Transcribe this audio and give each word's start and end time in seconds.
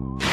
you 0.00 0.29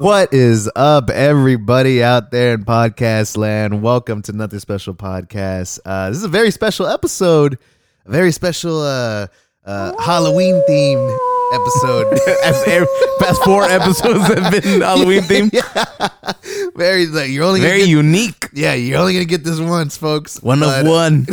What 0.00 0.32
is 0.32 0.70
up, 0.76 1.10
everybody 1.10 2.02
out 2.02 2.30
there 2.30 2.54
in 2.54 2.64
podcast 2.64 3.36
land? 3.36 3.82
Welcome 3.82 4.22
to 4.22 4.32
another 4.32 4.60
special 4.60 4.94
podcast. 4.94 5.80
Uh, 5.84 6.08
this 6.08 6.18
is 6.18 6.24
a 6.24 6.28
very 6.28 6.50
special 6.52 6.86
episode, 6.86 7.58
a 8.06 8.10
very 8.10 8.30
special 8.30 8.80
uh, 8.80 9.26
uh, 9.64 10.00
Halloween 10.00 10.62
themed 10.68 11.18
episode. 11.52 12.12
As 12.44 12.62
every, 12.68 12.86
past 13.18 13.42
four 13.42 13.64
episodes 13.68 14.20
have 14.34 14.52
been 14.62 14.80
Halloween 14.82 15.22
themed. 15.22 15.52
yeah, 15.52 16.68
very 16.76 17.06
like 17.06 17.30
you're 17.30 17.44
only 17.44 17.60
Very 17.60 17.80
get, 17.80 17.88
unique. 17.88 18.48
yeah 18.52 18.74
you're 18.74 18.98
only 19.00 19.14
gonna 19.14 19.24
get 19.24 19.42
this 19.44 19.58
once, 19.60 19.96
folks. 19.96 20.40
One 20.42 20.60
But, 20.60 20.80
of 20.82 20.86
one. 20.86 21.26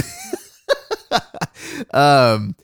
Um, 1.93 2.55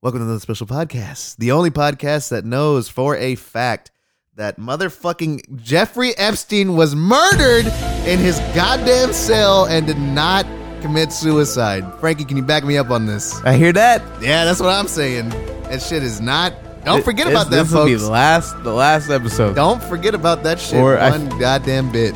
welcome 0.00 0.20
to 0.20 0.24
another 0.24 0.40
special 0.40 0.66
podcast. 0.66 1.36
The 1.36 1.52
only 1.52 1.70
podcast 1.70 2.30
that 2.30 2.44
knows 2.44 2.88
for 2.88 3.14
a 3.16 3.34
fact 3.34 3.90
that 4.36 4.58
motherfucking 4.58 5.56
Jeffrey 5.62 6.16
Epstein 6.18 6.76
was 6.76 6.94
murdered 6.94 7.66
in 8.06 8.18
his 8.18 8.38
goddamn 8.54 9.12
cell 9.12 9.64
and 9.64 9.86
did 9.86 9.98
not 9.98 10.44
commit 10.82 11.10
suicide. 11.10 11.84
Frankie, 12.00 12.24
can 12.24 12.36
you 12.36 12.42
back 12.42 12.62
me 12.64 12.76
up 12.76 12.90
on 12.90 13.06
this? 13.06 13.40
I 13.44 13.54
hear 13.54 13.72
that. 13.72 14.02
Yeah, 14.20 14.44
that's 14.44 14.60
what 14.60 14.68
I'm 14.68 14.88
saying. 14.88 15.30
That 15.30 15.80
shit 15.80 16.02
is 16.02 16.20
not. 16.20 16.52
Don't 16.84 17.02
forget 17.02 17.26
This- 17.26 17.34
about 17.34 17.50
that, 17.50 17.62
This 17.64 17.72
will 17.72 17.86
be 17.86 17.94
the 17.94 18.10
last, 18.10 18.62
the 18.62 18.72
last 18.72 19.08
episode. 19.10 19.56
Don't 19.56 19.82
forget 19.82 20.14
about 20.14 20.42
that 20.44 20.60
shit 20.60 20.78
Or 20.78 20.98
I- 20.98 21.10
one 21.10 21.28
goddamn 21.38 21.90
bit. 21.90 22.14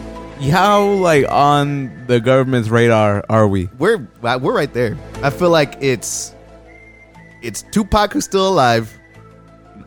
How 0.51 0.85
like 0.85 1.27
on 1.31 2.07
the 2.07 2.19
government's 2.21 2.69
radar 2.71 3.25
are 3.29 3.47
we? 3.47 3.69
We're 3.79 4.07
uh, 4.23 4.39
we're 4.41 4.55
right 4.55 4.73
there. 4.73 4.97
I 5.23 5.29
feel 5.29 5.51
like 5.51 5.77
it's 5.83 6.35
it's 7.43 7.63
Tupac 7.73 8.13
who's 8.15 8.25
still 8.25 8.49
alive, 8.49 8.91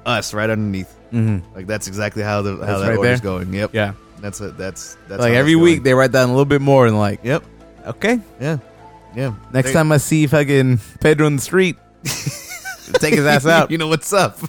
us 0.05 0.31
right 0.31 0.49
underneath. 0.49 0.93
Mm-hmm. 1.13 1.55
Like 1.55 1.67
that's 1.67 1.87
exactly 1.87 2.23
how 2.23 2.41
the 2.41 2.51
how 2.51 2.57
That's 2.57 2.81
that 2.81 2.89
right 2.89 2.97
order's 2.97 3.21
there? 3.21 3.31
going. 3.31 3.53
Yep. 3.53 3.73
Yeah. 3.73 3.93
That's 4.19 4.41
a, 4.41 4.51
that's 4.51 4.97
that's 5.07 5.19
like 5.21 5.33
every 5.33 5.55
week 5.55 5.83
they 5.83 5.93
write 5.93 6.11
down 6.11 6.29
a 6.29 6.31
little 6.31 6.45
bit 6.45 6.61
more 6.61 6.87
and 6.87 6.97
like, 6.97 7.23
Yep. 7.23 7.43
okay. 7.87 8.19
Yeah. 8.41 8.57
Yeah. 9.15 9.35
Next 9.53 9.69
They- 9.69 9.73
time 9.73 9.91
I 9.91 9.97
see 9.97 10.25
fucking 10.27 10.79
Pedro 11.01 11.27
in 11.27 11.35
the 11.35 11.41
street, 11.41 11.75
take 12.99 13.13
his 13.13 13.25
ass 13.25 13.45
out. 13.45 13.69
you 13.69 13.77
know 13.77 13.87
what's 13.87 14.11
up. 14.11 14.39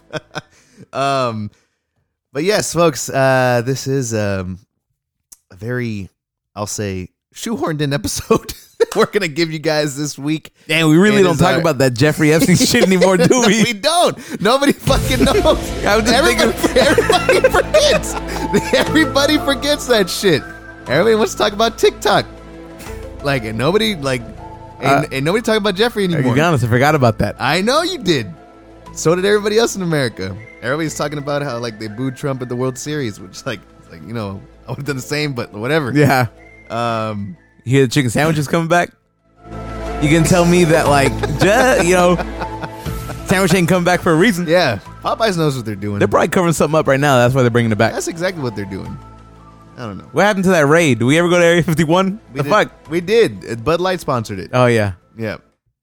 um, 0.93 1.51
but 2.33 2.45
yes, 2.45 2.73
folks, 2.73 3.09
uh, 3.11 3.63
this 3.65 3.87
is 3.87 4.15
um 4.15 4.59
a 5.51 5.57
very, 5.57 6.09
I'll 6.55 6.67
say, 6.67 7.11
shoehorned 7.35 7.81
in 7.83 7.93
episode. 7.93 8.55
We're 8.97 9.07
gonna 9.07 9.29
give 9.29 9.51
you 9.53 9.59
guys 9.59 9.97
this 9.97 10.19
week. 10.19 10.53
Damn, 10.69 10.89
we 10.89 10.97
really 10.97 11.23
don't 11.23 11.37
talk 11.37 11.55
our- 11.55 11.61
about 11.61 11.79
that 11.79 11.95
Jeffrey 11.95 12.33
Epstein 12.33 12.57
shit 12.57 12.85
anymore, 12.87 13.17
do 13.17 13.41
we 13.47 13.63
we? 13.65 13.73
don't. 13.73 14.41
Nobody 14.41 14.73
fucking 14.73 15.25
knows. 15.25 15.37
I'm 15.87 16.05
just 16.05 16.13
everybody, 16.13 16.79
everybody 16.81 17.41
forgets. 17.51 18.15
Everybody 18.75 19.39
forgets 19.39 19.87
that 19.89 20.09
shit. 20.11 20.43
Everybody 20.87 21.15
wants 21.17 21.33
to 21.33 21.39
talk 21.39 21.53
about 21.53 21.79
TikTok. 21.79 22.27
Like 23.23 23.45
and 23.45 23.57
nobody 23.59 23.95
like 23.97 24.21
and, 24.81 25.07
Uh, 25.07 25.09
ain't 25.13 25.25
nobody 25.25 25.43
talking 25.43 25.63
about 25.63 25.77
Jeffrey 25.77 26.07
To 26.09 26.15
anymore. 26.15 26.35
be 26.35 26.41
honest, 26.41 26.65
I 26.65 26.69
forgot 26.69 26.95
about 26.95 27.19
that. 27.19 27.37
I 27.39 27.61
know 27.63 27.83
you 27.83 27.99
did. 27.99 28.33
So 28.95 29.15
did 29.15 29.25
everybody 29.25 29.59
else 29.59 29.77
in 29.77 29.83
America. 29.83 30.37
Everybody's 30.63 30.95
talking 30.97 31.19
about 31.19 31.43
how 31.43 31.59
like 31.59 31.79
they 31.79 31.89
booed 31.89 32.17
Trump 32.17 32.43
at 32.43 32.49
the 32.49 32.57
World 32.57 32.79
Series, 32.79 33.19
which 33.19 33.45
like 33.47 33.61
like 33.91 34.03
you 34.07 34.13
know 34.15 34.41
I 34.67 34.71
would 34.71 34.79
have 34.79 34.87
done 34.87 34.97
the 34.97 35.03
same, 35.03 35.33
but 35.33 35.53
whatever. 35.53 35.91
Yeah. 35.93 36.27
Um. 36.71 37.37
You 37.65 37.79
hear 37.79 37.87
the 37.87 37.93
chicken 37.93 38.11
sandwiches 38.11 38.47
coming 38.49 38.69
back? 38.69 38.91
You 40.03 40.11
can 40.11 40.25
tell 40.25 40.45
me 40.45 40.65
that, 40.65 40.87
like, 40.89 41.11
ju- 41.41 41.87
you 41.89 41.95
know, 41.95 42.17
sandwich 43.27 43.55
ain't 43.55 43.69
coming 43.69 43.85
back 43.85 44.01
for 44.01 44.13
a 44.13 44.17
reason. 44.17 44.47
Yeah. 44.47 44.81
Popeyes 45.03 45.37
knows 45.39 45.57
what 45.57 45.65
they're 45.65 45.75
doing. 45.75 45.99
They're 45.99 46.09
probably 46.09 46.29
covering 46.29 46.53
something 46.53 46.79
up 46.79 46.87
right 46.87 47.01
now. 47.01 47.17
That's 47.17 47.35
why 47.35 47.41
they're 47.43 47.51
bringing 47.51 47.73
it 47.73 47.79
back. 47.79 47.93
That's 47.93 48.09
exactly 48.09 48.43
what 48.43 48.55
they're 48.55 48.65
doing. 48.67 48.99
I 49.77 49.87
don't 49.87 49.99
know. 49.99 50.05
What 50.13 50.25
happened 50.25 50.45
to 50.45 50.51
that 50.51 50.67
raid? 50.67 50.99
Do 50.99 51.07
we 51.07 51.19
ever 51.19 51.29
go 51.29 51.39
to 51.39 51.45
Area 51.45 51.63
51? 51.63 52.21
We 52.33 52.37
The 52.39 52.43
did, 52.45 52.51
fuck? 52.51 52.91
We 52.91 53.01
did. 53.01 53.51
Uh, 53.51 53.55
Bud 53.57 53.81
Light 53.81 54.01
sponsored 54.01 54.39
it. 54.39 54.51
Oh, 54.53 54.67
yeah. 54.67 54.93
Yeah. 55.17 55.39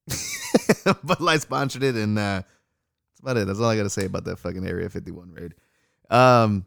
Bud 1.03 1.19
Light 1.19 1.42
sponsored 1.42 1.84
it, 1.84 1.96
and 1.96 2.18
uh, 2.18 2.42
that's 2.44 3.19
about 3.22 3.38
it. 3.38 3.48
That's 3.48 3.59
all 3.59 3.66
I 3.66 3.75
got 3.75 3.84
to 3.84 3.90
say 3.90 4.06
about 4.06 4.25
that 4.25 4.38
fucking 4.40 4.66
Area 4.68 4.88
51 4.90 5.31
raid. 5.34 5.53
Um, 6.09 6.66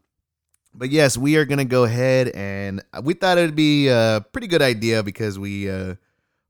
but 0.77 0.89
yes, 0.89 1.17
we 1.17 1.37
are 1.37 1.45
gonna 1.45 1.65
go 1.65 1.83
ahead, 1.83 2.29
and 2.29 2.83
we 3.03 3.13
thought 3.13 3.37
it'd 3.37 3.55
be 3.55 3.87
a 3.87 4.25
pretty 4.31 4.47
good 4.47 4.61
idea 4.61 5.03
because 5.03 5.39
we 5.39 5.69
uh, 5.69 5.95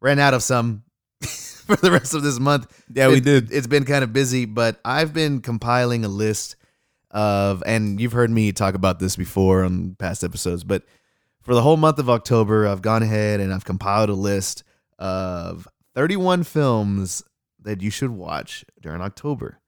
ran 0.01 0.19
out 0.19 0.33
of 0.33 0.43
some 0.43 0.83
for 1.21 1.75
the 1.75 1.91
rest 1.91 2.13
of 2.13 2.23
this 2.23 2.39
month. 2.39 2.67
Yeah, 2.93 3.09
we 3.09 3.19
did. 3.19 3.51
It's 3.51 3.67
been 3.67 3.85
kind 3.85 4.03
of 4.03 4.13
busy, 4.13 4.45
but 4.45 4.79
I've 4.83 5.13
been 5.13 5.41
compiling 5.41 6.05
a 6.05 6.09
list 6.09 6.55
of, 7.11 7.63
and 7.65 7.99
you've 7.99 8.11
heard 8.11 8.29
me 8.29 8.51
talk 8.51 8.75
about 8.75 8.99
this 8.99 9.15
before 9.15 9.63
on 9.63 9.95
past 9.95 10.23
episodes, 10.23 10.63
but 10.63 10.83
for 11.41 11.53
the 11.53 11.61
whole 11.61 11.77
month 11.77 11.99
of 11.99 12.09
October, 12.09 12.67
I've 12.67 12.81
gone 12.81 13.03
ahead 13.03 13.39
and 13.39 13.53
I've 13.53 13.65
compiled 13.65 14.09
a 14.09 14.13
list 14.13 14.63
of 14.97 15.67
31 15.93 16.43
films 16.43 17.23
that 17.61 17.81
you 17.81 17.89
should 17.89 18.09
watch 18.09 18.65
during 18.81 19.01
October. 19.01 19.59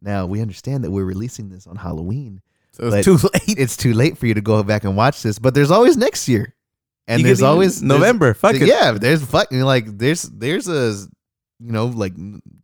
Now, 0.00 0.26
we 0.26 0.40
understand 0.40 0.84
that 0.84 0.90
we're 0.90 1.04
releasing 1.04 1.48
this 1.48 1.66
on 1.66 1.76
Halloween. 1.76 2.42
So 2.76 2.88
it's 2.88 3.04
too 3.04 3.16
late. 3.16 3.58
It's 3.58 3.76
too 3.76 3.92
late 3.94 4.18
for 4.18 4.26
you 4.26 4.34
to 4.34 4.40
go 4.40 4.62
back 4.62 4.84
and 4.84 4.96
watch 4.96 5.22
this, 5.22 5.38
but 5.38 5.54
there's 5.54 5.70
always 5.70 5.96
next 5.96 6.28
year. 6.28 6.54
And 7.08 7.20
You 7.20 7.26
there's 7.26 7.42
always 7.42 7.80
there's- 7.80 7.88
November. 8.00 8.34
Fuck 8.34 8.56
it. 8.56 8.66
yeah, 8.66 8.92
there's 8.92 9.24
fucking 9.24 9.60
like 9.60 9.86
there's 9.98 10.22
there's 10.22 10.68
a 10.68 11.06
you 11.60 11.72
know 11.72 11.86
like 11.86 12.12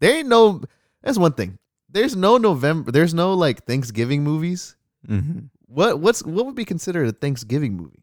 there 0.00 0.18
ain't 0.18 0.28
no 0.28 0.62
that's 1.02 1.16
one 1.18 1.32
thing. 1.32 1.58
There's 1.88 2.16
no 2.16 2.36
November. 2.38 2.90
There's 2.90 3.14
no 3.14 3.34
like 3.34 3.64
Thanksgiving 3.66 4.22
movies. 4.24 4.76
Mhm. 5.08 5.48
What 5.66 6.00
what's 6.00 6.22
what 6.24 6.44
would 6.46 6.54
be 6.56 6.64
considered 6.64 7.08
a 7.08 7.12
Thanksgiving 7.12 7.76
movie? 7.76 8.02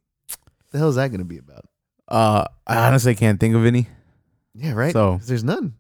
The 0.71 0.77
hell 0.77 0.89
is 0.89 0.95
that 0.95 1.09
going 1.09 1.19
to 1.19 1.25
be 1.25 1.37
about? 1.39 1.65
Uh, 2.07 2.45
I 2.65 2.87
honestly 2.87 3.15
can't 3.15 3.39
think 3.39 3.53
of 3.55 3.65
any. 3.65 3.87
Yeah, 4.55 4.73
right. 4.73 4.93
So- 4.93 5.19
there's 5.25 5.43
none. 5.43 5.73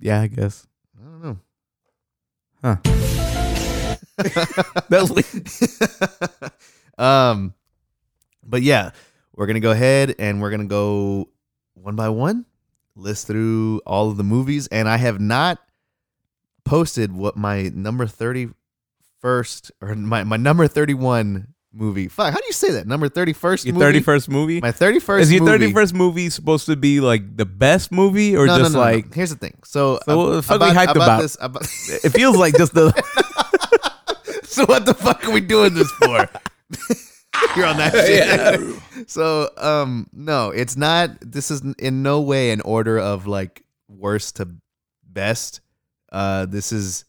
Yeah, 0.00 0.20
I 0.20 0.26
guess. 0.28 0.66
I 0.98 1.04
don't 1.04 1.22
know. 1.22 1.38
Huh. 2.62 3.20
that 4.16 4.88
was 4.90 5.10
weird. 5.12 6.52
um, 6.98 7.54
but 8.44 8.62
yeah, 8.62 8.90
we're 9.34 9.46
gonna 9.46 9.60
go 9.60 9.70
ahead 9.72 10.14
and 10.18 10.40
we're 10.40 10.50
gonna 10.50 10.64
go 10.66 11.28
one 11.74 11.96
by 11.96 12.08
one, 12.08 12.44
list 12.96 13.26
through 13.26 13.80
all 13.86 14.10
of 14.10 14.16
the 14.16 14.24
movies, 14.24 14.66
and 14.68 14.88
I 14.88 14.96
have 14.96 15.20
not 15.20 15.58
posted 16.64 17.12
what 17.12 17.36
my 17.36 17.70
number 17.74 18.06
thirty 18.06 18.48
first 19.20 19.72
or 19.80 19.94
my 19.94 20.22
my 20.24 20.36
number 20.36 20.68
thirty 20.68 20.94
one 20.94 21.48
movie. 21.72 22.06
Fuck, 22.08 22.32
how 22.32 22.38
do 22.38 22.44
you 22.46 22.52
say 22.52 22.70
that? 22.72 22.86
Number 22.86 23.08
thirty 23.08 23.32
first. 23.32 23.66
Your 23.66 23.74
31st 23.74 24.28
movie? 24.28 24.60
My 24.60 24.70
thirty 24.70 25.00
first. 25.00 25.22
Is 25.24 25.32
your 25.32 25.42
movie. 25.42 25.72
31st 25.72 25.92
movie 25.94 26.30
supposed 26.30 26.66
to 26.66 26.76
be 26.76 27.00
like 27.00 27.36
the 27.36 27.44
best 27.44 27.90
movie 27.90 28.36
or 28.36 28.46
No, 28.46 28.58
just 28.58 28.72
no, 28.72 28.78
no. 28.78 28.84
like 28.84 29.12
Here's 29.12 29.30
the 29.30 29.36
thing. 29.36 29.58
So, 29.64 29.98
So 30.06 30.36
the 30.36 30.42
fuck 30.42 30.60
we 30.60 30.68
hyped 30.68 30.94
about? 30.94 31.20
this? 31.22 31.36
About 31.40 31.62
it 31.64 32.10
feels 32.10 32.36
like 32.36 32.56
just 32.56 32.74
the 32.74 32.92
so 34.54 34.64
what 34.66 34.86
the 34.86 34.94
fuck 34.94 35.26
are 35.26 35.30
we 35.32 35.40
doing 35.40 35.74
this 35.74 35.90
for? 35.92 36.28
You're 37.56 37.66
on 37.66 37.76
that 37.78 37.92
shit. 37.92 39.08
So 39.10 39.50
um 39.56 40.06
no, 40.12 40.50
it's 40.50 40.76
not 40.76 41.10
this 41.20 41.50
is 41.50 41.62
in 41.78 42.02
no 42.02 42.20
way 42.20 42.50
an 42.50 42.60
order 42.60 42.98
of 42.98 43.26
like 43.26 43.64
worst 43.88 44.36
to 44.36 44.48
best. 45.06 45.60
Uh 46.12 46.46
this 46.46 46.72
is 46.72 47.04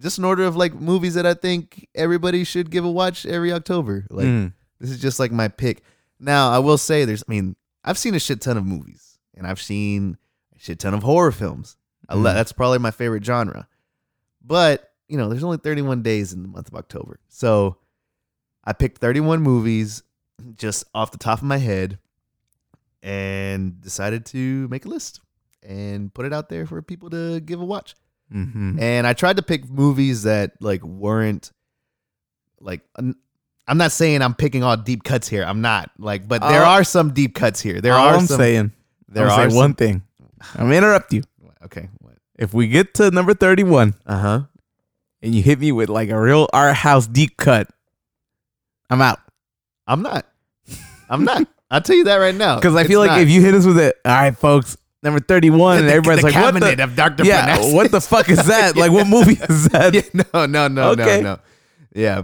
just 0.00 0.18
an 0.18 0.24
order 0.24 0.44
of 0.44 0.56
like 0.56 0.74
movies 0.74 1.14
that 1.14 1.26
I 1.26 1.34
think 1.34 1.86
everybody 1.94 2.42
should 2.44 2.70
give 2.70 2.84
a 2.84 2.90
watch 2.90 3.24
every 3.26 3.52
October. 3.52 4.06
Like 4.10 4.26
Mm. 4.26 4.52
this 4.80 4.90
is 4.90 5.00
just 5.00 5.18
like 5.20 5.30
my 5.32 5.48
pick. 5.48 5.82
Now, 6.18 6.50
I 6.50 6.58
will 6.58 6.78
say 6.78 7.04
there's 7.04 7.22
I 7.26 7.30
mean, 7.30 7.54
I've 7.84 7.98
seen 7.98 8.14
a 8.14 8.20
shit 8.20 8.40
ton 8.40 8.56
of 8.56 8.66
movies 8.66 9.18
and 9.36 9.46
I've 9.46 9.60
seen 9.60 10.18
a 10.56 10.58
shit 10.58 10.78
ton 10.80 10.94
of 10.94 11.02
horror 11.02 11.32
films. 11.32 11.76
I 12.08 12.14
Mm. 12.16 12.24
that's 12.24 12.52
probably 12.52 12.78
my 12.78 12.90
favorite 12.90 13.24
genre. 13.24 13.68
But, 14.44 14.89
you 15.10 15.18
know, 15.18 15.28
there's 15.28 15.44
only 15.44 15.58
31 15.58 16.02
days 16.02 16.32
in 16.32 16.42
the 16.42 16.48
month 16.48 16.68
of 16.68 16.74
October. 16.74 17.18
So, 17.28 17.76
I 18.64 18.72
picked 18.72 18.98
31 19.00 19.42
movies 19.42 20.02
just 20.56 20.84
off 20.94 21.10
the 21.10 21.18
top 21.18 21.38
of 21.38 21.44
my 21.44 21.58
head 21.58 21.98
and 23.02 23.80
decided 23.80 24.26
to 24.26 24.68
make 24.68 24.84
a 24.84 24.88
list 24.88 25.20
and 25.62 26.12
put 26.12 26.26
it 26.26 26.32
out 26.32 26.48
there 26.48 26.66
for 26.66 26.80
people 26.82 27.10
to 27.10 27.40
give 27.40 27.60
a 27.60 27.64
watch. 27.64 27.94
Mhm. 28.34 28.80
And 28.80 29.06
I 29.06 29.12
tried 29.12 29.36
to 29.38 29.42
pick 29.42 29.68
movies 29.68 30.22
that 30.22 30.52
like 30.60 30.82
weren't 30.84 31.50
like 32.60 32.82
I'm 32.96 33.78
not 33.78 33.92
saying 33.92 34.22
I'm 34.22 34.34
picking 34.34 34.62
all 34.62 34.76
deep 34.76 35.02
cuts 35.04 35.28
here. 35.28 35.42
I'm 35.44 35.60
not 35.60 35.90
like, 35.98 36.28
but 36.28 36.40
there 36.42 36.62
Uh, 36.64 36.68
are 36.70 36.84
some 36.84 37.12
deep 37.12 37.34
cuts 37.34 37.60
here. 37.60 37.80
There 37.80 37.94
are 37.94 38.14
I'm 38.14 38.26
some. 38.26 38.36
saying, 38.38 38.72
there 39.08 39.24
I'm 39.26 39.30
are 39.32 39.36
saying 39.36 39.50
some- 39.50 39.56
one 39.56 39.74
thing. 39.74 40.02
I'm 40.54 40.64
gonna 40.66 40.74
interrupt 40.76 41.12
you. 41.12 41.22
Okay. 41.64 41.88
If 42.36 42.54
we 42.54 42.68
get 42.68 42.94
to 42.94 43.10
number 43.10 43.34
31 43.34 43.94
Uh 44.06 44.18
huh. 44.18 44.40
And 45.22 45.34
you 45.34 45.42
hit 45.42 45.58
me 45.60 45.72
with 45.72 45.88
like 45.88 46.08
a 46.10 46.20
real 46.20 46.48
art 46.52 46.76
house 46.76 47.06
deep 47.06 47.36
cut, 47.36 47.68
I'm 48.88 49.00
out. 49.02 49.18
I'm 49.86 50.02
not. 50.02 50.26
I'm 51.08 51.24
not. 51.24 51.46
I'll 51.70 51.80
tell 51.80 51.96
you 51.96 52.04
that 52.04 52.16
right 52.16 52.34
now. 52.34 52.56
Because 52.56 52.74
I 52.74 52.84
feel 52.84 52.98
like 53.00 53.10
not. 53.10 53.20
if 53.20 53.28
you 53.30 53.40
hit 53.40 53.54
us 53.54 53.64
with 53.64 53.78
it, 53.78 53.96
all 54.04 54.12
right, 54.12 54.36
folks, 54.36 54.76
number 55.02 55.20
31, 55.20 55.78
and 55.78 55.88
The- 55.88 55.92
everybody's 55.92 56.20
the 56.22 56.26
like, 56.28 56.34
what 56.34 56.54
cabinet 56.54 56.76
the? 56.78 56.84
of 56.84 56.96
Dr. 56.96 57.24
Yeah, 57.24 57.72
what 57.72 57.90
the 57.90 58.00
fuck 58.00 58.28
is 58.28 58.44
that? 58.46 58.76
Like, 58.80 58.90
what 58.92 59.06
movie 59.06 59.38
is 59.48 59.68
that? 59.68 59.94
Yeah, 60.14 60.22
no, 60.34 60.46
no, 60.46 60.68
no, 60.68 60.90
Okay. 60.90 61.20
no, 61.22 61.34
no. 61.34 61.38
Yeah. 61.94 62.22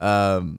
Um 0.00 0.58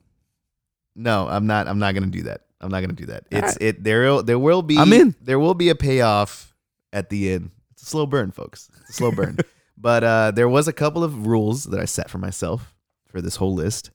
no, 0.96 1.26
I'm 1.28 1.46
not 1.46 1.66
I'm 1.68 1.78
not 1.78 1.94
gonna 1.94 2.08
do 2.08 2.22
that. 2.24 2.42
I'm 2.60 2.70
not 2.70 2.80
gonna 2.82 2.92
do 2.92 3.06
that. 3.06 3.24
It's 3.30 3.42
Alright. 3.42 3.56
it 3.62 3.84
there 3.84 4.02
will 4.02 4.22
there 4.22 4.38
will 4.38 4.60
be 4.62 4.76
I'm 4.76 4.92
in. 4.92 5.14
there 5.22 5.38
will 5.38 5.54
be 5.54 5.70
a 5.70 5.74
payoff 5.74 6.54
at 6.92 7.08
the 7.08 7.32
end. 7.32 7.50
It's 7.72 7.82
a 7.84 7.86
slow 7.86 8.04
burn, 8.06 8.32
folks. 8.32 8.68
It's 8.82 8.90
a 8.90 8.92
slow 8.94 9.12
burn. 9.12 9.38
But 9.80 10.04
uh 10.04 10.30
there 10.30 10.48
was 10.48 10.68
a 10.68 10.72
couple 10.72 11.02
of 11.02 11.26
rules 11.26 11.64
that 11.64 11.80
I 11.80 11.84
set 11.84 12.10
for 12.10 12.18
myself 12.18 12.74
for 13.06 13.20
this 13.20 13.36
whole 13.36 13.54
list. 13.54 13.90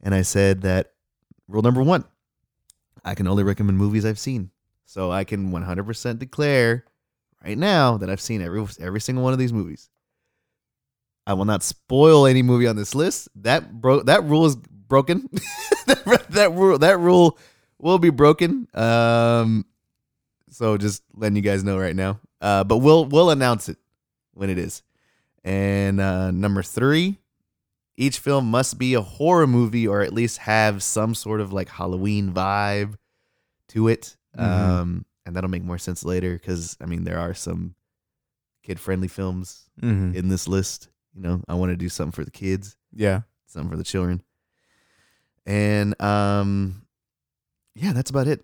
And 0.00 0.14
I 0.14 0.22
said 0.22 0.62
that 0.62 0.92
rule 1.48 1.62
number 1.62 1.82
one, 1.82 2.04
I 3.04 3.14
can 3.14 3.28
only 3.28 3.44
recommend 3.44 3.78
movies 3.78 4.04
I've 4.04 4.18
seen. 4.18 4.50
So 4.84 5.10
I 5.10 5.24
can 5.24 5.50
100% 5.50 6.18
declare 6.18 6.84
right 7.44 7.58
now 7.58 7.96
that 7.98 8.08
I've 8.08 8.20
seen 8.20 8.40
every 8.40 8.64
every 8.80 9.00
single 9.00 9.24
one 9.24 9.32
of 9.32 9.38
these 9.38 9.52
movies. 9.52 9.90
I 11.26 11.34
will 11.34 11.44
not 11.44 11.62
spoil 11.62 12.26
any 12.26 12.42
movie 12.42 12.68
on 12.68 12.76
this 12.76 12.94
list. 12.94 13.28
That 13.36 13.80
bro 13.80 14.02
that 14.04 14.24
rule 14.24 14.46
is 14.46 14.56
broken. 14.56 15.28
that, 15.86 16.26
that 16.30 16.52
rule 16.52 16.78
that 16.78 16.98
rule 16.98 17.38
will 17.78 17.98
be 17.98 18.10
broken. 18.10 18.68
Um 18.74 19.66
so 20.48 20.76
just 20.78 21.02
letting 21.14 21.36
you 21.36 21.42
guys 21.42 21.64
know 21.64 21.78
right 21.78 21.96
now. 21.96 22.20
Uh 22.40 22.64
but 22.64 22.78
we'll 22.78 23.04
we'll 23.06 23.30
announce 23.30 23.68
it 23.68 23.78
when 24.34 24.50
it 24.50 24.58
is. 24.58 24.82
And 25.46 26.00
uh 26.00 26.30
number 26.32 26.62
3, 26.62 27.18
each 27.96 28.18
film 28.18 28.50
must 28.50 28.78
be 28.78 28.94
a 28.94 29.00
horror 29.00 29.46
movie 29.46 29.86
or 29.86 30.02
at 30.02 30.12
least 30.12 30.38
have 30.38 30.82
some 30.82 31.14
sort 31.14 31.40
of 31.40 31.52
like 31.52 31.68
Halloween 31.68 32.32
vibe 32.34 32.96
to 33.68 33.86
it. 33.88 34.16
Mhm. 34.36 34.42
Um 34.42 35.06
and 35.24 35.34
that'll 35.34 35.48
make 35.50 35.62
more 35.64 35.78
sense 35.78 36.04
later 36.04 36.38
cuz 36.38 36.76
I 36.80 36.86
mean 36.86 37.04
there 37.04 37.18
are 37.18 37.32
some 37.32 37.74
kid-friendly 38.64 39.08
films 39.08 39.70
Mhm. 39.80 40.14
in 40.14 40.28
this 40.28 40.48
list. 40.48 40.88
You 41.14 41.22
know, 41.22 41.42
I 41.48 41.54
want 41.54 41.70
to 41.70 41.76
do 41.76 41.88
something 41.88 42.12
for 42.12 42.24
the 42.24 42.30
kids, 42.32 42.76
Yeah. 42.92 43.20
something 43.46 43.70
for 43.70 43.76
the 43.76 43.84
children. 43.84 44.22
And 45.46 46.00
um 46.02 46.82
yeah, 47.74 47.92
that's 47.92 48.10
about 48.10 48.26
it. 48.26 48.42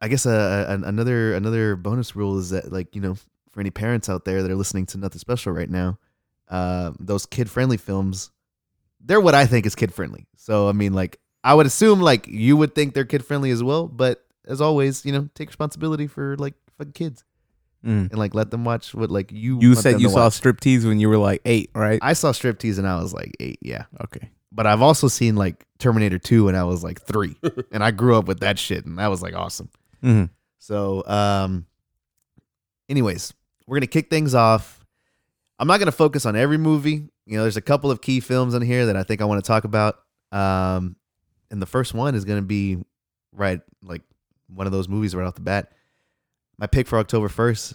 I 0.00 0.08
guess 0.08 0.24
uh, 0.24 0.64
an- 0.68 0.84
another 0.84 1.34
another 1.34 1.76
bonus 1.76 2.16
rule 2.16 2.38
is 2.38 2.50
that 2.50 2.72
like, 2.72 2.94
you 2.94 3.02
know, 3.02 3.16
for 3.50 3.60
any 3.60 3.70
parents 3.70 4.08
out 4.08 4.24
there 4.24 4.42
that 4.42 4.50
are 4.50 4.56
listening 4.56 4.86
to 4.86 4.98
Nothing 4.98 5.18
Special 5.18 5.52
right 5.52 5.68
now, 5.68 5.98
uh, 6.50 6.92
those 6.98 7.24
kid-friendly 7.26 7.76
films, 7.78 8.30
they're 9.00 9.20
what 9.20 9.34
I 9.34 9.46
think 9.46 9.64
is 9.66 9.74
kid-friendly. 9.74 10.26
So, 10.36 10.68
I 10.68 10.72
mean, 10.72 10.92
like 10.92 11.18
I 11.42 11.54
would 11.54 11.64
assume 11.66 12.00
like 12.00 12.26
you 12.28 12.56
would 12.58 12.74
think 12.74 12.92
they're 12.94 13.04
kid-friendly 13.06 13.50
as 13.50 13.62
well, 13.62 13.86
but 13.88 14.24
as 14.46 14.60
always, 14.60 15.06
you 15.06 15.12
know, 15.12 15.28
take 15.34 15.48
responsibility 15.48 16.06
for 16.06 16.36
like 16.36 16.54
fucking 16.78 16.92
kids 16.92 17.24
Mm. 17.82 18.10
and 18.10 18.18
like 18.18 18.34
let 18.34 18.50
them 18.50 18.62
watch 18.66 18.94
what 18.94 19.10
like 19.10 19.32
you 19.32 19.58
You 19.58 19.70
want 19.70 19.78
said 19.80 19.94
them 19.94 20.00
you 20.02 20.08
to 20.08 20.12
saw 20.12 20.24
watch. 20.24 20.38
striptease 20.38 20.84
when 20.84 21.00
you 21.00 21.08
were 21.08 21.16
like 21.16 21.40
eight, 21.46 21.70
right? 21.74 21.98
I 22.02 22.12
saw 22.12 22.30
striptease 22.32 22.76
and 22.76 22.86
I 22.86 23.00
was 23.00 23.14
like 23.14 23.34
eight, 23.40 23.58
yeah. 23.62 23.84
okay. 24.04 24.28
But 24.52 24.66
I've 24.66 24.82
also 24.82 25.08
seen 25.08 25.34
like 25.34 25.64
Terminator 25.78 26.18
2 26.18 26.44
when 26.44 26.54
I 26.54 26.64
was 26.64 26.84
like 26.84 27.00
three. 27.00 27.36
and 27.72 27.82
I 27.82 27.90
grew 27.90 28.16
up 28.18 28.26
with 28.26 28.40
that 28.40 28.58
shit 28.58 28.84
and 28.84 28.98
that 28.98 29.06
was 29.06 29.22
like 29.22 29.34
awesome. 29.34 29.70
hmm 30.02 30.24
So 30.58 31.02
um 31.06 31.64
anyways, 32.88 33.32
we're 33.66 33.76
gonna 33.76 33.86
kick 33.86 34.10
things 34.10 34.34
off. 34.34 34.79
I'm 35.60 35.66
not 35.66 35.78
gonna 35.78 35.92
focus 35.92 36.24
on 36.24 36.36
every 36.36 36.56
movie. 36.56 37.04
You 37.26 37.36
know, 37.36 37.42
there's 37.42 37.58
a 37.58 37.62
couple 37.62 37.90
of 37.90 38.00
key 38.00 38.20
films 38.20 38.54
in 38.54 38.62
here 38.62 38.86
that 38.86 38.96
I 38.96 39.02
think 39.02 39.20
I 39.20 39.26
want 39.26 39.44
to 39.44 39.46
talk 39.46 39.64
about. 39.64 40.00
Um 40.32 40.96
and 41.50 41.60
the 41.60 41.66
first 41.66 41.92
one 41.92 42.14
is 42.14 42.24
gonna 42.24 42.40
be 42.40 42.78
right 43.32 43.60
like 43.82 44.00
one 44.48 44.66
of 44.66 44.72
those 44.72 44.88
movies 44.88 45.14
right 45.14 45.26
off 45.26 45.34
the 45.34 45.42
bat. 45.42 45.70
My 46.58 46.66
pick 46.66 46.86
for 46.86 46.98
October 46.98 47.28
1st 47.28 47.74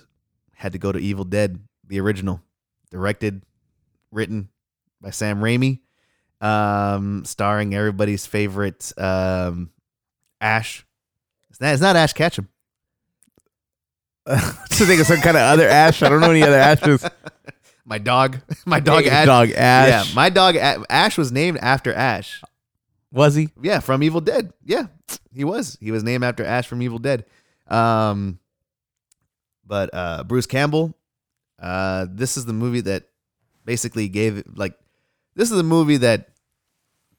had 0.55 0.71
to 0.71 0.77
go 0.79 0.91
to 0.91 0.99
Evil 0.99 1.25
Dead, 1.25 1.59
the 1.87 1.99
original, 1.99 2.41
directed, 2.89 3.43
written 4.11 4.49
by 5.01 5.11
Sam 5.11 5.39
Raimi, 5.39 5.79
um, 6.41 7.23
starring 7.25 7.75
everybody's 7.75 8.25
favorite 8.25 8.91
um, 8.97 9.71
Ash. 10.41 10.85
It's 11.49 11.61
not, 11.61 11.73
it's 11.73 11.81
not 11.81 11.95
Ash 11.95 12.13
Ketchum. 12.13 12.49
to 14.27 14.85
think 14.85 14.99
of 15.01 15.07
some 15.07 15.21
kind 15.21 15.37
of 15.37 15.43
other 15.43 15.67
Ash. 15.67 16.01
I 16.01 16.09
don't 16.09 16.19
know 16.19 16.31
any 16.31 16.41
other 16.41 16.57
Ashes. 16.59 17.07
My 17.85 17.99
dog, 17.99 18.39
my 18.65 18.79
dog 18.79 19.05
Ash. 19.05 19.25
Dog 19.25 19.51
Ash. 19.51 20.07
Yeah, 20.09 20.15
my 20.15 20.29
dog 20.29 20.55
Ash 20.55 21.17
was 21.17 21.31
named 21.31 21.59
after 21.59 21.93
Ash. 21.93 22.41
Was 23.11 23.35
he? 23.35 23.49
Yeah, 23.61 23.79
from 23.79 24.03
Evil 24.03 24.21
Dead. 24.21 24.51
Yeah, 24.65 24.87
he 25.31 25.43
was. 25.43 25.77
He 25.79 25.91
was 25.91 26.03
named 26.03 26.23
after 26.23 26.43
Ash 26.43 26.67
from 26.67 26.81
Evil 26.81 26.97
Dead. 26.97 27.25
Um, 27.67 28.39
but 29.65 29.89
uh, 29.93 30.23
Bruce 30.23 30.47
Campbell. 30.47 30.95
Uh, 31.59 32.05
this 32.09 32.35
is 32.35 32.45
the 32.45 32.53
movie 32.53 32.81
that 32.81 33.03
basically 33.63 34.09
gave 34.09 34.43
like. 34.55 34.77
This 35.35 35.51
is 35.51 35.59
a 35.59 35.63
movie 35.63 35.97
that 35.97 36.29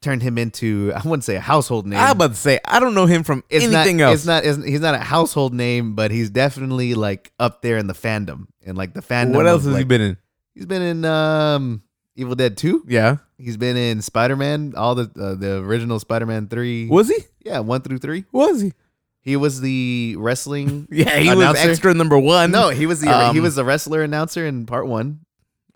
turned 0.01 0.23
him 0.23 0.39
into 0.39 0.93
I 0.95 1.01
wouldn't 1.01 1.25
say 1.25 1.37
a 1.37 1.41
household 1.41 1.87
name. 1.87 1.99
I 1.99 2.05
was 2.05 2.13
about 2.13 2.31
to 2.31 2.37
say 2.37 2.61
I 2.65 2.81
don't 2.81 2.95
know 2.95 3.07
him 3.07 3.23
from 3.23 3.45
it's 3.49 3.65
anything 3.65 3.99
not, 3.99 4.05
else. 4.05 4.15
It's 4.17 4.27
not. 4.27 4.45
It's, 4.45 4.65
he's 4.65 4.81
not 4.81 4.95
a 4.95 4.99
household 4.99 5.55
name, 5.55 5.95
but 5.95 6.11
he's 6.11 6.31
definitely 6.31 6.95
like 6.95 7.33
up 7.39 7.63
there 7.63 7.79
in 7.79 7.87
the 7.87 7.95
fandom 7.95 8.47
and 8.65 8.77
like 8.77 8.95
the 8.95 9.03
fandom. 9.03 9.35
what 9.35 9.47
else 9.47 9.65
has 9.65 9.77
he 9.77 9.85
been 9.85 10.01
in? 10.01 10.17
He's 10.57 10.67
been 10.67 10.83
in 10.83 11.05
um 11.05 11.83
Evil 12.17 12.35
Dead 12.35 12.57
Two. 12.57 12.83
Yeah. 12.89 13.19
He's 13.39 13.57
been 13.59 13.77
in 13.77 14.01
Spider 14.01 14.35
Man, 14.35 14.73
all 14.77 14.95
the 14.95 15.11
uh, 15.21 15.35
the 15.35 15.59
original 15.59 16.01
Spider 16.01 16.25
Man 16.27 16.49
three. 16.49 16.89
Was 16.89 17.09
he? 17.09 17.19
Yeah, 17.45 17.59
one 17.61 17.83
through 17.83 17.99
three. 17.99 18.25
Was 18.33 18.63
he? 18.63 18.73
He 19.21 19.37
was 19.37 19.61
the 19.61 20.17
wrestling. 20.19 20.89
Yeah, 20.91 21.19
he 21.19 21.35
was 21.35 21.57
extra 21.57 21.93
number 21.93 22.19
one. 22.19 22.51
no, 22.51 22.71
he 22.71 22.87
was 22.87 23.01
the 23.03 23.07
he 23.09 23.39
Um, 23.39 23.43
was 23.43 23.55
the 23.57 23.65
wrestler 23.65 24.03
announcer 24.03 24.47
in 24.47 24.65
part 24.67 24.87
one 24.87 25.21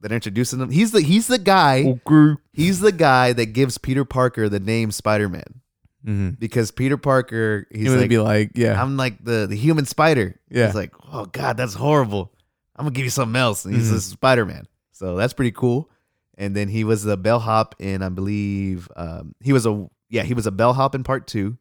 that 0.01 0.13
introduced 0.13 0.55
him. 0.55 0.71
He's 0.71 0.93
the 0.93 1.03
he's 1.03 1.27
the 1.27 1.37
guy. 1.39 1.85
Okay. 1.85 2.41
He's 2.55 2.81
the 2.81 2.93
guy 2.93 3.35
that 3.35 3.47
gives 3.53 3.77
Peter 3.77 4.07
Parker 4.07 4.49
the 4.49 4.61
name 4.61 4.91
Spider 4.91 5.29
Man 5.29 5.61
Mm-hmm. 6.07 6.31
because 6.39 6.71
Peter 6.71 6.97
Parker 6.97 7.67
He 7.71 7.81
he's 7.81 7.91
would 7.91 8.01
like 8.01 8.09
be 8.09 8.17
like, 8.17 8.53
yeah. 8.55 8.81
I'm 8.83 8.97
like 8.97 9.23
the 9.23 9.47
the 9.47 9.55
human 9.57 9.85
spider. 9.85 10.41
Yeah. 10.49 10.65
He's 10.65 10.75
like, 10.75 10.95
oh 11.13 11.27
god, 11.27 11.59
that's 11.59 11.75
horrible. 11.75 12.33
I'm 12.75 12.87
gonna 12.87 12.95
give 12.95 13.05
you 13.05 13.11
something 13.11 13.37
else. 13.39 13.67
And 13.67 13.75
he's 13.75 13.91
Mhm. 13.93 13.97
a 13.97 14.01
Spider 14.01 14.47
Man. 14.47 14.67
So 15.01 15.17
that's 15.17 15.33
pretty 15.33 15.53
cool. 15.53 15.89
And 16.37 16.55
then 16.55 16.69
he 16.69 16.85
was 16.85 17.05
the 17.05 17.17
bellhop 17.17 17.75
in, 17.79 18.03
I 18.03 18.11
believe, 18.11 18.87
um, 18.97 19.35
he 19.41 19.55
was 19.55 19.65
a 19.65 19.89
yeah, 20.11 20.25
he 20.25 20.35
was 20.35 20.47
a 20.47 20.51
bellhop 20.51 20.95
in 20.95 21.05
part 21.05 21.27
two, 21.27 21.57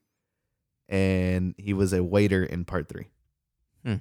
and 0.89 1.55
he 1.57 1.73
was 1.73 1.93
a 1.93 2.03
waiter 2.03 2.43
in 2.43 2.65
part 2.65 2.89
three. 2.89 3.07
Hmm. 3.85 3.95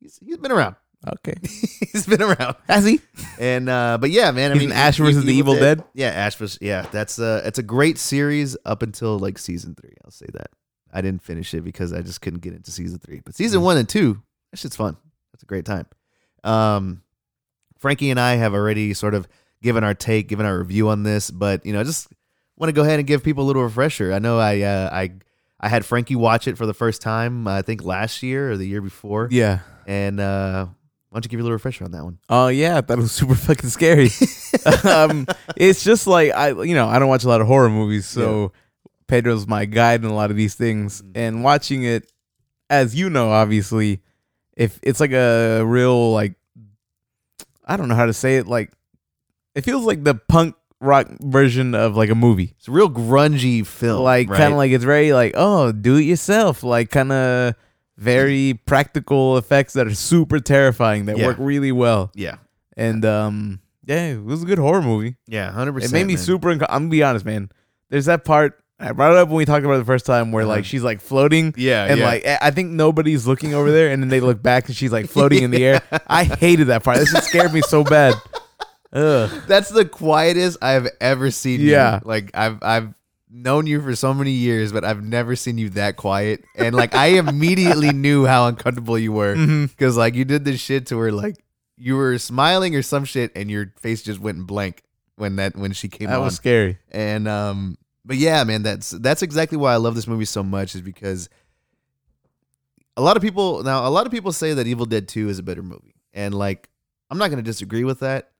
He's 0.00 0.18
he's 0.24 0.38
been 0.38 0.52
around. 0.52 0.76
okay. 1.18 1.34
he's 1.42 2.06
been 2.06 2.22
around. 2.22 2.56
Has 2.66 2.86
he? 2.86 3.00
And 3.38 3.68
uh, 3.68 3.98
but 4.00 4.08
yeah, 4.10 4.30
man. 4.30 4.52
I 4.52 4.54
He's 4.54 4.62
mean, 4.62 4.72
Ash 4.72 4.96
versus 4.96 5.24
the 5.24 5.34
Evil 5.34 5.54
Dead? 5.54 5.84
Yeah, 5.92 6.08
Ash 6.08 6.36
versus 6.36 6.58
yeah. 6.62 6.86
That's 6.90 7.18
uh, 7.18 7.42
it's 7.44 7.58
a 7.58 7.62
great 7.62 7.98
series 7.98 8.56
up 8.64 8.82
until 8.82 9.18
like 9.18 9.36
season 9.38 9.74
three. 9.74 9.94
I'll 10.04 10.10
say 10.10 10.26
that. 10.32 10.48
I 10.92 11.02
didn't 11.02 11.22
finish 11.22 11.52
it 11.52 11.60
because 11.62 11.92
I 11.92 12.00
just 12.00 12.22
couldn't 12.22 12.40
get 12.40 12.54
into 12.54 12.70
season 12.70 12.98
three. 13.00 13.20
But 13.22 13.34
season 13.34 13.60
Mm. 13.60 13.64
one 13.64 13.76
and 13.76 13.86
two, 13.88 14.22
that 14.50 14.56
shit's 14.58 14.76
fun. 14.76 14.96
That's 15.32 15.42
a 15.42 15.46
great 15.46 15.66
time. 15.66 15.86
Um, 16.44 17.02
Frankie 17.78 18.10
and 18.10 18.20
I 18.20 18.34
have 18.36 18.54
already 18.54 18.92
sort 18.94 19.14
of 19.14 19.26
given 19.62 19.82
our 19.84 19.94
take, 19.94 20.28
given 20.28 20.46
our 20.46 20.58
review 20.58 20.88
on 20.88 21.02
this, 21.02 21.30
but 21.30 21.64
you 21.66 21.72
know, 21.72 21.80
I 21.80 21.84
just 21.84 22.08
want 22.56 22.68
to 22.68 22.72
go 22.72 22.82
ahead 22.82 22.98
and 22.98 23.06
give 23.08 23.22
people 23.24 23.44
a 23.44 23.46
little 23.46 23.62
refresher. 23.62 24.12
I 24.12 24.18
know 24.18 24.38
I 24.38 24.60
uh, 24.62 24.90
I 24.92 25.12
I 25.60 25.68
had 25.68 25.84
Frankie 25.84 26.16
watch 26.16 26.46
it 26.46 26.56
for 26.58 26.66
the 26.66 26.74
first 26.74 27.02
time. 27.02 27.48
I 27.48 27.62
think 27.62 27.82
last 27.84 28.22
year 28.22 28.52
or 28.52 28.56
the 28.56 28.66
year 28.66 28.80
before, 28.80 29.28
Yeah. 29.30 29.60
and 29.86 30.20
uh, 30.20 30.66
why 31.10 31.16
don't 31.16 31.24
you 31.24 31.28
give 31.30 31.38
you 31.38 31.42
a 31.42 31.46
little 31.46 31.54
refresher 31.56 31.84
on 31.84 31.90
that 31.92 32.04
one? 32.04 32.18
Oh 32.28 32.48
yeah, 32.48 32.76
I 32.78 32.80
thought 32.82 32.98
it 32.98 33.02
was 33.02 33.12
super 33.20 33.34
fucking 33.34 33.70
scary. 33.70 34.10
um, 34.84 35.26
it's 35.56 35.82
just 35.82 36.06
like 36.06 36.32
I, 36.32 36.50
you 36.62 36.74
know, 36.74 36.86
I 36.88 36.98
don't 36.98 37.08
watch 37.08 37.24
a 37.24 37.28
lot 37.28 37.40
of 37.40 37.46
horror 37.46 37.70
movies, 37.70 38.06
so 38.06 38.52
Pedro's 39.08 39.46
my 39.46 39.64
guide 39.64 40.04
in 40.04 40.10
a 40.10 40.14
lot 40.14 40.30
of 40.30 40.36
these 40.36 40.54
things. 40.54 41.02
Mhm. 41.02 41.10
And 41.14 41.42
watching 41.44 41.82
it, 41.84 42.10
as 42.70 42.94
you 42.94 43.08
know, 43.10 43.30
obviously, 43.30 44.02
if 44.56 44.78
it's 44.82 45.00
like 45.00 45.12
a 45.12 45.62
real 45.64 46.12
like, 46.12 46.34
I 47.68 47.76
don't 47.76 47.88
know 47.88 47.94
how 47.94 48.06
to 48.06 48.12
say 48.14 48.36
it. 48.38 48.46
Like, 48.46 48.72
it 49.54 49.62
feels 49.64 49.84
like 49.84 50.02
the 50.04 50.14
punk 50.14 50.54
rock 50.80 51.08
version 51.20 51.74
of 51.74 51.96
like 51.96 52.08
a 52.10 52.14
movie. 52.14 52.54
It's 52.58 52.68
a 52.68 52.70
real 52.72 52.88
grungy 52.88 53.66
film, 53.66 54.02
like 54.02 54.28
right? 54.30 54.36
kind 54.38 54.52
of 54.52 54.56
like 54.58 54.70
it's 54.72 54.84
very 54.84 55.12
like 55.12 55.32
oh 55.36 55.72
do 55.72 55.96
it 55.96 56.02
yourself 56.02 56.62
like 56.62 56.90
kind 56.90 57.10
of 57.12 57.54
very 57.96 58.54
practical 58.64 59.38
effects 59.38 59.72
that 59.72 59.86
are 59.88 59.94
super 59.94 60.38
terrifying 60.38 61.06
that 61.06 61.18
Yeah. 61.18 61.26
work 61.26 61.36
really 61.40 61.72
well 61.72 62.12
yeah, 62.14 62.36
and 62.76 63.04
um 63.04 63.60
yeah 63.84 64.12
it 64.12 64.22
was 64.22 64.44
a 64.44 64.46
good 64.46 64.58
horror 64.60 64.82
movie 64.82 65.16
yeah, 65.26 65.50
hundred 65.50 65.72
percent. 65.72 65.92
it 65.92 65.94
made 65.94 66.06
me 66.06 66.14
super 66.16 66.50
unco- 66.50 66.66
i'm 66.68 66.82
gonna 66.82 66.90
be 66.90 67.02
honest 67.02 67.24
man 67.26 67.50
there's 67.90 68.04
that 68.04 68.24
part 68.24 68.62
I 68.80 68.92
brought 68.92 69.12
it 69.12 69.18
up 69.18 69.28
when 69.28 69.36
we 69.38 69.44
talked 69.44 69.64
about 69.64 69.74
it 69.74 69.78
the 69.78 69.84
first 69.84 70.06
time, 70.06 70.30
where 70.30 70.44
Uh-huh. 70.44 70.52
like 70.54 70.64
she's 70.64 70.82
like 70.82 71.00
floating, 71.00 71.52
Yeah, 71.56 71.84
and 71.86 71.98
yeah. 71.98 72.06
like 72.06 72.26
I 72.26 72.38
I 72.42 72.50
think 72.52 72.70
nobody's 72.70 73.26
looking 73.26 73.54
over 73.54 73.70
there, 73.72 73.90
and 73.90 74.02
then 74.02 74.08
they 74.08 74.20
look 74.20 74.40
back 74.42 74.66
and 74.68 74.76
she's 74.76 74.92
like 74.92 75.06
floating 75.08 75.42
in 75.42 75.50
the 75.50 75.64
air. 75.64 75.82
I 76.06 76.24
hated 76.24 76.68
that 76.68 76.84
part. 76.84 76.98
That 76.98 77.06
shit 77.06 77.24
scared 77.24 77.52
me 77.52 77.60
so 77.62 77.82
bad. 77.84 78.14
Ugh. 78.92 79.30
That's 79.46 79.68
the 79.68 79.84
quietest 79.84 80.58
I've 80.62 80.88
ever 81.00 81.30
seen 81.30 81.60
you. 81.60 81.70
Yeah. 81.72 82.00
Like 82.04 82.30
I've 82.34 82.62
I've 82.62 82.94
known 83.30 83.66
you 83.66 83.82
for 83.82 83.94
so 83.94 84.14
many 84.14 84.30
years, 84.30 84.72
but 84.72 84.84
I've 84.84 85.02
never 85.04 85.36
seen 85.36 85.58
you 85.58 85.68
that 85.70 85.96
quiet. 85.96 86.44
And 86.54 86.74
like 86.74 86.94
I 86.94 87.18
immediately 87.18 87.90
knew 87.92 88.24
how 88.26 88.46
uncomfortable 88.46 88.98
you 88.98 89.12
were 89.12 89.34
Mm-hmm. 89.34 89.66
because 89.66 89.96
like 89.96 90.14
you 90.14 90.24
did 90.24 90.44
this 90.44 90.60
shit 90.60 90.86
to 90.86 90.98
her 90.98 91.12
like 91.12 91.36
you 91.76 91.96
were 91.96 92.16
smiling 92.18 92.74
or 92.74 92.82
some 92.82 93.04
shit, 93.04 93.30
and 93.36 93.50
your 93.50 93.72
face 93.78 94.02
just 94.02 94.20
went 94.20 94.46
blank 94.46 94.82
when 95.16 95.36
that 95.36 95.54
when 95.56 95.72
she 95.72 95.88
came 95.88 96.08
That 96.08 96.18
on. 96.18 96.24
was 96.24 96.36
scary. 96.36 96.78
And 96.90 97.28
um, 97.28 97.76
but 98.08 98.16
yeah, 98.16 98.42
man, 98.42 98.62
that's 98.62 98.88
that's 98.88 99.20
exactly 99.20 99.58
why 99.58 99.74
I 99.74 99.76
love 99.76 99.94
this 99.94 100.06
movie 100.06 100.24
so 100.24 100.42
much 100.42 100.74
is 100.74 100.80
because 100.80 101.28
a 102.96 103.02
lot 103.02 103.18
of 103.18 103.22
people 103.22 103.62
now 103.62 103.86
a 103.86 103.90
lot 103.90 104.06
of 104.06 104.12
people 104.12 104.32
say 104.32 104.54
that 104.54 104.66
Evil 104.66 104.86
Dead 104.86 105.06
2 105.06 105.28
is 105.28 105.38
a 105.38 105.42
better 105.42 105.62
movie. 105.62 105.94
And 106.14 106.32
like 106.34 106.70
I'm 107.10 107.18
not 107.18 107.28
gonna 107.28 107.42
disagree 107.42 107.84
with 107.84 108.00
that. 108.00 108.30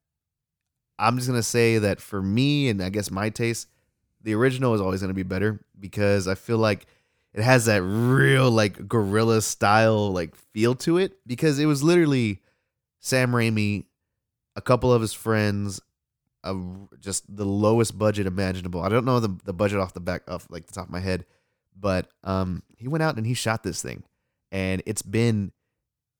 I'm 0.98 1.16
just 1.16 1.28
gonna 1.28 1.42
say 1.42 1.76
that 1.76 2.00
for 2.00 2.22
me 2.22 2.70
and 2.70 2.82
I 2.82 2.88
guess 2.88 3.10
my 3.10 3.28
taste, 3.28 3.68
the 4.22 4.34
original 4.34 4.74
is 4.74 4.80
always 4.80 5.02
gonna 5.02 5.12
be 5.12 5.22
better 5.22 5.60
because 5.78 6.26
I 6.28 6.34
feel 6.34 6.56
like 6.56 6.86
it 7.34 7.42
has 7.42 7.66
that 7.66 7.82
real 7.82 8.50
like 8.50 8.88
guerrilla 8.88 9.42
style 9.42 10.10
like 10.10 10.34
feel 10.34 10.76
to 10.76 10.96
it 10.96 11.18
because 11.26 11.58
it 11.58 11.66
was 11.66 11.82
literally 11.82 12.40
Sam 13.00 13.32
Raimi, 13.32 13.84
a 14.56 14.62
couple 14.62 14.90
of 14.90 15.02
his 15.02 15.12
friends, 15.12 15.82
a, 16.44 16.56
just 17.00 17.24
the 17.34 17.44
lowest 17.44 17.98
budget 17.98 18.26
imaginable. 18.26 18.82
I 18.82 18.88
don't 18.88 19.04
know 19.04 19.20
the, 19.20 19.36
the 19.44 19.52
budget 19.52 19.80
off 19.80 19.94
the 19.94 20.00
back 20.00 20.22
of 20.26 20.46
like 20.50 20.66
the 20.66 20.72
top 20.72 20.86
of 20.86 20.92
my 20.92 21.00
head, 21.00 21.24
but 21.78 22.08
um 22.24 22.62
he 22.76 22.88
went 22.88 23.02
out 23.02 23.16
and 23.16 23.26
he 23.26 23.34
shot 23.34 23.62
this 23.62 23.82
thing 23.82 24.02
and 24.50 24.82
it's 24.86 25.02
been 25.02 25.52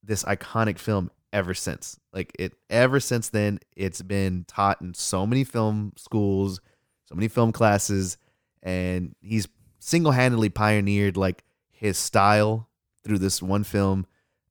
this 0.02 0.24
iconic 0.24 0.78
film 0.78 1.10
ever 1.32 1.54
since. 1.54 1.98
Like 2.12 2.32
it 2.38 2.54
ever 2.70 3.00
since 3.00 3.28
then 3.28 3.60
it's 3.76 4.02
been 4.02 4.44
taught 4.48 4.80
in 4.80 4.94
so 4.94 5.26
many 5.26 5.44
film 5.44 5.92
schools, 5.96 6.60
so 7.06 7.14
many 7.14 7.28
film 7.28 7.52
classes 7.52 8.16
and 8.62 9.14
he's 9.20 9.48
single-handedly 9.78 10.48
pioneered 10.48 11.16
like 11.16 11.44
his 11.70 11.96
style 11.96 12.68
through 13.04 13.18
this 13.18 13.40
one 13.40 13.64
film 13.64 14.06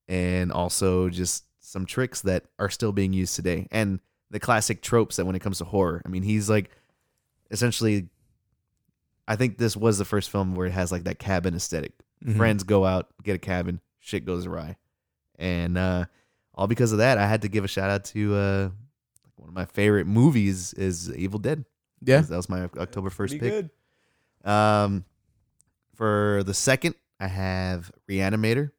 and 0.08 0.52
also 0.52 1.10
just 1.10 1.44
some 1.60 1.86
tricks 1.86 2.22
that 2.22 2.46
are 2.58 2.70
still 2.70 2.94
being 2.94 3.12
used 3.12 3.36
today 3.36 3.68
and 3.72 4.00
the 4.32 4.40
classic 4.40 4.82
tropes 4.82 5.16
that 5.16 5.26
when 5.26 5.36
it 5.36 5.40
comes 5.42 5.60
to 5.60 5.66
horror. 5.66 6.02
I 6.06 6.10
mean, 6.10 6.24
he's 6.24 6.50
like 6.50 6.70
essentially 7.52 8.10
I 9.28 9.36
think 9.36 9.58
this 9.58 9.76
was 9.76 9.98
the 9.98 10.06
first 10.06 10.30
film 10.30 10.56
where 10.56 10.68
it 10.68 10.72
has 10.74 10.92
like 10.92 11.04
that 11.06 11.20
cabin 11.20 11.56
esthetic 11.56 11.94
Mhm. 12.26 12.36
friends 12.38 12.64
go 12.64 12.84
out, 12.86 13.08
get 13.24 13.36
a 13.36 13.40
cabin, 13.40 13.80
shit 14.00 14.26
goes 14.26 14.46
awry. 14.46 14.76
And 15.38 15.78
uh 15.78 16.06
all 16.56 16.68
because 16.68 16.92
of 16.92 16.98
that, 16.98 17.18
I 17.18 17.28
had 17.28 17.44
to 17.44 17.48
give 17.48 17.64
a 17.64 17.68
shout 17.68 17.90
out 17.90 18.06
to 18.06 18.36
uh 18.36 18.70
one 19.36 19.50
of 19.50 19.54
my 19.56 19.66
favorite 19.66 20.08
movies 20.08 20.74
is 20.74 21.14
Evil 21.16 21.40
Dead. 21.40 21.64
Yeah. 22.02 22.22
That 22.22 22.36
was 22.36 22.50
my 22.50 22.64
October 22.78 23.10
1st 23.10 23.16
Pretty 23.16 23.40
pick. 23.40 23.52
good. 24.44 24.50
Um 24.50 25.06
for 25.94 26.44
the 26.46 26.54
second, 26.54 26.96
I 27.20 27.28
have 27.28 27.92
Reanimator. 28.10 28.72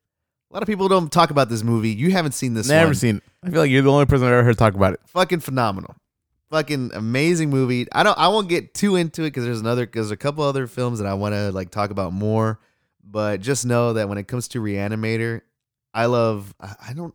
A 0.50 0.54
lot 0.54 0.62
of 0.62 0.66
people 0.66 0.88
don't 0.88 1.12
talk 1.12 1.30
about 1.30 1.48
this 1.48 1.62
movie. 1.62 1.90
You 1.90 2.10
haven't 2.10 2.32
seen 2.32 2.54
this 2.54 2.68
Never 2.68 2.88
one. 2.88 2.94
seen 2.94 3.16
it. 3.18 3.22
I 3.42 3.50
feel 3.50 3.60
like 3.60 3.70
you're 3.70 3.82
the 3.82 3.92
only 3.92 4.06
person 4.06 4.26
I've 4.26 4.32
ever 4.32 4.44
heard 4.44 4.56
talk 4.56 4.74
about 4.74 4.94
it. 4.94 5.00
Fucking 5.06 5.40
phenomenal. 5.40 5.94
Fucking 6.50 6.92
amazing 6.94 7.50
movie. 7.50 7.86
I 7.92 8.02
don't 8.02 8.16
I 8.18 8.28
won't 8.28 8.48
get 8.48 8.72
too 8.72 8.96
into 8.96 9.22
it 9.22 9.26
because 9.26 9.44
there's 9.44 9.60
another 9.60 9.84
because 9.84 10.06
there's 10.06 10.12
a 10.12 10.16
couple 10.16 10.44
other 10.44 10.66
films 10.66 10.98
that 11.00 11.06
I 11.06 11.12
want 11.12 11.34
to 11.34 11.52
like 11.52 11.70
talk 11.70 11.90
about 11.90 12.14
more. 12.14 12.58
But 13.04 13.40
just 13.42 13.66
know 13.66 13.92
that 13.94 14.08
when 14.08 14.16
it 14.16 14.26
comes 14.28 14.48
to 14.48 14.60
Reanimator, 14.60 15.42
I 15.92 16.06
love 16.06 16.54
I, 16.58 16.74
I 16.88 16.92
don't 16.94 17.14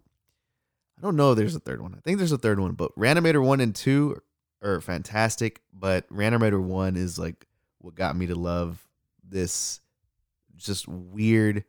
I 0.99 1.01
don't 1.01 1.15
know 1.15 1.31
if 1.31 1.37
there's 1.37 1.55
a 1.55 1.59
third 1.59 1.81
one. 1.81 1.95
I 1.97 2.01
think 2.01 2.19
there's 2.19 2.31
a 2.31 2.37
third 2.37 2.59
one, 2.59 2.73
but 2.73 2.95
Reanimator 2.95 3.43
one 3.43 3.59
and 3.59 3.73
two 3.73 4.21
are 4.61 4.79
fantastic. 4.79 5.61
But 5.73 6.07
Reanimator 6.09 6.61
one 6.61 6.95
is 6.95 7.17
like 7.17 7.47
what 7.79 7.95
got 7.95 8.15
me 8.15 8.27
to 8.27 8.35
love 8.35 8.87
this 9.27 9.81
just 10.55 10.87
weird 10.87 11.63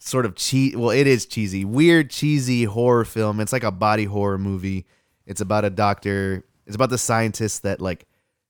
sort 0.00 0.26
of 0.26 0.34
cheat 0.34 0.76
well 0.76 0.90
it 0.90 1.06
is 1.06 1.26
cheesy 1.26 1.64
weird 1.64 2.10
cheesy 2.10 2.64
horror 2.64 3.04
film. 3.04 3.40
It's 3.40 3.52
like 3.52 3.64
a 3.64 3.70
body 3.70 4.04
horror 4.04 4.38
movie. 4.38 4.86
It's 5.26 5.40
about 5.40 5.64
a 5.64 5.70
doctor 5.70 6.44
it's 6.66 6.76
about 6.76 6.90
the 6.90 6.98
scientist 6.98 7.62
that 7.62 7.80
like 7.80 8.06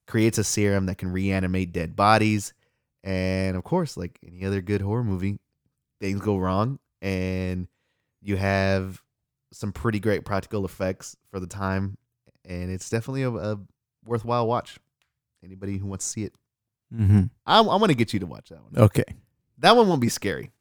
creates 0.07 0.37
a 0.37 0.43
serum 0.43 0.85
that 0.85 0.97
can 0.97 1.11
reanimate 1.11 1.73
dead 1.73 1.95
bodies. 1.95 2.53
And 3.03 3.55
of 3.55 3.63
course 3.63 3.97
like 3.97 4.19
any 4.25 4.45
other 4.45 4.61
good 4.61 4.81
horror 4.81 5.03
movie 5.03 5.39
things 5.99 6.21
go 6.21 6.37
wrong. 6.37 6.79
And 7.01 7.67
you 8.21 8.37
have 8.37 9.01
some 9.51 9.71
pretty 9.71 9.99
great 9.99 10.25
practical 10.25 10.65
effects 10.65 11.15
for 11.29 11.39
the 11.39 11.47
time. 11.47 11.97
And 12.43 12.71
it's 12.71 12.89
definitely 12.89 13.23
a, 13.23 13.29
a 13.29 13.59
worthwhile 14.03 14.47
watch. 14.47 14.77
Anybody 15.43 15.77
who 15.77 15.87
wants 15.87 16.05
to 16.05 16.11
see 16.11 16.23
it. 16.23 16.33
Mm-hmm. 16.93 17.23
I'm, 17.45 17.69
I'm 17.69 17.79
gonna 17.79 17.93
get 17.93 18.13
you 18.13 18.19
to 18.19 18.25
watch 18.25 18.49
that 18.49 18.63
one. 18.63 18.83
Okay. 18.85 19.03
that 19.59 19.75
one 19.75 19.87
won't 19.87 20.01
be 20.01 20.09
scary 20.09 20.51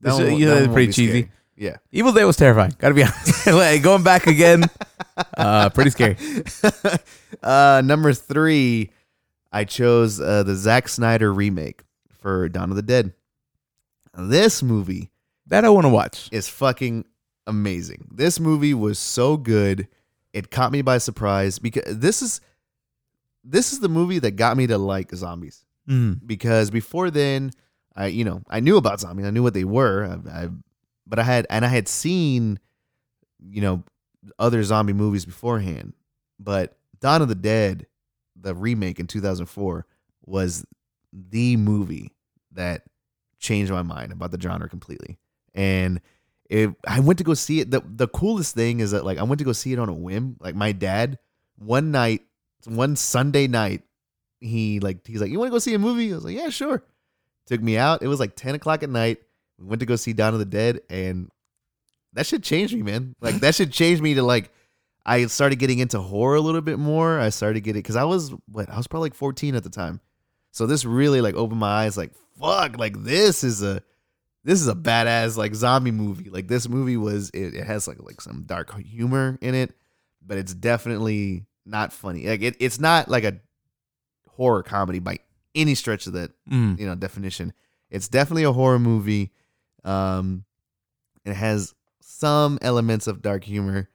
That 0.00 0.10
This- 0.10 0.18
one 0.18 0.30
won't- 0.32 0.44
that 0.44 0.60
one 0.66 0.72
pretty 0.74 0.92
cheesy. 0.92 1.08
scary. 1.22 1.32
Yeah. 1.58 1.76
Evil 1.90 2.12
Dead 2.12 2.24
was 2.24 2.36
terrifying. 2.36 2.72
Gotta 2.78 2.94
be 2.94 3.02
honest. 3.04 3.46
like, 3.46 3.82
going 3.82 4.02
back 4.02 4.26
again, 4.26 4.64
uh, 5.38 5.70
pretty 5.70 5.90
scary. 5.90 6.16
uh, 7.42 7.82
number 7.84 8.12
three, 8.12 8.90
I 9.52 9.64
chose 9.64 10.20
uh, 10.20 10.42
the 10.42 10.54
Zack 10.54 10.88
Snyder 10.88 11.32
remake 11.32 11.82
for 12.10 12.48
Dawn 12.48 12.70
of 12.70 12.76
the 12.76 12.82
Dead. 12.82 13.14
This 14.18 14.62
movie 14.62 15.10
That 15.46 15.64
I 15.64 15.68
want 15.70 15.84
to 15.84 15.90
watch. 15.90 16.28
is 16.32 16.48
fucking 16.48 17.04
amazing. 17.46 18.08
This 18.10 18.40
movie 18.40 18.74
was 18.74 18.98
so 18.98 19.36
good. 19.36 19.88
It 20.32 20.50
caught 20.50 20.72
me 20.72 20.82
by 20.82 20.98
surprise 20.98 21.58
because 21.58 21.98
this 21.98 22.20
is 22.22 22.40
this 23.44 23.72
is 23.72 23.80
the 23.80 23.88
movie 23.88 24.18
that 24.18 24.32
got 24.32 24.56
me 24.56 24.66
to 24.66 24.76
like 24.78 25.14
zombies. 25.14 25.64
Mm. 25.88 26.18
because 26.26 26.68
before 26.70 27.10
then, 27.12 27.52
I 27.96 28.06
you 28.06 28.24
know 28.24 28.42
I 28.48 28.60
knew 28.60 28.76
about 28.76 29.00
zombies. 29.00 29.26
I 29.26 29.30
knew 29.30 29.42
what 29.42 29.54
they 29.54 29.64
were. 29.64 30.04
I, 30.04 30.44
I 30.44 30.48
but 31.06 31.18
I 31.18 31.22
had 31.22 31.46
and 31.50 31.64
I 31.64 31.68
had 31.68 31.88
seen 31.88 32.58
you 33.40 33.60
know 33.60 33.82
other 34.38 34.62
zombie 34.62 34.92
movies 34.92 35.24
beforehand. 35.24 35.94
But 36.38 36.76
Dawn 37.00 37.22
of 37.22 37.28
the 37.28 37.34
Dead, 37.34 37.86
the 38.38 38.54
remake 38.54 39.00
in 39.00 39.06
2004, 39.06 39.86
was 40.24 40.66
the 41.12 41.56
movie 41.56 42.12
that 42.52 42.82
changed 43.38 43.72
my 43.72 43.82
mind 43.82 44.12
about 44.12 44.30
the 44.30 44.40
genre 44.40 44.68
completely. 44.68 45.18
And 45.54 46.00
it, 46.48 46.70
I 46.86 47.00
went 47.00 47.18
to 47.18 47.24
go 47.24 47.34
see 47.34 47.60
it. 47.60 47.70
The 47.70 47.82
the 47.84 48.08
coolest 48.08 48.54
thing 48.54 48.80
is 48.80 48.90
that 48.90 49.04
like 49.04 49.18
I 49.18 49.22
went 49.22 49.38
to 49.38 49.44
go 49.44 49.52
see 49.52 49.72
it 49.72 49.78
on 49.78 49.88
a 49.88 49.94
whim. 49.94 50.36
Like 50.40 50.54
my 50.54 50.72
dad, 50.72 51.18
one 51.56 51.90
night, 51.90 52.22
one 52.66 52.96
Sunday 52.96 53.46
night, 53.46 53.82
he 54.40 54.80
like 54.80 55.06
he's 55.06 55.20
like, 55.20 55.30
You 55.30 55.38
want 55.38 55.48
to 55.48 55.54
go 55.54 55.58
see 55.58 55.74
a 55.74 55.78
movie? 55.78 56.12
I 56.12 56.16
was 56.16 56.24
like, 56.24 56.36
Yeah, 56.36 56.50
sure. 56.50 56.84
Took 57.46 57.62
me 57.62 57.76
out. 57.76 58.02
It 58.02 58.08
was 58.08 58.20
like 58.20 58.34
10 58.36 58.54
o'clock 58.54 58.82
at 58.82 58.90
night. 58.90 59.18
We 59.58 59.66
went 59.66 59.80
to 59.80 59.86
go 59.86 59.96
see 59.96 60.12
Dawn 60.12 60.32
of 60.32 60.38
the 60.38 60.44
Dead, 60.44 60.80
and 60.90 61.30
that 62.12 62.26
should 62.26 62.42
change 62.42 62.74
me, 62.74 62.82
man. 62.82 63.14
Like 63.20 63.36
that 63.36 63.54
should 63.54 63.72
change 63.72 64.00
me 64.00 64.14
to 64.14 64.22
like 64.22 64.50
I 65.04 65.26
started 65.26 65.56
getting 65.56 65.78
into 65.78 66.00
horror 66.00 66.34
a 66.34 66.40
little 66.40 66.60
bit 66.60 66.78
more. 66.78 67.20
I 67.20 67.28
started 67.28 67.60
getting 67.60 67.80
because 67.80 67.96
I 67.96 68.04
was 68.04 68.34
what 68.50 68.68
I 68.68 68.76
was 68.76 68.88
probably 68.88 69.06
like 69.06 69.14
14 69.14 69.54
at 69.54 69.62
the 69.62 69.70
time. 69.70 70.00
So 70.50 70.66
this 70.66 70.84
really 70.84 71.20
like 71.20 71.34
opened 71.36 71.60
my 71.60 71.68
eyes 71.68 71.96
like 71.96 72.12
fuck, 72.40 72.78
like 72.78 73.02
this 73.04 73.44
is 73.44 73.62
a 73.62 73.82
this 74.44 74.60
is 74.60 74.68
a 74.68 74.74
badass 74.74 75.36
like 75.36 75.54
zombie 75.54 75.90
movie. 75.90 76.30
Like 76.30 76.48
this 76.48 76.68
movie 76.68 76.96
was 76.96 77.30
it, 77.30 77.54
it 77.54 77.64
has 77.64 77.86
like 77.86 78.02
like 78.02 78.20
some 78.20 78.44
dark 78.46 78.76
humor 78.80 79.38
in 79.40 79.54
it, 79.54 79.74
but 80.24 80.38
it's 80.38 80.54
definitely 80.54 81.46
not 81.64 81.92
funny. 81.92 82.26
Like 82.26 82.42
it, 82.42 82.56
it's 82.58 82.80
not 82.80 83.08
like 83.08 83.24
a 83.24 83.38
horror 84.28 84.62
comedy 84.62 84.98
by 84.98 85.18
any 85.56 85.74
stretch 85.74 86.06
of 86.06 86.12
that 86.12 86.30
Mm. 86.48 86.78
you 86.78 86.86
know 86.86 86.94
definition. 86.94 87.52
It's 87.90 88.08
definitely 88.08 88.44
a 88.44 88.52
horror 88.52 88.78
movie. 88.78 89.32
Um, 89.84 90.44
it 91.24 91.34
has 91.34 91.74
some 92.00 92.58
elements 92.62 93.06
of 93.06 93.22
dark 93.22 93.42
humor, 93.44 93.88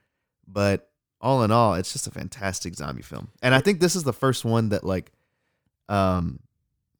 but 0.47 0.89
all 1.21 1.43
in 1.43 1.51
all, 1.51 1.75
it's 1.75 1.93
just 1.93 2.07
a 2.07 2.11
fantastic 2.11 2.73
zombie 2.75 3.01
film. 3.03 3.29
And 3.41 3.53
I 3.53 3.59
think 3.61 3.79
this 3.79 3.95
is 3.95 4.03
the 4.03 4.13
first 4.13 4.43
one 4.43 4.69
that 4.69 4.83
like, 4.83 5.11
um, 5.89 6.39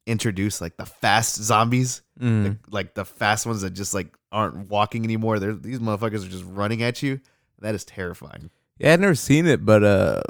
introduced 0.06 0.60
like 0.60 0.76
the 0.76 0.86
fast 0.86 1.36
zombies, 1.42 2.02
Mm. 2.20 2.44
like, 2.44 2.56
like 2.70 2.94
the 2.94 3.04
fast 3.04 3.46
ones 3.46 3.62
that 3.62 3.70
just 3.70 3.94
like 3.94 4.14
aren't 4.30 4.68
walking 4.68 5.04
anymore. 5.04 5.38
They're 5.38 5.54
these 5.54 5.78
motherfuckers 5.80 6.24
are 6.26 6.30
just 6.30 6.44
running 6.44 6.82
at 6.82 7.02
you. 7.02 7.20
That 7.60 7.74
is 7.74 7.84
terrifying. 7.84 8.50
Yeah, 8.78 8.92
I've 8.92 9.00
never 9.00 9.14
seen 9.14 9.46
it, 9.46 9.64
but 9.64 9.82
uh, 9.84 10.22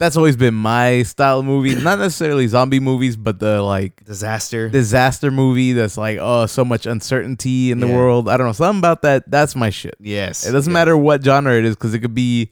that's 0.00 0.16
always 0.16 0.34
been 0.36 0.54
my 0.54 1.02
style 1.04 1.38
of 1.38 1.44
movie. 1.44 1.76
Not 1.76 1.98
necessarily 2.00 2.48
zombie 2.48 2.80
movies, 2.80 3.16
but 3.16 3.38
the 3.38 3.62
like 3.62 4.04
Disaster. 4.04 4.68
disaster 4.68 5.30
movie 5.30 5.72
that's 5.74 5.96
like, 5.96 6.18
oh, 6.20 6.46
so 6.46 6.64
much 6.64 6.86
uncertainty 6.86 7.70
in 7.70 7.78
the 7.78 7.86
Yeah. 7.86 7.94
world. 7.96 8.28
I 8.28 8.36
don't 8.36 8.46
know. 8.48 8.52
Something 8.52 8.80
about 8.80 9.02
that. 9.02 9.30
That's 9.30 9.54
my 9.54 9.70
shit. 9.70 9.94
yes, 10.00 10.44
It 10.46 10.50
doesn't 10.52 10.72
yeah. 10.72 10.74
matter 10.80 10.96
what 10.96 11.22
genre 11.22 11.56
it 11.56 11.64
is 11.64 11.76
because 11.76 11.94
it 11.94 12.00
could 12.00 12.14
be, 12.14 12.50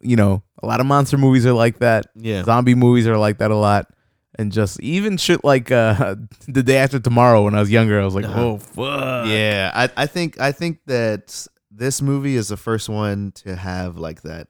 you 0.00 0.14
know, 0.14 0.42
a 0.62 0.66
lot 0.66 0.78
of 0.80 0.86
monster 0.86 1.18
movies 1.18 1.44
are 1.46 1.52
like 1.52 1.78
that. 1.80 2.06
Yeah, 2.14 2.44
Zombie 2.44 2.74
movies 2.76 3.06
are 3.08 3.16
like 3.18 3.38
that 3.38 3.50
a 3.50 3.56
lot. 3.56 3.88
and 4.36 4.50
just 4.52 4.80
even 4.80 5.16
shit 5.16 5.44
like 5.44 5.70
uh 5.70 6.16
the 6.48 6.62
day 6.62 6.76
after 6.76 6.98
tomorrow 7.00 7.44
when 7.44 7.54
I 7.54 7.60
was 7.60 7.70
younger, 7.70 8.00
I 8.00 8.04
was 8.04 8.14
like, 8.14 8.26
oh 8.28 8.58
fuck. 8.76 9.26
yeah, 9.28 9.70
I, 9.74 9.88
I 10.02 10.06
think 10.06 10.38
I 10.40 10.52
think 10.52 10.80
that 10.86 11.46
this 11.70 12.02
movie 12.02 12.36
is 12.36 12.48
the 12.48 12.56
first 12.56 12.88
one 12.88 13.32
to 13.44 13.56
have 13.56 13.96
like 13.96 14.22
that. 14.22 14.48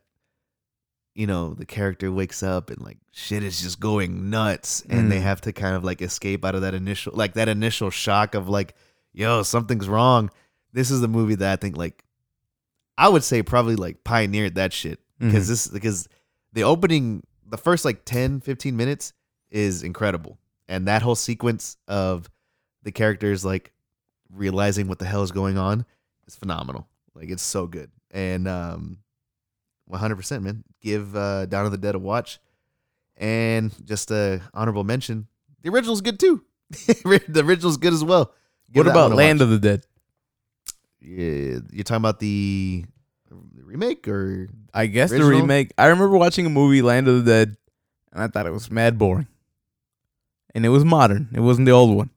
You 1.14 1.26
know, 1.28 1.54
the 1.54 1.64
character 1.66 2.11
wakes 2.11 2.42
up 2.42 2.71
and 2.71 2.80
like 2.80 2.99
shit 3.12 3.42
is 3.44 3.62
just 3.62 3.78
going 3.78 4.30
nuts, 4.30 4.83
and 4.88 5.11
they 5.12 5.18
Mm. 5.18 5.23
have 5.23 5.40
to 5.42 5.52
kind 5.52 5.76
of 5.76 5.85
like 5.85 6.02
escape 6.02 6.44
out 6.44 6.54
of 6.56 6.62
that 6.62 6.75
initial 6.75 7.12
like 7.14 7.35
that 7.35 7.49
initial 7.49 7.90
shock 7.90 8.35
of 8.35 8.49
like, 8.49 8.75
yo, 9.12 9.42
something's 9.44 9.88
wrong. 9.88 10.30
This 10.73 10.90
is 10.90 11.00
the 11.00 11.09
movie 11.09 11.37
that 11.37 11.52
I 11.52 11.56
think 11.56 11.76
like 11.76 12.04
I 12.99 13.09
would 13.09 13.23
say 13.25 13.42
probably 13.42 13.76
like 13.76 14.02
pioneered 14.04 14.56
that 14.56 14.73
shit 14.73 14.99
because 15.21 15.44
Mhm. 15.44 15.49
this 15.49 15.66
because 15.68 16.09
the 16.52 16.64
opening 16.64 17.23
the 17.47 17.59
first 17.59 17.85
like 17.85 18.04
10 18.04 18.40
15 18.40 18.76
minutes 18.76 19.12
is 19.50 19.83
incredible 19.85 20.38
and 20.68 20.88
that 20.88 21.02
whole 21.02 21.14
sequence 21.14 21.76
of 21.87 22.28
the 22.83 22.90
characters 22.90 23.44
like 23.44 23.73
realizing 24.33 24.88
what 24.88 24.99
the 24.99 25.04
hell 25.04 25.23
is 25.23 25.30
going 25.30 25.59
on 25.59 25.85
is 26.26 26.35
phenomenal 26.35 26.88
like 27.14 27.28
it's 27.30 27.42
so 27.42 27.66
good 27.68 27.90
and 28.11 28.49
um 28.49 28.99
100% 29.90 30.42
man 30.42 30.64
give 30.80 31.14
uh 31.16 31.46
Dawn 31.46 31.66
of 31.66 31.72
the 31.72 31.78
Dead 31.78 31.94
a 31.94 31.98
watch 31.98 32.38
and 33.16 33.72
just 33.86 34.10
a 34.10 34.40
honorable 34.52 34.84
mention 34.84 35.26
the 35.62 35.70
original's 35.70 36.00
good 36.00 36.18
too 36.18 36.42
the 36.70 37.42
original's 37.44 37.76
good 37.76 37.92
as 37.92 38.02
well 38.02 38.32
What 38.72 38.86
about 38.86 39.12
Land 39.12 39.40
of 39.42 39.50
the 39.50 39.58
Dead? 39.58 39.84
yeah, 41.00 41.58
you're 41.70 41.84
talking 41.84 41.96
about 41.96 42.18
the 42.18 42.84
remake 43.62 44.08
or 44.08 44.48
I 44.72 44.86
guess 44.86 45.10
the 45.10 45.24
remake. 45.24 45.72
I 45.78 45.86
remember 45.86 46.16
watching 46.16 46.46
a 46.46 46.50
movie, 46.50 46.82
Land 46.82 47.08
of 47.08 47.24
the 47.24 47.30
Dead, 47.30 47.56
and 48.12 48.22
I 48.22 48.28
thought 48.28 48.46
it 48.46 48.52
was 48.52 48.70
mad 48.70 48.98
boring. 48.98 49.28
And 50.54 50.64
it 50.64 50.68
was 50.68 50.84
modern. 50.84 51.28
It 51.34 51.40
wasn't 51.40 51.66
the 51.66 51.72
old 51.72 51.96
one. 51.96 52.10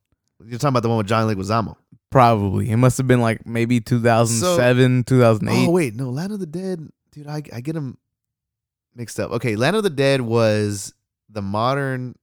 you're 0.45 0.59
talking 0.59 0.69
about 0.69 0.83
the 0.83 0.89
one 0.89 1.00
with 1.00 1.07
John 1.07 1.27
Leguizamo 1.27 1.75
Probably. 2.12 2.69
It 2.69 2.77
must 2.77 2.97
have 2.97 3.07
been 3.07 3.19
like 3.19 3.45
maybe 3.45 3.79
2007, 3.81 5.03
2008. 5.03 5.67
Oh 5.67 5.71
wait, 5.71 5.95
no, 5.95 6.09
Land 6.09 6.31
of 6.31 6.39
the 6.39 6.45
Dead, 6.45 6.88
dude. 7.17 7.27
I 7.27 7.41
I 7.53 7.62
get 7.62 7.74
them 7.74 7.97
mixed 8.95 9.19
up. 9.19 9.31
Okay, 9.31 9.55
Land 9.55 9.75
of 9.75 9.83
the 9.83 9.89
Dead 9.89 10.21
was 10.21 10.93
the 11.29 11.41
modern 11.41 12.15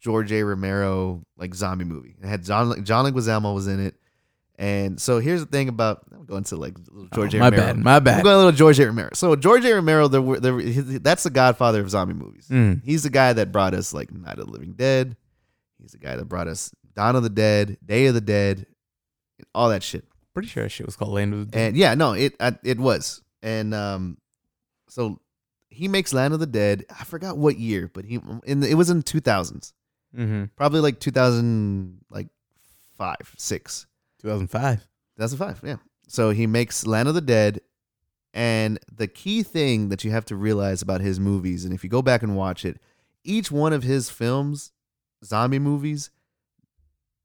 George 0.00 0.32
A. 0.32 0.42
Romero 0.42 1.22
like 1.36 1.54
zombie 1.54 1.84
movie. 1.84 2.16
It 2.22 2.26
had 2.26 2.44
John 2.44 2.84
John 2.84 3.04
Leguizamo 3.10 3.54
was 3.54 3.66
in 3.66 3.80
it, 3.84 3.94
and 4.56 5.00
so 5.00 5.18
here's 5.18 5.40
the 5.40 5.46
thing 5.46 5.68
about 5.68 6.02
I'm 6.12 6.24
going 6.26 6.44
to 6.44 6.56
like 6.56 6.76
little 6.90 7.08
George 7.14 7.34
Oh, 7.34 7.38
A. 7.38 7.40
my 7.40 7.48
Romero. 7.48 7.66
bad. 7.66 7.76
My 7.78 7.98
bad. 8.00 8.10
I'm 8.12 8.16
bad. 8.18 8.22
going 8.24 8.34
a 8.34 8.38
little 8.38 8.52
George 8.52 8.78
A. 8.78 8.86
Romero. 8.86 9.10
So 9.14 9.34
George 9.36 9.64
A. 9.64 9.74
Romero, 9.74 10.08
the, 10.08 10.20
the, 10.20 10.98
that's 11.02 11.22
the 11.24 11.30
godfather 11.30 11.80
of 11.80 11.90
zombie 11.90 12.14
movies. 12.14 12.46
Mm. 12.50 12.82
He's 12.84 13.02
the 13.02 13.10
guy 13.10 13.32
that 13.32 13.50
brought 13.52 13.74
us 13.74 13.92
like 13.94 14.12
Night 14.12 14.38
of 14.38 14.46
the 14.46 14.52
Living 14.52 14.72
Dead. 14.74 15.16
He's 15.80 15.92
the 15.92 15.98
guy 15.98 16.16
that 16.16 16.24
brought 16.26 16.48
us 16.48 16.72
Dawn 16.94 17.16
of 17.16 17.22
the 17.22 17.28
Dead, 17.30 17.76
Day 17.84 18.06
of 18.06 18.14
the 18.14 18.20
Dead, 18.20 18.66
all 19.54 19.68
that 19.70 19.82
shit. 19.82 20.04
Pretty 20.34 20.48
sure 20.48 20.62
that 20.64 20.68
shit 20.70 20.86
was 20.86 20.96
called 20.96 21.12
Land 21.14 21.32
of 21.34 21.40
the 21.40 21.46
Dead. 21.46 21.68
And 21.68 21.76
yeah, 21.76 21.94
no, 21.94 22.12
it 22.12 22.34
I, 22.40 22.56
it 22.64 22.78
was. 22.78 23.22
And 23.46 23.72
um 23.72 24.18
so 24.88 25.20
he 25.70 25.88
makes 25.88 26.12
Land 26.12 26.34
of 26.34 26.40
the 26.40 26.46
Dead. 26.46 26.84
I 26.90 27.04
forgot 27.04 27.38
what 27.38 27.58
year, 27.58 27.90
but 27.92 28.04
he 28.04 28.20
in 28.44 28.60
the, 28.60 28.68
it 28.68 28.74
was 28.74 28.90
in 28.90 29.02
2000s. 29.02 29.72
mm-hmm. 30.14 30.44
Probably 30.56 30.80
like 30.80 31.00
2000 31.00 31.98
like 32.10 32.28
5, 32.98 33.16
6. 33.36 33.86
2005. 34.20 34.86
2005, 35.18 35.60
yeah. 35.64 35.76
So 36.08 36.30
he 36.30 36.46
makes 36.46 36.86
Land 36.86 37.08
of 37.08 37.14
the 37.14 37.20
Dead 37.20 37.60
and 38.34 38.78
the 38.92 39.06
key 39.06 39.42
thing 39.42 39.88
that 39.88 40.04
you 40.04 40.10
have 40.10 40.24
to 40.26 40.36
realize 40.36 40.82
about 40.82 41.00
his 41.00 41.18
movies 41.20 41.64
and 41.64 41.72
if 41.72 41.84
you 41.84 41.90
go 41.90 42.02
back 42.02 42.22
and 42.22 42.36
watch 42.36 42.64
it, 42.64 42.80
each 43.24 43.50
one 43.50 43.72
of 43.72 43.82
his 43.82 44.10
films, 44.10 44.72
zombie 45.24 45.58
movies, 45.58 46.10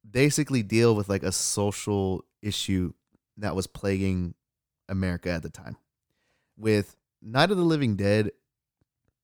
basically 0.09 0.63
deal 0.63 0.95
with 0.95 1.09
like 1.09 1.23
a 1.23 1.31
social 1.31 2.25
issue 2.41 2.93
that 3.37 3.55
was 3.55 3.67
plaguing 3.67 4.33
America 4.89 5.29
at 5.31 5.43
the 5.43 5.49
time. 5.49 5.77
With 6.57 6.95
Night 7.21 7.51
of 7.51 7.57
the 7.57 7.63
Living 7.63 7.95
Dead, 7.95 8.31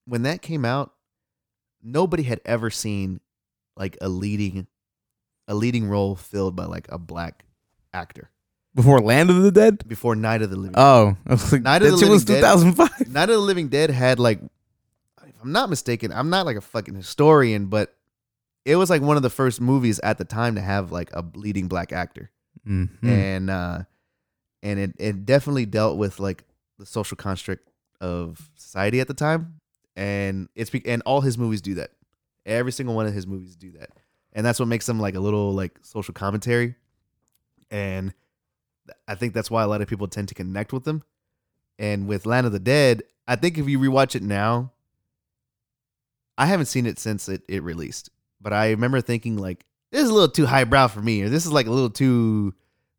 when 0.05 0.23
that 0.23 0.41
came 0.41 0.65
out, 0.65 0.93
nobody 1.83 2.23
had 2.23 2.41
ever 2.45 2.69
seen 2.69 3.19
like 3.75 3.97
a 4.01 4.09
leading 4.09 4.67
a 5.47 5.55
leading 5.55 5.87
role 5.87 6.15
filled 6.15 6.55
by 6.55 6.65
like 6.65 6.87
a 6.91 6.97
black 6.97 7.45
actor 7.93 8.29
Before 8.75 8.99
Land 8.99 9.29
of 9.29 9.41
the 9.43 9.51
Dead? 9.51 9.87
before 9.87 10.15
Night 10.15 10.41
of 10.41 10.49
the 10.49 10.57
Living. 10.57 10.73
Oh, 10.75 11.15
I 11.25 11.31
was 11.31 11.51
like, 11.53 11.61
Night 11.61 11.81
of 11.83 11.91
the 11.91 11.97
shit 11.97 12.09
was 12.09 12.27
Living 12.27 12.41
Dead. 12.41 12.53
2005. 12.55 13.07
Night 13.13 13.29
of 13.29 13.35
the 13.35 13.37
Living 13.41 13.67
Dead 13.69 13.89
had 13.89 14.19
like, 14.19 14.39
if 15.25 15.35
I'm 15.43 15.51
not 15.53 15.69
mistaken, 15.69 16.11
I'm 16.11 16.29
not 16.29 16.45
like 16.45 16.57
a 16.57 16.61
fucking 16.61 16.95
historian, 16.95 17.67
but 17.67 17.95
it 18.65 18.75
was 18.75 18.89
like 18.89 19.01
one 19.01 19.15
of 19.15 19.23
the 19.23 19.29
first 19.29 19.61
movies 19.61 19.99
at 20.03 20.17
the 20.17 20.25
time 20.25 20.55
to 20.55 20.61
have 20.61 20.91
like 20.91 21.11
a 21.13 21.23
leading 21.35 21.67
black 21.67 21.91
actor, 21.93 22.31
Mm-hmm. 22.67 23.07
and 23.07 23.49
uh, 23.49 23.79
and 24.61 24.79
it 24.79 24.91
it 24.99 25.25
definitely 25.25 25.65
dealt 25.65 25.97
with 25.97 26.19
like 26.19 26.43
the 26.77 26.85
social 26.85 27.17
construct 27.17 27.69
of 28.01 28.49
society 28.55 28.99
at 28.99 29.07
the 29.07 29.13
time, 29.13 29.59
and 29.95 30.49
it's 30.55 30.71
and 30.85 31.01
all 31.05 31.21
his 31.21 31.37
movies 31.37 31.61
do 31.61 31.75
that. 31.75 31.91
Every 32.45 32.71
single 32.71 32.95
one 32.95 33.07
of 33.07 33.13
his 33.13 33.27
movies 33.27 33.55
do 33.55 33.71
that, 33.73 33.89
and 34.33 34.45
that's 34.45 34.59
what 34.59 34.67
makes 34.67 34.85
them 34.85 34.99
like 34.99 35.15
a 35.15 35.19
little 35.19 35.53
like 35.53 35.79
social 35.81 36.13
commentary, 36.13 36.75
and 37.71 38.13
I 39.07 39.15
think 39.15 39.33
that's 39.33 39.51
why 39.51 39.63
a 39.63 39.67
lot 39.67 39.81
of 39.81 39.87
people 39.87 40.07
tend 40.07 40.29
to 40.29 40.35
connect 40.35 40.73
with 40.73 40.83
them. 40.83 41.03
And 41.79 42.07
with 42.07 42.25
Land 42.25 42.47
of 42.47 42.53
the 42.53 42.59
Dead, 42.59 43.03
I 43.27 43.35
think 43.35 43.57
if 43.57 43.67
you 43.67 43.79
rewatch 43.79 44.15
it 44.15 44.23
now, 44.23 44.71
I 46.37 46.45
haven't 46.45 46.67
seen 46.67 46.85
it 46.85 46.97
since 46.97 47.29
it, 47.29 47.43
it 47.47 47.63
released, 47.63 48.09
but 48.41 48.53
I 48.53 48.69
remember 48.69 49.01
thinking 49.01 49.37
like 49.37 49.65
this 49.91 50.03
is 50.03 50.09
a 50.09 50.13
little 50.13 50.29
too 50.29 50.45
highbrow 50.45 50.87
for 50.87 51.01
me, 51.01 51.21
or 51.21 51.29
this 51.29 51.45
is 51.45 51.51
like 51.51 51.67
a 51.67 51.71
little 51.71 51.89
too 51.89 52.53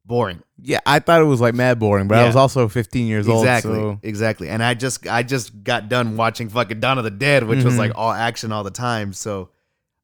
boring. 0.09 0.43
Yeah, 0.61 0.81
I 0.85 0.99
thought 0.99 1.21
it 1.21 1.25
was 1.27 1.41
like 1.41 1.55
mad 1.55 1.79
boring, 1.79 2.09
but 2.09 2.17
I 2.19 2.23
Yeah. 2.23 2.27
was 2.27 2.35
also 2.37 2.67
15 2.67 3.07
years 3.07 3.29
exactly, 3.29 3.79
old. 3.79 3.97
So 3.97 4.01
exactly. 4.03 4.49
And 4.49 4.61
I 4.63 4.75
just 4.75 5.07
I 5.07 5.23
just 5.23 5.63
got 5.63 5.89
done 5.89 6.17
watching 6.17 6.49
fucking 6.49 6.81
Dawn 6.81 6.99
of 6.99 7.05
the 7.05 7.11
Dead, 7.13 7.45
which 7.45 7.63
was 7.63 7.75
Mhm. 7.75 7.79
like 7.79 7.93
all 7.95 8.11
action 8.11 8.51
all 8.51 8.65
the 8.65 8.71
time. 8.73 9.13
So 9.13 9.51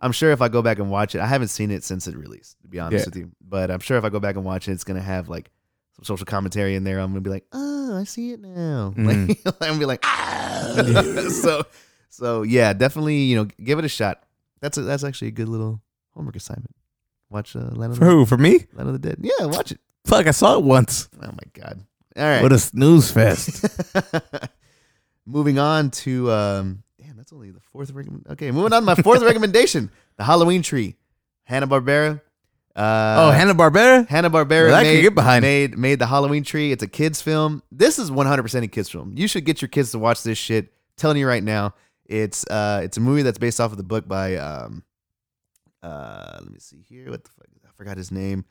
I'm 0.01 0.13
sure 0.13 0.31
if 0.31 0.41
I 0.41 0.49
go 0.49 0.63
back 0.63 0.79
and 0.79 0.91
watch 0.91 1.15
it, 1.17 1.21
I 1.21 1.27
haven't 1.27 1.49
seen 1.49 1.71
it 1.73 1.83
since 1.83 2.07
it 2.07 2.17
released, 2.17 2.61
to 2.63 2.69
be 2.69 2.79
honest 2.79 3.03
Yeah. 3.03 3.07
with 3.07 3.17
you. 3.17 3.31
But 3.41 3.71
I'm 3.73 3.81
sure 3.81 3.97
if 3.97 4.05
I 4.05 4.11
go 4.11 4.21
back 4.21 4.37
and 4.37 4.45
watch 4.45 4.69
it, 4.69 4.73
it's 4.73 4.85
gonna 4.85 5.01
have 5.03 5.29
like 5.29 5.51
some 5.97 6.05
social 6.05 6.27
commentary 6.27 6.77
in 6.77 6.85
there. 6.85 7.01
I'm 7.01 7.09
gonna 7.11 7.21
be 7.23 7.31
like, 7.31 7.47
oh, 7.53 7.97
I 7.99 8.05
see 8.05 8.31
it 8.33 8.41
now. 8.41 8.93
Mhm. 8.99 9.29
Like, 9.29 9.39
I'm 9.63 9.69
gonna 9.69 9.79
be 9.81 9.87
like, 9.87 10.01
ah. 10.05 11.29
so 11.43 11.65
so 12.11 12.43
yeah, 12.43 12.73
definitely 12.75 13.17
you 13.23 13.37
know 13.37 13.49
give 13.65 13.79
it 13.79 13.85
a 13.85 13.89
shot. 13.89 14.23
That's 14.61 14.77
a, 14.79 14.83
that's 14.83 15.03
actually 15.05 15.29
a 15.29 15.33
good 15.33 15.49
little 15.49 15.81
homework 16.15 16.37
assignment. 16.37 16.75
Watch 17.31 17.57
uh, 17.57 17.61
Land 17.73 17.93
of 17.93 17.99
for 17.99 18.05
the, 18.05 18.11
who? 18.11 18.27
For 18.27 18.39
me? 18.39 18.67
Land 18.75 18.89
of 18.89 18.93
the 18.93 18.99
Dead. 19.09 19.17
Yeah, 19.21 19.47
watch 19.47 19.73
it. 19.73 19.81
Fuck, 20.07 20.27
I 20.27 20.31
saw 20.33 20.59
it 20.59 20.65
once. 20.65 21.09
Oh 21.23 21.27
my 21.27 21.39
god. 21.53 21.81
All 22.17 22.25
right. 22.25 22.43
What 22.43 22.53
a 22.53 22.59
snooze 22.59 23.11
fest. 23.11 23.65
moving 25.27 25.59
on 25.59 25.91
to 25.91 26.31
um 26.31 26.83
damn 27.03 27.17
that's 27.17 27.33
only 27.33 27.51
the 27.51 27.61
fourth 27.73 27.91
recommend 27.93 28.27
okay 28.29 28.51
moving 28.51 28.75
on 28.75 28.83
to 28.83 28.87
my 28.87 28.95
fourth 28.95 29.23
recommendation 29.23 29.91
the 30.19 30.23
halloween 30.25 30.61
tree 30.61 30.97
hanna-barbera 31.45 32.21
uh 32.77 33.17
oh, 33.19 33.31
Hanna 33.31 33.55
Barbera. 33.55 34.07
hanna-barbera 34.07 34.67
Well, 34.67 34.75
I 34.75 34.83
can 34.83 34.95
made, 34.97 35.01
get 35.03 35.15
behind. 35.15 35.43
made 35.43 35.79
made 35.79 35.99
the 35.99 36.05
halloween 36.07 36.43
tree 36.43 36.73
it's 36.73 36.83
a 36.83 36.87
kids 36.87 37.23
film 37.23 37.63
this 37.73 37.99
is 37.99 38.11
100% 38.11 38.63
a 38.65 38.67
kids 38.69 38.91
film 38.91 39.15
you 39.17 39.27
should 39.29 39.47
get 39.47 39.63
your 39.63 39.71
kids 39.71 39.93
to 39.93 39.99
watch 39.99 40.23
this 40.25 40.37
shit 40.37 40.75
telling 40.99 41.17
you 41.17 41.27
right 41.27 41.43
now 41.43 41.73
it's 42.05 42.47
uh 42.49 42.83
it's 42.85 42.99
a 42.99 43.01
movie 43.01 43.23
that's 43.23 43.39
based 43.39 43.61
off 43.61 43.71
of 43.71 43.79
the 43.79 43.83
book 43.83 44.07
by 44.07 44.37
um 44.37 44.83
uh 45.83 46.37
let 46.43 46.51
me 46.53 46.59
see 46.59 46.83
here 46.87 47.09
what 47.11 47.25
the 47.25 47.31
fuck 47.31 47.47
i 47.65 47.69
forgot 47.77 47.97
his 47.97 48.11
name 48.13 48.45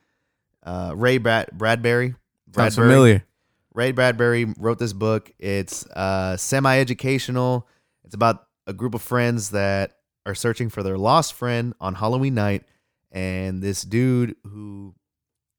uh 0.63 0.93
ray 0.95 1.17
Brad- 1.17 1.49
bradbury 1.51 2.15
Sounds 2.55 2.75
Bradbury. 2.75 2.87
familiar. 2.87 3.25
Ray 3.73 3.91
Bradbury 3.91 4.45
wrote 4.59 4.77
this 4.77 4.93
book. 4.93 5.31
It's 5.39 5.87
uh, 5.87 6.37
semi 6.37 6.77
educational. 6.77 7.67
It's 8.03 8.13
about 8.13 8.45
a 8.67 8.73
group 8.73 8.93
of 8.93 9.01
friends 9.01 9.49
that 9.49 9.97
are 10.27 10.35
searching 10.35 10.69
for 10.69 10.83
their 10.83 10.97
lost 10.97 11.33
friend 11.33 11.73
on 11.81 11.95
Halloween 11.95 12.35
night. 12.35 12.65
And 13.11 13.63
this 13.63 13.81
dude 13.81 14.35
who, 14.43 14.93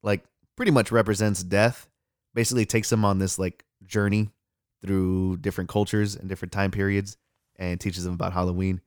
like, 0.04 0.22
pretty 0.56 0.70
much 0.70 0.92
represents 0.92 1.42
death 1.42 1.88
basically 2.34 2.64
takes 2.66 2.88
them 2.90 3.04
on 3.04 3.18
this, 3.18 3.36
like, 3.40 3.64
journey 3.84 4.30
through 4.80 5.38
different 5.38 5.68
cultures 5.68 6.14
and 6.14 6.28
different 6.28 6.52
time 6.52 6.70
periods 6.70 7.16
and 7.56 7.80
teaches 7.80 8.04
them 8.04 8.14
about 8.14 8.32
Halloween. 8.32 8.80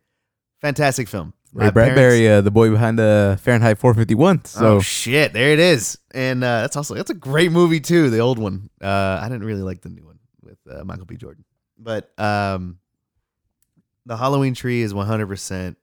Fantastic 0.62 1.10
film. 1.10 1.34
Ray 1.54 1.72
Bradbury, 1.72 2.30
uh, 2.30 2.42
the 2.42 2.52
boy 2.52 2.70
behind 2.70 3.00
the 3.00 3.40
Fahrenheit 3.42 3.78
451. 3.78 4.46
So 4.46 4.76
oh 4.76 4.80
shit, 4.80 5.34
there 5.34 5.52
it 5.52 5.60
is, 5.60 5.98
and 6.14 6.44
uh, 6.44 6.62
that's 6.62 6.76
also 6.76 6.96
that's 6.96 7.10
a 7.10 7.16
great 7.16 7.52
movie 7.52 7.80
too. 7.80 8.10
The 8.10 8.20
old 8.20 8.40
one, 8.40 8.70
uh, 8.82 9.20
I 9.22 9.28
didn't 9.30 9.46
really 9.46 9.62
like 9.62 9.82
the 9.82 9.90
new 9.90 10.06
one 10.06 10.20
with 10.42 10.60
uh, 10.70 10.84
Michael 10.84 11.06
B. 11.06 11.16
Jordan, 11.16 11.46
but 11.78 12.12
um, 12.20 12.80
the 14.06 14.18
Halloween 14.18 14.54
Tree 14.54 14.82
is 14.82 14.94
one 14.94 15.08
hundred 15.08 15.28
percent. 15.28 15.78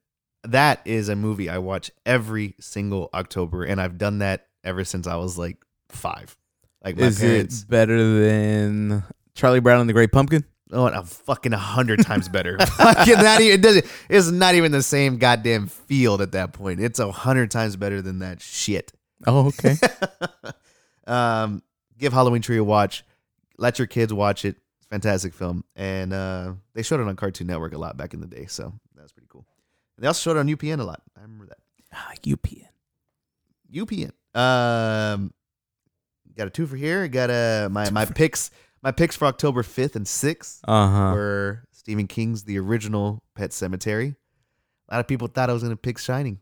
That 0.44 0.80
is 0.84 1.08
a 1.08 1.16
movie 1.16 1.48
I 1.48 1.58
watch 1.58 1.90
every 2.04 2.54
single 2.60 3.08
October, 3.14 3.64
and 3.64 3.80
I've 3.80 3.98
done 3.98 4.18
that 4.18 4.46
ever 4.62 4.84
since 4.84 5.06
I 5.06 5.16
was 5.16 5.38
like 5.38 5.56
five. 5.88 6.36
Like 6.84 6.98
my 6.98 7.06
is 7.06 7.18
parents, 7.18 7.62
it 7.62 7.68
better 7.68 8.20
than 8.20 9.02
Charlie 9.34 9.60
Brown 9.60 9.80
and 9.80 9.88
the 9.88 9.94
Great 9.94 10.12
Pumpkin? 10.12 10.44
Oh, 10.72 10.86
and 10.86 10.96
a 10.96 11.02
fucking 11.02 11.52
a 11.52 11.58
hundred 11.58 12.02
times 12.04 12.28
better. 12.28 12.58
fucking 12.66 13.14
not 13.14 13.40
even, 13.40 13.54
it 13.54 13.62
doesn't, 13.62 13.86
it's 14.08 14.30
not 14.30 14.54
even 14.54 14.72
the 14.72 14.82
same 14.82 15.18
goddamn 15.18 15.66
field 15.66 16.22
at 16.22 16.32
that 16.32 16.52
point. 16.52 16.80
It's 16.80 16.98
a 16.98 17.12
hundred 17.12 17.50
times 17.50 17.76
better 17.76 18.00
than 18.00 18.20
that 18.20 18.40
shit. 18.40 18.92
Oh, 19.26 19.48
okay. 19.48 19.76
um, 21.06 21.62
give 21.98 22.12
Halloween 22.12 22.42
Tree 22.42 22.56
a 22.56 22.64
watch. 22.64 23.04
Let 23.58 23.78
your 23.78 23.86
kids 23.86 24.12
watch 24.12 24.44
it. 24.44 24.56
Fantastic 24.90 25.34
film, 25.34 25.64
and 25.74 26.12
uh, 26.12 26.52
they 26.74 26.82
showed 26.82 27.00
it 27.00 27.08
on 27.08 27.16
Cartoon 27.16 27.46
Network 27.46 27.72
a 27.72 27.78
lot 27.78 27.96
back 27.96 28.14
in 28.14 28.20
the 28.20 28.26
day, 28.26 28.46
so 28.46 28.72
that 28.94 29.02
was 29.02 29.12
pretty 29.12 29.26
cool. 29.28 29.44
They 29.98 30.06
also 30.06 30.30
showed 30.30 30.36
it 30.36 30.40
on 30.40 30.48
UPN 30.48 30.80
a 30.80 30.84
lot. 30.84 31.02
I 31.16 31.22
remember 31.22 31.46
that. 31.46 31.58
ah, 31.92 32.12
UPN. 32.22 32.68
UPN. 33.72 34.12
Um, 34.38 35.32
got 36.36 36.46
a 36.46 36.50
two 36.50 36.66
for 36.66 36.76
here. 36.76 37.08
Got 37.08 37.30
a 37.30 37.68
my 37.70 37.90
my 37.90 38.04
picks. 38.04 38.50
My 38.84 38.90
picks 38.92 39.16
for 39.16 39.24
October 39.24 39.62
fifth 39.62 39.96
and 39.96 40.06
sixth 40.06 40.60
Uh 40.68 40.88
huh. 40.90 41.12
were 41.14 41.64
Stephen 41.72 42.06
King's 42.06 42.44
The 42.44 42.58
Original 42.58 43.22
Pet 43.34 43.50
Sematary. 43.50 44.14
A 44.88 44.94
lot 44.94 45.00
of 45.00 45.08
people 45.08 45.26
thought 45.26 45.48
I 45.48 45.54
was 45.54 45.62
gonna 45.62 45.74
pick 45.74 45.98
Shining. 45.98 46.38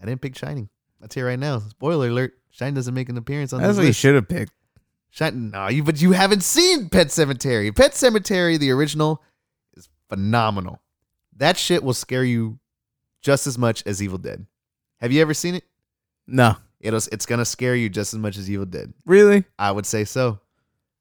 I 0.00 0.06
didn't 0.06 0.20
pick 0.22 0.36
Shining. 0.36 0.68
I'll 1.02 1.08
tell 1.08 1.22
you 1.22 1.26
right 1.26 1.38
now. 1.38 1.58
Spoiler 1.58 2.06
alert: 2.08 2.34
Shining 2.50 2.74
doesn't 2.74 2.94
make 2.94 3.08
an 3.08 3.16
appearance 3.18 3.52
on 3.52 3.60
this. 3.60 3.66
That's 3.68 3.78
what 3.78 3.86
you 3.86 3.92
should 3.92 4.14
have 4.14 4.28
picked. 4.28 4.52
Shining, 5.10 5.50
no, 5.50 5.66
you 5.68 5.82
but 5.82 6.00
you 6.00 6.12
haven't 6.12 6.44
seen 6.44 6.88
Pet 6.88 7.08
Sematary. 7.08 7.74
Pet 7.74 7.92
Sematary, 7.92 8.58
the 8.58 8.70
original, 8.70 9.22
is 9.76 9.88
phenomenal. 10.08 10.80
That 11.36 11.56
shit 11.56 11.82
will 11.82 11.94
scare 11.94 12.24
you 12.24 12.60
just 13.22 13.46
as 13.48 13.58
much 13.58 13.82
as 13.86 14.00
Evil 14.00 14.18
Dead. 14.18 14.46
Have 15.00 15.10
you 15.12 15.20
ever 15.20 15.34
seen 15.34 15.56
it? 15.56 15.64
No, 16.28 16.56
It'll, 16.80 17.00
it's 17.10 17.26
gonna 17.26 17.44
scare 17.44 17.74
you 17.74 17.88
just 17.88 18.14
as 18.14 18.20
much 18.20 18.36
as 18.36 18.48
Evil 18.48 18.66
Dead. 18.66 18.94
really. 19.04 19.44
I 19.58 19.72
would 19.72 19.84
say 19.86 20.04
so. 20.04 20.38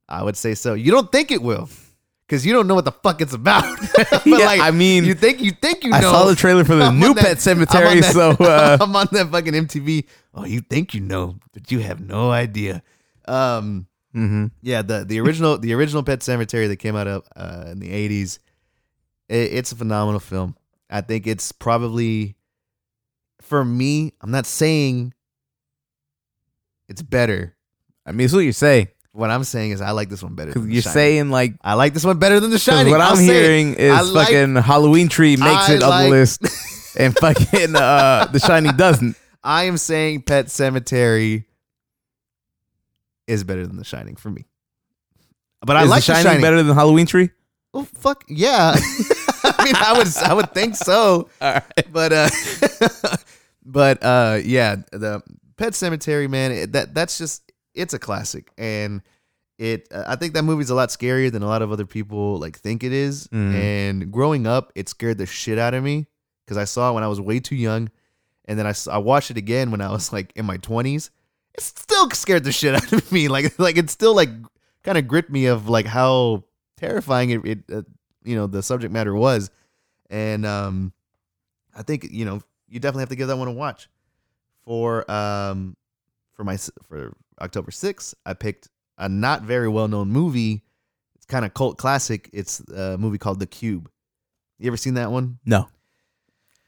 I 0.07 0.23
would 0.23 0.37
say 0.37 0.53
so. 0.55 0.73
You 0.73 0.91
don't 0.91 1.11
think 1.11 1.31
it 1.31 1.41
will, 1.41 1.69
because 2.27 2.45
you 2.45 2.53
don't 2.53 2.67
know 2.67 2.75
what 2.75 2.85
the 2.85 2.91
fuck 2.91 3.21
it's 3.21 3.33
about. 3.33 3.63
but 3.95 4.21
Yeah, 4.25 4.37
like, 4.45 4.61
I 4.61 4.71
mean, 4.71 5.03
you 5.05 5.15
think 5.15 5.41
you 5.41 5.51
think 5.51 5.83
you 5.83 5.89
know. 5.91 5.97
I 5.97 6.01
saw 6.01 6.25
the 6.25 6.35
trailer 6.35 6.63
for 6.63 6.75
the 6.75 6.85
I'm 6.85 6.99
new 6.99 7.13
that- 7.13 7.23
Pet 7.25 7.37
Sematary, 7.37 7.87
I'm 7.87 8.01
that- 8.01 8.13
so 8.13 8.29
uh, 8.39 8.77
I'm 8.79 8.95
on 8.95 9.07
that 9.11 9.29
fucking 9.31 9.53
MTV. 9.53 10.05
Oh, 10.33 10.45
you 10.45 10.61
think 10.61 10.93
you 10.93 11.01
know, 11.01 11.37
but 11.53 11.71
you 11.71 11.79
have 11.79 11.99
no 12.01 12.29
idea. 12.31 12.83
Um, 13.27 13.87
mhm. 14.15 14.51
yeah, 14.61 14.81
the 14.83 15.03
the 15.05 15.19
original 15.19 15.57
the 15.57 15.73
original 15.73 16.03
Pet 16.03 16.19
Sematary 16.19 16.67
that 16.67 16.77
came 16.77 16.95
out 16.95 17.07
of 17.07 17.23
uh, 17.35 17.65
in 17.71 17.79
the 17.79 17.89
'80s. 17.89 18.39
It, 19.27 19.53
it's 19.53 19.71
a 19.71 19.75
phenomenal 19.75 20.19
film. 20.19 20.55
I 20.89 21.01
think 21.01 21.25
it's 21.25 21.51
probably 21.51 22.35
for 23.41 23.65
me. 23.65 24.13
I'm 24.21 24.29
not 24.29 24.45
saying 24.45 25.13
it's 26.87 27.01
better. 27.01 27.55
I 28.05 28.11
mean, 28.11 28.25
it's 28.25 28.33
what 28.33 28.41
you 28.41 28.51
say 28.51 28.89
What 29.15 29.31
I'm 29.31 29.45
saying 29.45 29.71
is 29.71 29.79
I 29.79 29.91
like 29.91 30.09
this 30.09 30.21
one 30.21 30.35
better. 30.35 30.51
because 30.51 30.67
you're 30.67 30.81
The 30.81 30.89
saying 30.89 31.29
like. 31.31 31.53
I 31.63 31.75
like 31.75 31.93
this 31.93 32.03
one 32.03 32.19
better 32.19 32.41
than 32.41 32.51
The 32.51 32.59
Shining. 32.59 32.91
what 32.91 32.99
I'll 32.99 33.15
I'm 33.15 33.23
hearing 33.23 33.75
is 33.75 33.93
I 33.93 34.01
like- 34.01 34.27
fucking 34.27 34.55
Halloween 34.57 35.07
Tree 35.07 35.37
makes 35.37 35.69
I 35.69 35.73
it 35.75 35.83
on 35.83 35.89
like- 35.89 36.03
the 36.05 36.09
list, 36.09 36.41
and 36.99 37.15
fucking 37.17 37.75
uh, 37.77 38.25
The 38.25 38.39
Shining 38.39 38.75
doesn't. 38.75 39.15
I 39.41 39.63
am 39.63 39.77
saying 39.77 40.23
Pet 40.23 40.47
Sematary 40.47 41.45
is 43.27 43.43
better 43.45 43.65
than 43.65 43.77
The 43.77 43.85
Shining 43.85 44.15
for 44.17 44.29
me. 44.29 44.45
But 45.65 45.77
I 45.77 45.83
is 45.83 45.89
like 45.89 46.03
The 46.03 46.13
Shining, 46.21 46.41
better 46.41 46.61
than 46.61 46.75
Halloween 46.75 47.05
Tree? 47.05 47.29
Oh 47.73 47.83
fuck 47.83 48.23
yeah! 48.27 48.75
I 49.43 49.63
mean, 49.63 49.75
I 49.75 49.93
would 49.97 50.07
I 50.17 50.33
would 50.33 50.51
think 50.53 50.75
so. 50.75 51.29
All 51.41 51.53
right. 51.53 51.63
but 51.91 52.11
uh 52.13 52.29
but 53.65 54.03
uh 54.03 54.39
yeah 54.43 54.75
the 54.91 55.21
pet 55.57 55.71
sematary 55.73 56.29
man 56.29 56.51
it, 56.51 56.71
that 56.73 56.93
that's 56.93 57.17
just 57.17 57.44
it's 57.75 57.93
a 57.93 57.99
classic 57.99 58.51
and 58.57 59.01
it 59.57 59.87
uh, 59.93 60.03
i 60.07 60.15
think 60.15 60.33
that 60.33 60.43
movie's 60.43 60.69
a 60.69 60.75
lot 60.75 60.89
scarier 60.89 61.31
than 61.31 61.43
a 61.43 61.47
lot 61.47 61.61
of 61.61 61.71
other 61.71 61.85
people 61.85 62.37
like 62.37 62.57
think 62.57 62.83
it 62.83 62.91
is 62.93 63.27
Mm. 63.27 63.53
and 63.53 64.11
growing 64.11 64.47
up 64.47 64.71
it 64.75 64.89
scared 64.89 65.17
the 65.17 65.25
shit 65.25 65.57
out 65.57 65.73
of 65.73 65.83
me 65.83 66.07
because 66.45 66.57
i 66.57 66.63
saw 66.65 66.89
it 66.91 66.93
when 66.93 67.03
i 67.03 67.07
was 67.07 67.19
way 67.21 67.39
too 67.39 67.55
young 67.55 67.89
and 68.45 68.59
then 68.59 68.67
I 68.67 68.73
I 68.91 68.97
watched 68.99 69.31
it 69.31 69.37
again 69.37 69.71
when 69.71 69.81
i 69.81 69.89
was 69.91 70.11
like 70.13 70.31
in 70.35 70.45
my 70.45 70.57
20s 70.57 71.09
it 71.53 71.61
still 71.61 72.09
scared 72.11 72.43
the 72.43 72.51
shit 72.51 72.75
out 72.79 72.91
of 72.91 73.11
me 73.11 73.27
like 73.27 73.57
like 73.59 73.77
it 73.77 73.89
still 73.89 74.15
like 74.15 74.29
kind 74.83 74.97
of 74.97 75.07
gripped 75.07 75.29
me 75.31 75.45
of 75.47 75.67
like 75.69 75.85
how 75.85 76.43
terrifying 76.77 77.29
it, 77.31 77.45
it 77.45 77.59
uh, 77.71 77.81
you 78.23 78.35
know 78.35 78.47
the 78.47 78.61
subject 78.61 78.91
matter 78.93 79.15
was 79.15 79.49
and 80.09 80.45
um 80.45 80.91
I 81.75 81.81
think 81.83 82.07
you 82.11 82.25
know 82.25 82.41
you 82.67 82.79
definitely 82.79 83.01
have 83.03 83.09
to 83.09 83.15
give 83.15 83.27
that 83.27 83.37
one 83.37 83.47
a 83.47 83.51
watch. 83.51 83.89
For 84.65 85.09
um 85.11 85.75
for 86.33 86.43
my 86.43 86.57
for 86.57 87.13
October 87.41 87.71
6th, 87.71 88.13
I 88.25 88.33
picked 88.33 88.69
a 88.97 89.09
not 89.09 89.43
very 89.43 89.67
well 89.67 89.87
known 89.87 90.09
movie. 90.09 90.63
It's 91.15 91.25
kind 91.25 91.45
of 91.45 91.53
cult 91.53 91.77
classic. 91.77 92.29
It's 92.33 92.59
a 92.69 92.97
movie 92.97 93.17
called 93.17 93.39
The 93.39 93.45
Cube. 93.47 93.89
You 94.59 94.67
ever 94.67 94.77
seen 94.77 94.93
that 94.95 95.11
one? 95.11 95.39
No. 95.45 95.67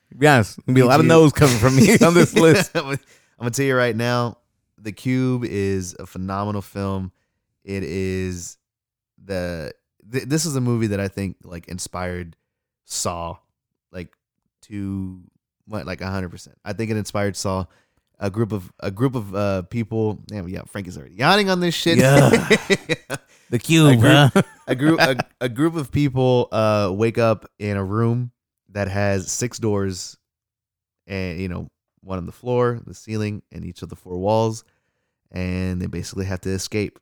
To 0.10 0.16
be 0.16 0.28
honest, 0.28 0.60
there'll 0.66 0.76
be 0.76 0.82
a 0.82 0.86
lot 0.86 1.00
of 1.00 1.06
no's 1.06 1.34
coming 1.34 1.58
from 1.58 1.76
me 1.76 1.98
on 2.00 2.14
this 2.14 2.34
list. 2.36 2.72
I'm 2.76 2.84
gonna 2.84 2.94
I'm 2.94 3.00
gonna 3.40 3.52
tell 3.52 3.66
you 3.66 3.76
right 3.76 3.96
now, 3.96 4.38
The 4.78 4.92
Cube 4.92 5.44
is 5.46 5.96
a 6.00 6.06
phenomenal 6.06 6.62
film. 6.62 7.12
It 7.64 7.84
is 7.84 8.58
the 9.24 9.74
th- 10.10 10.26
this 10.26 10.46
is 10.46 10.56
a 10.56 10.62
movie 10.62 10.88
that 10.88 11.00
I 11.00 11.08
think 11.10 11.38
like 11.44 11.68
inspired 11.68 12.36
Saw, 12.86 13.38
like 13.92 14.16
to 14.64 15.22
what 15.66 15.86
like 15.86 16.02
hundred 16.02 16.30
percent. 16.30 16.58
I 16.64 16.72
think 16.74 16.90
it 16.92 16.98
inspired 16.98 17.36
Saw. 17.36 17.66
A 18.20 18.30
group 18.32 18.52
of 18.52 18.72
a 18.80 18.90
group 18.90 19.16
of 19.16 19.36
uh 19.36 19.62
people. 19.64 20.16
Damn, 20.26 20.48
yeah, 20.48 20.64
Frank 20.68 20.88
is 20.88 20.98
already 20.98 21.16
yawning 21.16 21.50
on 21.50 21.60
this 21.60 21.76
shit. 21.76 21.98
Yeah. 21.98 22.50
The 23.50 23.60
cube, 23.60 24.00
group- 24.02 24.34
huh? 24.34 24.42
a 24.68 24.76
group 24.76 25.00
a, 25.00 25.16
a 25.40 25.48
group 25.48 25.76
of 25.76 25.90
people 25.90 26.50
uh 26.52 26.92
wake 26.94 27.18
up 27.18 27.50
in 27.60 27.78
a 27.78 27.84
room 27.84 28.32
that 28.70 28.90
has 28.90 29.32
six 29.32 29.58
doors 29.58 30.18
and 31.06 31.40
you 31.40 31.48
know 31.48 31.70
one 32.02 32.18
on 32.18 32.26
the 32.26 32.34
floor 32.34 32.82
the 32.86 32.94
ceiling 32.94 33.42
and 33.54 33.64
each 33.64 33.82
of 33.82 33.88
the 33.90 33.96
four 33.96 34.18
walls 34.18 34.66
and 35.32 35.82
they 35.82 35.86
basically 35.86 36.26
have 36.26 36.42
to 36.42 36.50
escape 36.50 37.00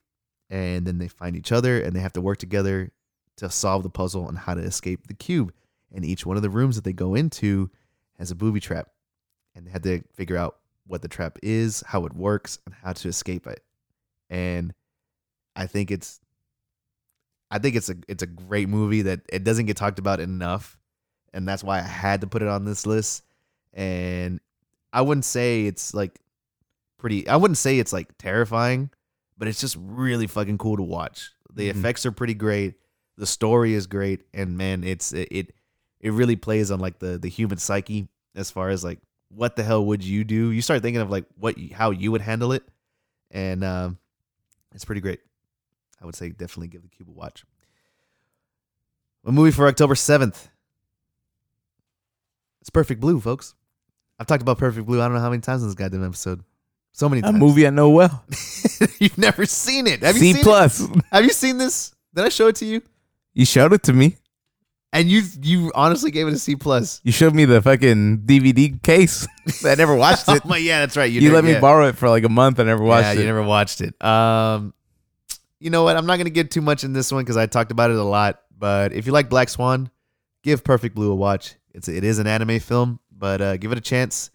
and 0.52 0.86
then 0.86 1.00
they 1.00 1.08
find 1.08 1.36
each 1.36 1.52
other 1.52 1.80
and 1.80 1.96
they 1.96 2.00
have 2.00 2.14
to 2.14 2.22
work 2.22 2.38
together 2.38 2.92
to 3.38 3.50
solve 3.50 3.82
the 3.82 3.90
puzzle 3.90 4.26
on 4.28 4.36
how 4.36 4.54
to 4.54 4.62
escape 4.62 5.08
the 5.08 5.16
cube 5.16 5.52
and 5.92 6.06
each 6.06 6.28
one 6.28 6.38
of 6.38 6.44
the 6.44 6.50
rooms 6.50 6.76
that 6.76 6.84
they 6.84 6.94
go 6.94 7.16
into 7.16 7.72
has 8.20 8.30
a 8.30 8.36
booby 8.36 8.60
trap 8.60 8.90
and 9.56 9.66
they 9.66 9.72
had 9.72 9.82
to 9.82 10.04
figure 10.14 10.38
out 10.38 10.58
what 10.88 11.02
the 11.02 11.08
trap 11.08 11.38
is 11.44 11.84
how 11.88 12.06
it 12.06 12.14
works 12.14 12.60
and 12.66 12.76
how 12.84 12.94
to 12.94 13.08
escape 13.08 13.48
it 13.48 13.64
and 14.30 14.74
i 15.56 15.66
think 15.68 15.92
it's 15.92 16.20
I 17.52 17.60
think 17.60 17.76
it's 17.76 17.90
a 17.90 17.96
it's 18.08 18.24
a 18.24 18.28
great 18.28 18.68
movie 18.70 19.04
that 19.04 19.22
it 19.32 19.44
doesn't 19.44 19.68
get 19.68 19.78
talked 19.78 20.00
about 20.00 20.20
enough, 20.20 20.78
and 21.32 21.48
that's 21.48 21.64
why 21.64 21.78
I 21.78 21.84
had 21.84 22.22
to 22.22 22.28
put 22.28 22.42
it 22.42 22.48
on 22.48 22.66
this 22.66 22.86
list. 22.88 23.24
And 23.72 24.40
I 24.92 25.02
wouldn't 25.04 25.26
say 25.26 25.66
it's 25.66 25.94
like 25.94 26.20
pretty. 26.98 27.28
I 27.28 27.36
wouldn't 27.36 27.60
say 27.60 27.78
it's 27.78 27.94
like 27.94 28.18
terrifying, 28.18 28.90
but 29.38 29.48
it's 29.48 29.62
just 29.62 29.78
really 29.80 30.26
fucking 30.28 30.58
cool 30.58 30.76
to 30.76 30.84
watch. 30.84 31.32
The 31.54 31.68
Mhm. 31.72 31.78
effects 31.78 32.06
are 32.06 32.12
pretty 32.12 32.34
great. 32.34 32.76
The 33.16 33.28
story 33.28 33.74
is 33.76 33.86
great, 33.86 34.24
and 34.34 34.58
man, 34.58 34.84
it's 34.84 35.14
it 35.14 35.28
it, 35.32 35.54
it 36.02 36.12
really 36.12 36.36
plays 36.36 36.72
on 36.72 36.80
like 36.80 36.98
the 37.00 37.18
the 37.20 37.30
human 37.30 37.60
psyche 37.60 38.10
as 38.36 38.50
far 38.50 38.70
as 38.70 38.84
like 38.84 39.00
what 39.36 39.56
the 39.56 39.64
hell 39.64 39.86
would 39.86 40.04
you 40.04 40.24
do? 40.24 40.52
You 40.52 40.62
start 40.62 40.82
thinking 40.82 41.02
of 41.02 41.10
like 41.10 41.26
what 41.38 41.56
how 41.74 41.92
you 41.92 42.12
would 42.12 42.22
handle 42.22 42.52
it, 42.52 42.64
and 43.32 43.64
um, 43.64 43.98
it's 44.74 44.86
pretty 44.86 45.02
great. 45.02 45.20
I 46.02 46.06
would 46.06 46.16
say 46.16 46.30
definitely 46.30 46.68
give 46.68 46.82
the 46.82 46.88
cube 46.90 47.10
a 47.10 47.12
watch. 47.12 47.46
A 49.26 49.32
movie 49.32 49.52
for 49.52 49.68
October 49.68 49.96
7th. 49.96 50.50
It's 52.62 52.70
Perfect 52.70 53.02
Blue, 53.02 53.20
folks. 53.20 53.56
I've 54.20 54.28
talked 54.28 54.44
about 54.44 54.58
Perfect 54.60 54.86
Blue 54.86 55.02
I 55.02 55.06
don't 55.06 55.16
know 55.16 55.20
how 55.20 55.30
many 55.30 55.42
times 55.42 55.64
in 55.64 55.68
this 55.68 55.76
goddamn 55.76 56.06
episode. 56.06 56.44
So 56.92 57.10
many 57.10 57.22
A 57.24 57.32
movie 57.32 57.68
I 57.68 57.72
know 57.72 57.90
well. 57.90 58.24
You've 59.00 59.18
never 59.18 59.46
seen 59.46 59.88
it. 59.88 60.02
Have 60.02 60.16
you 60.16 60.22
C 60.22 60.34
seen 60.34 60.44
plus. 60.44 60.80
it? 60.80 61.04
Have 61.12 61.26
you 61.26 61.32
seen 61.32 61.58
this? 61.58 61.94
Did 62.14 62.26
I 62.26 62.30
show 62.30 62.48
it 62.48 62.56
to 62.58 62.66
you? 62.66 62.82
You 63.34 63.46
showed 63.46 63.74
it 63.74 63.84
to 63.84 63.94
me. 63.94 64.18
And 64.96 65.12
you 65.12 65.24
you 65.42 65.74
honestly 65.76 66.10
gave 66.10 66.26
it 66.26 66.34
a 66.34 66.40
C 66.40 66.56
plus. 66.56 67.02
You 67.04 67.12
showed 67.12 67.36
me 67.36 67.44
the 67.44 67.62
fucking 67.62 68.20
DVD 68.20 68.82
case. 68.82 69.28
I 69.66 69.76
never 69.76 69.94
watched 69.94 70.30
it. 70.30 70.42
Oh 70.50 70.56
yeah, 70.56 70.80
that's 70.80 70.96
right. 70.96 71.12
You, 71.12 71.20
never- 71.20 71.36
let 71.36 71.44
me 71.44 71.52
yeah. 71.52 71.60
borrow 71.60 71.90
it 71.90 71.98
for 71.98 72.08
like 72.08 72.24
a 72.24 72.30
month. 72.30 72.62
I 72.62 72.64
never 72.64 72.82
watched 72.82 73.08
it. 73.08 73.08
yeah, 73.08 73.14
it. 73.16 73.20
you 73.20 73.26
never 73.26 73.44
watched 73.44 73.82
it. 73.82 74.02
Um, 74.02 74.74
you 75.60 75.70
know 75.70 75.84
what? 75.84 75.98
I'm 75.98 76.06
not 76.06 76.16
gonna 76.16 76.30
get 76.30 76.50
too 76.50 76.62
much 76.62 76.86
in 76.86 76.94
this 76.94 77.12
one 77.12 77.26
because 77.26 77.36
I 77.36 77.46
talked 77.46 77.72
about 77.72 77.92
it 77.92 77.98
a 77.98 78.04
lot. 78.04 78.40
But 78.58 78.94
if 78.94 79.06
you 79.06 79.12
like 79.12 79.30
Black 79.30 79.50
Swan, 79.50 79.90
give 80.44 80.64
Perfect 80.64 80.96
Blue 80.96 81.12
a 81.12 81.16
watch. 81.16 81.56
It's 81.74 81.90
it 81.90 82.06
is 82.06 82.20
an 82.20 82.28
anime 82.28 82.60
film, 82.62 83.02
but 83.12 83.42
uh, 83.42 83.58
give 83.58 83.74
it 83.74 83.78
a 83.78 83.82
chance, 83.82 84.30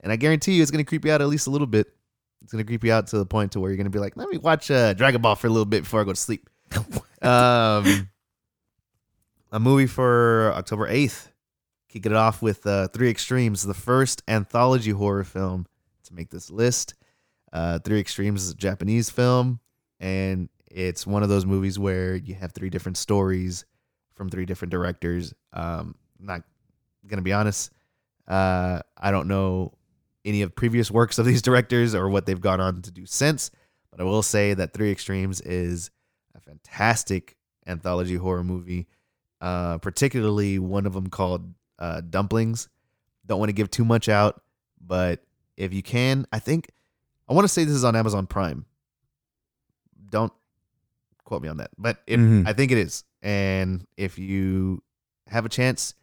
and 0.00 0.12
I 0.12 0.16
guarantee 0.16 0.54
you, 0.54 0.62
it's 0.62 0.72
gonna 0.72 0.82
creep 0.82 1.04
you 1.04 1.12
out 1.12 1.20
at 1.20 1.28
least 1.28 1.46
a 1.46 1.50
little 1.50 1.68
bit. 1.68 1.86
It's 2.42 2.50
gonna 2.50 2.64
creep 2.64 2.82
you 2.82 2.92
out 2.92 3.06
to 3.08 3.18
the 3.18 3.26
point 3.26 3.52
to 3.52 3.60
where 3.60 3.70
you're 3.70 3.76
gonna 3.76 3.90
be 3.90 4.00
like, 4.00 4.16
let 4.16 4.28
me 4.28 4.38
watch 4.38 4.72
uh, 4.72 4.92
Dragon 4.94 5.22
Ball 5.22 5.36
for 5.36 5.46
a 5.46 5.50
little 5.50 5.66
bit 5.66 5.84
before 5.84 6.00
I 6.00 6.04
go 6.04 6.12
to 6.12 6.16
sleep. 6.16 6.50
um, 7.22 8.08
a 9.52 9.60
movie 9.60 9.86
for 9.86 10.52
October 10.54 10.88
8th. 10.88 11.28
Kicking 11.88 12.12
it 12.12 12.16
off 12.16 12.40
with 12.40 12.64
uh, 12.66 12.86
Three 12.88 13.10
Extremes, 13.10 13.64
the 13.64 13.74
first 13.74 14.22
anthology 14.28 14.92
horror 14.92 15.24
film 15.24 15.66
to 16.04 16.14
make 16.14 16.30
this 16.30 16.48
list. 16.48 16.94
Uh, 17.52 17.80
Three 17.80 17.98
Extremes 17.98 18.44
is 18.44 18.50
a 18.50 18.54
Japanese 18.54 19.10
film, 19.10 19.58
and 19.98 20.48
it's 20.70 21.04
one 21.04 21.24
of 21.24 21.28
those 21.28 21.44
movies 21.44 21.80
where 21.80 22.14
you 22.14 22.34
have 22.36 22.52
three 22.52 22.70
different 22.70 22.96
stories 22.96 23.64
from 24.14 24.28
three 24.28 24.46
different 24.46 24.70
directors. 24.70 25.34
Um, 25.52 25.96
not 26.20 26.42
gonna 27.08 27.22
be 27.22 27.32
honest. 27.32 27.72
Uh, 28.28 28.82
I 28.96 29.10
don't 29.10 29.26
know 29.26 29.72
any 30.24 30.42
of 30.42 30.54
previous 30.54 30.92
works 30.92 31.18
of 31.18 31.26
these 31.26 31.42
directors 31.42 31.92
or 31.92 32.08
what 32.08 32.24
they've 32.24 32.40
gone 32.40 32.60
on 32.60 32.82
to 32.82 32.92
do 32.92 33.04
since, 33.04 33.50
but 33.90 34.00
I 34.00 34.04
will 34.04 34.22
say 34.22 34.54
that 34.54 34.72
Three 34.72 34.92
Extremes 34.92 35.40
is 35.40 35.90
a 36.36 36.40
fantastic 36.40 37.36
anthology 37.66 38.14
horror 38.14 38.44
movie. 38.44 38.86
Uh, 39.40 39.78
particularly 39.78 40.58
one 40.58 40.84
of 40.86 40.92
them 40.92 41.08
called 41.08 41.54
uh, 41.78 42.00
Dumplings. 42.02 42.68
Don't 43.26 43.38
want 43.38 43.48
to 43.48 43.54
give 43.54 43.70
too 43.70 43.84
much 43.84 44.08
out, 44.08 44.42
but 44.84 45.22
if 45.56 45.72
you 45.72 45.82
can, 45.82 46.26
I 46.32 46.38
think 46.40 46.70
I 47.28 47.32
want 47.32 47.44
to 47.44 47.48
say 47.48 47.64
this 47.64 47.74
is 47.74 47.84
on 47.84 47.96
Amazon 47.96 48.26
Prime. 48.26 48.66
Don't 50.10 50.32
quote 51.24 51.42
me 51.42 51.48
on 51.48 51.58
that, 51.58 51.70
but 51.78 52.02
if, 52.06 52.18
Mhm. 52.18 52.46
I 52.46 52.52
think 52.52 52.72
it 52.72 52.78
is. 52.78 53.04
And 53.22 53.86
if 53.96 54.18
you 54.18 54.82
have 55.28 55.44
a 55.44 55.48
chance, 55.48 55.94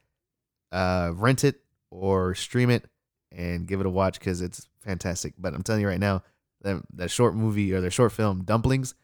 uh, 0.71 1.11
rent 1.13 1.43
it 1.43 1.61
or 1.91 2.33
stream 2.33 2.69
it 2.69 2.89
and 3.31 3.67
give 3.67 3.79
it 3.81 3.85
a 3.85 3.89
watch 3.89 4.19
because 4.19 4.41
it's 4.41 4.67
fantastic. 4.79 5.33
But 5.37 5.53
I'm 5.53 5.63
telling 5.63 5.81
you 5.81 5.87
right 5.87 5.99
now, 5.99 6.23
that 6.61 6.81
that 6.93 7.11
short 7.11 7.35
movie 7.35 7.73
or 7.73 7.81
the 7.81 7.89
short 7.91 8.13
film 8.13 8.43
Dumplings, 8.45 8.95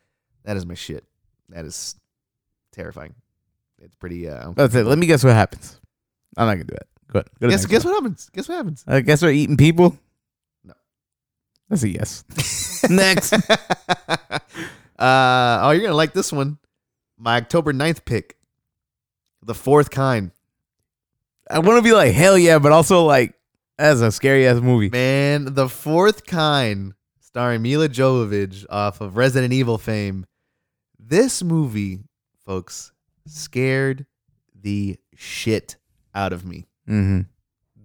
that 0.43 0.55
is 0.57 0.65
my 0.65 0.73
shit. 0.75 1.03
That 1.49 1.65
is 1.65 1.95
terrifying. 2.71 3.15
It's 3.83 3.95
pretty. 3.95 4.27
Uh, 4.27 4.51
That's 4.55 4.73
it. 4.75 4.85
Let 4.85 4.97
me 4.97 5.07
guess 5.07 5.23
what 5.23 5.33
happens. 5.33 5.79
I'm 6.37 6.47
not 6.47 6.53
gonna 6.53 6.63
do 6.63 6.75
it. 6.75 6.87
Go 7.11 7.19
ahead. 7.19 7.29
Go 7.39 7.47
to 7.47 7.51
guess 7.51 7.61
the 7.61 7.67
next 7.67 7.71
guess 7.71 7.85
what 7.85 7.93
happens? 7.93 8.29
Guess 8.33 8.49
what 8.49 8.55
happens? 8.55 8.83
I 8.87 9.01
guess 9.01 9.21
we're 9.21 9.31
eating 9.31 9.57
people. 9.57 9.97
No. 10.63 10.73
That's 11.69 11.83
a 11.83 11.89
yes. 11.89 12.23
Next. 12.89 13.33
uh, 13.49 14.39
oh, 14.99 15.71
you're 15.71 15.81
gonna 15.81 15.93
like 15.93 16.13
this 16.13 16.31
one. 16.31 16.57
My 17.17 17.37
October 17.37 17.71
9th 17.73 18.05
pick, 18.05 18.37
the 19.41 19.53
fourth 19.53 19.89
kind. 19.89 20.31
I 21.49 21.59
want 21.59 21.77
to 21.77 21.81
be 21.81 21.93
like 21.93 22.13
hell 22.13 22.37
yeah, 22.37 22.59
but 22.59 22.71
also 22.71 23.03
like 23.03 23.33
that's 23.77 23.99
a 24.01 24.11
scary 24.11 24.47
ass 24.47 24.61
movie. 24.61 24.89
Man, 24.89 25.53
the 25.53 25.67
fourth 25.67 26.25
kind, 26.25 26.93
starring 27.19 27.61
Milla 27.61 27.89
Jovovich 27.89 28.65
off 28.69 29.01
of 29.01 29.17
Resident 29.17 29.53
Evil 29.53 29.77
fame. 29.77 30.25
This 30.97 31.43
movie, 31.43 31.99
folks, 32.45 32.92
scared 33.25 34.05
the 34.59 34.97
shit 35.15 35.77
out 36.13 36.33
of 36.33 36.45
me. 36.45 36.67
Mm-hmm. 36.87 37.21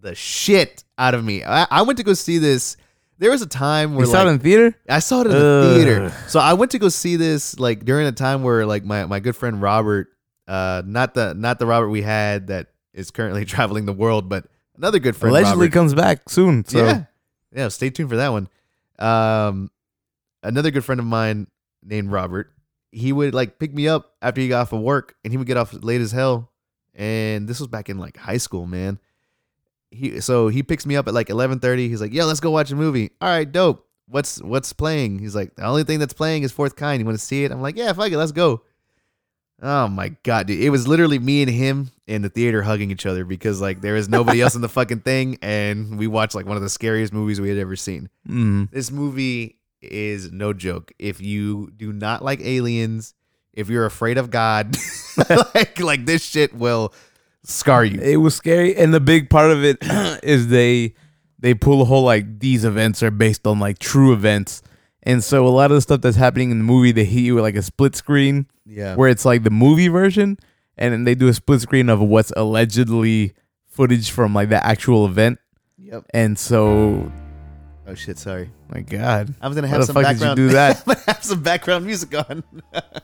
The 0.00 0.14
shit 0.14 0.84
out 0.96 1.14
of 1.14 1.24
me. 1.24 1.44
I, 1.44 1.66
I 1.70 1.82
went 1.82 1.98
to 1.98 2.04
go 2.04 2.14
see 2.14 2.38
this. 2.38 2.76
There 3.18 3.30
was 3.30 3.42
a 3.42 3.46
time 3.46 3.94
where 3.94 4.06
You 4.06 4.12
saw 4.12 4.18
like, 4.18 4.28
it 4.28 4.30
in 4.30 4.38
theater? 4.38 4.74
I 4.88 5.00
saw 5.00 5.22
it 5.22 5.26
in 5.26 5.32
the 5.32 5.72
theater. 5.74 6.12
So 6.28 6.38
I 6.38 6.52
went 6.52 6.70
to 6.72 6.78
go 6.78 6.88
see 6.88 7.16
this 7.16 7.58
like 7.58 7.84
during 7.84 8.06
a 8.06 8.12
time 8.12 8.42
where 8.42 8.64
like 8.64 8.84
my, 8.84 9.06
my 9.06 9.18
good 9.18 9.34
friend 9.34 9.60
Robert, 9.60 10.08
uh, 10.46 10.82
not 10.86 11.14
the 11.14 11.34
not 11.34 11.58
the 11.58 11.66
Robert 11.66 11.88
we 11.88 12.02
had 12.02 12.46
that 12.46 12.68
is 12.94 13.10
currently 13.10 13.44
traveling 13.46 13.86
the 13.86 13.92
world, 13.92 14.28
but 14.28 14.46
another 14.76 14.98
good 14.98 15.16
friend. 15.16 15.30
Allegedly 15.30 15.66
Robert. 15.66 15.72
comes 15.72 15.94
back 15.94 16.28
soon. 16.28 16.64
So 16.64 16.78
yeah, 16.78 17.04
yeah. 17.52 17.68
Stay 17.68 17.90
tuned 17.90 18.08
for 18.08 18.16
that 18.16 18.28
one. 18.28 18.48
Um, 18.98 19.70
another 20.42 20.70
good 20.70 20.84
friend 20.84 21.00
of 21.00 21.06
mine 21.06 21.48
named 21.82 22.10
Robert. 22.10 22.52
He 22.90 23.12
would 23.12 23.34
like 23.34 23.58
pick 23.58 23.74
me 23.74 23.86
up 23.88 24.14
after 24.22 24.40
he 24.40 24.48
got 24.48 24.62
off 24.62 24.72
of 24.72 24.80
work, 24.80 25.14
and 25.24 25.32
he 25.32 25.36
would 25.36 25.46
get 25.46 25.56
off 25.56 25.72
late 25.74 26.00
as 26.00 26.12
hell. 26.12 26.50
And 26.94 27.46
this 27.48 27.60
was 27.60 27.68
back 27.68 27.88
in 27.88 27.98
like 27.98 28.16
high 28.16 28.38
school, 28.38 28.66
man. 28.66 28.98
He 29.90 30.20
so 30.20 30.48
he 30.48 30.62
picks 30.62 30.84
me 30.86 30.96
up 30.96 31.06
at 31.08 31.14
like 31.14 31.30
eleven 31.30 31.60
thirty. 31.60 31.88
He's 31.88 32.00
like, 32.00 32.12
"Yo, 32.12 32.26
let's 32.26 32.40
go 32.40 32.50
watch 32.50 32.70
a 32.70 32.76
movie." 32.76 33.10
All 33.20 33.28
right, 33.28 33.50
dope. 33.50 33.86
What's 34.06 34.42
what's 34.42 34.72
playing? 34.72 35.18
He's 35.18 35.34
like, 35.34 35.54
"The 35.56 35.64
only 35.64 35.84
thing 35.84 35.98
that's 35.98 36.12
playing 36.14 36.42
is 36.42 36.52
Fourth 36.52 36.76
Kind. 36.76 37.00
You 37.00 37.06
want 37.06 37.18
to 37.18 37.24
see 37.24 37.44
it?" 37.44 37.52
I'm 37.52 37.60
like, 37.62 37.76
"Yeah, 37.76 37.92
fuck 37.92 38.10
it, 38.10 38.16
let's 38.18 38.32
go." 38.32 38.62
Oh 39.60 39.88
my 39.88 40.10
god, 40.22 40.46
dude! 40.46 40.60
It 40.62 40.70
was 40.70 40.86
literally 40.86 41.18
me 41.18 41.42
and 41.42 41.50
him 41.50 41.90
in 42.06 42.22
the 42.22 42.28
theater 42.28 42.62
hugging 42.62 42.90
each 42.90 43.06
other 43.06 43.24
because 43.24 43.60
like 43.60 43.80
there 43.80 43.96
is 43.96 44.08
nobody 44.08 44.40
else 44.40 44.54
in 44.54 44.60
the 44.60 44.68
fucking 44.78 45.00
thing, 45.00 45.38
and 45.42 45.98
we 45.98 46.06
watched 46.06 46.34
like 46.34 46.46
one 46.46 46.56
of 46.56 46.62
the 46.62 46.68
scariest 46.68 47.12
movies 47.12 47.40
we 47.40 47.48
had 47.48 47.58
ever 47.58 47.74
seen. 47.76 48.08
mm, 48.26 48.70
This 48.70 48.90
movie 48.90 49.57
is 49.82 50.32
no 50.32 50.52
joke. 50.52 50.92
If 50.98 51.20
you 51.20 51.70
do 51.76 51.92
not 51.92 52.24
like 52.24 52.40
aliens, 52.40 53.14
if 53.52 53.68
you're 53.68 53.86
afraid 53.86 54.18
of 54.18 54.30
God, 54.30 54.76
like 55.54 55.80
like 55.80 56.06
this 56.06 56.24
shit 56.24 56.54
will 56.54 56.92
scar 57.44 57.84
you. 57.84 58.00
it 58.00 58.16
was 58.16 58.34
scary, 58.34 58.76
and 58.76 58.92
the 58.92 59.00
big 59.00 59.30
part 59.30 59.50
of 59.50 59.64
it 59.64 59.78
is 60.22 60.48
they 60.48 60.94
they 61.38 61.54
pull 61.54 61.82
a 61.82 61.84
whole 61.84 62.02
like 62.04 62.40
these 62.40 62.64
events 62.64 63.02
are 63.02 63.10
based 63.10 63.46
on 63.46 63.58
like 63.58 63.78
true 63.78 64.12
events, 64.12 64.62
and 65.02 65.22
so 65.22 65.46
a 65.46 65.50
lot 65.50 65.70
of 65.70 65.76
the 65.76 65.80
stuff 65.80 66.00
that's 66.00 66.16
happening 66.16 66.50
in 66.50 66.58
the 66.58 66.64
movie 66.64 66.92
they 66.92 67.04
hit 67.04 67.20
you 67.20 67.34
with 67.36 67.44
like 67.44 67.56
a 67.56 67.62
split 67.62 67.94
screen 67.96 68.46
Yeah. 68.66 68.96
where 68.96 69.08
it's 69.08 69.24
like 69.24 69.44
the 69.44 69.50
movie 69.50 69.88
version, 69.88 70.38
and 70.76 70.92
then 70.92 71.04
they 71.04 71.14
do 71.14 71.28
a 71.28 71.34
split 71.34 71.60
screen 71.60 71.88
of 71.88 72.00
what's 72.00 72.32
allegedly 72.36 73.34
footage 73.66 74.10
from 74.10 74.34
like 74.34 74.48
the 74.48 74.64
actual 74.66 75.06
event, 75.06 75.38
Yep. 75.78 76.04
and 76.12 76.38
so 76.38 77.10
Oh 77.88 77.94
shit. 77.94 78.18
Sorry. 78.18 78.50
my 78.68 78.80
god. 78.80 79.34
I 79.40 79.48
was 79.48 79.54
gonna 79.54 79.66
have 79.66 79.80
the 79.80 79.86
some 79.86 79.94
fuck 79.94 80.04
did 80.04 80.12
you 80.20 80.26
background. 80.26 80.36
do 80.36 80.48
that? 80.50 80.76
I'm 80.78 80.84
gonna 80.94 81.04
have 81.06 81.24
some 81.24 81.42
background 81.42 81.86
music 81.86 82.14
on. 82.14 82.44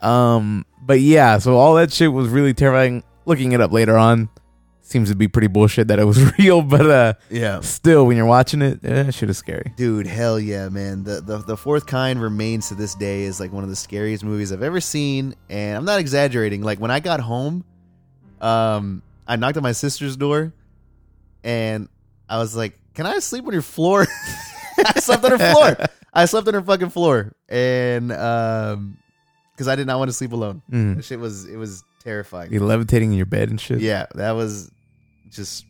Um, 0.02 0.66
but 0.82 1.00
yeah, 1.00 1.38
so 1.38 1.56
all 1.56 1.76
that 1.76 1.90
shit 1.90 2.12
was 2.12 2.28
really 2.28 2.52
terrifying. 2.52 3.02
Looking 3.24 3.52
it 3.52 3.60
up 3.62 3.72
later 3.72 3.96
on, 3.96 4.28
seems 4.82 5.08
to 5.08 5.16
be 5.16 5.28
pretty 5.28 5.46
bullshit 5.46 5.88
that 5.88 5.98
it 5.98 6.04
was 6.04 6.38
real, 6.38 6.60
but 6.60 6.90
uh, 6.90 7.14
yeah. 7.30 7.60
still, 7.60 8.06
when 8.06 8.18
you're 8.18 8.26
watching 8.26 8.60
it, 8.60 8.84
eh, 8.84 9.10
shit 9.10 9.30
is 9.30 9.38
scary. 9.38 9.72
Dude, 9.76 10.06
hell 10.06 10.38
yeah, 10.38 10.68
man. 10.68 11.04
The, 11.04 11.22
the 11.22 11.38
the 11.38 11.56
fourth 11.56 11.86
kind 11.86 12.20
remains 12.20 12.68
to 12.68 12.74
this 12.74 12.94
day 12.94 13.22
is 13.22 13.40
like 13.40 13.50
one 13.50 13.64
of 13.64 13.70
the 13.70 13.76
scariest 13.76 14.24
movies 14.24 14.52
I've 14.52 14.62
ever 14.62 14.80
seen. 14.82 15.34
And 15.48 15.78
I'm 15.78 15.86
not 15.86 16.00
exaggerating. 16.00 16.60
Like 16.60 16.78
when 16.78 16.90
I 16.90 17.00
got 17.00 17.20
home, 17.20 17.64
um, 18.42 19.02
I 19.26 19.36
knocked 19.36 19.56
on 19.56 19.62
my 19.62 19.72
sister's 19.72 20.18
door 20.18 20.52
and 21.42 21.88
I 22.28 22.36
was 22.36 22.54
like, 22.54 22.78
Can 22.92 23.06
I 23.06 23.20
sleep 23.20 23.46
on 23.46 23.54
your 23.54 23.62
floor? 23.62 24.06
I 24.84 25.00
slept 25.00 25.24
on 25.24 25.38
her 25.38 25.52
floor. 25.52 25.76
I 26.12 26.24
slept 26.26 26.46
on 26.48 26.54
her 26.54 26.62
fucking 26.62 26.90
floor. 26.90 27.32
And 27.48 28.12
um 28.12 28.98
because 29.52 29.68
I 29.68 29.76
did 29.76 29.86
not 29.86 29.98
want 29.98 30.08
to 30.08 30.12
sleep 30.12 30.32
alone. 30.32 30.62
Mm. 30.70 30.96
That 30.96 31.04
shit 31.04 31.18
was 31.20 31.44
it 31.46 31.56
was 31.56 31.82
terrifying. 32.02 32.52
You 32.52 32.60
levitating 32.60 33.10
in 33.12 33.16
your 33.16 33.26
bed 33.26 33.50
and 33.50 33.60
shit. 33.60 33.80
Yeah, 33.80 34.06
that 34.14 34.32
was 34.32 34.70
just 35.30 35.64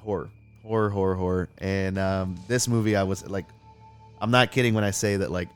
horror, 0.00 0.30
horror, 0.62 0.90
horror, 0.90 1.14
horror. 1.14 1.48
And 1.58 1.98
um, 1.98 2.36
this 2.48 2.66
movie, 2.68 2.96
I 2.96 3.02
was 3.04 3.26
like, 3.28 3.46
I'm 4.20 4.30
not 4.30 4.52
kidding 4.52 4.74
when 4.74 4.84
I 4.84 4.90
say 4.90 5.16
that 5.18 5.30
like, 5.30 5.48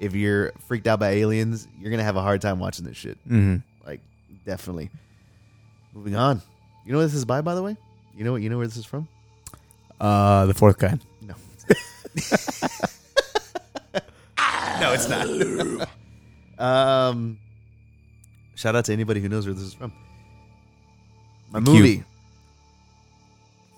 if 0.00 0.14
you're 0.14 0.52
freaked 0.68 0.86
out 0.86 1.00
by 1.00 1.10
aliens, 1.10 1.66
you're 1.80 1.90
gonna 1.90 2.02
have 2.04 2.16
a 2.16 2.22
hard 2.22 2.40
time 2.40 2.58
watching 2.58 2.84
this 2.84 2.96
shit. 2.96 3.18
hmm 3.26 3.56
Like, 3.86 4.00
definitely. 4.46 4.90
Moving 5.92 6.14
on. 6.16 6.40
You 6.86 6.92
know 6.92 6.98
what 6.98 7.04
this 7.04 7.14
is 7.14 7.24
by, 7.24 7.40
by 7.42 7.54
the 7.54 7.62
way? 7.62 7.76
You 8.16 8.24
know 8.24 8.32
what? 8.32 8.42
You 8.42 8.48
know 8.50 8.56
where 8.58 8.66
this 8.66 8.76
is 8.76 8.84
from? 8.86 9.08
Uh, 10.00 10.46
the 10.46 10.54
fourth 10.54 10.78
kind. 10.78 11.00
No. 14.80 14.92
it's 14.92 15.08
not. 15.08 15.88
um, 16.58 17.38
shout 18.54 18.76
out 18.76 18.84
to 18.84 18.92
anybody 18.92 19.20
who 19.20 19.28
knows 19.28 19.44
where 19.46 19.54
this 19.54 19.64
is 19.64 19.74
from. 19.74 19.92
My 21.50 21.60
Cute. 21.60 21.68
movie 21.76 22.04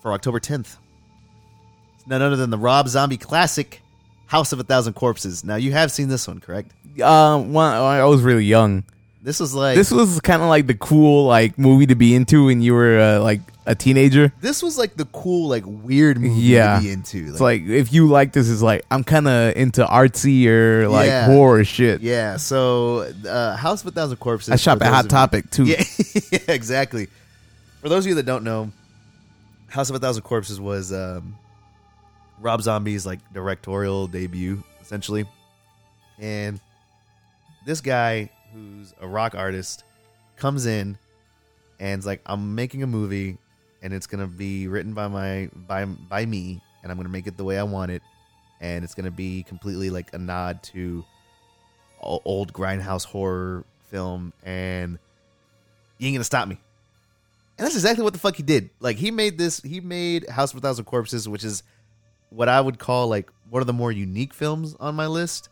for 0.01 0.13
October 0.13 0.39
10th. 0.39 0.75
It's 1.95 2.07
none 2.07 2.21
other 2.21 2.35
than 2.35 2.51
the 2.51 2.57
Rob 2.57 2.87
Zombie 2.87 3.17
classic, 3.17 3.81
House 4.27 4.51
of 4.53 4.59
a 4.59 4.63
Thousand 4.63 4.93
Corpses. 4.93 5.43
Now, 5.43 5.55
you 5.55 5.71
have 5.71 5.91
seen 5.91 6.07
this 6.07 6.27
one, 6.27 6.39
correct? 6.39 6.71
Um, 7.01 7.51
one, 7.53 7.73
I 7.73 8.03
was 8.05 8.21
really 8.21 8.45
young. 8.45 8.83
This 9.23 9.39
was 9.39 9.53
like 9.53 9.75
This 9.75 9.91
was 9.91 10.19
kind 10.21 10.41
of 10.41 10.49
like 10.49 10.65
the 10.67 10.73
cool 10.73 11.25
like 11.27 11.57
movie 11.59 11.85
to 11.87 11.95
be 11.95 12.15
into 12.15 12.45
when 12.45 12.61
you 12.61 12.73
were 12.73 12.99
uh, 12.99 13.19
like 13.19 13.41
a 13.67 13.75
teenager. 13.75 14.33
this 14.41 14.63
was 14.63 14.77
like 14.79 14.95
the 14.95 15.05
cool, 15.05 15.47
like 15.47 15.63
weird 15.67 16.19
movie 16.19 16.41
Yeah. 16.41 16.77
to 16.77 16.81
be 16.81 16.91
into. 16.91 17.27
It's 17.29 17.39
like 17.39 17.61
if 17.61 17.93
you 17.93 18.07
like 18.07 18.33
this, 18.33 18.47
is 18.49 18.63
like 18.63 18.83
I'm 18.89 19.03
kind 19.03 19.27
of 19.27 19.55
into 19.55 19.85
artsy 19.85 20.47
or 20.47 20.89
like 20.89 21.05
Yeah. 21.07 21.27
horror 21.27 21.63
shit. 21.63 22.01
yeah. 22.01 22.37
So, 22.37 23.11
uh, 23.27 23.55
House 23.55 23.81
of 23.81 23.87
a 23.87 23.91
Thousand 23.91 24.17
Corpses. 24.17 24.49
I 24.51 24.55
shop 24.55 24.79
for 24.79 24.85
at 24.85 24.87
those 24.87 24.95
Hot 24.95 25.05
of 25.05 25.05
you- 25.05 25.09
Topic 25.09 25.51
too. 25.51 25.65
Yeah, 25.65 25.83
yeah, 26.31 26.39
exactly. 26.47 27.07
For 27.81 27.89
those 27.89 28.05
of 28.05 28.09
you 28.09 28.15
that 28.15 28.25
don't 28.25 28.43
know, 28.43 28.71
House 29.67 29.89
of 29.91 29.95
a 29.95 29.99
Thousand 29.99 30.23
Corpses 30.23 30.59
was 30.59 30.91
um, 30.91 31.35
Rob 32.39 32.61
Zombie's 32.63 33.05
like 33.05 33.19
directorial 33.33 34.07
debut, 34.07 34.63
essentially. 34.81 35.25
And 36.19 36.59
this 37.67 37.81
guy, 37.81 38.31
who's 38.53 38.93
a 38.99 39.07
rock 39.07 39.35
artist, 39.35 39.83
comes 40.37 40.65
in 40.65 40.97
and's 41.81 42.05
like, 42.05 42.21
"I'm 42.25 42.55
making 42.55 42.83
a 42.83 42.87
movie, 42.87 43.37
and 43.81 43.93
it's 43.93 44.07
gonna 44.07 44.27
be 44.27 44.67
written 44.67 44.93
by 44.93 45.07
my 45.07 45.49
by 45.67 45.85
by 45.85 46.25
me, 46.25 46.61
and 46.81 46.91
I'm 46.91 46.97
gonna 46.97 47.09
make 47.09 47.27
it 47.27 47.35
the 47.35 47.43
way 47.43 47.57
I 47.57 47.63
want 47.63 47.91
it, 47.91 48.01
and 48.61 48.85
it's 48.85 48.93
gonna 48.93 49.11
be 49.11 49.43
completely 49.43 49.89
like 49.89 50.13
a 50.13 50.17
nod 50.17 50.63
to 50.63 51.03
old 51.99 52.53
grindhouse 52.53 53.05
horror 53.05 53.65
film, 53.89 54.31
and 54.43 54.97
you 55.97 56.07
ain't 56.07 56.15
gonna 56.15 56.23
stop 56.23 56.47
me." 56.47 56.57
And 57.57 57.65
that's 57.65 57.75
exactly 57.75 58.03
what 58.03 58.13
the 58.13 58.19
fuck 58.19 58.35
he 58.35 58.43
did. 58.43 58.69
Like 58.79 58.97
he 58.97 59.11
made 59.11 59.37
this, 59.37 59.61
he 59.61 59.81
made 59.81 60.29
House 60.29 60.51
of 60.51 60.57
a 60.57 60.61
Thousand 60.61 60.85
Corpses, 60.85 61.27
which 61.27 61.43
is 61.43 61.63
what 62.29 62.47
I 62.47 62.61
would 62.61 62.79
call 62.79 63.07
like 63.07 63.29
one 63.49 63.61
of 63.61 63.67
the 63.67 63.73
more 63.73 63.91
unique 63.91 64.33
films 64.33 64.75
on 64.79 64.95
my 64.95 65.07
list 65.07 65.49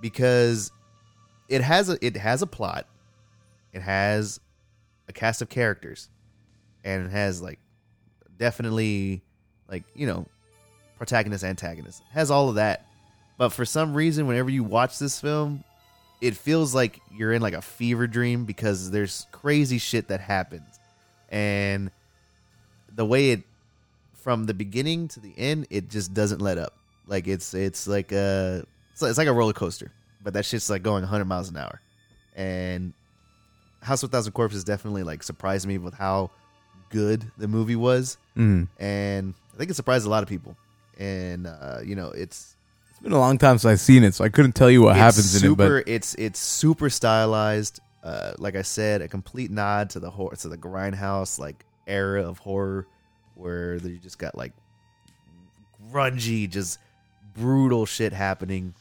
because 0.00 0.72
it 1.48 1.62
has 1.62 1.88
a 1.88 2.04
it 2.04 2.16
has 2.16 2.42
a 2.42 2.46
plot, 2.46 2.86
it 3.72 3.82
has 3.82 4.40
a 5.08 5.12
cast 5.12 5.42
of 5.42 5.48
characters, 5.48 6.08
and 6.84 7.06
it 7.06 7.10
has 7.10 7.40
like 7.42 7.58
definitely 8.38 9.22
like 9.68 9.84
you 9.94 10.06
know 10.06 10.26
protagonist 10.98 11.44
antagonist. 11.44 12.02
It 12.10 12.14
has 12.14 12.30
all 12.30 12.48
of 12.48 12.56
that. 12.56 12.86
But 13.38 13.50
for 13.50 13.66
some 13.66 13.92
reason 13.92 14.26
whenever 14.26 14.48
you 14.48 14.64
watch 14.64 14.98
this 14.98 15.20
film 15.20 15.62
it 16.20 16.36
feels 16.36 16.74
like 16.74 17.00
you're 17.12 17.32
in 17.32 17.42
like 17.42 17.54
a 17.54 17.62
fever 17.62 18.06
dream 18.06 18.44
because 18.44 18.90
there's 18.90 19.26
crazy 19.32 19.78
shit 19.78 20.08
that 20.08 20.20
happens. 20.20 20.80
And 21.28 21.90
the 22.94 23.04
way 23.04 23.30
it 23.32 23.42
from 24.14 24.44
the 24.44 24.54
beginning 24.54 25.08
to 25.08 25.20
the 25.20 25.34
end 25.36 25.66
it 25.70 25.90
just 25.90 26.14
doesn't 26.14 26.40
let 26.40 26.58
up. 26.58 26.74
Like 27.06 27.28
it's 27.28 27.54
it's 27.54 27.86
like 27.86 28.12
a 28.12 28.64
it's 28.92 29.02
like, 29.02 29.10
it's 29.10 29.18
like 29.18 29.28
a 29.28 29.32
roller 29.32 29.52
coaster 29.52 29.92
but 30.26 30.34
that 30.34 30.44
shit's 30.44 30.68
like 30.68 30.82
going 30.82 31.02
100 31.02 31.24
miles 31.24 31.48
an 31.50 31.56
hour 31.56 31.80
and 32.34 32.92
house 33.80 34.02
of 34.02 34.10
a 34.10 34.12
thousand 34.12 34.32
corpses 34.32 34.64
definitely 34.64 35.04
like 35.04 35.22
surprised 35.22 35.68
me 35.68 35.78
with 35.78 35.94
how 35.94 36.30
good 36.90 37.24
the 37.38 37.46
movie 37.46 37.76
was 37.76 38.18
Mm. 38.36 38.66
and 38.80 39.34
i 39.54 39.56
think 39.56 39.70
it 39.70 39.74
surprised 39.74 40.04
a 40.04 40.10
lot 40.10 40.24
of 40.24 40.28
people 40.28 40.56
and 40.98 41.46
uh 41.46 41.78
you 41.84 41.94
know 41.94 42.08
it's 42.10 42.56
It's 42.90 42.98
been 43.00 43.12
a 43.12 43.18
long 43.20 43.38
time 43.38 43.56
since 43.58 43.70
I've 43.70 43.80
seen 43.80 44.02
it, 44.04 44.14
so 44.14 44.24
I 44.24 44.30
couldn't 44.30 44.52
tell 44.52 44.70
you 44.70 44.82
what 44.82 44.96
happens 44.96 45.40
in 45.42 45.52
it. 45.52 45.56
But 45.56 45.84
it's 45.86 46.14
it's 46.16 46.40
super 46.40 46.88
stylized. 46.90 47.78
Uh, 48.02 48.32
like 48.38 48.56
I 48.56 48.62
said, 48.62 49.02
a 49.02 49.08
complete 49.08 49.50
nod 49.50 49.90
to 49.90 50.00
the 50.00 50.10
horror 50.10 50.34
to 50.36 50.48
the 50.48 50.56
grindhouse 50.56 51.38
like 51.38 51.64
era 51.86 52.22
of 52.26 52.38
horror, 52.38 52.86
where 53.34 53.74
you 53.76 53.98
just 53.98 54.18
got 54.18 54.34
like 54.34 54.52
grungy, 55.92 56.48
just 56.48 56.78
brutal 57.34 57.84
shit 57.86 58.12
happening, 58.12 58.74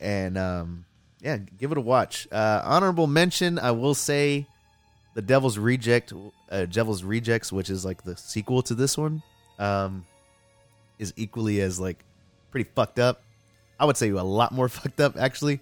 and 0.00 0.38
um, 0.38 0.84
yeah, 1.20 1.38
give 1.58 1.72
it 1.72 1.78
a 1.78 1.80
watch. 1.80 2.28
Uh, 2.30 2.62
honorable 2.64 3.06
mention, 3.06 3.58
I 3.58 3.72
will 3.72 3.94
say, 3.94 4.46
the 5.14 5.22
Devil's 5.22 5.58
Reject, 5.58 6.12
uh, 6.50 6.66
Devil's 6.66 7.02
Rejects, 7.02 7.52
which 7.52 7.70
is 7.70 7.84
like 7.84 8.02
the 8.02 8.16
sequel 8.16 8.62
to 8.62 8.74
this 8.74 8.96
one, 8.96 9.22
um, 9.58 10.04
is 10.98 11.12
equally 11.16 11.60
as 11.60 11.80
like 11.80 12.04
pretty 12.50 12.70
fucked 12.74 12.98
up. 12.98 13.22
I 13.80 13.84
would 13.84 13.96
say 13.96 14.10
a 14.10 14.22
lot 14.22 14.52
more 14.52 14.68
fucked 14.68 15.00
up 15.00 15.16
actually. 15.16 15.60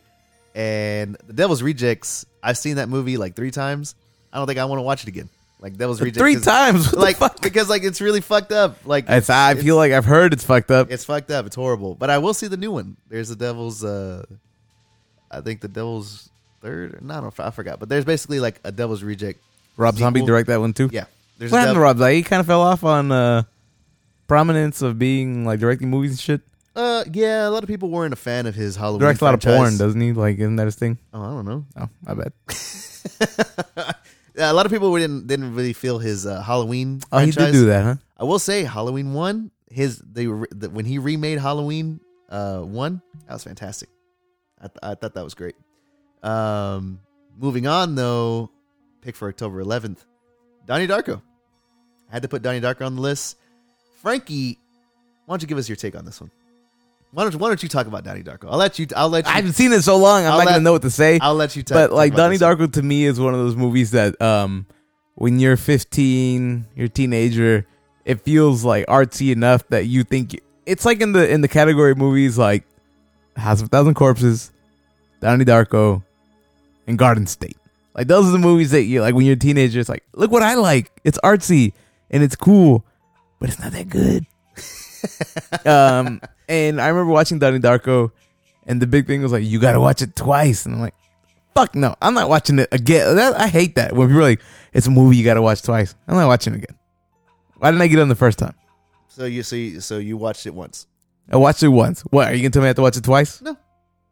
And 0.54 1.16
The 1.26 1.34
Devil's 1.34 1.62
Rejects, 1.62 2.24
I've 2.42 2.56
seen 2.56 2.76
that 2.76 2.88
movie 2.88 3.18
like 3.18 3.34
three 3.34 3.50
times. 3.50 3.94
I 4.32 4.38
don't 4.38 4.46
think 4.46 4.58
I 4.58 4.64
want 4.64 4.78
to 4.78 4.82
watch 4.82 5.02
it 5.02 5.08
again. 5.08 5.28
Like 5.60 5.76
Devil's 5.76 6.00
Rejects, 6.00 6.18
three 6.18 6.36
times, 6.38 6.92
what 6.92 7.00
like 7.20 7.40
because 7.40 7.70
like 7.70 7.82
it's 7.82 8.00
really 8.02 8.20
fucked 8.20 8.52
up. 8.52 8.76
Like 8.84 9.06
It's, 9.08 9.30
I 9.30 9.54
feel 9.54 9.76
like 9.76 9.92
I've 9.92 10.04
heard 10.04 10.34
it's 10.34 10.44
fucked 10.44 10.70
up. 10.70 10.90
it's 10.90 11.04
fucked 11.04 11.30
up. 11.30 11.46
It's 11.46 11.56
horrible. 11.56 11.94
But 11.94 12.10
I 12.10 12.18
will 12.18 12.34
see 12.34 12.46
the 12.46 12.58
new 12.58 12.70
one. 12.72 12.98
There's 13.08 13.30
the 13.30 13.36
Devil's. 13.36 13.82
uh 13.82 14.24
I 15.36 15.40
think 15.40 15.60
the 15.60 15.68
Devil's 15.68 16.30
third. 16.60 17.02
No, 17.02 17.14
I 17.14 17.20
don't. 17.20 17.40
I 17.40 17.50
forgot. 17.50 17.78
But 17.78 17.88
there's 17.88 18.04
basically 18.04 18.40
like 18.40 18.60
a 18.64 18.72
Devil's 18.72 19.02
Reject. 19.02 19.40
Rob 19.76 19.96
Zombie 19.96 20.24
direct 20.24 20.48
that 20.48 20.60
one 20.60 20.72
too. 20.72 20.88
Yeah. 20.92 21.04
There's 21.38 21.52
What 21.52 21.58
a 21.58 21.60
happened 21.60 21.76
to 21.76 21.80
Rob 21.80 21.98
Zombie? 21.98 22.14
He 22.14 22.22
kind 22.22 22.40
of 22.40 22.46
fell 22.46 22.62
off 22.62 22.82
on 22.82 23.12
uh, 23.12 23.42
prominence 24.26 24.80
of 24.80 24.98
being 24.98 25.44
like 25.44 25.60
directing 25.60 25.90
movies 25.90 26.12
and 26.12 26.20
shit. 26.20 26.40
Uh, 26.74 27.04
yeah. 27.12 27.46
A 27.46 27.50
lot 27.50 27.62
of 27.62 27.68
people 27.68 27.90
weren't 27.90 28.14
a 28.14 28.16
fan 28.16 28.46
of 28.46 28.54
his 28.54 28.76
Halloween. 28.76 29.00
Directs 29.00 29.20
a 29.20 29.24
lot 29.24 29.34
of 29.34 29.40
porn, 29.40 29.76
doesn't 29.76 30.00
he? 30.00 30.12
Like, 30.12 30.38
isn't 30.38 30.56
that 30.56 30.64
his 30.64 30.76
thing? 30.76 30.98
Oh, 31.12 31.22
I 31.22 31.26
don't 31.28 31.44
know. 31.44 31.64
Oh, 31.76 31.88
I 32.06 32.14
bet. 32.14 32.32
yeah, 34.34 34.50
a 34.50 34.54
lot 34.54 34.66
of 34.66 34.72
people 34.72 34.94
didn't 34.96 35.26
didn't 35.26 35.54
really 35.54 35.72
feel 35.72 35.98
his 35.98 36.26
uh, 36.26 36.40
Halloween. 36.42 37.00
Oh, 37.12 37.18
he 37.18 37.30
did 37.30 37.52
do 37.52 37.66
that, 37.66 37.84
huh? 37.84 37.94
I 38.18 38.24
will 38.24 38.38
say 38.38 38.64
Halloween 38.64 39.12
one, 39.12 39.50
his 39.70 39.98
they 39.98 40.24
the, 40.24 40.70
when 40.72 40.84
he 40.84 40.98
remade 40.98 41.38
Halloween 41.38 42.00
uh 42.30 42.60
one, 42.60 43.02
that 43.26 43.34
was 43.34 43.44
fantastic. 43.44 43.88
I, 44.60 44.66
th- 44.68 44.78
I 44.82 44.94
thought 44.94 45.14
that 45.14 45.24
was 45.24 45.34
great. 45.34 45.54
Um, 46.22 47.00
moving 47.38 47.66
on 47.66 47.94
though, 47.94 48.50
pick 49.02 49.16
for 49.16 49.28
October 49.28 49.62
11th, 49.62 49.98
Donnie 50.66 50.86
Darko. 50.88 51.20
I 52.10 52.12
had 52.14 52.22
to 52.22 52.28
put 52.28 52.42
Donnie 52.42 52.60
Darko 52.60 52.86
on 52.86 52.94
the 52.96 53.00
list. 53.02 53.36
Frankie, 54.00 54.58
why 55.26 55.32
don't 55.34 55.42
you 55.42 55.48
give 55.48 55.58
us 55.58 55.68
your 55.68 55.76
take 55.76 55.96
on 55.96 56.04
this 56.04 56.20
one? 56.20 56.30
Why 57.12 57.22
don't 57.24 57.34
Why 57.36 57.48
don't 57.48 57.62
you 57.62 57.68
talk 57.68 57.86
about 57.86 58.04
Donnie 58.04 58.22
Darko? 58.22 58.48
I'll 58.50 58.58
let 58.58 58.78
you. 58.78 58.86
I'll 58.94 59.08
let 59.08 59.24
you. 59.26 59.30
I 59.32 59.36
haven't 59.36 59.52
seen 59.54 59.72
it 59.72 59.82
so 59.82 59.96
long. 59.96 60.24
I'm 60.24 60.32
I'll 60.32 60.38
not 60.38 60.46
let- 60.46 60.52
gonna 60.52 60.64
know 60.64 60.72
what 60.72 60.82
to 60.82 60.90
say. 60.90 61.18
I'll 61.20 61.34
let 61.34 61.56
you. 61.56 61.62
ta- 61.62 61.74
but 61.74 61.88
talk 61.88 61.96
like 61.96 62.12
about 62.12 62.24
Donnie 62.24 62.38
one. 62.38 62.56
Darko 62.68 62.72
to 62.74 62.82
me 62.82 63.04
is 63.04 63.18
one 63.20 63.32
of 63.32 63.40
those 63.40 63.56
movies 63.56 63.92
that 63.92 64.20
um 64.20 64.66
when 65.14 65.38
you're 65.40 65.56
15, 65.56 66.66
you're 66.76 66.86
a 66.86 66.88
teenager, 66.90 67.66
it 68.04 68.20
feels 68.20 68.64
like 68.64 68.84
artsy 68.86 69.32
enough 69.32 69.66
that 69.68 69.86
you 69.86 70.04
think 70.04 70.38
it's 70.66 70.84
like 70.84 71.00
in 71.00 71.12
the 71.12 71.28
in 71.30 71.40
the 71.40 71.48
category 71.48 71.94
movies 71.94 72.36
like 72.36 72.64
House 73.40 73.60
of 73.60 73.66
a 73.66 73.68
Thousand 73.68 73.94
Corpses, 73.94 74.52
Donnie 75.20 75.44
Darko, 75.44 76.02
and 76.86 76.98
Garden 76.98 77.26
State. 77.26 77.56
Like 77.94 78.06
those 78.08 78.26
are 78.26 78.32
the 78.32 78.38
movies 78.38 78.70
that 78.72 78.82
you 78.82 79.00
like 79.00 79.14
when 79.14 79.24
you're 79.24 79.34
a 79.34 79.38
teenager. 79.38 79.80
It's 79.80 79.88
like, 79.88 80.04
look 80.12 80.30
what 80.30 80.42
I 80.42 80.54
like. 80.54 80.90
It's 81.04 81.18
artsy 81.24 81.72
and 82.10 82.22
it's 82.22 82.36
cool, 82.36 82.84
but 83.38 83.48
it's 83.48 83.58
not 83.58 83.72
that 83.72 83.88
good. 83.88 84.26
um, 85.66 86.20
and 86.48 86.80
I 86.80 86.88
remember 86.88 87.12
watching 87.12 87.38
Donnie 87.38 87.58
Darko, 87.58 88.10
and 88.66 88.80
the 88.80 88.86
big 88.86 89.06
thing 89.06 89.22
was 89.22 89.32
like, 89.32 89.44
you 89.44 89.58
got 89.60 89.72
to 89.72 89.80
watch 89.80 90.02
it 90.02 90.14
twice, 90.14 90.66
and 90.66 90.74
I'm 90.74 90.80
like, 90.80 90.94
fuck 91.54 91.74
no, 91.74 91.94
I'm 92.02 92.14
not 92.14 92.28
watching 92.28 92.58
it 92.58 92.68
again. 92.72 93.16
That, 93.16 93.34
I 93.34 93.48
hate 93.48 93.76
that 93.76 93.94
when 93.94 94.08
people 94.08 94.20
are 94.20 94.24
like, 94.24 94.40
it's 94.72 94.86
a 94.86 94.90
movie 94.90 95.16
you 95.16 95.24
got 95.24 95.34
to 95.34 95.42
watch 95.42 95.62
twice. 95.62 95.94
I'm 96.06 96.16
not 96.16 96.26
watching 96.26 96.54
it 96.54 96.56
again. 96.64 96.76
Why 97.56 97.70
didn't 97.70 97.82
I 97.82 97.86
get 97.86 97.98
on 97.98 98.08
the 98.08 98.14
first 98.14 98.38
time? 98.38 98.54
So 99.08 99.24
you 99.24 99.42
see, 99.42 99.80
so 99.80 99.96
you 99.96 100.18
watched 100.18 100.46
it 100.46 100.54
once. 100.54 100.86
I 101.30 101.36
watched 101.36 101.62
it 101.62 101.68
once. 101.68 102.02
What 102.02 102.28
are 102.28 102.34
you 102.34 102.42
gonna 102.42 102.50
tell 102.50 102.62
me 102.62 102.66
I 102.66 102.68
have 102.68 102.76
to 102.76 102.82
watch 102.82 102.96
it 102.96 103.04
twice? 103.04 103.40
No. 103.42 103.56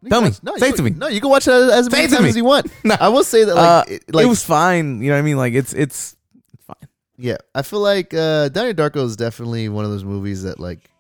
You 0.03 0.11
Tell 0.11 0.21
can 0.21 0.25
me. 0.25 0.31
watch- 0.31 0.43
No, 0.43 0.57
Say 0.59 0.67
you, 0.67 0.73
it 0.73 0.77
to 0.77 0.83
me. 0.83 0.91
No, 0.91 1.07
you 1.09 1.21
can 1.21 1.31
watch 1.31 1.49
it 1.49 1.53
as 1.53 1.87
Say 1.87 1.91
many 1.93 2.05
it 2.05 2.09
to 2.09 2.15
times 2.17 2.23
me. 2.25 2.29
as 2.31 2.37
you 2.37 2.45
want. 2.45 2.67
No. 2.85 2.97
I 3.01 3.09
will 3.09 3.25
say 3.25 3.45
that 3.45 3.55
like, 3.55 3.65
uh, 3.65 3.85
it, 3.91 4.03
it 4.09 4.27
was 4.27 4.45
fine. 4.45 5.01
You 5.01 5.09
know 5.09 5.15
what 5.15 5.21
I 5.21 5.23
mean? 5.23 5.37
Like 5.39 5.55
it's 5.55 5.73
it's 5.73 6.17
it's 6.53 6.65
fine. 6.67 6.89
Yeah, 7.17 7.37
I 7.55 7.63
feel 7.63 7.81
like 7.81 8.13
uh, 8.13 8.49
Donnie 8.51 8.75
Darko 8.75 9.05
is 9.05 9.17
definitely 9.17 9.69
one 9.69 9.85
of 9.85 9.91
those 9.91 10.05
movies 10.05 10.43
that 10.43 10.59
like 10.61 10.91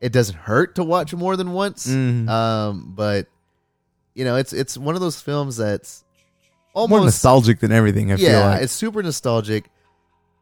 it 0.00 0.12
doesn't 0.12 0.36
hurt 0.36 0.74
to 0.76 0.84
watch 0.84 1.14
more 1.14 1.36
than 1.36 1.52
once. 1.52 1.86
Mhm. 1.86 2.28
Um, 2.28 2.92
but 2.94 3.26
you 4.14 4.24
know, 4.24 4.36
it's 4.36 4.52
it's 4.52 4.76
one 4.76 4.94
of 4.94 5.00
those 5.00 5.20
films 5.20 5.56
that's 5.56 6.04
More 6.74 6.82
almost 6.82 7.04
nostalgic 7.04 7.60
than 7.60 7.72
everything. 7.72 8.12
I 8.12 8.16
feel 8.16 8.28
yeah, 8.30 8.46
like. 8.50 8.62
it's 8.62 8.72
super 8.72 9.02
nostalgic. 9.02 9.70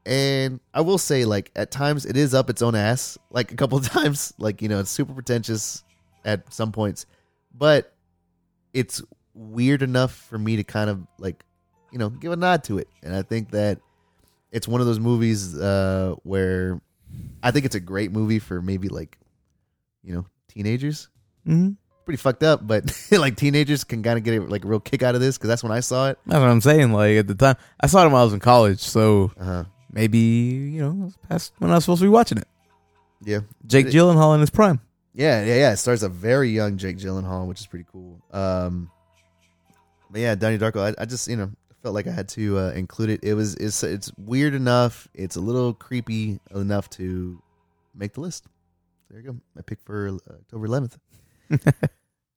And 0.06 0.60
I 0.72 0.80
will 0.80 0.98
say, 0.98 1.24
like 1.24 1.50
at 1.54 1.70
times, 1.70 2.06
it 2.06 2.16
is 2.16 2.34
up 2.34 2.48
its 2.50 2.62
own 2.62 2.74
ass. 2.74 3.18
Like 3.30 3.52
a 3.52 3.56
couple 3.56 3.78
of 3.78 3.86
times, 3.90 4.32
like 4.38 4.62
you 4.62 4.68
know, 4.68 4.80
it's 4.80 4.90
super 4.90 5.12
pretentious 5.12 5.84
at 6.24 6.52
some 6.52 6.72
points, 6.72 7.06
but 7.56 7.94
it's 8.72 9.02
weird 9.34 9.82
enough 9.82 10.12
for 10.12 10.38
me 10.38 10.56
to 10.56 10.64
kind 10.64 10.90
of 10.90 11.00
like, 11.18 11.44
you 11.92 11.98
know, 11.98 12.10
give 12.10 12.32
a 12.32 12.36
nod 12.36 12.64
to 12.64 12.78
it. 12.78 12.88
And 13.02 13.14
I 13.14 13.22
think 13.22 13.50
that 13.52 13.80
it's 14.50 14.66
one 14.66 14.80
of 14.80 14.86
those 14.86 14.98
movies 15.00 15.56
uh, 15.58 16.14
where 16.22 16.80
I 17.42 17.50
think 17.50 17.64
it's 17.66 17.74
a 17.74 17.80
great 17.80 18.12
movie 18.12 18.38
for 18.38 18.60
maybe 18.60 18.88
like, 18.88 19.18
you 20.02 20.14
know, 20.14 20.26
teenagers. 20.48 21.08
Mhm. 21.46 21.76
Pretty 22.04 22.16
fucked 22.18 22.42
up, 22.42 22.66
but 22.66 22.90
like 23.12 23.36
teenagers 23.36 23.84
can 23.84 24.02
kind 24.02 24.18
of 24.18 24.24
get 24.24 24.34
a, 24.38 24.44
like 24.44 24.64
a 24.64 24.68
real 24.68 24.80
kick 24.80 25.02
out 25.02 25.14
of 25.14 25.20
this 25.20 25.36
because 25.38 25.48
that's 25.48 25.62
when 25.62 25.72
I 25.72 25.80
saw 25.80 26.08
it. 26.10 26.18
That's 26.26 26.40
what 26.40 26.48
I'm 26.48 26.60
saying. 26.60 26.92
Like 26.92 27.16
at 27.18 27.26
the 27.28 27.34
time, 27.34 27.56
I 27.80 27.86
saw 27.86 28.02
it 28.02 28.06
when 28.06 28.20
I 28.20 28.24
was 28.24 28.32
in 28.32 28.40
college, 28.40 28.80
so 28.80 29.30
Uh 29.38 29.44
huh. 29.44 29.64
Maybe 29.92 30.18
you 30.18 30.80
know 30.80 31.10
past 31.28 31.52
when 31.58 31.70
I 31.70 31.74
was 31.74 31.84
supposed 31.84 32.00
to 32.00 32.06
be 32.06 32.10
watching 32.10 32.38
it. 32.38 32.48
Yeah. 33.22 33.40
Jake 33.66 33.86
It- 33.86 33.92
Gyllenhaal 33.94 34.34
in 34.34 34.40
his 34.40 34.50
prime. 34.50 34.80
Yeah, 35.14 35.44
yeah, 35.44 35.56
yeah. 35.56 35.72
It 35.72 35.78
stars 35.78 36.04
a 36.04 36.08
very 36.08 36.50
young 36.50 36.76
Jake 36.76 36.98
Gyllenhaal, 36.98 37.48
which 37.48 37.60
is 37.60 37.66
pretty 37.66 37.86
cool. 37.90 38.20
Um, 38.32 38.88
but 40.10 40.20
yeah, 40.20 40.34
Donnie 40.36 40.58
Darko. 40.58 40.94
I, 40.96 41.02
I 41.02 41.06
just 41.06 41.26
you 41.26 41.36
know 41.36 41.50
felt 41.82 41.94
like 41.94 42.06
I 42.06 42.12
had 42.12 42.28
to 42.30 42.58
uh, 42.58 42.70
include 42.70 43.10
it. 43.10 43.20
It 43.24 43.34
was 43.34 43.54
it's 43.56 43.82
it's 43.82 44.12
weird 44.16 44.54
enough. 44.54 45.08
It's 45.14 45.34
a 45.36 45.40
little 45.40 45.74
creepy 45.74 46.38
enough 46.54 46.88
to 46.90 47.42
make 47.96 48.12
the 48.14 48.20
list. 48.20 48.46
There 49.10 49.20
you 49.20 49.32
go. 49.32 49.36
My 49.56 49.62
pick 49.62 49.80
for 49.80 50.08
uh, 50.08 50.32
October 50.34 50.68
11th. 50.68 50.98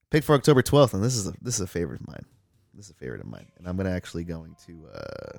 pick 0.09 0.23
for 0.23 0.33
October 0.35 0.63
12th, 0.63 0.93
and 0.93 1.03
this 1.03 1.15
is 1.15 1.27
a 1.27 1.33
this 1.41 1.55
is 1.55 1.61
a 1.61 1.67
favorite 1.67 2.01
of 2.01 2.07
mine. 2.07 2.25
This 2.73 2.85
is 2.85 2.91
a 2.91 2.95
favorite 2.95 3.21
of 3.21 3.27
mine, 3.27 3.45
and 3.57 3.67
I'm 3.67 3.77
gonna 3.77 3.91
actually 3.91 4.23
going 4.23 4.55
to. 4.65 4.87
Uh, 4.91 5.37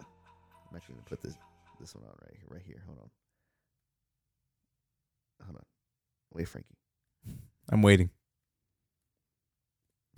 I'm 0.71 0.77
actually 0.77 0.95
gonna 0.95 1.07
put 1.07 1.23
this 1.23 1.35
this 1.83 1.95
one 1.95 2.05
on 2.05 2.11
right 2.23 2.33
here. 2.33 2.47
Right 2.49 2.63
here. 2.65 2.83
Hold 2.87 2.99
on. 2.99 3.11
Hold 5.45 5.57
on. 5.57 5.65
Wait, 6.33 6.49
Frankie. 6.49 6.77
I'm 7.71 7.83
waiting 7.83 8.11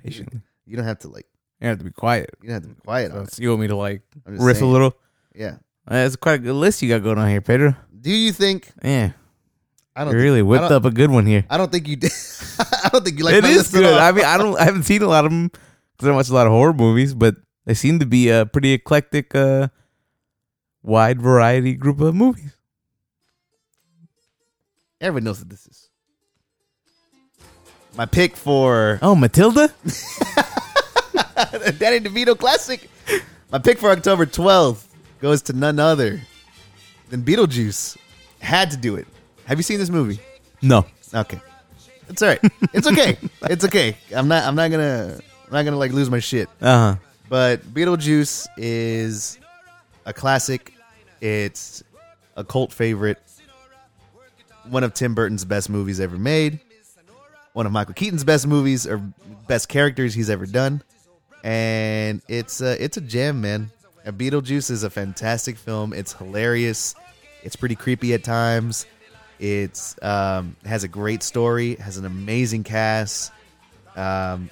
patiently. 0.04 0.40
You 0.66 0.76
don't 0.76 0.86
have 0.86 1.00
to 1.00 1.08
like. 1.08 1.26
You 1.60 1.68
have 1.68 1.78
to 1.78 1.84
be 1.84 1.90
quiet. 1.90 2.30
You 2.42 2.48
don't 2.48 2.54
have 2.54 2.62
to 2.62 2.68
be 2.68 2.80
quiet 2.80 3.12
on 3.12 3.24
it. 3.24 3.32
So 3.32 3.42
you 3.42 3.48
want 3.48 3.62
me 3.62 3.68
to 3.68 3.76
like 3.76 4.02
riff 4.26 4.60
a 4.60 4.66
little? 4.66 4.94
Yeah. 5.34 5.56
Uh, 5.90 5.96
It's 5.96 6.16
quite 6.16 6.34
a 6.34 6.38
good 6.38 6.54
list 6.54 6.82
you 6.82 6.88
got 6.88 7.02
going 7.02 7.18
on 7.18 7.28
here, 7.28 7.40
Pedro. 7.40 7.76
Do 7.98 8.10
you 8.10 8.32
think? 8.32 8.70
Yeah, 8.82 9.12
I 9.96 10.04
don't. 10.04 10.14
really 10.14 10.38
think, 10.40 10.48
whipped 10.48 10.68
don't, 10.68 10.72
up 10.72 10.84
a 10.84 10.90
good 10.90 11.10
one 11.10 11.26
here. 11.26 11.44
I 11.48 11.56
don't 11.56 11.70
think 11.72 11.88
you 11.88 11.96
did. 11.96 12.12
I 12.58 12.88
don't 12.92 13.04
think 13.04 13.18
you 13.18 13.24
like. 13.24 13.34
it 13.34 13.44
is 13.44 13.70
good. 13.70 13.84
I 13.84 14.12
mean, 14.12 14.24
I 14.24 14.36
don't. 14.36 14.58
I 14.58 14.64
haven't 14.64 14.84
seen 14.84 15.02
a 15.02 15.08
lot 15.08 15.24
of 15.24 15.30
them 15.30 15.48
because 15.48 16.02
I 16.02 16.06
don't 16.06 16.16
watch 16.16 16.28
a 16.28 16.34
lot 16.34 16.46
of 16.46 16.52
horror 16.52 16.72
movies, 16.74 17.14
but 17.14 17.36
they 17.66 17.74
seem 17.74 17.98
to 17.98 18.06
be 18.06 18.28
a 18.30 18.46
pretty 18.46 18.72
eclectic, 18.72 19.34
uh, 19.34 19.68
wide 20.84 21.20
variety 21.20 21.74
group 21.74 22.00
of 22.00 22.14
movies. 22.14 22.54
Everyone 25.00 25.24
knows 25.24 25.40
what 25.40 25.48
this 25.48 25.66
is 25.66 25.90
my 27.96 28.06
pick 28.06 28.36
for 28.36 28.98
Oh, 29.02 29.14
Matilda. 29.14 29.68
Danny 31.78 32.00
DeVito 32.00 32.36
classic. 32.38 32.88
My 33.50 33.58
pick 33.58 33.78
for 33.78 33.90
October 33.90 34.26
12th 34.26 34.84
goes 35.20 35.42
to 35.42 35.52
none 35.52 35.78
other 35.78 36.20
than 37.10 37.22
Beetlejuice. 37.22 37.96
Had 38.40 38.70
to 38.72 38.76
do 38.76 38.96
it. 38.96 39.06
Have 39.46 39.58
you 39.58 39.62
seen 39.62 39.78
this 39.78 39.90
movie? 39.90 40.18
No. 40.60 40.86
Okay. 41.14 41.40
It's 42.08 42.20
all 42.22 42.28
right. 42.28 42.40
It's 42.72 42.86
okay. 42.86 43.16
it's 43.42 43.64
okay. 43.64 43.96
I'm 44.14 44.28
not 44.28 44.44
I'm 44.44 44.54
not 44.54 44.70
gonna 44.70 45.18
I'm 45.46 45.52
not 45.52 45.64
gonna 45.64 45.78
like 45.78 45.92
lose 45.92 46.10
my 46.10 46.18
shit. 46.18 46.48
Uh 46.60 46.94
huh. 46.94 46.96
But 47.28 47.62
Beetlejuice 47.62 48.46
is 48.56 49.38
a 50.04 50.12
classic. 50.12 50.73
It's 51.20 51.82
a 52.36 52.44
cult 52.44 52.72
favorite. 52.72 53.18
One 54.68 54.82
of 54.84 54.94
Tim 54.94 55.14
Burton's 55.14 55.44
best 55.44 55.68
movies 55.68 56.00
ever 56.00 56.16
made. 56.16 56.60
One 57.52 57.66
of 57.66 57.72
Michael 57.72 57.94
Keaton's 57.94 58.24
best 58.24 58.46
movies 58.46 58.86
or 58.86 58.98
best 59.46 59.68
characters 59.68 60.14
he's 60.14 60.30
ever 60.30 60.46
done. 60.46 60.82
And 61.44 62.22
it's 62.28 62.60
a, 62.60 62.82
it's 62.82 62.96
a 62.96 63.00
gem, 63.00 63.40
man. 63.42 63.70
And 64.04 64.18
Beetlejuice 64.18 64.70
is 64.70 64.82
a 64.82 64.90
fantastic 64.90 65.56
film. 65.56 65.92
It's 65.92 66.12
hilarious. 66.14 66.94
It's 67.42 67.56
pretty 67.56 67.74
creepy 67.74 68.14
at 68.14 68.24
times. 68.24 68.86
It's 69.38 69.96
um, 70.02 70.56
has 70.64 70.84
a 70.84 70.88
great 70.88 71.22
story. 71.22 71.76
Has 71.76 71.98
an 71.98 72.04
amazing 72.06 72.64
cast. 72.64 73.30
Um, 73.96 74.48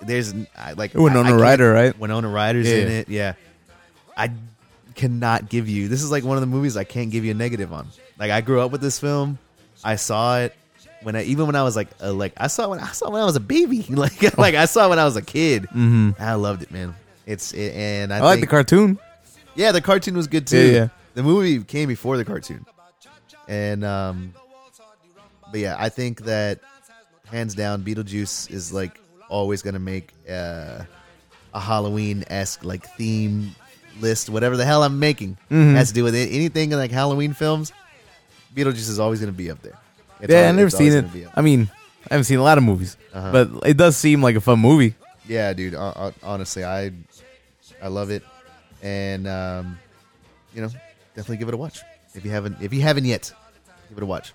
there's 0.00 0.32
I- 0.56 0.72
like 0.74 0.94
Winona 0.94 1.20
I- 1.20 1.22
I 1.22 1.28
can't- 1.30 1.40
Ryder, 1.42 1.72
right? 1.72 1.98
Winona 1.98 2.28
Ryder's 2.28 2.68
in 2.68 2.88
it. 2.88 3.08
Yeah, 3.08 3.34
I 4.16 4.30
cannot 4.94 5.48
give 5.48 5.68
you. 5.68 5.88
This 5.88 6.02
is 6.02 6.10
like 6.10 6.24
one 6.24 6.36
of 6.36 6.40
the 6.40 6.46
movies 6.46 6.76
I 6.76 6.84
can't 6.84 7.10
give 7.10 7.24
you 7.24 7.32
a 7.32 7.34
negative 7.34 7.72
on. 7.72 7.88
Like 8.18 8.30
I 8.30 8.40
grew 8.40 8.60
up 8.60 8.70
with 8.70 8.80
this 8.80 8.98
film. 8.98 9.38
I 9.82 9.96
saw 9.96 10.38
it 10.40 10.54
when 11.02 11.16
I 11.16 11.24
even 11.24 11.46
when 11.46 11.56
I 11.56 11.62
was 11.62 11.76
like 11.76 11.88
uh, 12.02 12.12
like 12.12 12.34
I 12.36 12.48
saw 12.48 12.68
when 12.68 12.78
I 12.78 12.88
saw 12.88 13.10
when 13.10 13.22
I 13.22 13.24
was 13.24 13.36
a 13.36 13.40
baby. 13.40 13.86
Like 13.90 14.36
like 14.38 14.54
I 14.54 14.66
saw 14.66 14.88
when 14.88 14.98
I 14.98 15.04
was 15.04 15.16
a 15.16 15.22
kid. 15.22 15.64
Mm-hmm. 15.64 16.10
I 16.18 16.34
loved 16.34 16.62
it, 16.62 16.70
man. 16.70 16.94
It's 17.26 17.52
it, 17.52 17.74
and 17.74 18.12
I, 18.12 18.18
I, 18.18 18.20
like 18.20 18.40
the 18.40 18.46
cartoon. 18.46 18.98
yeah, 19.54 19.72
the 19.72 19.80
cartoon 19.80 20.16
was 20.16 20.26
good 20.26 20.46
too. 20.46 20.58
Yeah, 20.58 20.72
yeah. 20.72 20.88
The 21.14 21.22
movie 21.22 21.62
came 21.64 21.88
before 21.88 22.16
the 22.16 22.24
cartoon, 22.24 22.64
and 23.48 23.84
um, 23.84 24.34
but 25.50 25.60
yeah, 25.60 25.76
I 25.78 25.88
think 25.88 26.22
that 26.22 26.60
hands 27.26 27.54
down, 27.54 27.82
Beetlejuice 27.82 28.50
is 28.50 28.72
like 28.72 28.98
always 29.28 29.62
gonna 29.62 29.78
make 29.78 30.12
uh, 30.28 30.82
a 31.54 31.60
Halloween 31.60 32.24
esque 32.28 32.64
like 32.64 32.86
theme 32.96 33.54
list, 34.00 34.28
whatever 34.30 34.56
the 34.56 34.64
hell 34.64 34.82
I'm 34.82 34.98
making 34.98 35.36
Mhm. 35.50 35.74
has 35.74 35.88
to 35.88 35.94
do 35.94 36.04
with 36.04 36.14
it. 36.14 36.30
Anything 36.32 36.70
like 36.70 36.90
Halloween 36.90 37.32
films, 37.32 37.72
Beetlejuice 38.54 38.88
is 38.88 38.98
always 38.98 39.20
gonna 39.20 39.32
be 39.32 39.50
up 39.50 39.62
there. 39.62 39.78
It's 40.20 40.30
yeah, 40.30 40.38
always- 40.38 40.48
I've 40.50 40.56
never 40.56 40.70
seen 40.70 40.92
it. 40.92 41.00
gonna 41.02 41.12
be 41.12 41.24
up. 41.26 41.32
I 41.36 41.40
mean, 41.42 41.70
I 42.10 42.14
haven't 42.14 42.24
seen 42.24 42.38
a 42.38 42.42
lot 42.42 42.58
of 42.58 42.64
movies, 42.64 42.96
Uh-huh. 43.12 43.32
but 43.32 43.68
it 43.68 43.76
does 43.76 43.96
seem 43.96 44.22
like 44.22 44.36
a 44.36 44.40
fun 44.40 44.58
movie. 44.58 44.94
Yeah, 45.26 45.52
dude. 45.52 45.74
Honestly, 45.74 46.64
I 46.64 46.92
I 47.82 47.88
love 47.88 48.10
it, 48.10 48.22
and 48.82 49.26
um, 49.28 49.78
you 50.54 50.60
know, 50.62 50.68
definitely 51.14 51.36
give 51.38 51.48
it 51.48 51.54
a 51.54 51.56
watch 51.56 51.80
if 52.14 52.24
you 52.24 52.30
haven't 52.30 52.56
if 52.60 52.72
you 52.74 52.80
haven't 52.82 53.04
yet. 53.04 53.32
Give 53.88 53.98
it 53.98 54.02
a 54.02 54.06
watch, 54.06 54.32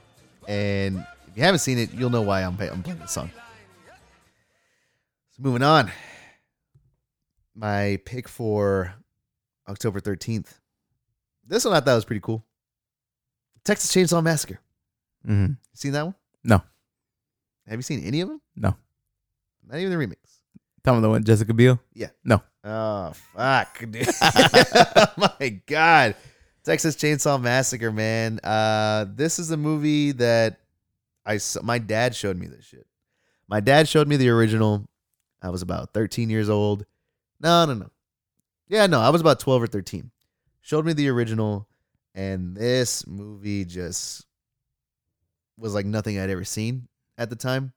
and 0.47 0.97
if 1.27 1.35
you 1.37 1.43
haven't 1.43 1.59
seen 1.59 1.77
it, 1.77 1.91
you'll 1.93 2.09
know 2.09 2.21
why 2.21 2.41
I'm 2.41 2.57
I'm 2.59 2.81
playing 2.83 2.99
the 2.99 3.07
song. 3.07 3.29
So 5.35 5.43
moving 5.43 5.63
on, 5.63 5.91
my 7.53 7.99
pick 8.05 8.27
for 8.29 8.93
October 9.67 9.99
thirteenth. 9.99 10.59
This 11.45 11.65
one 11.65 11.73
I 11.73 11.79
thought 11.79 11.95
was 11.95 12.05
pretty 12.05 12.21
cool. 12.21 12.43
Texas 13.63 13.93
Chainsaw 13.93 14.23
Massacre. 14.23 14.59
Mm-hmm. 15.27 15.53
Seen 15.73 15.91
that 15.93 16.05
one? 16.05 16.15
No. 16.43 16.61
Have 17.67 17.77
you 17.77 17.81
seen 17.81 18.03
any 18.03 18.21
of 18.21 18.29
them? 18.29 18.41
No. 18.55 18.75
Not 19.67 19.79
even 19.79 19.91
the 19.97 20.05
remix. 20.05 20.17
Tell 20.83 20.93
me 20.95 21.01
the 21.01 21.09
one, 21.09 21.23
Jessica 21.23 21.53
Biel. 21.53 21.79
Yeah. 21.93 22.09
No. 22.23 22.41
Oh 22.63 23.11
fuck, 23.13 23.79
dude! 23.79 24.07
my 25.17 25.61
god, 25.67 26.15
Texas 26.63 26.95
Chainsaw 26.95 27.39
Massacre, 27.39 27.91
man. 27.91 28.39
Uh, 28.43 29.05
this 29.07 29.37
is 29.37 29.51
a 29.51 29.57
movie 29.57 30.13
that 30.13 30.59
I 31.25 31.37
saw, 31.37 31.61
my 31.61 31.77
dad 31.77 32.15
showed 32.15 32.37
me 32.37 32.47
this 32.47 32.65
shit. 32.65 32.87
My 33.47 33.59
dad 33.59 33.87
showed 33.87 34.07
me 34.07 34.17
the 34.17 34.29
original. 34.29 34.87
I 35.41 35.49
was 35.49 35.61
about 35.61 35.93
13 35.93 36.31
years 36.31 36.49
old. 36.49 36.85
No, 37.39 37.65
no, 37.65 37.75
no. 37.75 37.89
Yeah, 38.67 38.87
no, 38.87 38.99
I 38.99 39.09
was 39.09 39.21
about 39.21 39.39
12 39.39 39.63
or 39.63 39.67
13. 39.67 40.11
Showed 40.61 40.85
me 40.85 40.93
the 40.93 41.09
original, 41.09 41.67
and 42.15 42.55
this 42.55 43.05
movie 43.05 43.65
just 43.65 44.25
was 45.57 45.73
like 45.73 45.85
nothing 45.85 46.19
I'd 46.19 46.29
ever 46.29 46.43
seen 46.43 46.87
at 47.17 47.29
the 47.29 47.35
time. 47.35 47.73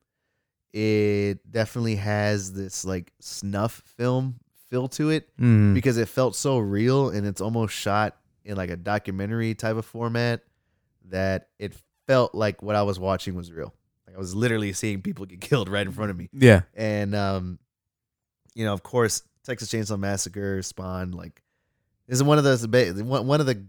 It 0.73 1.51
definitely 1.51 1.97
has 1.97 2.53
this 2.53 2.85
like 2.85 3.13
snuff 3.21 3.83
film 3.97 4.37
feel 4.69 4.89
to 4.89 5.11
it 5.11 5.29
Mm. 5.39 5.73
because 5.75 5.97
it 5.97 6.09
felt 6.09 6.37
so 6.37 6.59
real 6.59 7.09
and 7.09 7.27
it's 7.27 7.41
almost 7.41 7.75
shot 7.75 8.17
in 8.45 8.57
like 8.57 8.69
a 8.71 8.77
documentary 8.77 9.55
type 9.55 9.77
of 9.77 9.87
format 9.87 10.43
that 11.07 11.49
it 11.59 11.75
felt 12.07 12.35
like 12.35 12.63
what 12.63 12.77
I 12.77 12.83
was 12.83 12.99
watching 12.99 13.35
was 13.35 13.51
real. 13.51 13.73
Like 14.07 14.17
I 14.17 14.19
was 14.19 14.35
literally 14.35 14.73
seeing 14.75 15.01
people 15.01 15.25
get 15.25 15.41
killed 15.43 15.69
right 15.71 15.87
in 15.87 15.93
front 15.93 16.11
of 16.11 16.17
me. 16.19 16.29
yeah. 16.33 16.63
And 16.75 17.15
um 17.15 17.59
you 18.55 18.65
know, 18.65 18.73
of 18.75 18.83
course, 18.83 19.23
Texas 19.49 19.71
Chainsaw 19.71 19.99
Massacre 19.99 20.63
spawned 20.63 21.15
like 21.15 21.43
is 22.07 22.23
one 22.23 22.39
of 22.39 22.45
those 22.45 22.67
one 22.67 23.27
one 23.27 23.41
of 23.41 23.47
the 23.47 23.65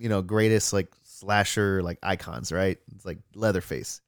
you 0.00 0.08
know, 0.08 0.22
greatest 0.22 0.72
like 0.72 0.88
slasher 1.04 1.82
like 1.82 1.98
icons, 2.02 2.50
right? 2.50 2.78
It's 2.94 3.04
like 3.04 3.18
Leatherface. 3.34 4.00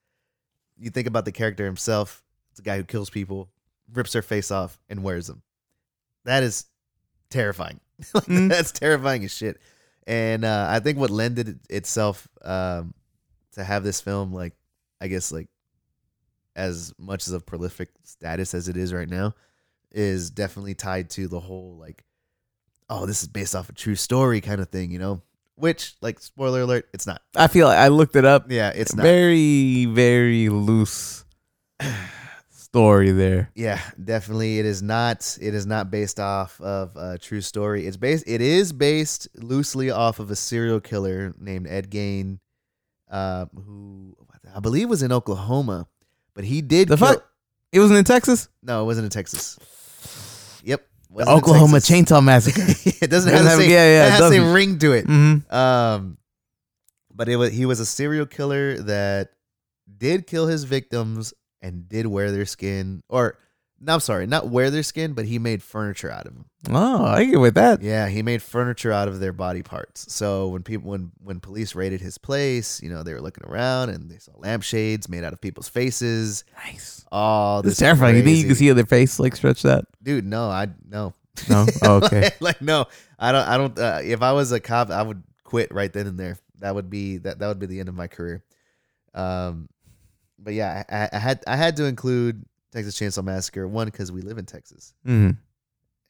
You 0.79 0.89
think 0.89 1.07
about 1.07 1.27
the 1.27 1.33
character 1.33 1.67
himself, 1.67 2.23
it's 2.51 2.61
a 2.61 2.63
guy 2.63 2.79
who 2.79 2.85
kills 2.85 3.11
people, 3.11 3.51
rips 3.93 4.15
their 4.15 4.23
face 4.23 4.51
off 4.51 4.81
and 4.89 5.03
wears 5.03 5.27
them. 5.27 5.43
That 6.25 6.43
is 6.43 6.65
terrifying. 7.31 7.79
Like, 8.15 8.25
Mm. 8.25 8.49
That's 8.49 8.73
terrifying 8.73 9.23
as 9.25 9.33
shit. 9.33 9.61
And 10.07 10.45
uh, 10.45 10.67
I 10.69 10.81
think 10.81 10.99
what 10.99 11.11
lended 11.11 11.61
itself 11.71 12.27
um, 12.43 12.95
to 13.53 13.63
have 13.63 13.85
this 13.85 14.01
film, 14.01 14.33
like 14.33 14.55
I 15.01 15.09
guess, 15.09 15.31
like 15.31 15.49
as 16.57 16.93
much 16.99 17.29
as 17.29 17.35
a 17.35 17.39
prolific 17.41 17.91
status 18.03 18.55
as 18.55 18.69
it 18.69 18.77
is 18.77 18.93
right 18.93 19.09
now, 19.09 19.35
is 19.95 20.31
definitely 20.31 20.75
tied 20.75 21.11
to 21.11 21.29
the 21.29 21.41
whole 21.41 21.77
like, 21.79 22.05
oh, 22.91 23.07
this 23.07 23.23
is 23.23 23.29
based 23.29 23.55
off 23.55 23.69
a 23.69 23.73
true 23.73 23.95
story 23.95 24.41
kind 24.41 24.61
of 24.61 24.69
thing, 24.69 24.91
you 24.91 24.99
know. 24.99 25.23
Which, 25.57 25.95
like, 26.01 26.19
spoiler 26.21 26.63
alert, 26.63 26.89
it's 26.93 27.07
not. 27.07 27.23
I 27.37 27.47
feel 27.47 27.67
like 27.69 27.79
I 27.79 27.89
looked 27.89 28.17
it 28.17 28.25
up. 28.25 28.51
Yeah, 28.51 28.71
it's 28.75 28.95
not. 28.95 29.03
very, 29.03 29.85
very 29.85 30.49
loose 30.49 31.25
story 32.51 33.11
there. 33.13 33.51
Yeah, 33.55 33.79
definitely. 34.03 34.59
It 34.59 34.67
is 34.67 34.83
not. 34.83 35.39
It 35.41 35.55
is 35.55 35.67
not 35.67 35.91
based 35.91 36.19
off 36.19 36.61
of 36.61 36.97
a 36.97 37.19
true 37.19 37.43
story. 37.43 37.87
It's 37.87 37.99
based. 37.99 38.25
It 38.27 38.41
is 38.41 38.73
based 38.73 39.29
loosely 39.37 39.91
off 39.91 40.19
of 40.21 40.31
a 40.31 40.37
serial 40.37 40.81
killer 40.81 41.35
named 41.39 41.67
Ed 41.69 41.91
Gain, 41.91 42.41
uh, 43.11 43.47
who 43.55 44.17
I 44.55 44.61
believe 44.61 44.89
was 44.89 45.03
in 45.03 45.13
Oklahoma, 45.13 45.87
but 46.35 46.45
he 46.45 46.63
did. 46.63 46.89
The 46.89 46.97
kill- 46.97 47.07
fuck? 47.09 47.29
It 47.73 47.81
wasn't 47.81 47.99
in 47.99 48.05
Texas. 48.05 48.49
No, 48.63 48.83
it 48.83 48.87
wasn't 48.87 49.05
in 49.05 49.11
Texas. 49.11 49.59
Yep, 50.63 50.87
The 51.15 51.29
Oklahoma. 51.29 51.79
Chainsaw 51.79 52.23
Massacre. 52.23 52.63
it 53.03 53.11
doesn't 53.11 53.33
have 53.33 53.45
the 53.45 53.51
same. 53.51 53.71
yeah, 53.71 53.77
yeah, 53.85 54.05
it 54.05 54.07
it 54.07 54.11
has 54.13 54.21
the 54.21 54.31
same 54.31 54.53
ring 54.53 54.79
to 54.79 54.93
it. 54.93 55.07
mm-hmm. 55.07 55.55
Um, 55.55 56.19
but 57.15 57.29
it 57.29 57.37
was 57.37 57.53
he 57.53 57.67
was 57.67 57.81
a 57.81 57.87
serial 57.87 58.27
killer 58.27 58.79
that 58.79 59.31
did 59.99 60.27
kill 60.27 60.47
his 60.47 60.65
victims 60.65 61.35
and 61.61 61.89
did 61.89 62.07
wear 62.07 62.31
their 62.33 62.47
skin, 62.47 63.03
or 63.09 63.39
no, 63.85 63.95
I'm 63.95 64.01
sorry, 64.01 64.27
not 64.29 64.49
wear 64.49 64.71
their 64.71 64.85
skin, 64.85 65.13
but 65.13 65.25
he 65.25 65.39
made 65.41 65.61
furniture 65.63 66.11
out 66.11 66.27
of 66.27 66.35
them. 66.35 66.45
Oh, 66.71 67.05
I 67.05 67.25
get 67.25 67.41
with 67.41 67.55
that. 67.55 67.83
Yeah, 67.83 68.09
he 68.09 68.23
made 68.23 68.41
furniture 68.41 68.93
out 68.93 69.09
of 69.09 69.19
their 69.19 69.33
body 69.33 69.63
parts. 69.65 70.13
So 70.15 70.49
when 70.49 70.63
people 70.63 70.91
when 70.91 71.11
when 71.23 71.41
police 71.41 71.75
raided 71.75 72.01
his 72.01 72.17
place, 72.17 72.81
you 72.81 72.89
know, 72.89 73.03
they 73.03 73.13
were 73.13 73.21
looking 73.21 73.45
around 73.45 73.91
and 73.91 74.09
they 74.09 74.19
saw 74.19 74.31
lampshades 74.37 75.09
made 75.09 75.25
out 75.25 75.33
of 75.33 75.41
people's 75.41 75.69
faces. 75.69 76.45
Nice. 76.65 77.05
Oh, 77.11 77.61
This 77.63 77.73
is 77.73 77.79
terrifying. 77.81 78.17
You 78.17 78.23
think 78.23 78.39
you 78.39 78.45
can 78.47 78.55
see 78.55 78.71
their 78.71 78.87
face 78.87 79.19
like 79.19 79.35
stretch 79.35 79.63
that? 79.63 79.85
dude? 80.03 80.25
No, 80.25 80.49
I 80.49 80.69
no. 80.89 81.15
No. 81.49 81.67
Oh, 81.83 81.97
okay. 82.05 82.21
like, 82.23 82.41
like, 82.41 82.63
no, 82.63 82.87
I 83.19 83.33
don't. 83.33 83.49
I 83.49 83.57
don't. 83.59 83.79
Uh, 83.79 84.01
if 84.05 84.23
I 84.23 84.33
was 84.33 84.53
a 84.53 84.61
cop, 84.61 84.91
I 84.91 85.03
would 85.03 85.23
quit 85.43 85.73
right 85.75 85.93
then 85.93 86.07
and 86.07 86.19
there. 86.21 86.39
That 86.61 86.75
would 86.77 86.89
be 86.91 87.17
that. 87.19 87.41
That 87.41 87.49
would 87.49 87.59
be 87.59 87.67
the 87.67 87.81
end 87.81 87.89
of 87.89 87.95
my 87.97 88.07
career. 88.07 88.45
Um, 89.15 89.69
but 90.39 90.55
yeah, 90.55 90.85
I, 90.89 91.09
I 91.17 91.19
had 91.19 91.43
I 91.47 91.57
had 91.57 91.77
to 91.79 91.85
include 91.87 92.45
Texas 92.73 92.99
Chainsaw 92.99 93.23
Massacre 93.25 93.69
one 93.69 93.87
because 93.87 94.11
we 94.11 94.23
live 94.23 94.39
in 94.39 94.47
Texas, 94.47 94.95
hmm 95.05 95.31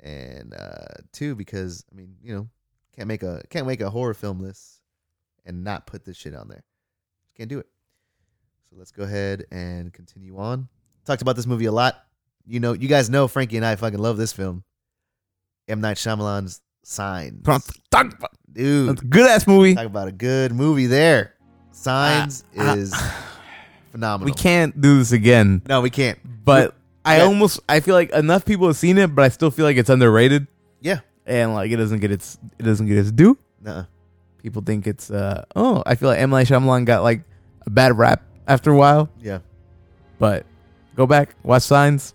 and 0.01 0.53
uh, 0.55 1.01
two 1.13 1.35
because 1.35 1.85
I 1.93 1.95
mean 1.97 2.17
you 2.23 2.35
know 2.35 2.49
can't 2.97 3.09
make 3.09 3.23
a 3.23 3.43
can't 3.51 3.67
make 3.67 3.81
a 3.81 3.91
horror 3.91 4.15
film 4.15 4.41
list 4.41 4.81
and 5.45 5.65
not 5.65 5.87
put 5.87 6.05
this 6.05 6.17
shit 6.17 6.35
on 6.35 6.49
there. 6.49 6.65
Can't 7.37 7.49
do 7.49 7.59
it. 7.59 7.67
So 8.71 8.77
let's 8.79 8.91
go 8.93 9.03
ahead 9.05 9.45
and 9.51 9.93
continue 9.93 10.39
on. 10.39 10.69
Talked 11.05 11.23
about 11.23 11.37
this 11.37 11.47
movie 11.47 11.67
a 11.67 11.73
lot. 11.73 12.05
You 12.47 12.59
know, 12.61 12.73
you 12.73 12.89
guys 12.89 13.09
know 13.11 13.29
Frankie 13.29 13.57
and 13.57 13.67
I 13.67 13.77
fucking 13.77 13.99
love 13.99 14.17
this 14.17 14.33
film. 14.33 14.65
M 15.69 15.81
Night 15.81 15.97
Shyamalan's 15.97 16.61
Signs, 16.85 17.41
dude. 18.53 19.09
good 19.09 19.31
ass 19.31 19.47
movie. 19.47 19.75
Talk 19.77 19.87
about 19.87 20.09
a 20.09 20.13
good 20.13 20.53
movie 20.53 20.87
there. 20.87 21.35
Signs 21.71 22.43
Ah, 22.59 22.71
ah. 22.71 22.75
is 22.75 22.93
phenomenal. 23.93 24.25
We 24.27 24.33
can't 24.37 24.79
do 24.81 24.99
this 24.99 25.13
again, 25.13 25.63
No, 25.69 25.81
we 25.81 25.91
can't. 25.91 26.19
but 26.45 26.75
I 27.05 27.19
Yeah. 27.19 27.25
almost 27.25 27.61
I 27.69 27.81
feel 27.81 27.95
like 27.95 28.11
enough 28.13 28.45
people 28.45 28.67
have 28.67 28.77
seen 28.77 28.99
it, 28.99 29.15
but 29.15 29.25
I 29.25 29.29
still 29.29 29.51
feel 29.51 29.65
like 29.65 29.77
it's 29.77 29.91
underrated. 29.91 30.47
Yeah, 30.81 31.01
and 31.27 31.55
like 31.55 31.71
it 31.71 31.77
doesn't 31.77 32.01
get 32.01 32.11
its 32.11 32.39
it 32.59 32.63
doesn't 32.65 32.87
get 32.87 32.99
its 32.99 33.13
due. 33.13 33.39
Nuh-uh. 33.63 33.85
People 34.43 34.63
think 34.63 34.87
it's 34.89 35.11
uh 35.11 35.45
oh 35.55 35.83
I 35.87 35.95
feel 35.95 36.09
like 36.09 36.19
M 36.19 36.31
Night 36.31 36.49
Shyamalan 36.49 36.85
got 36.85 37.03
like 37.05 37.23
a 37.67 37.71
bad 37.71 37.97
rap 37.97 38.23
after 38.49 38.73
a 38.73 38.77
while, 38.77 39.09
Yeah. 39.21 39.39
but 40.19 40.45
go 40.97 41.07
back 41.07 41.35
watch 41.45 41.63
Signs, 41.63 42.15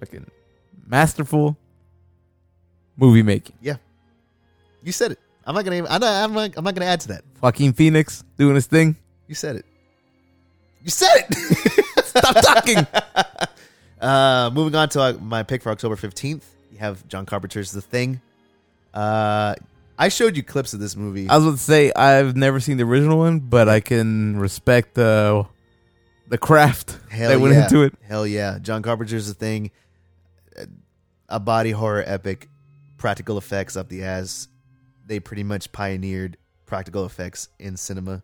fucking 0.00 0.26
masterful 0.86 1.56
movie 2.96 3.22
making. 3.22 3.56
Yeah, 3.60 3.76
you 4.82 4.92
said 4.92 5.12
it. 5.12 5.18
I'm 5.44 5.54
not 5.54 5.64
gonna. 5.64 5.76
Even, 5.76 5.90
I'm 5.90 6.00
not. 6.00 6.24
I'm 6.24 6.32
not. 6.32 6.50
I'm 6.56 6.64
not 6.64 6.74
gonna 6.74 6.86
add 6.86 7.00
to 7.00 7.08
that. 7.08 7.24
Joaquin 7.40 7.72
Phoenix 7.72 8.22
doing 8.38 8.54
his 8.54 8.66
thing. 8.66 8.96
You 9.26 9.34
said 9.34 9.56
it. 9.56 9.66
You 10.82 10.90
said 10.90 11.26
it. 11.28 12.04
Stop 12.04 12.36
talking. 12.44 12.86
uh, 14.00 14.50
moving 14.52 14.74
on 14.74 14.88
to 14.90 15.00
uh, 15.00 15.12
my 15.20 15.42
pick 15.42 15.62
for 15.62 15.70
October 15.70 15.96
15th. 15.96 16.42
You 16.72 16.78
have 16.78 17.06
John 17.08 17.24
Carpenter's 17.24 17.70
The 17.70 17.80
Thing. 17.80 18.20
Uh, 18.92 19.54
I 19.98 20.08
showed 20.08 20.36
you 20.36 20.42
clips 20.42 20.74
of 20.74 20.80
this 20.80 20.96
movie. 20.96 21.28
I 21.28 21.36
was 21.36 21.44
going 21.44 21.56
to 21.56 21.62
say 21.62 21.92
I've 21.92 22.36
never 22.36 22.58
seen 22.58 22.76
the 22.76 22.84
original 22.84 23.18
one, 23.18 23.38
but 23.38 23.68
I 23.68 23.80
can 23.80 24.38
respect 24.38 24.94
the 24.94 25.46
the 26.28 26.38
craft 26.38 26.98
Hell 27.10 27.28
that 27.28 27.40
went 27.40 27.54
yeah. 27.54 27.64
into 27.64 27.82
it. 27.82 27.94
Hell 28.02 28.26
yeah. 28.26 28.58
John 28.58 28.82
Carpenter's 28.82 29.28
The 29.28 29.34
Thing. 29.34 29.70
A 31.28 31.38
body 31.38 31.70
horror 31.70 32.02
epic. 32.04 32.48
Practical 32.96 33.38
effects 33.38 33.76
up 33.76 33.88
the 33.88 34.04
ass. 34.04 34.48
They 35.06 35.20
pretty 35.20 35.42
much 35.42 35.70
pioneered 35.72 36.36
practical 36.66 37.04
effects 37.04 37.48
in 37.58 37.76
cinema. 37.76 38.22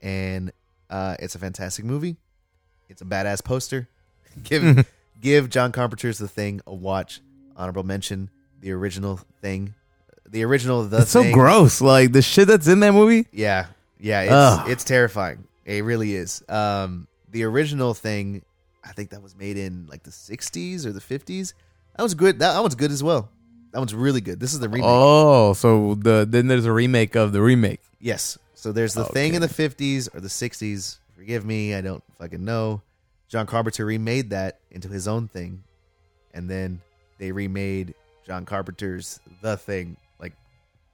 And 0.00 0.52
uh, 0.90 1.16
it's 1.18 1.34
a 1.34 1.38
fantastic 1.38 1.84
movie. 1.84 2.16
It's 2.88 3.00
a 3.00 3.04
badass 3.04 3.42
poster. 3.42 3.88
give 4.42 4.86
give 5.20 5.48
John 5.48 5.72
Carpenter's 5.72 6.18
The 6.18 6.28
Thing 6.28 6.60
a 6.66 6.74
watch. 6.74 7.20
Honorable 7.56 7.84
mention. 7.84 8.30
The 8.60 8.72
original 8.72 9.20
thing. 9.40 9.74
The 10.28 10.44
original 10.44 10.84
The 10.84 10.98
it's 10.98 11.10
so 11.10 11.32
gross. 11.32 11.80
Like 11.80 12.12
the 12.12 12.22
shit 12.22 12.48
that's 12.48 12.68
in 12.68 12.80
that 12.80 12.92
movie. 12.92 13.26
Yeah, 13.32 13.66
yeah, 13.98 14.26
Ugh. 14.30 14.60
it's 14.62 14.72
it's 14.72 14.84
terrifying. 14.84 15.44
It 15.64 15.84
really 15.84 16.14
is. 16.14 16.42
Um, 16.48 17.06
the 17.30 17.44
original 17.44 17.94
thing, 17.94 18.42
I 18.84 18.92
think 18.92 19.10
that 19.10 19.22
was 19.22 19.36
made 19.36 19.56
in 19.56 19.86
like 19.88 20.02
the 20.02 20.10
'60s 20.10 20.84
or 20.86 20.92
the 20.92 21.00
'50s. 21.00 21.54
That 21.96 22.02
was 22.02 22.14
good. 22.14 22.38
That, 22.38 22.54
that 22.54 22.60
one's 22.60 22.74
good 22.74 22.90
as 22.90 23.02
well. 23.02 23.30
That 23.72 23.78
one's 23.78 23.94
really 23.94 24.20
good. 24.20 24.40
This 24.40 24.52
is 24.52 24.60
the 24.60 24.68
remake. 24.68 24.88
Oh, 24.88 25.52
so 25.52 25.94
the 25.94 26.26
then 26.28 26.48
there's 26.48 26.66
a 26.66 26.72
remake 26.72 27.14
of 27.14 27.32
the 27.32 27.42
remake. 27.42 27.80
Yes. 28.00 28.38
So 28.60 28.72
there's 28.72 28.92
the 28.92 29.06
thing 29.06 29.32
in 29.32 29.40
the 29.40 29.48
50s 29.48 30.14
or 30.14 30.20
the 30.20 30.28
60s. 30.28 30.98
Forgive 31.16 31.46
me, 31.46 31.74
I 31.74 31.80
don't 31.80 32.04
fucking 32.18 32.44
know. 32.44 32.82
John 33.26 33.46
Carpenter 33.46 33.86
remade 33.86 34.30
that 34.30 34.58
into 34.70 34.88
his 34.88 35.08
own 35.08 35.28
thing, 35.28 35.62
and 36.34 36.50
then 36.50 36.82
they 37.18 37.32
remade 37.32 37.94
John 38.26 38.44
Carpenter's 38.44 39.18
The 39.40 39.56
Thing, 39.56 39.96
like 40.20 40.34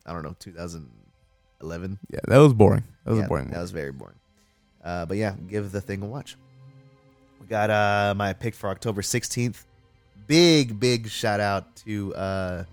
I 0.05 0.13
don't 0.13 0.23
know, 0.23 0.37
2011. 0.39 1.99
Yeah, 2.09 2.21
that 2.29 2.37
was 2.39 2.53
boring. 2.55 2.85
That 3.05 3.11
was 3.11 3.21
yeah, 3.21 3.27
boring. 3.27 3.47
That 3.47 3.51
movie. 3.55 3.63
was 3.63 3.71
very 3.73 3.91
boring. 3.93 4.15
Uh, 4.85 5.07
but 5.07 5.17
yeah, 5.17 5.35
give 5.49 5.73
the 5.73 5.81
thing 5.81 6.03
a 6.03 6.07
watch. 6.07 6.37
We 7.41 7.49
got 7.49 7.71
uh, 7.71 8.15
my 8.17 8.33
pick 8.33 8.55
for 8.55 8.71
October 8.71 9.03
16th. 9.03 9.65
Big, 10.29 10.79
big 10.79 11.09
shout 11.09 11.41
out 11.41 11.75
to 11.79 12.15
uh, 12.15 12.65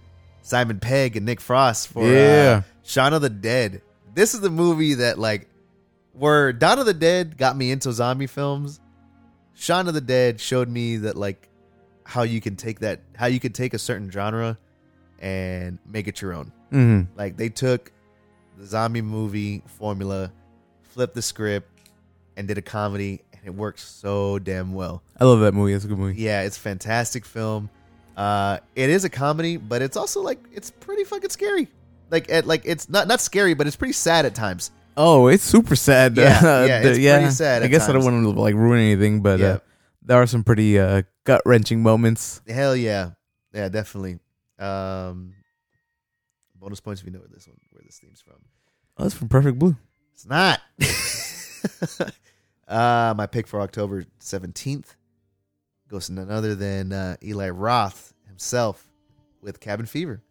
Simon 0.43 0.79
Pegg 0.79 1.15
and 1.17 1.25
Nick 1.25 1.41
Frost 1.41 1.87
for 1.87 2.05
Yeah. 2.07 2.61
uh, 2.63 2.69
Shaun 2.83 3.13
of 3.13 3.23
the 3.23 3.29
Dead. 3.31 3.81
This 4.13 4.33
is 4.33 4.41
the 4.41 4.49
movie 4.49 4.95
that, 4.95 5.17
like, 5.17 5.47
where 6.13 6.53
Dawn 6.53 6.79
of 6.79 6.85
the 6.85 6.93
Dead 6.93 7.37
got 7.37 7.57
me 7.57 7.71
into 7.71 7.91
zombie 7.91 8.27
films. 8.27 8.79
Shaun 9.55 9.87
of 9.87 9.93
the 9.93 10.01
Dead 10.01 10.39
showed 10.39 10.69
me 10.69 10.97
that, 10.97 11.15
like, 11.17 11.49
how 12.05 12.23
you 12.23 12.41
can 12.41 12.55
take 12.55 12.79
that, 12.81 12.99
how 13.15 13.25
you 13.27 13.39
can 13.39 13.53
take 13.53 13.73
a 13.73 13.79
certain 13.79 14.11
genre 14.11 14.57
and 15.19 15.79
make 15.85 16.07
it 16.07 16.21
your 16.21 16.33
own. 16.33 16.51
Mhm. 16.71 17.07
Like 17.15 17.37
they 17.37 17.47
took 17.49 17.91
the 18.57 18.65
zombie 18.65 19.01
movie 19.01 19.63
formula, 19.65 20.31
flipped 20.81 21.15
the 21.15 21.21
script, 21.21 21.69
and 22.35 22.45
did 22.47 22.57
a 22.57 22.61
comedy, 22.61 23.21
and 23.31 23.41
it 23.45 23.55
worked 23.55 23.79
so 23.79 24.37
damn 24.39 24.73
well. 24.73 25.01
I 25.19 25.23
love 25.23 25.39
that 25.41 25.53
movie. 25.53 25.71
It's 25.73 25.85
a 25.85 25.87
good 25.87 25.97
movie. 25.97 26.21
Yeah, 26.21 26.41
it's 26.41 26.57
a 26.57 26.59
fantastic 26.59 27.23
film. 27.25 27.69
Uh, 28.17 28.57
it 28.75 28.89
is 28.89 29.05
a 29.05 29.09
comedy, 29.09 29.55
but 29.57 29.81
it's 29.81 29.95
also 29.95 30.21
like 30.21 30.39
it's 30.51 30.71
pretty 30.71 31.03
fucking 31.05 31.29
scary. 31.29 31.69
Like, 32.13 32.29
at, 32.31 32.45
like 32.45 32.61
it's 32.63 32.87
not 32.89 33.07
not 33.07 33.19
scary, 33.19 33.55
but 33.55 33.65
it's 33.67 33.75
pretty 33.75 33.93
sad 33.93 34.25
at 34.25 34.35
times. 34.35 34.69
Oh, 34.95 35.27
it's 35.27 35.43
super 35.43 35.75
sad. 35.75 36.15
Yeah, 36.15 36.39
Uh, 36.43 36.65
yeah, 36.69 36.79
it's 36.81 36.99
pretty 36.99 37.31
sad 37.31 37.63
I 37.63 37.65
at 37.65 37.71
guess 37.71 37.89
I 37.89 37.93
don't 37.93 38.03
times. 38.03 38.13
want 38.25 38.35
to 38.35 38.39
like 38.41 38.53
ruin 38.55 38.79
anything, 38.79 39.21
but 39.21 39.39
Yeah. 39.39 39.47
uh, 39.47 39.59
there 40.03 40.21
are 40.21 40.27
some 40.27 40.43
pretty 40.43 40.77
uh, 40.79 41.01
gut 41.23 41.41
wrenching 41.45 41.81
moments. 41.81 42.41
Hell 42.47 42.75
yeah, 42.75 43.11
yeah, 43.53 43.67
definitely. 43.69 44.19
Um, 44.59 45.33
bonus 46.55 46.79
points 46.79 47.01
if 47.01 47.07
you 47.07 47.11
know 47.13 47.19
where 47.19 47.27
this 47.33 47.47
one 47.47 47.57
where 47.71 47.81
this 47.83 47.97
theme's 47.97 48.21
from. 48.21 48.35
Oh, 48.97 49.03
that's 49.03 49.15
from 49.15 49.27
Perfect 49.29 49.57
Blue. 49.57 49.75
It's 50.13 50.27
not. 50.27 50.61
uh, 52.67 53.13
my 53.17 53.25
pick 53.25 53.47
for 53.47 53.61
October 53.61 54.05
17th 54.19 54.95
goes 55.87 56.07
to 56.07 56.13
none 56.13 56.29
other 56.29 56.55
than 56.55 56.91
uh, 56.93 57.15
Eli 57.23 57.49
Roth 57.49 58.13
himself 58.27 58.87
with 59.41 59.59
Cabin 59.59 59.85
Fever. 59.85 60.21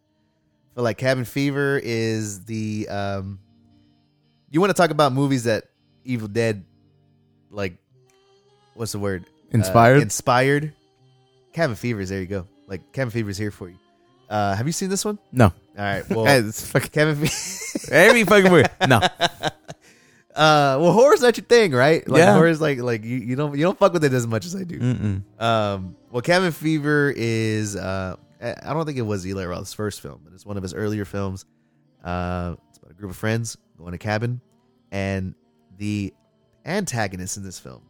Feel 0.75 0.83
like 0.83 0.97
Cabin 0.97 1.25
Fever 1.25 1.79
is 1.83 2.45
the. 2.45 2.87
Um, 2.89 3.39
you 4.49 4.59
want 4.59 4.69
to 4.71 4.73
talk 4.75 4.89
about 4.91 5.13
movies 5.13 5.43
that 5.45 5.65
Evil 6.03 6.27
Dead, 6.27 6.63
like, 7.49 7.77
what's 8.73 8.91
the 8.91 8.99
word? 8.99 9.25
Uh, 9.25 9.57
Inspired. 9.57 10.01
inspired. 10.01 10.73
Cabin 11.53 11.75
Fever 11.75 12.03
there 12.05 12.19
you 12.19 12.25
go. 12.25 12.47
Like, 12.67 12.91
Cabin 12.91 13.11
Fever 13.11 13.29
is 13.29 13.37
here 13.37 13.51
for 13.51 13.69
you. 13.69 13.77
Uh, 14.29 14.55
have 14.55 14.65
you 14.65 14.71
seen 14.73 14.89
this 14.89 15.05
one? 15.05 15.19
no, 15.31 15.45
All 15.45 15.53
right. 15.77 16.07
Well, 16.09 16.25
it's 16.25 16.65
fucking 16.71 16.89
Cabin 16.89 17.15
Fever. 17.15 17.91
every 17.93 18.23
fucking 18.23 18.51
movie. 18.51 18.67
No, 18.87 18.99
Uh, 20.35 20.81
well, 20.81 20.91
horror's 20.93 21.21
not 21.21 21.37
your 21.37 21.45
thing, 21.45 21.73
right? 21.73 22.07
Like 22.07 22.17
Yeah. 22.17 22.33
horror's 22.33 22.59
like 22.59 22.79
like 22.79 23.03
you, 23.03 23.17
you 23.17 23.35
don't 23.35 23.55
you 23.55 23.61
don't 23.63 23.77
fuck 23.77 23.93
with 23.93 24.03
it 24.03 24.13
as 24.13 24.25
much 24.25 24.47
as 24.47 24.55
I 24.55 24.63
do. 24.63 24.79
Mm-mm. 24.79 25.39
Um, 25.39 25.95
well, 26.09 26.23
Cabin 26.23 26.51
Fever 26.51 27.13
is 27.15 27.75
uh, 27.75 28.15
I 28.43 28.73
don't 28.73 28.85
think 28.85 28.97
it 28.97 29.03
was 29.03 29.25
Eli 29.25 29.45
Roth's 29.45 29.73
first 29.73 30.01
film, 30.01 30.21
but 30.23 30.33
it's 30.33 30.45
one 30.45 30.57
of 30.57 30.63
his 30.63 30.73
earlier 30.73 31.05
films. 31.05 31.45
Uh, 32.03 32.55
it's 32.69 32.77
about 32.77 32.91
a 32.91 32.93
group 32.95 33.11
of 33.11 33.17
friends 33.17 33.57
going 33.77 33.93
to 33.93 33.97
cabin, 33.97 34.41
and 34.91 35.33
the 35.77 36.13
antagonist 36.65 37.37
in 37.37 37.43
this 37.43 37.59
film 37.59 37.81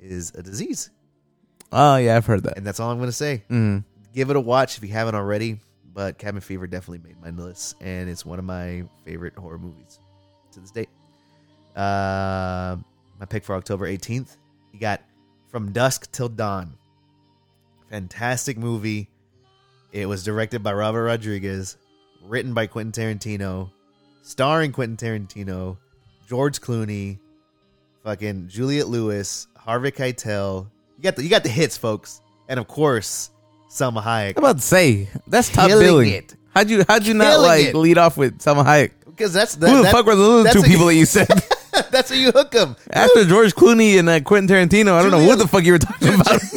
is 0.00 0.32
a 0.34 0.42
disease, 0.42 0.90
Oh 1.72 1.96
yeah, 1.96 2.16
I've 2.16 2.26
heard 2.26 2.44
that. 2.44 2.56
and 2.56 2.64
that's 2.66 2.78
all 2.78 2.90
I'm 2.92 2.98
going 2.98 3.08
to 3.08 3.12
say. 3.12 3.42
Mm. 3.50 3.84
Give 4.14 4.30
it 4.30 4.36
a 4.36 4.40
watch 4.40 4.76
if 4.76 4.84
you 4.84 4.90
haven't 4.90 5.16
already. 5.16 5.60
But 5.92 6.18
Cabin 6.18 6.40
Fever 6.42 6.66
definitely 6.66 7.08
made 7.08 7.20
my 7.20 7.30
list, 7.30 7.74
and 7.80 8.08
it's 8.10 8.24
one 8.24 8.38
of 8.38 8.44
my 8.44 8.84
favorite 9.04 9.34
horror 9.36 9.58
movies 9.58 9.98
to 10.52 10.60
this 10.60 10.70
date. 10.70 10.90
Uh, 11.74 12.76
my 13.18 13.24
pick 13.28 13.42
for 13.44 13.54
October 13.56 13.88
18th, 13.88 14.36
you 14.72 14.78
got 14.78 15.00
From 15.50 15.72
Dusk 15.72 16.12
Till 16.12 16.28
Dawn. 16.28 16.74
Fantastic 17.90 18.58
movie. 18.58 19.08
It 19.96 20.06
was 20.06 20.22
directed 20.24 20.62
by 20.62 20.74
Robert 20.74 21.04
Rodriguez, 21.04 21.78
written 22.26 22.52
by 22.52 22.66
Quentin 22.66 22.92
Tarantino, 23.18 23.70
starring 24.22 24.70
Quentin 24.72 24.98
Tarantino, 24.98 25.78
George 26.28 26.60
Clooney, 26.60 27.18
fucking 28.04 28.48
Juliet 28.48 28.88
Lewis, 28.88 29.46
Harvey 29.56 29.90
Keitel. 29.92 30.66
You 30.98 31.02
got 31.02 31.16
the 31.16 31.22
you 31.22 31.30
got 31.30 31.44
the 31.44 31.48
hits, 31.48 31.78
folks, 31.78 32.20
and 32.46 32.60
of 32.60 32.68
course, 32.68 33.30
Salma 33.70 34.02
Hayek. 34.02 34.34
I'm 34.36 34.44
about 34.44 34.56
to 34.56 34.62
say 34.62 35.08
that's 35.28 35.48
top 35.48 35.68
Killing 35.68 35.86
billing. 35.86 36.10
it. 36.12 36.36
How'd 36.54 36.68
you 36.68 36.84
how'd 36.86 37.06
you 37.06 37.14
not 37.14 37.40
like 37.40 37.68
it. 37.68 37.74
lead 37.74 37.96
off 37.96 38.18
with 38.18 38.38
Salma 38.40 38.66
Hayek? 38.66 38.90
Because 39.06 39.32
that's 39.32 39.54
that, 39.56 39.70
Who 39.70 39.76
the 39.78 39.82
that- 39.84 39.92
fuck 39.92 40.04
were 40.04 40.14
the 40.14 40.22
other 40.30 40.50
two 40.52 40.60
a- 40.60 40.62
people 40.62 40.86
that 40.86 40.94
you 40.94 41.06
said 41.06 41.28
that's 41.90 42.10
how 42.10 42.16
you 42.16 42.32
hook 42.32 42.50
them. 42.50 42.76
after 42.90 43.24
George 43.24 43.54
Clooney 43.54 43.98
and 43.98 44.10
uh, 44.10 44.20
Quentin 44.20 44.54
Tarantino? 44.54 44.92
I 44.92 45.00
don't 45.02 45.10
know 45.10 45.26
what 45.26 45.38
the 45.38 45.48
fuck 45.48 45.64
you 45.64 45.72
were 45.72 45.78
talking 45.78 46.20
about. 46.20 46.40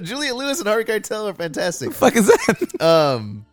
Juliet 0.04 0.34
Lewis 0.36 0.58
and 0.60 0.68
Harvey 0.68 0.84
Keitel 0.84 1.30
are 1.30 1.34
fantastic. 1.34 1.92
fuck 1.92 2.16
is 2.16 2.26
that? 2.26 2.80
Um, 2.82 3.44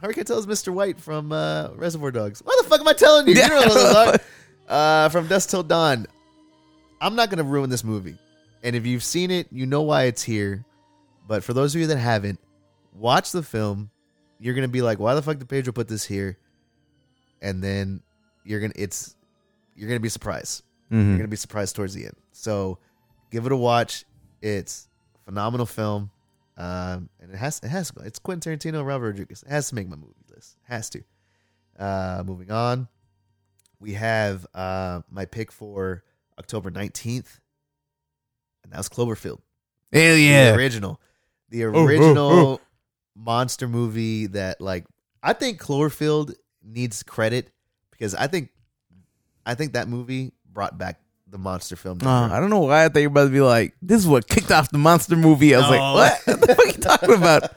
Harvey 0.00 0.20
Keitel 0.20 0.38
is 0.38 0.46
Mr. 0.46 0.72
White 0.72 1.00
from 1.00 1.32
uh, 1.32 1.68
Reservoir 1.74 2.10
Dogs. 2.10 2.40
Why 2.44 2.56
the 2.62 2.68
fuck 2.68 2.80
am 2.80 2.88
I 2.88 2.92
telling 2.92 3.26
you? 3.28 3.34
You 3.40 3.48
know 3.48 3.58
what. 3.66 4.22
Uh, 4.68 5.08
from 5.10 5.28
Dusk 5.28 5.48
Till 5.50 5.62
Dawn. 5.62 6.08
I'm 7.00 7.14
not 7.14 7.30
gonna 7.30 7.44
ruin 7.44 7.70
this 7.70 7.84
movie, 7.84 8.18
and 8.64 8.74
if 8.74 8.84
you've 8.84 9.04
seen 9.04 9.30
it, 9.30 9.46
you 9.52 9.64
know 9.64 9.82
why 9.82 10.04
it's 10.04 10.24
here. 10.24 10.64
But 11.28 11.44
for 11.44 11.52
those 11.52 11.72
of 11.76 11.80
you 11.80 11.86
that 11.86 11.98
haven't, 11.98 12.40
watch 12.92 13.30
the 13.30 13.44
film. 13.44 13.90
You're 14.40 14.54
gonna 14.54 14.66
be 14.66 14.82
like, 14.82 14.98
"Why 14.98 15.14
the 15.14 15.22
fuck 15.22 15.38
did 15.38 15.48
Pedro 15.48 15.72
put 15.72 15.86
this 15.86 16.04
here?" 16.04 16.36
And 17.40 17.62
then 17.62 18.00
you're 18.44 18.58
gonna 18.58 18.72
it's 18.74 19.14
you're 19.76 19.88
gonna 19.88 20.00
be 20.00 20.08
surprised. 20.08 20.64
You're 20.90 21.00
Mhm. 21.00 21.16
gonna 21.18 21.28
be 21.28 21.36
surprised 21.36 21.76
towards 21.76 21.94
the 21.94 22.04
end. 22.06 22.16
So 22.32 22.78
give 23.30 23.46
it 23.46 23.52
a 23.52 23.56
watch. 23.56 24.04
It's 24.42 24.88
phenomenal 25.26 25.66
film. 25.66 26.10
Um, 26.56 27.10
and 27.20 27.30
it 27.30 27.36
has 27.36 27.60
it 27.62 27.68
has 27.68 27.92
it's 28.04 28.18
Quentin 28.18 28.58
Tarantino, 28.58 28.78
and 28.78 28.86
Robert 28.86 29.08
Rodriguez. 29.08 29.42
It 29.42 29.50
has 29.50 29.68
to 29.68 29.74
make 29.74 29.88
my 29.88 29.96
movie 29.96 30.14
list. 30.34 30.56
It 30.66 30.72
has 30.72 30.88
to. 30.90 31.02
Uh, 31.78 32.22
moving 32.24 32.50
on, 32.50 32.88
we 33.78 33.92
have 33.92 34.46
uh, 34.54 35.02
my 35.10 35.26
pick 35.26 35.52
for 35.52 36.02
October 36.38 36.70
nineteenth, 36.70 37.40
and 38.64 38.72
that 38.72 38.78
was 38.78 38.88
Cloverfield. 38.88 39.40
Hell 39.92 40.16
yeah, 40.16 40.52
the 40.52 40.56
original, 40.56 40.98
the 41.50 41.66
oh, 41.66 41.84
original 41.84 42.30
oh. 42.32 42.60
monster 43.14 43.68
movie 43.68 44.26
that 44.28 44.58
like 44.58 44.86
I 45.22 45.34
think 45.34 45.60
Cloverfield 45.60 46.32
needs 46.64 47.02
credit 47.02 47.50
because 47.90 48.14
I 48.14 48.28
think 48.28 48.48
I 49.44 49.54
think 49.54 49.74
that 49.74 49.88
movie 49.88 50.32
brought 50.50 50.78
back 50.78 51.00
the 51.28 51.38
monster 51.38 51.76
film. 51.76 51.98
Uh, 52.04 52.28
I 52.32 52.38
don't 52.40 52.50
know 52.50 52.60
why 52.60 52.84
I 52.84 52.88
thought 52.88 53.00
you 53.00 53.08
were 53.08 53.12
about 53.12 53.24
to 53.26 53.30
be 53.30 53.40
like, 53.40 53.74
this 53.82 54.00
is 54.00 54.06
what 54.06 54.28
kicked 54.28 54.50
off 54.52 54.70
the 54.70 54.78
monster 54.78 55.16
movie. 55.16 55.54
I 55.54 55.58
was 55.58 55.70
like, 55.70 55.80
what? 55.80 56.20
what 56.40 56.40
the 56.40 56.54
fuck 56.54 56.58
are 56.58 56.66
you 56.66 56.72
talking 56.74 57.14
about? 57.14 57.52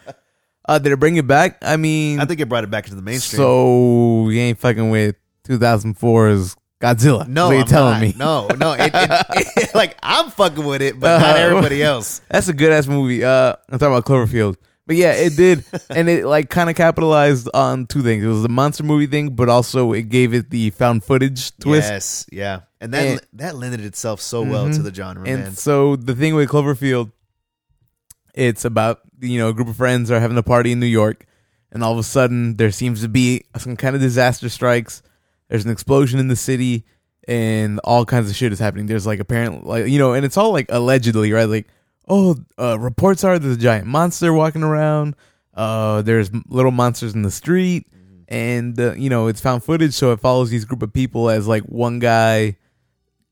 Uh, 0.67 0.79
did 0.79 0.91
it 0.91 0.99
bring 0.99 1.15
it 1.17 1.25
back? 1.27 1.57
I 1.61 1.77
mean, 1.77 2.19
I 2.19 2.25
think 2.25 2.39
it 2.39 2.49
brought 2.49 2.63
it 2.63 2.69
back 2.71 2.85
into 2.85 2.95
the 2.95 3.01
mainstream. 3.01 3.37
so 3.39 4.29
you 4.29 4.39
ain't 4.39 4.59
fucking 4.59 4.89
with 4.89 5.15
2004's 5.47 6.55
Godzilla. 6.81 7.27
no, 7.27 7.45
what 7.47 7.51
are 7.51 7.55
you 7.55 7.61
I'm 7.61 7.67
telling 7.67 7.93
not. 7.93 8.01
me? 8.01 8.13
No, 8.17 8.47
no, 8.57 8.73
it, 8.73 8.91
it, 8.93 9.47
it- 9.57 9.75
like 9.75 9.97
I'm 10.01 10.29
fucking 10.31 10.63
with 10.63 10.81
it, 10.81 10.99
but 10.99 11.19
not 11.19 11.35
Uh, 11.35 11.39
everybody 11.39 11.83
else. 11.83 12.21
That's 12.29 12.47
a 12.47 12.53
good 12.53 12.71
ass 12.71 12.87
movie. 12.87 13.23
Uh, 13.23 13.55
I'm 13.69 13.79
talking 13.79 13.93
about 13.95 14.05
Cloverfield. 14.05 14.55
But 14.89 14.95
yeah, 14.97 15.11
it 15.11 15.35
did, 15.37 15.63
and 15.91 16.09
it 16.09 16.25
like 16.25 16.49
kind 16.49 16.67
of 16.67 16.75
capitalized 16.75 17.47
on 17.53 17.85
two 17.85 18.01
things. 18.01 18.23
It 18.23 18.27
was 18.27 18.41
the 18.41 18.49
monster 18.49 18.83
movie 18.83 19.05
thing, 19.05 19.35
but 19.35 19.47
also 19.47 19.93
it 19.93 20.09
gave 20.09 20.33
it 20.33 20.49
the 20.49 20.71
found 20.71 21.03
footage 21.03 21.55
twist. 21.59 21.91
Yes, 21.91 22.25
yeah, 22.31 22.61
and 22.81 22.91
that 22.95 23.05
And- 23.05 23.21
that 23.33 23.55
lended 23.55 23.81
itself 23.85 24.19
so 24.19 24.41
well 24.41 24.65
Mhm. 24.67 24.75
to 24.77 24.81
the 24.81 24.91
genre, 24.91 25.29
And 25.29 25.43
man. 25.43 25.51
so 25.53 25.95
the 25.95 26.15
thing 26.15 26.33
with 26.33 26.49
Cloverfield, 26.49 27.11
it's 28.33 28.65
about 28.65 29.01
you 29.21 29.37
know 29.37 29.49
a 29.49 29.53
group 29.53 29.67
of 29.67 29.75
friends 29.75 30.09
are 30.09 30.19
having 30.19 30.37
a 30.39 30.43
party 30.43 30.71
in 30.71 30.79
New 30.79 30.87
York, 30.87 31.25
and 31.71 31.83
all 31.83 31.93
of 31.93 31.99
a 31.99 32.03
sudden 32.03 32.55
there 32.57 32.71
seems 32.71 33.01
to 33.01 33.07
be 33.07 33.43
some 33.57 33.75
kind 33.75 33.95
of 33.95 34.01
disaster 34.01 34.49
strikes. 34.49 35.03
There's 35.49 35.65
an 35.65 35.71
explosion 35.71 36.19
in 36.19 36.29
the 36.29 36.35
city, 36.35 36.83
and 37.27 37.79
all 37.83 38.05
kinds 38.05 38.27
of 38.27 38.35
shit 38.35 38.51
is 38.51 38.57
happening. 38.57 38.87
There's 38.87 39.05
like 39.05 39.19
apparently 39.19 39.61
like 39.69 39.87
you 39.87 39.99
know, 39.99 40.13
and 40.13 40.25
it's 40.25 40.35
all 40.37 40.51
like 40.51 40.65
allegedly 40.69 41.31
right, 41.31 41.45
like 41.47 41.67
oh, 42.09 42.35
uh, 42.57 42.77
reports 42.79 43.23
are 43.23 43.37
there's 43.39 43.55
a 43.55 43.59
giant 43.59 43.87
monster 43.87 44.33
walking 44.33 44.63
around. 44.63 45.15
Uh, 45.53 46.01
there's 46.01 46.31
little 46.47 46.71
monsters 46.71 47.13
in 47.15 47.21
the 47.21 47.31
street, 47.31 47.87
and 48.27 48.79
uh, 48.79 48.93
you 48.93 49.09
know 49.09 49.27
it's 49.27 49.41
found 49.41 49.63
footage, 49.63 49.93
so 49.93 50.11
it 50.11 50.19
follows 50.19 50.49
these 50.49 50.65
group 50.65 50.81
of 50.81 50.91
people 50.93 51.29
as 51.29 51.47
like 51.47 51.63
one 51.63 51.99
guy 51.99 52.57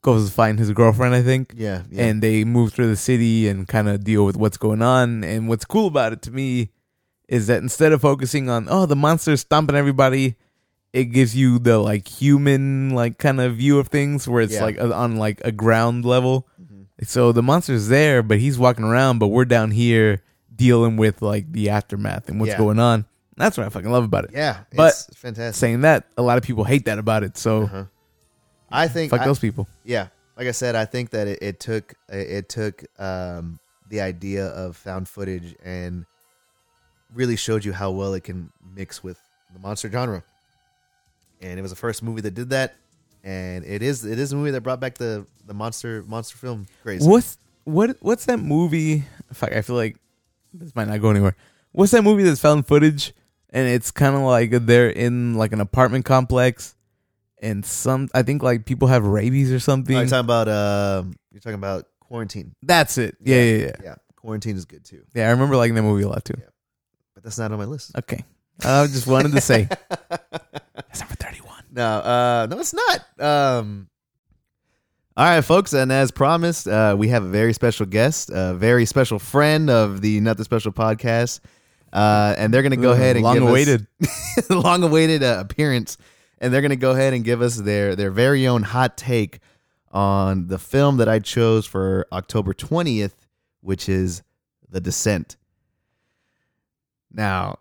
goes 0.01 0.27
to 0.29 0.33
find 0.33 0.59
his 0.59 0.71
girlfriend, 0.71 1.13
I 1.15 1.21
think 1.21 1.53
yeah, 1.57 1.83
yeah. 1.89 2.05
and 2.05 2.21
they 2.21 2.43
move 2.43 2.71
through 2.73 2.87
the 2.87 2.95
city 2.95 3.47
and 3.47 3.67
kind 3.67 3.89
of 3.89 4.03
deal 4.03 4.25
with 4.25 4.37
what's 4.37 4.57
going 4.57 4.81
on. 4.81 5.23
And 5.23 5.49
what's 5.49 5.65
cool 5.65 5.87
about 5.87 6.13
it 6.13 6.21
to 6.23 6.31
me 6.31 6.69
is 7.27 7.47
that 7.47 7.61
instead 7.61 7.91
of 7.91 8.01
focusing 8.01 8.49
on 8.49 8.67
oh 8.69 8.85
the 8.85 8.95
monster's 8.95 9.41
stomping 9.41 9.75
everybody, 9.75 10.35
it 10.93 11.05
gives 11.05 11.35
you 11.35 11.59
the 11.59 11.77
like 11.77 12.07
human 12.07 12.91
like 12.91 13.17
kind 13.17 13.41
of 13.41 13.55
view 13.57 13.79
of 13.79 13.87
things 13.89 14.27
where 14.27 14.41
it's 14.41 14.53
Yeah. 14.53 14.63
like 14.63 14.79
on 14.79 15.17
like 15.17 15.41
a 15.43 15.51
ground 15.51 16.05
level. 16.05 16.47
So 17.03 17.31
the 17.31 17.43
monster's 17.43 17.87
there, 17.87 18.23
but 18.23 18.39
he's 18.39 18.57
walking 18.57 18.83
around, 18.83 19.19
but 19.19 19.27
we're 19.27 19.45
down 19.45 19.71
here 19.71 20.23
dealing 20.55 20.97
with 20.97 21.21
like 21.21 21.51
the 21.51 21.69
aftermath 21.69 22.29
and 22.29 22.39
what's 22.39 22.53
Yeah. 22.53 22.57
going 22.57 22.79
on. 22.79 23.05
That's 23.35 23.55
what 23.57 23.67
I 23.67 23.69
fucking 23.69 23.91
love 23.91 24.03
about 24.03 24.23
it. 24.25 24.31
yeah, 24.33 24.61
but- 24.75 24.87
it's 24.93 25.05
fantastic. 25.15 25.59
Saying 25.59 25.81
that, 25.81 26.05
a 26.17 26.23
lot 26.23 26.37
of 26.39 26.43
people 26.43 26.63
hate 26.63 26.85
that 26.85 26.97
about 26.97 27.23
it. 27.23 27.37
So 27.37 27.63
Uh-huh. 27.63 27.83
I 28.71 28.87
think 28.87 29.11
fuck 29.11 29.21
I- 29.21 29.25
those 29.25 29.37
people. 29.39 29.67
Yeah, 29.83 30.07
like 30.35 30.47
I 30.47 30.51
said, 30.51 30.75
I 30.75 30.85
think 30.85 31.11
that 31.11 31.27
it, 31.27 31.39
it 31.43 31.59
took 31.59 31.93
it 32.09 32.49
took 32.49 32.83
um, 32.99 33.59
the 33.89 34.01
idea 34.01 34.47
of 34.47 34.75
found 34.75 35.07
footage 35.07 35.55
and 35.63 36.05
really 37.13 37.35
showed 37.35 37.63
you 37.63 37.73
how 37.73 37.91
well 37.91 38.13
it 38.15 38.23
can 38.23 38.51
mix 38.75 39.03
with 39.03 39.19
the 39.53 39.59
monster 39.59 39.89
genre. 39.89 40.23
And 41.41 41.59
it 41.59 41.61
was 41.61 41.71
the 41.71 41.77
first 41.77 42.01
movie 42.01 42.21
that 42.21 42.33
did 42.33 42.49
that, 42.49 42.75
and 43.27 43.65
it 43.65 43.81
is 43.83 44.05
it 44.05 44.17
is 44.19 44.31
a 44.31 44.35
movie 44.37 44.51
that 44.51 44.61
brought 44.61 44.79
back 44.79 44.95
the 44.97 45.25
the 45.45 45.53
monster 45.53 46.03
monster 46.07 46.37
film 46.37 46.65
craze. 46.83 47.05
What's 47.05 47.37
what? 47.65 47.97
What's 47.99 48.25
that 48.25 48.39
movie? 48.39 49.03
Fuck, 49.33 49.51
I 49.51 49.61
feel 49.61 49.75
like 49.75 49.97
this 50.53 50.73
might 50.75 50.87
not 50.87 51.01
go 51.01 51.09
anywhere. 51.09 51.35
What's 51.73 51.91
that 51.91 52.03
movie 52.03 52.23
that's 52.23 52.39
found 52.39 52.65
footage 52.65 53.13
and 53.49 53.67
it's 53.67 53.91
kind 53.91 54.15
of 54.15 54.21
like 54.21 54.51
they're 54.65 54.89
in 54.89 55.35
like 55.35 55.51
an 55.51 55.59
apartment 55.61 56.05
complex 56.05 56.75
and 57.41 57.65
some 57.65 58.07
I 58.13 58.23
think 58.23 58.41
like 58.43 58.65
people 58.65 58.87
have 58.87 59.05
rabies 59.05 59.51
or 59.51 59.55
Oh, 59.55 59.59
something. 59.59 59.95
you're 59.95 60.05
talking 60.05 60.19
about 60.21 60.47
um, 60.47 61.15
you're 61.31 61.41
talking 61.41 61.55
about 61.55 61.85
quarantine. 61.99 62.55
that's 62.63 62.97
it. 62.97 63.17
Yeah, 63.21 63.41
yeah, 63.43 63.57
yeah, 63.57 63.75
yeah. 63.83 63.95
Quarantine 64.15 64.55
is 64.55 64.65
good 64.65 64.83
too, 64.85 65.03
yeah. 65.13 65.27
I 65.27 65.31
remember 65.31 65.55
liking 65.57 65.75
that 65.75 65.83
movie 65.83 66.03
a 66.03 66.09
lot 66.09 66.23
too. 66.25 66.33
but 67.13 67.23
that's 67.23 67.37
not 67.37 67.51
on 67.51 67.57
my 67.59 67.65
list. 67.65 67.91
Okay, 67.97 68.23
I 68.63 68.87
just 68.87 69.05
wanted 69.07 69.33
to 69.33 69.41
say 69.41 69.67
that's 70.09 70.99
number 71.01 71.15
thirty-one. 71.15 71.56
No, 71.71 71.85
uh, 71.85 72.47
no, 72.49 72.59
it's 72.59 72.73
not. 72.73 72.99
Um, 73.19 73.89
all 75.15 75.25
right, 75.25 75.41
folks, 75.41 75.73
and 75.73 75.91
as 75.91 76.11
promised, 76.11 76.67
uh, 76.67 76.95
we 76.97 77.07
have 77.09 77.23
a 77.23 77.27
very 77.27 77.53
special 77.53 77.85
guest, 77.85 78.29
a 78.33 78.53
very 78.53 78.85
special 78.85 79.19
friend 79.19 79.69
of 79.69 80.01
the 80.01 80.19
Nothing 80.21 80.45
Special 80.45 80.71
podcast, 80.71 81.39
uh, 81.91 82.35
and 82.37 82.53
they're 82.53 82.61
going 82.61 82.71
to 82.71 82.77
go 82.77 82.91
ahead 82.91 83.15
and 83.15 83.23
long 83.23 83.35
give 83.35 83.43
us- 83.43 83.49
awaited. 83.49 83.87
long 84.49 84.83
awaited 84.89 85.23
uh, 85.23 85.37
appearance, 85.39 85.97
and 86.39 86.53
they're 86.53 86.61
going 86.61 86.69
to 86.69 86.75
go 86.75 86.91
ahead 86.91 87.13
and 87.13 87.23
give 87.23 87.41
us 87.41 87.55
their 87.57 87.95
their 87.95 88.11
very 88.11 88.47
own 88.47 88.61
hot 88.63 88.95
take 88.95 89.39
on 89.91 90.47
the 90.47 90.59
film 90.59 90.97
that 90.97 91.09
I 91.09 91.19
chose 91.19 91.65
for 91.65 92.05
October 92.11 92.53
twentieth, 92.53 93.25
which 93.61 93.89
is 93.89 94.21
The 94.69 94.79
Descent. 94.79 95.35
Now, 97.11 97.59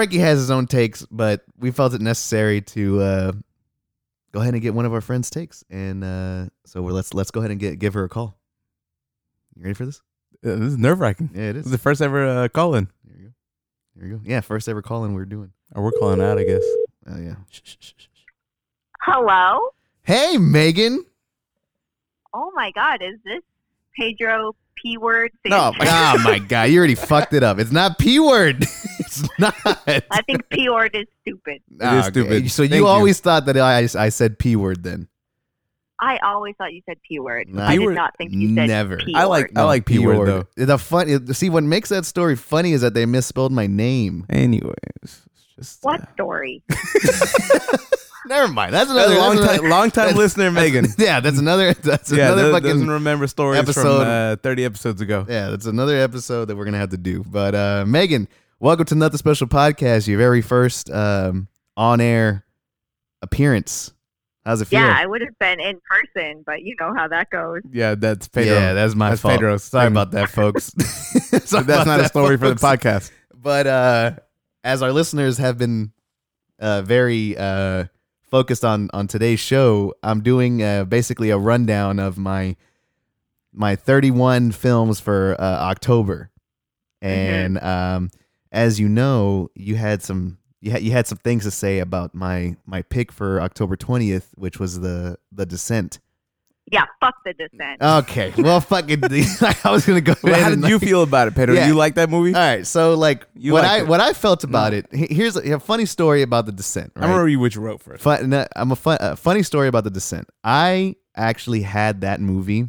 Frankie 0.00 0.16
has 0.16 0.38
his 0.38 0.50
own 0.50 0.66
takes, 0.66 1.04
but 1.10 1.44
we 1.58 1.70
felt 1.70 1.92
it 1.92 2.00
necessary 2.00 2.62
to 2.62 3.02
uh, 3.02 3.32
go 4.32 4.40
ahead 4.40 4.54
and 4.54 4.62
get 4.62 4.72
one 4.72 4.86
of 4.86 4.94
our 4.94 5.02
friends' 5.02 5.28
takes, 5.28 5.62
and 5.68 6.02
uh, 6.02 6.46
so 6.64 6.80
we're, 6.80 6.92
let's 6.92 7.12
let's 7.12 7.30
go 7.30 7.40
ahead 7.40 7.50
and 7.50 7.60
get 7.60 7.78
give 7.78 7.92
her 7.92 8.04
a 8.04 8.08
call. 8.08 8.34
You 9.54 9.64
ready 9.64 9.74
for 9.74 9.84
this? 9.84 10.00
Uh, 10.42 10.56
this 10.56 10.68
is 10.68 10.78
nerve 10.78 11.00
wracking. 11.00 11.28
Yeah, 11.34 11.40
it 11.42 11.48
is. 11.48 11.54
This 11.54 11.60
is. 11.60 11.66
is 11.66 11.72
the 11.72 11.78
first 11.78 12.00
ever 12.00 12.26
uh, 12.26 12.48
call 12.48 12.76
in, 12.76 12.88
Here 13.04 13.14
you 13.14 13.24
go. 13.24 13.32
Here 13.94 14.08
you 14.08 14.16
go. 14.16 14.22
Yeah, 14.24 14.40
first 14.40 14.70
ever 14.70 14.80
call 14.80 15.04
in 15.04 15.12
we're 15.12 15.26
doing. 15.26 15.52
or 15.74 15.82
we're 15.82 15.90
calling 15.90 16.22
out, 16.22 16.38
I 16.38 16.44
guess. 16.44 16.64
Oh 17.06 17.18
yeah. 17.18 17.34
Hello? 19.02 19.68
Hey, 20.02 20.38
Megan. 20.38 21.04
Oh 22.32 22.50
my 22.54 22.70
god, 22.74 23.02
is 23.02 23.18
this 23.26 23.42
Pedro 23.94 24.56
P 24.76 24.96
word? 24.96 25.30
No, 25.44 25.74
oh 25.78 26.18
my 26.24 26.38
god, 26.38 26.70
you 26.70 26.78
already 26.78 26.94
fucked 26.94 27.34
it 27.34 27.42
up. 27.42 27.58
It's 27.58 27.70
not 27.70 27.98
P 27.98 28.18
word. 28.18 28.64
it's 29.10 29.28
not. 29.38 29.54
I 29.66 30.22
think 30.26 30.48
P 30.50 30.68
word 30.70 30.94
is 30.94 31.06
stupid. 31.22 31.62
Ah, 31.80 31.98
is 32.00 32.06
stupid. 32.06 32.50
So 32.50 32.62
you 32.62 32.68
Thank 32.68 32.80
you. 32.80 32.86
always 32.86 33.20
thought 33.20 33.46
that 33.46 33.56
I 33.56 33.88
I 33.98 34.08
said 34.10 34.38
P 34.38 34.56
word 34.56 34.82
then. 34.82 35.08
I 36.02 36.16
always 36.24 36.54
thought 36.56 36.72
you 36.72 36.80
said 36.88 36.96
P 37.06 37.18
word. 37.18 37.48
Nah. 37.50 37.66
I 37.66 37.76
P 37.76 37.84
did 37.84 37.94
not 37.94 38.16
think 38.16 38.32
you 38.32 38.54
said 38.54 38.68
never. 38.68 38.96
P 38.96 39.14
I 39.14 39.24
like- 39.24 39.48
word. 39.48 39.58
I 39.58 39.62
like 39.64 39.84
P 39.84 39.98
word, 39.98 40.26
though. 40.56 40.64
The 40.64 40.78
fun 40.78 41.34
see 41.34 41.50
what 41.50 41.62
makes 41.64 41.90
that 41.90 42.06
story 42.06 42.36
funny 42.36 42.72
is 42.72 42.80
that 42.80 42.94
they 42.94 43.04
misspelled 43.04 43.52
my 43.52 43.66
name. 43.66 44.24
Anyways, 44.30 44.72
it's 45.02 45.20
just 45.56 45.84
What 45.84 46.00
uh, 46.00 46.12
story? 46.14 46.62
Never 48.26 48.48
mind. 48.48 48.72
That's 48.74 48.92
That's 48.92 49.08
another 49.08 49.14
a 49.14 49.18
long 49.18 49.36
that's 49.36 49.46
time, 49.48 49.54
another- 49.60 49.68
long 49.68 49.90
time 49.90 50.14
listener, 50.14 50.50
Megan. 50.50 50.86
Yeah, 50.98 51.20
that's 51.20 51.38
another 51.38 51.72
that's 51.74 52.12
Yeah, 52.12 52.26
another 52.26 52.44
that 52.48 52.52
fucking 52.52 52.70
doesn't 52.70 52.90
remember 52.90 53.26
stories 53.26 53.58
episode. 53.60 53.98
from 54.04 54.08
uh, 54.08 54.36
30 54.36 54.64
episodes 54.66 55.00
ago. 55.00 55.26
Yeah, 55.28 55.48
that's 55.50 55.66
another 55.66 55.96
episode 55.96 56.44
that 56.46 56.56
we're 56.56 56.66
gonna 56.66 56.78
have 56.78 56.90
to 56.90 56.98
do. 56.98 57.24
But 57.26 57.54
uh 57.54 57.84
Megan, 57.86 58.28
welcome 58.60 58.84
to 58.84 58.94
Nothing 58.94 59.16
Special 59.16 59.46
Podcast, 59.46 60.06
your 60.06 60.18
very 60.18 60.42
first 60.42 60.90
um 60.90 61.48
on 61.76 62.00
air 62.00 62.44
appearance. 63.22 63.92
How's 64.44 64.60
it 64.60 64.66
feel? 64.66 64.80
Yeah, 64.80 64.94
I 64.96 65.06
would 65.06 65.20
have 65.22 65.38
been 65.38 65.60
in 65.60 65.80
person, 65.88 66.42
but 66.46 66.62
you 66.62 66.74
know 66.80 66.94
how 66.94 67.08
that 67.08 67.30
goes. 67.30 67.62
Yeah, 67.70 67.94
that's 67.94 68.28
Pedro. 68.28 68.54
Yeah, 68.54 68.72
that's 68.72 68.94
my 68.94 69.10
That's 69.10 69.20
fault. 69.20 69.34
Pedro's 69.34 69.64
Sorry 69.64 69.88
about 69.88 70.12
that, 70.12 70.30
folks. 70.30 70.72
Sorry 70.76 71.30
that's 71.30 71.52
about 71.52 71.86
not 71.86 71.98
a 71.98 72.02
that, 72.02 72.08
story 72.08 72.36
for 72.36 72.48
the 72.48 72.54
podcast. 72.54 73.10
But 73.34 73.66
uh, 73.66 74.12
as 74.64 74.82
our 74.82 74.92
listeners 74.92 75.38
have 75.38 75.58
been 75.58 75.92
uh, 76.58 76.82
very 76.82 77.36
uh, 77.36 77.86
focused 78.22 78.64
on 78.64 78.90
on 78.92 79.08
today's 79.08 79.40
show, 79.40 79.94
I'm 80.02 80.22
doing 80.22 80.62
uh, 80.62 80.84
basically 80.84 81.30
a 81.30 81.38
rundown 81.38 81.98
of 81.98 82.18
my 82.18 82.56
my 83.52 83.76
31 83.76 84.52
films 84.52 85.00
for 85.00 85.36
uh, 85.38 85.42
October, 85.42 86.30
and 87.02 87.58
um, 87.62 88.10
as 88.52 88.80
you 88.80 88.88
know, 88.88 89.50
you 89.54 89.76
had 89.76 90.02
some 90.02 90.38
you 90.60 90.70
had 90.70 90.82
you 90.82 90.92
had 90.92 91.06
some 91.06 91.18
things 91.18 91.44
to 91.44 91.50
say 91.50 91.78
about 91.78 92.14
my 92.14 92.56
my 92.66 92.82
pick 92.82 93.12
for 93.12 93.40
October 93.40 93.76
20th, 93.76 94.28
which 94.34 94.58
was 94.58 94.80
the 94.80 95.16
the 95.32 95.46
Descent. 95.46 95.98
Yeah, 96.72 96.84
fuck 97.00 97.14
the 97.24 97.32
descent. 97.32 97.82
Okay, 97.82 98.32
well, 98.38 98.60
fucking, 98.60 99.02
I 99.64 99.70
was 99.72 99.84
gonna 99.84 100.00
go. 100.00 100.14
Well, 100.22 100.34
ahead 100.34 100.44
how 100.44 100.52
and, 100.52 100.62
did 100.62 100.68
you 100.68 100.76
like- 100.76 100.84
feel 100.86 101.02
about 101.02 101.26
it, 101.26 101.34
Pedro? 101.34 101.56
Yeah. 101.56 101.66
You 101.66 101.74
like 101.74 101.96
that 101.96 102.08
movie? 102.10 102.32
All 102.32 102.40
right, 102.40 102.64
so 102.64 102.94
like 102.94 103.26
You 103.34 103.52
what 103.54 103.64
I 103.64 103.78
it. 103.78 103.88
what 103.88 104.00
I 104.00 104.12
felt 104.12 104.44
about 104.44 104.72
it. 104.72 104.86
Here's 104.92 105.36
a, 105.36 105.54
a 105.54 105.58
funny 105.58 105.84
story 105.84 106.22
about 106.22 106.46
the 106.46 106.52
Descent. 106.52 106.92
Right? 106.94 107.04
I 107.04 107.08
remember 107.08 107.28
you 107.28 107.40
what 107.40 107.56
you 107.56 107.60
wrote 107.60 107.82
first. 107.82 108.04
Fun, 108.04 108.30
no, 108.30 108.46
I'm 108.54 108.70
a 108.70 108.76
fun, 108.76 108.98
a 109.00 109.16
funny 109.16 109.42
story 109.42 109.66
about 109.66 109.82
the 109.82 109.90
Descent. 109.90 110.28
I 110.44 110.94
actually 111.16 111.62
had 111.62 112.02
that 112.02 112.20
movie 112.20 112.68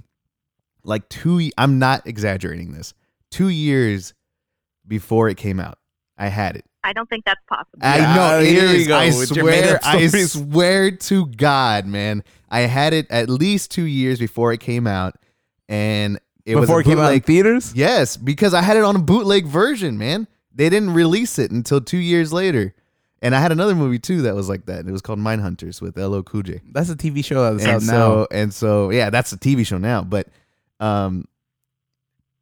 like 0.84 1.08
two. 1.10 1.52
I'm 1.56 1.78
not 1.78 2.08
exaggerating 2.08 2.72
this. 2.74 2.96
Two 3.30 3.50
years 3.50 4.16
before 4.92 5.30
it 5.30 5.38
came 5.38 5.60
out, 5.60 5.80
I 6.18 6.28
had 6.28 6.58
it. 6.58 6.66
I 6.84 6.92
don't 6.94 7.08
think 7.10 7.24
that's 7.26 7.40
possible. 7.48 7.80
I 7.82 7.98
Yeah, 8.00 8.16
know. 8.16 8.40
it 8.40 8.46
here 8.48 8.68
we 8.68 8.86
go 8.86 8.98
I 8.98 9.06
with 9.08 9.34
your 9.36 9.46
made 9.46 9.64
swear. 9.64 9.80
I 9.84 10.08
swear 10.08 10.92
to 10.92 11.26
God, 11.28 11.86
man. 11.86 12.24
I 12.50 12.62
had 12.62 12.94
it 12.94 13.08
at 13.10 13.30
least 13.30 13.72
two 13.72 13.86
years 13.86 14.20
before 14.20 14.52
it 14.52 14.60
came 14.60 14.86
out, 14.88 15.16
and 15.70 16.20
it 16.46 16.56
was 16.58 16.64
Before 16.68 16.80
a 16.80 16.82
it 16.82 16.86
came 16.86 16.98
out 17.00 17.14
in 17.14 17.20
bootleg- 17.20 17.26
theaters? 17.26 17.74
Yes, 17.76 18.18
because 18.18 18.54
I 18.54 18.62
had 18.62 18.76
it 18.76 18.84
on 18.84 18.96
a 18.98 19.00
bootleg 19.00 19.46
version, 19.46 19.98
man. 19.98 20.28
They 20.54 20.70
didn't 20.70 20.90
release 20.94 21.40
it 21.40 21.52
until 21.52 21.80
two 21.80 21.98
years 22.00 22.34
later. 22.34 22.74
And 23.22 23.36
I 23.36 23.40
had 23.40 23.52
another 23.52 23.76
movie 23.76 24.00
too 24.00 24.24
that 24.24 24.34
was 24.36 24.50
like 24.50 24.66
that. 24.66 24.88
It 24.88 24.92
was 24.92 25.02
called 25.04 25.20
Mindhunters 25.20 25.80
with 25.80 25.96
LL 25.98 26.22
Cool 26.24 26.42
J. 26.42 26.62
That's 26.72 26.90
a 26.90 26.96
TV 26.96 27.24
show 27.24 27.44
that's 27.54 27.64
and 27.64 27.74
out 27.76 27.82
so 27.84 27.94
now. 28.22 28.28
and 28.38 28.52
so 28.54 28.90
yeah, 28.90 29.12
that's 29.12 29.32
a 29.32 29.38
TV 29.38 29.64
show 29.66 29.78
now. 29.78 30.02
But 30.04 30.28
um, 30.80 31.26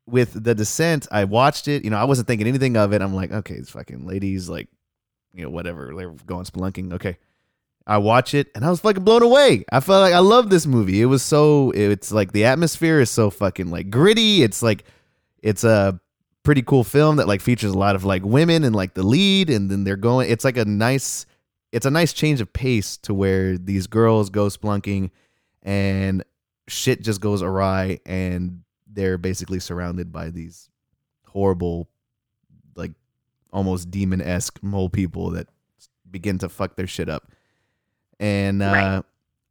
with 0.09 0.43
the 0.43 0.55
Descent, 0.55 1.07
I 1.11 1.25
watched 1.25 1.67
it. 1.67 1.83
You 1.83 1.89
know, 1.89 1.97
I 1.97 2.03
wasn't 2.03 2.27
thinking 2.27 2.47
anything 2.47 2.77
of 2.77 2.93
it. 2.93 3.01
I'm 3.01 3.13
like, 3.13 3.31
okay, 3.31 3.55
it's 3.55 3.69
fucking 3.69 4.05
ladies, 4.05 4.49
like, 4.49 4.67
you 5.33 5.43
know, 5.43 5.49
whatever. 5.49 5.93
They're 5.95 6.11
going 6.25 6.45
spelunking. 6.45 6.93
Okay, 6.93 7.17
I 7.85 7.97
watch 7.97 8.33
it 8.33 8.49
and 8.55 8.65
I 8.65 8.69
was 8.69 8.79
fucking 8.79 9.03
blown 9.03 9.23
away. 9.23 9.65
I 9.71 9.79
felt 9.79 10.01
like 10.01 10.13
I 10.13 10.19
love 10.19 10.49
this 10.49 10.65
movie. 10.65 11.01
It 11.01 11.05
was 11.05 11.23
so. 11.23 11.71
It's 11.71 12.11
like 12.11 12.31
the 12.31 12.45
atmosphere 12.45 12.99
is 12.99 13.09
so 13.09 13.29
fucking 13.29 13.69
like 13.69 13.89
gritty. 13.89 14.43
It's 14.43 14.61
like, 14.61 14.83
it's 15.41 15.63
a 15.63 15.99
pretty 16.43 16.61
cool 16.61 16.83
film 16.83 17.17
that 17.17 17.27
like 17.27 17.41
features 17.41 17.71
a 17.71 17.77
lot 17.77 17.95
of 17.95 18.03
like 18.03 18.23
women 18.23 18.63
and 18.63 18.75
like 18.75 18.93
the 18.93 19.03
lead, 19.03 19.49
and 19.49 19.69
then 19.69 19.83
they're 19.83 19.95
going. 19.95 20.29
It's 20.29 20.43
like 20.43 20.57
a 20.57 20.65
nice. 20.65 21.25
It's 21.71 21.85
a 21.85 21.91
nice 21.91 22.13
change 22.13 22.41
of 22.41 22.51
pace 22.51 22.97
to 22.97 23.13
where 23.13 23.55
these 23.55 23.85
girls 23.85 24.31
go 24.31 24.47
splunking 24.47 25.11
and 25.61 26.23
shit 26.67 27.03
just 27.03 27.21
goes 27.21 27.43
awry 27.43 27.99
and 28.07 28.63
they're 28.91 29.17
basically 29.17 29.59
surrounded 29.59 30.11
by 30.11 30.29
these 30.29 30.69
horrible 31.27 31.89
like 32.75 32.91
almost 33.53 33.91
demon-esque 33.91 34.61
mole 34.63 34.89
people 34.89 35.29
that 35.31 35.47
begin 36.09 36.37
to 36.39 36.49
fuck 36.49 36.75
their 36.75 36.87
shit 36.87 37.07
up 37.09 37.31
and 38.19 38.61
uh 38.63 38.65
Right. 38.65 39.03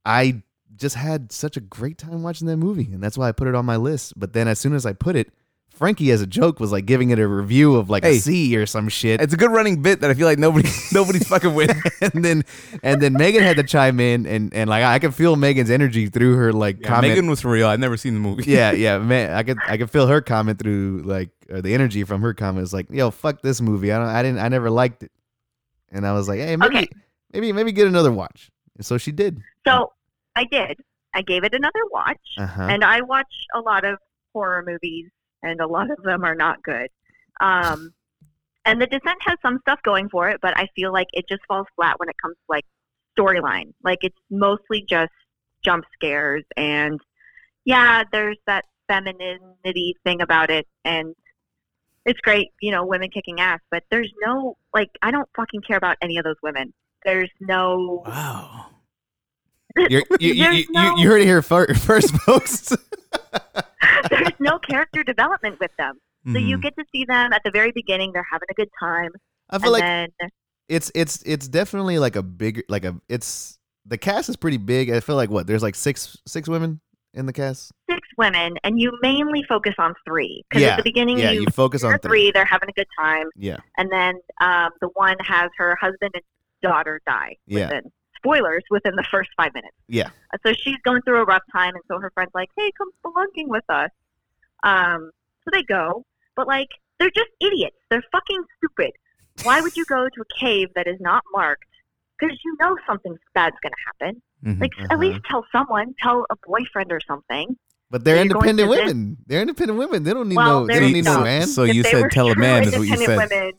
i 0.04 0.42
just 0.76 0.96
had 0.96 1.32
such 1.32 1.56
a 1.56 1.60
great 1.60 1.98
time 1.98 2.22
watching 2.22 2.46
that 2.48 2.56
movie 2.56 2.88
and 2.92 3.02
that's 3.02 3.16
why 3.16 3.28
i 3.28 3.32
put 3.32 3.48
it 3.48 3.54
on 3.54 3.64
my 3.64 3.76
list 3.76 4.18
but 4.18 4.32
then 4.32 4.48
as 4.48 4.58
soon 4.58 4.74
as 4.74 4.84
i 4.86 4.92
put 4.92 5.16
it 5.16 5.32
frankie 5.78 6.10
as 6.10 6.20
a 6.20 6.26
joke 6.26 6.58
was 6.60 6.72
like 6.72 6.84
giving 6.86 7.10
it 7.10 7.18
a 7.18 7.26
review 7.26 7.76
of 7.76 7.88
like 7.88 8.02
Hey. 8.04 8.16
a 8.16 8.20
c 8.20 8.56
or 8.56 8.66
some 8.66 8.88
shit 8.88 9.20
It's 9.20 9.32
a 9.32 9.36
good 9.36 9.50
running 9.50 9.80
bit 9.80 10.00
that 10.00 10.10
I 10.10 10.14
feel 10.14 10.26
like 10.26 10.38
nobody 10.38 10.68
nobody's 10.92 11.26
fucking 11.28 11.54
with. 11.54 11.70
and 12.02 12.24
then 12.24 12.44
and 12.82 13.00
then 13.00 13.12
megan 13.14 13.42
had 13.42 13.56
to 13.56 13.62
chime 13.62 14.00
in 14.00 14.26
and 14.26 14.52
and 14.52 14.68
like 14.68 14.82
i 14.84 14.98
could 14.98 15.14
feel 15.14 15.36
megan's 15.36 15.70
energy 15.70 16.08
through 16.08 16.34
her 16.36 16.52
like 16.52 16.80
Yeah, 16.80 16.88
comment 16.88 17.12
Megan 17.12 17.28
was 17.30 17.40
for 17.40 17.50
real. 17.50 17.68
I've 17.68 17.80
never 17.80 17.96
seen 17.96 18.14
the 18.14 18.20
movie. 18.20 18.44
yeah, 18.50 18.72
yeah, 18.84 18.98
man. 18.98 19.32
I 19.32 19.42
could 19.44 19.58
I 19.66 19.76
could 19.78 19.90
feel 19.90 20.06
her 20.08 20.20
comment 20.20 20.58
through 20.58 21.02
like 21.04 21.30
or 21.50 21.62
the 21.62 21.72
energy 21.74 22.04
from 22.04 22.20
her 22.22 22.34
comment 22.34 22.48
comments 22.48 22.72
like, 22.72 22.90
"Yo, 22.90 23.10
fuck 23.10 23.40
this 23.42 23.60
movie. 23.60 23.92
I 23.92 23.98
don't 23.98 24.08
I 24.08 24.22
didn't 24.22 24.38
I 24.40 24.48
never 24.48 24.70
liked 24.70 25.02
it." 25.02 25.12
And 25.92 26.06
I 26.06 26.12
was 26.12 26.28
like, 26.28 26.40
"Hey, 26.40 26.56
maybe 26.56 26.76
Okay. 26.76 26.88
maybe 27.32 27.52
maybe 27.52 27.72
get 27.72 27.86
another 27.86 28.10
watch." 28.12 28.50
And 28.76 28.84
so 28.84 28.98
she 28.98 29.12
did. 29.12 29.40
So 29.66 29.92
I 30.36 30.44
did. 30.44 30.80
I 31.14 31.22
gave 31.22 31.44
it 31.44 31.52
another 31.54 31.80
watch, 31.90 32.20
Uh-huh. 32.38 32.62
and 32.62 32.84
I 32.84 33.00
watch 33.00 33.32
a 33.54 33.60
lot 33.60 33.84
of 33.84 33.98
horror 34.32 34.62
movies, 34.66 35.10
and 35.42 35.60
a 35.60 35.66
lot 35.66 35.90
of 35.90 36.02
them 36.02 36.24
are 36.24 36.34
not 36.34 36.62
good. 36.62 36.88
Um, 37.40 37.92
and 38.64 38.80
The 38.80 38.86
Descent 38.86 39.18
has 39.20 39.38
some 39.42 39.58
stuff 39.62 39.80
going 39.82 40.08
for 40.08 40.28
it, 40.28 40.40
but 40.42 40.56
I 40.56 40.66
feel 40.76 40.92
like 40.92 41.06
it 41.12 41.24
just 41.28 41.42
falls 41.48 41.66
flat 41.76 41.98
when 41.98 42.08
it 42.08 42.16
comes 42.22 42.36
to 42.36 42.42
like 42.48 42.64
storyline. 43.18 43.72
Like 43.82 43.98
it's 44.02 44.18
mostly 44.30 44.84
just 44.88 45.12
jump 45.64 45.84
scares, 45.94 46.44
and 46.56 47.00
yeah, 47.64 48.02
there's 48.12 48.38
that 48.46 48.64
femininity 48.88 49.94
thing 50.04 50.20
about 50.20 50.50
it, 50.50 50.66
and 50.84 51.14
it's 52.04 52.20
great, 52.20 52.48
you 52.60 52.70
know, 52.70 52.84
women 52.84 53.10
kicking 53.10 53.40
ass. 53.40 53.60
But 53.70 53.84
there's 53.90 54.12
no 54.22 54.56
like, 54.74 54.88
I 55.02 55.10
don't 55.10 55.28
fucking 55.36 55.62
care 55.62 55.76
about 55.76 55.96
any 56.02 56.16
of 56.18 56.24
those 56.24 56.36
women. 56.42 56.72
There's 57.04 57.30
no 57.40 58.02
Wow. 58.06 58.66
You're, 59.76 60.02
you, 60.18 60.32
you, 60.32 60.42
There's 60.42 60.56
you, 60.56 60.66
no- 60.70 60.96
you 60.96 61.08
heard 61.08 61.20
it 61.20 61.26
here 61.26 61.42
fir- 61.42 61.72
first, 61.74 62.14
folks. 62.16 62.74
there's 64.10 64.32
no 64.40 64.58
character 64.58 65.02
development 65.04 65.58
with 65.60 65.70
them. 65.78 65.98
So 66.32 66.38
you 66.38 66.58
Mhm. 66.58 66.62
get 66.62 66.74
to 66.76 66.84
see 66.92 67.04
them 67.04 67.32
at 67.32 67.42
the 67.44 67.50
very 67.50 67.72
beginning. 67.72 68.12
They're 68.12 68.26
having 68.30 68.48
a 68.50 68.54
good 68.54 68.68
time, 68.78 69.10
I 69.50 69.58
feel 69.58 69.66
and 69.68 69.72
like 69.72 69.84
then 69.84 70.28
it's 70.68 70.90
it's 70.94 71.22
it's 71.24 71.48
definitely 71.48 71.98
like 71.98 72.16
a 72.16 72.22
bigger 72.22 72.62
like 72.68 72.84
a 72.84 72.96
it's 73.08 73.58
the 73.86 73.96
cast 73.96 74.28
is 74.28 74.36
pretty 74.36 74.58
big. 74.58 74.90
I 74.90 75.00
feel 75.00 75.16
like 75.16 75.30
what 75.30 75.46
there's 75.46 75.62
like 75.62 75.74
six 75.74 76.16
six 76.26 76.48
women 76.48 76.80
in 77.14 77.24
the 77.26 77.32
cast. 77.32 77.72
six 77.90 78.06
women, 78.18 78.56
and 78.64 78.78
you 78.78 78.92
mainly 79.00 79.42
focus 79.48 79.74
on 79.78 79.94
three 80.06 80.44
because 80.50 80.62
Yeah, 80.62 80.72
at 80.72 80.76
the 80.76 80.82
beginning 80.82 81.16
Yeah, 81.18 81.30
you, 81.30 81.42
you 81.42 81.46
focus 81.50 81.84
on 81.84 81.98
three. 82.00 82.10
three. 82.10 82.30
They're 82.32 82.44
having 82.44 82.68
a 82.68 82.72
good 82.72 82.86
time, 82.98 83.28
Yeah, 83.34 83.56
and 83.78 83.90
then 83.90 84.14
um, 84.42 84.70
the 84.82 84.88
one 84.94 85.16
has 85.20 85.48
her 85.56 85.76
husband 85.80 86.10
and 86.14 86.22
daughter 86.62 87.00
die. 87.06 87.36
Yeah. 87.46 87.68
Within, 87.68 87.90
spoilers 88.18 88.62
within 88.70 88.94
the 88.96 89.04
first 89.10 89.30
five 89.36 89.52
minutes. 89.54 89.76
yeah, 89.88 90.10
Uh, 90.34 90.38
So 90.44 90.52
she's 90.52 90.76
going 90.84 91.02
through 91.02 91.20
a 91.20 91.24
rough 91.24 91.42
time, 91.52 91.74
and 91.74 91.84
so 91.88 91.98
her 91.98 92.10
friend's 92.14 92.34
like, 92.34 92.50
"Hey, 92.56 92.70
come 92.78 92.90
spelunking 93.02 93.48
with 93.48 93.64
us." 93.68 93.90
Um, 94.62 95.10
so 95.44 95.50
they 95.52 95.62
go, 95.62 96.04
but 96.36 96.46
like 96.46 96.68
they're 96.98 97.10
just 97.10 97.30
idiots. 97.40 97.76
They're 97.90 98.04
fucking 98.12 98.42
stupid. 98.56 98.90
Why 99.44 99.60
would 99.60 99.76
you 99.76 99.84
go 99.84 100.08
to 100.08 100.20
a 100.20 100.40
cave 100.44 100.68
that 100.74 100.86
is 100.88 101.00
not 101.00 101.22
marked? 101.32 101.62
Because 102.18 102.36
you 102.44 102.56
know 102.60 102.76
something 102.86 103.16
bad's 103.34 103.56
going 103.62 103.72
to 103.72 103.84
happen. 103.86 104.22
Mhm. 104.44 104.60
Like 104.60 104.72
Uh-huh. 104.76 104.88
at 104.90 104.98
least 104.98 105.20
tell 105.30 105.46
someone, 105.52 105.94
tell 106.02 106.26
a 106.30 106.36
boyfriend 106.44 106.90
or 106.92 107.00
something. 107.06 107.56
But 107.90 108.04
they're 108.04 108.16
You're 108.16 108.22
independent 108.22 108.58
to 108.70 108.76
this- 108.76 108.86
women. 108.86 109.16
They're 109.26 109.40
independent 109.40 109.78
women. 109.78 110.02
They 110.04 110.12
don't 110.12 110.28
need 110.28 110.36
Well, 110.36 110.60
no. 110.60 110.66
They 110.66 110.80
don't 110.80 110.92
need 110.92 111.04
go. 111.04 111.14
no 111.18 111.24
man. 111.24 111.46
So 111.46 111.64
if 111.64 111.74
you 111.74 111.82
said 111.84 112.10
tell 112.10 112.28
a 112.30 112.36
man 112.36 112.64
is 112.64 112.76
what 112.76 112.86
you 112.86 112.96
said. 112.96 113.16
Women, 113.16 113.52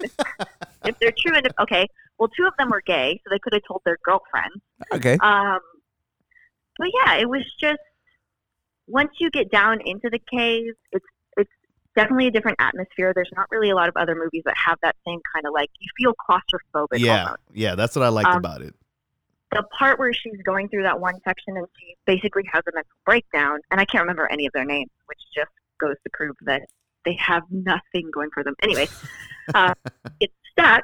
if 0.86 0.98
they're 1.00 1.14
true, 1.18 1.34
indep- 1.36 1.62
okay. 1.64 1.88
Well, 2.20 2.30
two 2.38 2.46
of 2.46 2.54
them 2.60 2.70
were 2.70 2.82
gay, 2.86 3.20
so 3.24 3.30
they 3.30 3.40
could 3.40 3.54
have 3.54 3.62
told 3.68 3.82
their 3.86 3.98
girlfriend. 4.04 4.52
Okay. 4.94 5.18
Um, 5.22 5.60
but 6.78 6.88
yeah, 7.06 7.16
it 7.16 7.30
was 7.30 7.44
just 7.60 7.80
once 8.88 9.12
you 9.20 9.30
get 9.32 9.52
down 9.52 9.80
into 9.86 10.10
the 10.10 10.20
cave, 10.32 10.74
it's 10.92 11.06
it's 11.38 11.50
definitely 11.96 12.28
a 12.28 12.32
different 12.32 12.58
atmosphere. 12.60 13.14
There's 13.16 13.30
not 13.36 13.48
really 13.52 13.70
a 13.70 13.76
lot 13.76 13.88
of 13.90 13.96
other 13.98 14.16
movies 14.16 14.44
that 14.46 14.56
have 14.58 14.78
that 14.84 14.96
same 15.08 15.20
kind 15.34 15.46
of 15.46 15.54
like 15.54 15.70
you 15.80 15.88
feel 15.98 16.14
claustrophobic. 16.30 17.00
Yeah, 17.00 17.24
almost. 17.24 17.40
yeah, 17.54 17.76
that's 17.76 17.96
what 17.96 18.04
I 18.04 18.10
liked 18.10 18.30
Um, 18.30 18.38
about 18.38 18.62
it. 18.62 18.74
The 19.52 19.64
part 19.78 19.98
where 19.98 20.14
she's 20.14 20.40
going 20.44 20.70
through 20.70 20.84
that 20.84 21.00
one 21.00 21.16
section 21.24 21.58
and 21.58 21.66
she 21.80 21.96
basically 22.06 22.44
has 22.52 22.62
a 22.68 22.72
mental 22.74 22.92
breakdown, 23.06 23.60
and 23.72 23.80
I 23.80 23.86
can't 23.86 24.04
remember 24.04 24.28
any 24.32 24.46
of 24.46 24.54
their 24.54 24.66
names, 24.66 24.92
which 25.08 25.20
just 25.36 25.50
goes 25.80 25.96
to 26.04 26.10
prove 26.14 26.36
that 26.42 26.62
they 27.06 27.16
have 27.16 27.44
nothing 27.50 28.12
going 28.14 28.30
for 28.34 28.44
them. 28.44 28.56
Anyway, 28.62 28.88
uh, 29.56 29.74
it's 30.20 30.34
stuck. 30.52 30.84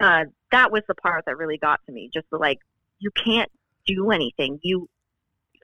Uh, 0.00 0.24
that 0.52 0.70
was 0.70 0.82
the 0.86 0.94
part 0.94 1.24
that 1.26 1.36
really 1.36 1.58
got 1.58 1.80
to 1.86 1.92
me. 1.92 2.10
Just 2.12 2.26
the 2.30 2.38
like, 2.38 2.58
you 2.98 3.10
can't 3.24 3.50
do 3.86 4.10
anything. 4.10 4.60
You 4.62 4.88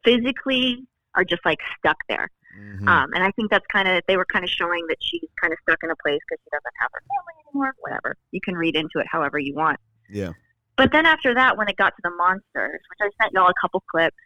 physically 0.04 0.84
are 1.14 1.24
just 1.24 1.44
like 1.44 1.58
stuck 1.78 1.98
there. 2.08 2.28
Mhm. 2.58 2.88
Um, 2.88 3.10
and 3.14 3.22
I 3.24 3.30
think 3.32 3.50
that's 3.50 3.66
kind 3.72 3.88
of 3.88 4.02
they 4.08 4.16
were 4.16 4.26
kind 4.26 4.44
of 4.44 4.50
showing 4.50 4.86
that 4.88 4.96
she's 5.00 5.28
kind 5.40 5.52
of 5.52 5.58
stuck 5.62 5.78
in 5.82 5.90
a 5.90 5.96
place 5.96 6.20
because 6.28 6.42
she 6.44 6.50
doesn't 6.50 6.74
have 6.80 6.90
her 6.92 7.00
family 7.00 7.42
anymore. 7.48 7.74
Whatever. 7.80 8.16
You 8.30 8.40
can 8.42 8.54
read 8.56 8.76
into 8.76 8.98
it 8.98 9.06
however 9.10 9.38
you 9.38 9.54
want. 9.54 9.78
yeah, 10.10 10.32
But 10.76 10.90
then 10.92 11.06
after 11.06 11.34
that, 11.34 11.56
when 11.56 11.68
it 11.68 11.76
got 11.76 11.90
to 11.90 12.00
the 12.02 12.10
monsters, 12.10 12.80
which 12.90 12.98
I 13.00 13.08
sent 13.22 13.32
y'all 13.34 13.48
a 13.48 13.54
couple 13.60 13.82
clips, 13.90 14.16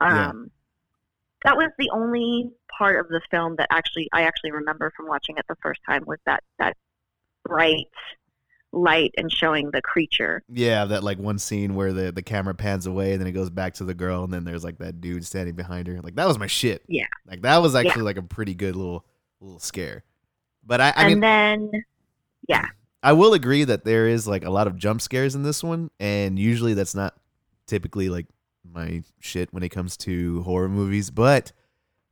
Yeah. 0.00 0.30
um, 0.30 0.50
that 1.44 1.56
was 1.56 1.70
the 1.78 1.90
only 1.90 2.50
part 2.76 2.98
of 2.98 3.08
the 3.08 3.20
film 3.30 3.56
that 3.56 3.68
actually 3.70 4.08
I 4.12 4.22
actually 4.22 4.50
remember 4.52 4.92
from 4.96 5.06
watching 5.06 5.36
it 5.36 5.44
the 5.48 5.56
first 5.62 5.80
time 5.88 6.02
was 6.06 6.18
that 6.26 6.42
that 6.58 6.76
bright 7.44 7.86
light 8.72 9.12
and 9.16 9.30
showing 9.30 9.70
the 9.70 9.80
creature. 9.80 10.42
yeah. 10.48 10.84
That 10.86 11.04
like 11.04 11.18
one 11.18 11.38
scene 11.38 11.74
where 11.74 11.92
the 11.92 12.10
the 12.10 12.22
camera 12.22 12.54
pans 12.54 12.86
away 12.86 13.12
and 13.12 13.20
then 13.20 13.28
it 13.28 13.32
goes 13.32 13.48
back 13.50 13.74
to 13.74 13.84
the 13.84 13.94
girl 13.94 14.24
and 14.24 14.32
then 14.32 14.44
there's 14.44 14.64
like 14.64 14.78
that 14.78 15.00
dude 15.00 15.24
standing 15.24 15.54
behind 15.54 15.86
her. 15.88 16.00
Like 16.02 16.16
that 16.16 16.26
was 16.26 16.38
my 16.38 16.46
shit. 16.48 16.82
Yeah. 16.88 17.06
like 17.26 17.42
that 17.42 17.58
was 17.58 17.74
actually 17.74 18.02
like 18.02 18.16
a 18.18 18.22
pretty 18.22 18.54
good 18.54 18.74
little 18.76 19.04
little 19.40 19.60
scare. 19.60 20.02
But 20.64 20.80
I, 20.80 20.88
I 20.88 21.02
and 21.02 21.08
mean, 21.08 21.20
then, 21.20 21.70
yeah, 22.48 22.66
I 23.06 23.12
will 23.12 23.34
agree 23.34 23.62
that 23.62 23.84
there 23.84 24.08
is 24.08 24.26
like 24.26 24.44
a 24.44 24.50
lot 24.50 24.66
of 24.66 24.76
jump 24.76 25.00
scares 25.00 25.36
in 25.36 25.44
this 25.44 25.62
one, 25.62 25.92
and 26.00 26.36
usually 26.36 26.74
that's 26.74 26.92
not 26.96 27.14
typically 27.68 28.08
like 28.08 28.26
my 28.68 29.04
shit 29.20 29.54
when 29.54 29.62
it 29.62 29.68
comes 29.68 29.96
to 29.98 30.42
horror 30.42 30.68
movies. 30.68 31.10
But 31.10 31.52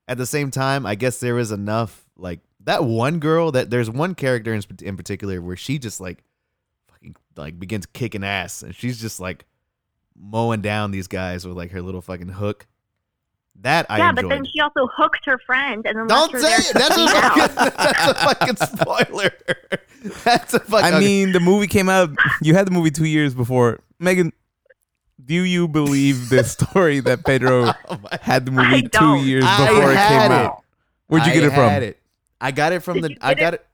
at 0.07 0.19
the 0.19 0.25
same 0.25 0.53
time, 0.53 0.87
I 0.87 0.95
guess 0.95 1.19
there 1.19 1.37
is 1.41 1.51
enough 1.51 2.05
like 2.17 2.39
that 2.61 2.85
one 2.85 3.19
girl 3.19 3.51
that 3.51 3.71
there's 3.71 3.91
one 3.91 4.15
character 4.15 4.55
in, 4.55 4.63
in 4.83 4.97
particular 4.97 5.43
where 5.43 5.57
she 5.57 5.81
just 5.81 6.01
like 6.01 6.23
fucking 6.87 7.17
like 7.35 7.59
begins 7.59 7.87
kicking 7.87 8.23
ass, 8.23 8.63
and 8.63 8.73
she's 8.73 9.01
just 9.01 9.19
like 9.19 9.47
mowing 10.17 10.61
down 10.61 10.93
these 10.93 11.09
guys 11.09 11.45
with 11.45 11.57
like 11.57 11.73
her 11.73 11.83
little 11.83 12.03
fucking 12.03 12.29
hook. 12.29 12.69
That 13.61 13.87
I 13.89 13.99
yeah. 13.99 14.11
enjoyed. 14.11 14.25
But 14.25 14.29
then 14.35 14.45
she 14.45 14.61
also 14.61 14.89
hooked 14.95 15.25
her 15.27 15.39
friend 15.47 15.87
and 15.87 15.97
then 15.99 16.07
Don't 16.07 16.33
left 16.33 16.33
her 16.33 16.41
say 16.41 16.49
there 16.49 16.61
it. 16.61 16.75
That's 16.75 16.97
a, 16.97 17.09
fucking, 17.09 17.55
that's 17.77 18.07
a 18.07 18.15
fucking 18.15 18.57
spoiler. 18.81 19.31
That's 20.25 20.53
a 20.53 20.61
fucking. 20.61 20.95
I 20.95 21.01
mean, 21.01 21.33
the 21.33 21.41
movie 21.41 21.67
came 21.67 21.89
out. 21.89 22.11
You 22.43 22.55
had 22.55 22.67
the 22.67 22.71
movie 22.71 22.91
two 22.91 23.07
years 23.07 23.35
before. 23.35 23.81
Megan, 23.99 24.35
do 25.25 25.33
you 25.35 25.67
believe 25.67 26.29
this 26.29 26.53
story 26.59 27.01
that 27.01 27.25
Pedro 27.25 27.73
Oh 27.89 27.99
had 28.21 28.45
the 28.45 28.53
I 28.53 28.55
movie 28.71 28.83
two 28.83 28.89
don't. 28.89 29.25
years 29.25 29.45
I 29.47 29.67
before 29.67 29.93
it 29.93 29.97
came 29.97 30.21
it. 30.21 30.31
out? 30.31 30.63
Where'd 31.07 31.25
you 31.25 31.31
I 31.31 31.35
get 31.35 31.45
it 31.45 31.51
from? 31.53 31.69
had 31.71 31.83
it. 31.83 31.99
I 32.39 32.51
got 32.51 32.73
it 32.73 32.81
from 32.81 32.95
Did 33.01 33.05
the. 33.05 33.11
you 33.13 33.17
I 33.23 33.33
got 33.35 33.55
it 33.55 33.61
it. 33.61 33.67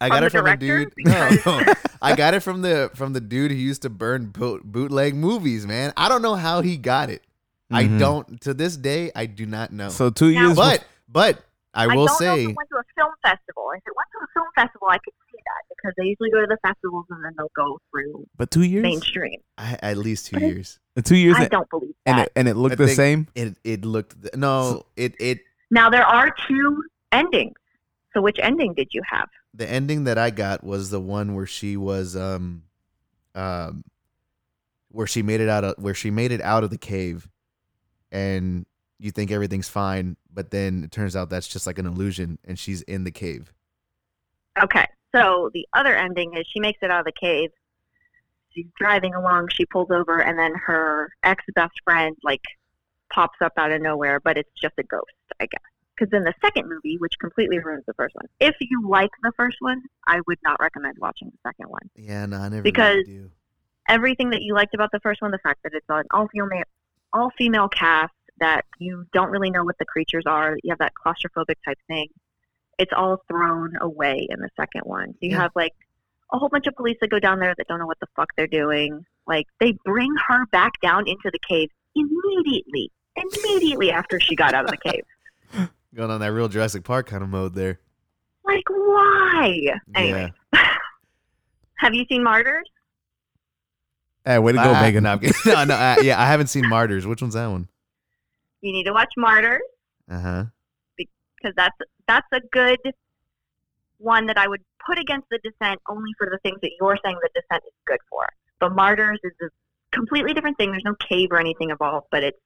I 0.00 0.08
got 0.08 0.24
it 0.24 0.30
from 0.30 0.46
a 0.46 0.56
director? 0.56 0.84
dude. 0.86 0.92
No, 1.06 1.30
no. 1.46 1.74
I 2.02 2.16
got 2.16 2.34
it 2.34 2.40
from 2.40 2.62
the 2.62 2.90
from 2.94 3.12
the 3.12 3.20
dude 3.20 3.52
who 3.52 3.56
used 3.56 3.82
to 3.82 3.88
burn 3.88 4.26
boot, 4.30 4.64
bootleg 4.64 5.14
movies. 5.14 5.64
Man, 5.64 5.92
I 5.96 6.08
don't 6.08 6.22
know 6.22 6.34
how 6.34 6.60
he 6.60 6.76
got 6.76 7.08
it. 7.08 7.22
I 7.70 7.84
Mhm. 7.84 7.98
don't. 7.98 8.40
To 8.42 8.54
this 8.54 8.76
day, 8.76 9.10
I 9.14 9.26
do 9.26 9.44
not 9.46 9.72
know. 9.72 9.88
So 9.88 10.10
two 10.10 10.32
Now- 10.32 10.46
years. 10.46 10.56
but 10.56 10.84
but 11.08 11.42
I 11.74 11.86
will 11.88 11.94
don't 11.94 12.06
know 12.06 12.12
if 12.12 12.18
say 12.18 12.42
it 12.44 12.56
went 12.56 12.68
to 12.70 12.76
a 12.76 12.84
film 12.96 13.12
festival. 13.22 13.70
If 13.76 13.82
it 13.86 13.92
went 13.96 14.08
to 14.12 14.18
a 14.24 14.28
film 14.34 14.46
festival, 14.54 14.88
I 14.88 14.98
could 14.98 15.12
see 15.30 15.38
that 15.44 15.76
because 15.76 15.92
they 15.98 16.04
usually 16.04 16.30
go 16.30 16.40
to 16.40 16.46
the 16.46 16.56
festivals 16.66 17.06
and 17.10 17.24
then 17.24 17.32
they'll 17.36 17.50
go 17.56 17.78
through 17.90 18.26
But 18.36 18.50
two 18.50 18.62
years, 18.62 18.82
mainstream. 18.82 19.40
I, 19.58 19.78
at 19.82 19.96
least 19.98 20.26
two 20.28 20.40
years. 20.40 20.78
Uh, 20.96 21.02
two 21.02 21.16
years, 21.16 21.36
I 21.36 21.42
and, 21.42 21.50
don't 21.50 21.68
believe 21.70 21.94
and 22.06 22.18
that. 22.18 22.26
it 22.28 22.32
and 22.36 22.48
it 22.48 22.54
looked 22.54 22.72
I 22.80 22.86
the 22.86 22.88
same. 22.88 23.26
It 23.34 23.58
it 23.64 23.84
looked 23.84 24.34
no. 24.36 24.86
It 24.96 25.14
it 25.20 25.40
Now 25.70 25.90
there 25.90 26.06
are 26.06 26.30
two 26.48 26.82
endings. 27.12 27.56
So 28.14 28.22
which 28.22 28.38
ending 28.38 28.72
did 28.74 28.88
you 28.92 29.02
have? 29.10 29.28
the 29.52 29.68
ending 29.70 30.04
that 30.04 30.18
I 30.18 30.28
got 30.30 30.62
was 30.62 30.90
the 30.90 31.00
one 31.00 31.34
where 31.34 31.46
she 31.46 31.76
was 31.78 32.14
um 32.14 32.62
um 33.34 33.82
where 34.90 35.06
she 35.06 35.22
made 35.22 35.40
it 35.40 35.48
out 35.48 35.64
of 35.64 35.74
where 35.78 35.94
she 35.94 36.10
made 36.10 36.30
it 36.32 36.40
out 36.42 36.62
of 36.64 36.70
the 36.70 36.76
cave 36.78 37.28
and 38.16 38.66
you 38.98 39.10
think 39.10 39.30
everything's 39.30 39.68
fine 39.68 40.16
but 40.32 40.50
then 40.50 40.84
it 40.84 40.90
turns 40.90 41.14
out 41.16 41.30
that's 41.30 41.48
just 41.48 41.66
like 41.66 41.78
an 41.78 41.86
illusion 41.86 42.38
and 42.44 42.58
she's 42.58 42.82
in 42.82 43.04
the 43.04 43.10
cave. 43.10 43.52
Okay. 44.62 44.86
So 45.14 45.50
the 45.54 45.66
other 45.72 45.96
ending 45.96 46.36
is 46.36 46.46
she 46.52 46.60
makes 46.60 46.78
it 46.82 46.90
out 46.90 47.00
of 47.00 47.06
the 47.06 47.12
cave. 47.12 47.50
She's 48.50 48.66
driving 48.78 49.14
along, 49.14 49.48
she 49.52 49.64
pulls 49.66 49.90
over 49.90 50.20
and 50.20 50.38
then 50.38 50.54
her 50.54 51.10
ex 51.22 51.42
best 51.54 51.72
friend 51.84 52.16
like 52.22 52.42
pops 53.10 53.38
up 53.40 53.52
out 53.56 53.72
of 53.72 53.80
nowhere, 53.80 54.20
but 54.20 54.36
it's 54.36 54.50
just 54.60 54.74
a 54.78 54.82
ghost, 54.82 55.06
I 55.40 55.46
guess. 55.46 55.62
Because 55.96 56.12
in 56.14 56.24
the 56.24 56.34
second 56.42 56.68
movie, 56.68 56.96
which 56.98 57.14
completely 57.18 57.58
ruins 57.58 57.84
the 57.86 57.94
first 57.94 58.14
one, 58.14 58.26
if 58.40 58.54
you 58.60 58.86
like 58.86 59.10
the 59.22 59.32
first 59.36 59.56
one, 59.60 59.82
I 60.06 60.20
would 60.26 60.38
not 60.44 60.60
recommend 60.60 60.96
watching 60.98 61.30
the 61.30 61.38
second 61.48 61.70
one. 61.70 61.88
Yeah, 61.94 62.26
no, 62.26 62.36
I 62.36 62.48
never 62.50 62.62
Because- 62.62 63.06
everything 63.88 64.30
that 64.30 64.42
you 64.42 64.54
liked 64.54 64.74
about 64.74 64.90
the 64.92 65.00
first 65.00 65.22
one, 65.22 65.30
the 65.30 65.38
fact 65.38 65.62
that 65.62 65.72
it's 65.72 65.86
an 65.88 66.04
all 66.10 66.28
female 66.28 66.48
all 67.12 67.30
female 67.38 67.68
cast, 67.68 68.12
that 68.38 68.64
you 68.78 69.06
don't 69.12 69.30
really 69.30 69.50
know 69.50 69.64
what 69.64 69.78
the 69.78 69.84
creatures 69.84 70.24
are, 70.26 70.56
you 70.62 70.70
have 70.70 70.78
that 70.78 70.92
claustrophobic 70.94 71.54
type 71.64 71.78
thing. 71.88 72.08
It's 72.78 72.92
all 72.94 73.22
thrown 73.28 73.72
away 73.80 74.26
in 74.28 74.40
the 74.40 74.50
second 74.56 74.82
one. 74.82 75.12
So 75.12 75.18
you 75.22 75.30
Yeah. 75.30 75.42
have 75.42 75.52
like 75.54 75.72
a 76.32 76.38
whole 76.38 76.48
bunch 76.50 76.66
of 76.66 76.74
police 76.74 76.98
that 77.00 77.08
go 77.08 77.18
down 77.18 77.38
there 77.38 77.54
that 77.56 77.66
don't 77.68 77.78
know 77.78 77.86
what 77.86 77.98
the 78.00 78.06
fuck 78.14 78.28
they're 78.36 78.46
doing. 78.46 79.06
Like 79.26 79.46
they 79.60 79.72
bring 79.84 80.12
her 80.28 80.44
back 80.52 80.72
down 80.82 81.08
into 81.08 81.30
the 81.32 81.38
cave 81.48 81.70
immediately. 81.94 82.90
Immediately 83.16 83.90
after 83.90 84.20
she 84.20 84.36
got 84.36 84.52
out 84.52 84.64
of 84.66 84.70
the 84.70 84.90
cave. 84.90 85.04
Going 85.94 86.10
on 86.10 86.20
that 86.20 86.32
real 86.32 86.48
Jurassic 86.48 86.84
Park 86.84 87.06
kind 87.06 87.22
of 87.22 87.30
mode 87.30 87.54
there. 87.54 87.80
Like 88.44 88.64
why? 88.68 89.56
Anyway. 89.94 90.30
Have 91.78 91.94
you 91.94 92.04
seen 92.08 92.22
Martyrs? 92.22 92.68
Hey, 94.26 94.38
way 94.40 94.52
to 94.52 94.58
go, 94.58 94.72
Megan. 94.72 95.04
No, 95.04 95.16
no, 95.46 95.64
no, 95.64 95.74
I, 95.74 96.00
yeah, 96.00 96.20
I 96.20 96.26
haven't 96.26 96.48
seen 96.48 96.68
Martyrs. 96.68 97.06
Which 97.06 97.22
one's 97.22 97.34
that 97.34 97.46
one? 97.46 97.68
You 98.60 98.72
need 98.72 98.84
to 98.84 98.92
watch 98.92 99.10
Martyrs. 99.16 99.62
Uh 100.10 100.20
huh. 100.20 100.44
because 100.96 101.54
that's 101.56 101.76
that's 102.08 102.26
a 102.32 102.40
good 102.52 102.78
one 103.98 104.26
that 104.26 104.36
I 104.36 104.46
would 104.48 104.62
put 104.84 104.98
against 104.98 105.28
the 105.30 105.38
Descent 105.38 105.80
only 105.88 106.10
for 106.18 106.28
the 106.30 106.38
things 106.42 106.58
that 106.62 106.70
you're 106.80 106.98
saying 107.04 107.16
the 107.22 107.30
Descent 107.34 107.62
is 107.66 107.72
good 107.86 107.98
for. 108.10 108.26
But 108.58 108.74
Martyrs 108.74 109.20
is 109.22 109.32
a 109.42 109.48
completely 109.92 110.34
different 110.34 110.56
thing. 110.58 110.70
There's 110.72 110.84
no 110.84 110.94
cave 110.96 111.28
or 111.30 111.38
anything 111.38 111.70
involved, 111.70 112.08
but 112.10 112.22
it's 112.24 112.38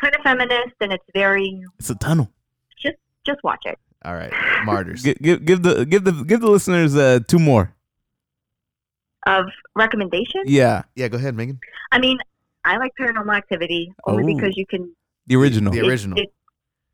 kind 0.00 0.14
of 0.14 0.20
feminist 0.22 0.74
and 0.80 0.92
it's 0.92 1.04
very 1.14 1.62
It's 1.78 1.90
a 1.90 1.94
tunnel. 1.94 2.32
Just 2.80 2.96
just 3.24 3.38
watch 3.44 3.62
it. 3.66 3.78
All 4.04 4.14
right, 4.14 4.32
Martyrs. 4.64 5.02
Give, 5.02 5.18
give, 5.18 5.44
give 5.44 5.62
the 5.62 5.84
give 5.84 6.04
the 6.04 6.12
give 6.24 6.40
the 6.40 6.50
listeners 6.50 6.96
uh, 6.96 7.20
two 7.26 7.38
more. 7.38 7.74
Of 9.28 9.46
recommendations, 9.76 10.44
Yeah, 10.46 10.82
yeah, 10.94 11.08
go 11.08 11.18
ahead, 11.18 11.34
Megan. 11.36 11.58
I 11.92 11.98
mean, 11.98 12.18
I 12.64 12.76
like 12.78 12.92
Paranormal 12.98 13.36
Activity 13.36 13.92
only 14.06 14.32
Oh. 14.32 14.36
because 14.36 14.56
you 14.56 14.64
can 14.66 14.94
the 15.26 15.36
original. 15.36 15.72
The 15.72 15.80
it- 15.80 15.86
original. 15.86 16.18
it- 16.18 16.32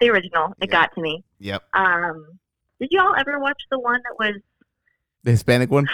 the 0.01 0.09
original. 0.11 0.49
It 0.61 0.69
Yeah. 0.69 0.73
got 0.81 0.95
to 0.97 1.01
me. 1.01 1.23
Yep. 1.39 1.63
Um, 1.75 2.27
did 2.81 2.89
you 2.91 3.01
all 3.01 3.15
ever 3.17 3.39
watch 3.39 3.61
the 3.71 3.79
one 3.79 4.01
that 4.03 4.17
was 4.19 4.41
the 5.23 5.31
Hispanic 5.31 5.71
one. 5.71 5.87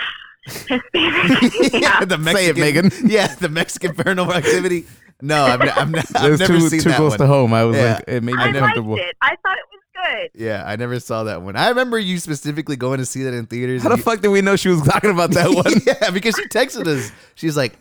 Hispanic? 0.46 0.82
yeah, 0.94 1.78
yeah. 1.78 2.04
the 2.06 2.16
Mexican. 2.18 2.36
Say 2.36 2.46
it, 2.48 2.56
Megan. 2.56 2.90
Yeah, 3.10 3.34
the 3.34 3.48
Mexican 3.50 3.94
Paranormal 3.94 4.32
Activity. 4.34 4.86
No, 5.22 5.44
I've, 5.44 5.60
ne- 5.60 5.68
I've, 5.70 5.90
ne- 5.90 5.98
It 5.98 6.16
I've 6.16 6.30
was 6.30 6.40
never 6.40 6.52
too 6.54 6.68
seen 6.70 6.80
too 6.80 6.88
that 6.88 6.96
close 6.96 7.10
one. 7.10 7.18
to 7.18 7.26
home. 7.26 7.52
I 7.52 7.64
was 7.64 7.76
Yeah. 7.76 7.94
like, 7.96 8.04
it 8.08 8.22
made 8.22 8.34
me 8.34 8.40
I 8.40 8.44
liked 8.46 8.56
uncomfortable. 8.56 8.96
it. 8.96 9.14
I 9.20 9.36
thought 9.42 9.58
it 9.58 9.66
was 9.70 9.80
good. 10.04 10.30
Yeah, 10.34 10.62
I 10.66 10.76
never 10.76 10.98
saw 11.00 11.24
that 11.24 11.42
one. 11.42 11.56
I 11.56 11.68
remember 11.68 11.98
you 11.98 12.18
specifically 12.18 12.76
going 12.76 12.98
to 12.98 13.06
see 13.06 13.22
that 13.24 13.34
in 13.34 13.46
theaters. 13.46 13.82
How 13.82 13.88
the 13.90 13.96
you- 13.96 14.02
fuck 14.02 14.20
did 14.20 14.28
we 14.28 14.40
know 14.40 14.56
she 14.56 14.68
was 14.68 14.82
talking 14.82 15.10
about 15.10 15.30
that 15.32 15.48
one? 15.54 15.72
yeah, 15.86 16.10
because 16.10 16.34
she 16.36 16.46
texted 16.48 16.86
us. 16.86 17.10
She's 17.34 17.56
like, 17.56 17.78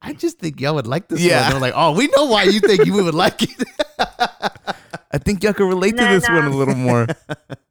I 0.00 0.12
just 0.12 0.38
think 0.38 0.60
y'all 0.60 0.74
would 0.76 0.86
like 0.86 1.08
this 1.08 1.20
Yeah. 1.20 1.38
one. 1.38 1.44
And 1.46 1.54
we're 1.54 1.60
like, 1.60 1.74
oh, 1.76 1.92
we 1.92 2.06
know 2.16 2.26
why 2.26 2.44
you 2.44 2.60
think 2.60 2.86
you 2.86 2.92
would 2.94 3.14
like 3.14 3.42
it. 3.42 3.64
I 5.10 5.18
think 5.18 5.42
y'all 5.42 5.54
can 5.54 5.66
relate 5.66 5.96
to 5.96 6.04
this 6.04 6.28
no. 6.28 6.34
one 6.36 6.44
a 6.46 6.50
little 6.50 6.74
more. 6.74 7.06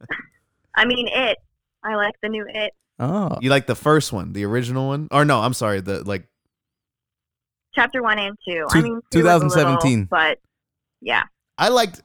I 0.75 0.85
mean, 0.85 1.07
it. 1.07 1.37
I 1.83 1.95
like 1.95 2.15
the 2.21 2.29
new 2.29 2.45
it. 2.47 2.73
Oh, 2.99 3.37
you 3.41 3.49
like 3.49 3.67
the 3.67 3.75
first 3.75 4.11
one, 4.11 4.33
the 4.33 4.43
original 4.45 4.87
one? 4.87 5.07
Or 5.11 5.23
no, 5.23 5.39
I'm 5.39 5.53
sorry, 5.53 5.81
the 5.81 6.03
like 6.03 6.27
Chapter 7.75 8.01
one 8.01 8.17
and 8.17 8.35
two. 8.43 8.65
Two- 8.71 8.79
I 8.79 8.81
mean, 8.81 9.01
two 9.11 9.23
was 9.23 9.25
a 9.33 9.37
little, 9.37 9.49
2017. 9.49 10.05
but 10.05 10.39
yeah, 10.99 11.23
I 11.59 11.69
liked 11.69 12.01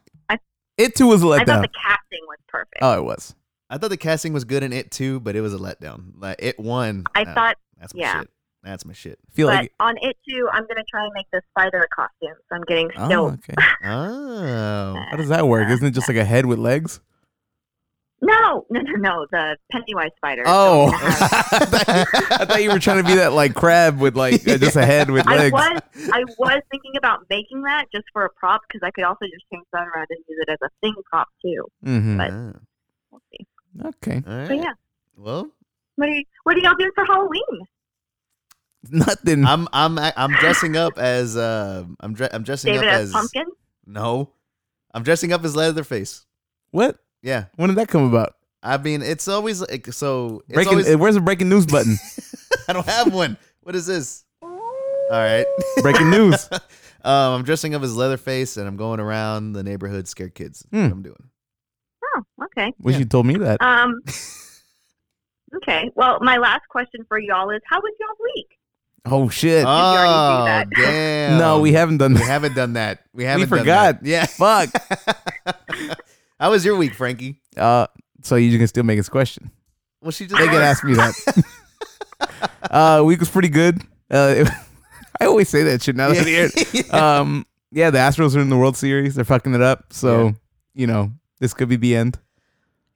it 0.76 0.94
too 0.94 1.06
was 1.06 1.22
a 1.22 1.28
I 1.28 1.44
thought 1.44 1.62
the 1.62 1.68
casting 1.68 2.20
was 2.26 2.38
perfect. 2.48 2.78
Oh, 2.80 2.98
it 2.98 3.04
was. 3.04 3.34
I 3.70 3.78
thought 3.78 3.90
the 3.90 3.96
casting 3.96 4.32
was 4.32 4.44
good 4.44 4.62
in 4.62 4.72
it 4.72 4.90
too, 4.90 5.20
but 5.20 5.34
it 5.34 5.40
was 5.40 5.54
a 5.54 5.58
letdown. 5.58 6.12
Like 6.18 6.36
it 6.38 6.58
won. 6.58 7.04
I 7.14 7.24
thought, 7.24 7.56
that's 7.78 7.94
my 7.94 8.00
yeah. 8.00 8.20
shit. 8.20 8.30
That's 8.62 8.84
my 8.84 8.92
shit. 8.92 9.18
feel 9.32 9.48
but 9.48 9.56
like. 9.56 9.72
on 9.80 9.96
it 10.02 10.16
too, 10.28 10.48
I'm 10.52 10.66
gonna 10.66 10.84
try 10.88 11.02
and 11.04 11.12
make 11.14 11.26
the 11.32 11.42
spider 11.50 11.88
costume. 11.94 12.36
So 12.48 12.56
I'm 12.56 12.62
getting 12.62 12.90
Oh, 12.96 13.30
okay. 13.30 13.54
Oh. 13.84 14.94
How 15.10 15.16
does 15.16 15.28
that 15.30 15.48
work? 15.48 15.68
Isn't 15.70 15.86
it 15.86 15.90
just 15.92 16.08
like 16.08 16.16
a 16.16 16.24
head 16.24 16.46
with 16.46 16.58
legs? 16.58 17.00
No, 18.24 18.64
no, 18.70 18.80
no, 18.80 18.92
no. 18.96 19.26
The 19.32 19.56
Pennywise 19.72 20.10
spider. 20.16 20.44
Oh, 20.46 20.92
I'm 20.94 21.00
gonna 21.00 21.10
have- 21.10 22.08
I 22.30 22.44
thought 22.46 22.62
you 22.62 22.70
were 22.70 22.78
trying 22.78 23.02
to 23.02 23.08
be 23.08 23.16
that 23.16 23.32
like 23.32 23.52
crab 23.54 23.98
with 23.98 24.16
like 24.16 24.34
uh, 24.48 24.58
just 24.58 24.76
a 24.76 24.86
head 24.86 25.10
with 25.10 25.26
I 25.28 25.36
legs. 25.36 25.52
was, 25.52 25.80
I 26.12 26.24
was 26.38 26.62
thinking 26.70 26.92
about 26.96 27.26
making 27.28 27.62
that 27.62 27.86
just 27.92 28.04
for 28.12 28.24
a 28.24 28.30
prop 28.30 28.60
because 28.68 28.80
I 28.86 28.92
could 28.92 29.02
also 29.04 29.24
just 29.24 29.44
change 29.52 29.64
that 29.72 29.88
around 29.88 30.06
and 30.10 30.18
use 30.28 30.38
it 30.46 30.48
as 30.52 30.58
a 30.62 30.68
thing 30.80 30.94
prop 31.10 31.28
too. 31.44 31.64
Mm-hmm. 31.84 32.16
But- 32.18 32.30
Ah, 32.30 32.52
We'll 33.10 33.20
see. 33.32 33.46
Okay, 33.86 34.22
all 34.26 34.36
right. 34.38 34.48
But 34.48 34.56
yeah, 34.58 34.72
Well, 35.16 35.50
what 35.96 36.08
are 36.08 36.12
you, 36.12 36.24
what 36.44 36.56
are 36.56 36.60
y'all 36.60 36.74
doing 36.78 36.92
for 36.94 37.04
Halloween? 37.04 37.42
nothing. 38.90 39.44
I'm 39.46 39.68
I'm 39.72 39.98
I'm 39.98 40.32
dressing 40.40 40.76
up 40.76 40.98
as 40.98 41.36
uh 41.36 41.84
I'm 42.00 42.14
dre- 42.14 42.28
I'm 42.32 42.42
dressing 42.42 42.72
David 42.72 42.88
up 42.88 42.94
as 42.94 43.02
as 43.08 43.12
pumpkin. 43.12 43.44
no, 43.86 44.30
I'm 44.94 45.02
dressing 45.02 45.32
up 45.32 45.44
as 45.44 45.54
Leatherface. 45.56 46.24
what? 46.70 46.98
Yeah, 47.22 47.44
When 47.56 47.68
did 47.68 47.78
that 47.78 47.88
come 47.88 48.04
about? 48.04 48.34
I 48.64 48.76
mean 48.78 49.02
it's 49.02 49.26
always 49.28 49.60
like 49.60 49.86
so. 49.92 50.42
It's 50.48 50.54
Breaking. 50.54 50.72
always, 50.72 50.94
uh, 50.94 50.98
where's 50.98 51.14
the 51.16 51.20
breaking 51.20 51.48
news 51.48 51.66
button? 51.66 51.96
I 52.68 52.72
don't 52.72 52.86
have 52.86 53.12
one. 53.12 53.36
What 53.62 53.74
is 53.74 53.86
this? 53.86 54.24
All 54.42 54.50
right. 55.10 55.46
breaking 55.82 56.10
news. 56.10 56.48
um, 57.04 57.34
I'm 57.34 57.42
dressing 57.42 57.74
up 57.74 57.82
as 57.82 57.96
Leatherface 57.96 58.56
and 58.56 58.66
I'm 58.68 58.76
going 58.76 59.00
around 59.00 59.52
the 59.52 59.62
neighborhood 59.62 60.06
scare 60.08 60.28
kids. 60.28 60.60
That's 60.70 60.70
Hmm. 60.80 60.84
what 60.88 60.92
I'm 60.92 61.02
doing. 61.02 61.24
Oh, 62.14 62.22
okay. 62.44 62.72
Wish 62.78 62.94
Yeah. 62.94 62.98
you 63.00 63.04
told 63.06 63.26
me 63.26 63.34
that. 63.38 63.60
Um. 63.62 64.00
Okay. 65.54 65.90
Well, 65.94 66.18
my 66.22 66.38
last 66.38 66.62
question 66.70 67.04
for 67.08 67.18
y'all 67.18 67.50
is, 67.50 67.60
how 67.68 67.78
was 67.78 67.92
y'all's 68.00 68.18
week? 68.34 68.46
Oh 69.04 69.28
shit! 69.28 69.66
already 69.66 70.08
Oh 70.10 70.64
do 70.74 70.82
damn! 70.82 71.38
no, 71.38 71.60
we 71.60 71.72
haven't 71.74 71.98
done 71.98 72.14
we 72.14 72.20
that. 72.20 72.24
haven't 72.26 72.54
done 72.54 72.72
that. 72.72 73.00
We 73.12 73.24
haven't. 73.24 73.50
done 73.50 73.58
forgot. 73.58 74.02
that. 74.02 74.08
Yeah. 74.08 74.24
Fuck. 74.24 74.70
How 76.42 76.50
was 76.50 76.64
your 76.64 76.74
week, 76.76 76.92
Frankie? 76.94 77.40
Uh, 77.56 77.86
so 78.22 78.34
you 78.34 78.58
can 78.58 78.66
still 78.66 78.82
make 78.82 78.96
his 78.96 79.08
question. 79.08 79.52
Well, 80.00 80.10
she 80.10 80.26
just 80.26 80.40
They 80.40 80.48
can 80.48 80.56
ask 80.60 80.82
me 80.82 80.94
that. 80.94 81.14
uh, 82.68 83.02
week 83.04 83.20
was 83.20 83.30
pretty 83.30 83.48
good. 83.48 83.80
Uh, 84.10 84.34
it- 84.38 84.48
I 85.20 85.26
always 85.26 85.48
say 85.48 85.62
that 85.62 85.80
shit 85.84 85.94
now 85.94 86.08
that 86.08 86.26
hear 86.26 86.50
it. 86.52 86.92
Um, 86.92 87.46
yeah, 87.70 87.90
the 87.90 87.98
Astros 87.98 88.34
are 88.34 88.40
in 88.40 88.48
the 88.48 88.56
World 88.56 88.76
Series. 88.76 89.14
They're 89.14 89.24
fucking 89.24 89.54
it 89.54 89.62
up. 89.62 89.92
So 89.92 90.24
Yeah. 90.26 90.32
you 90.74 90.86
know 90.88 91.12
this 91.38 91.54
could 91.54 91.68
be 91.68 91.76
the 91.76 91.94
end. 91.94 92.18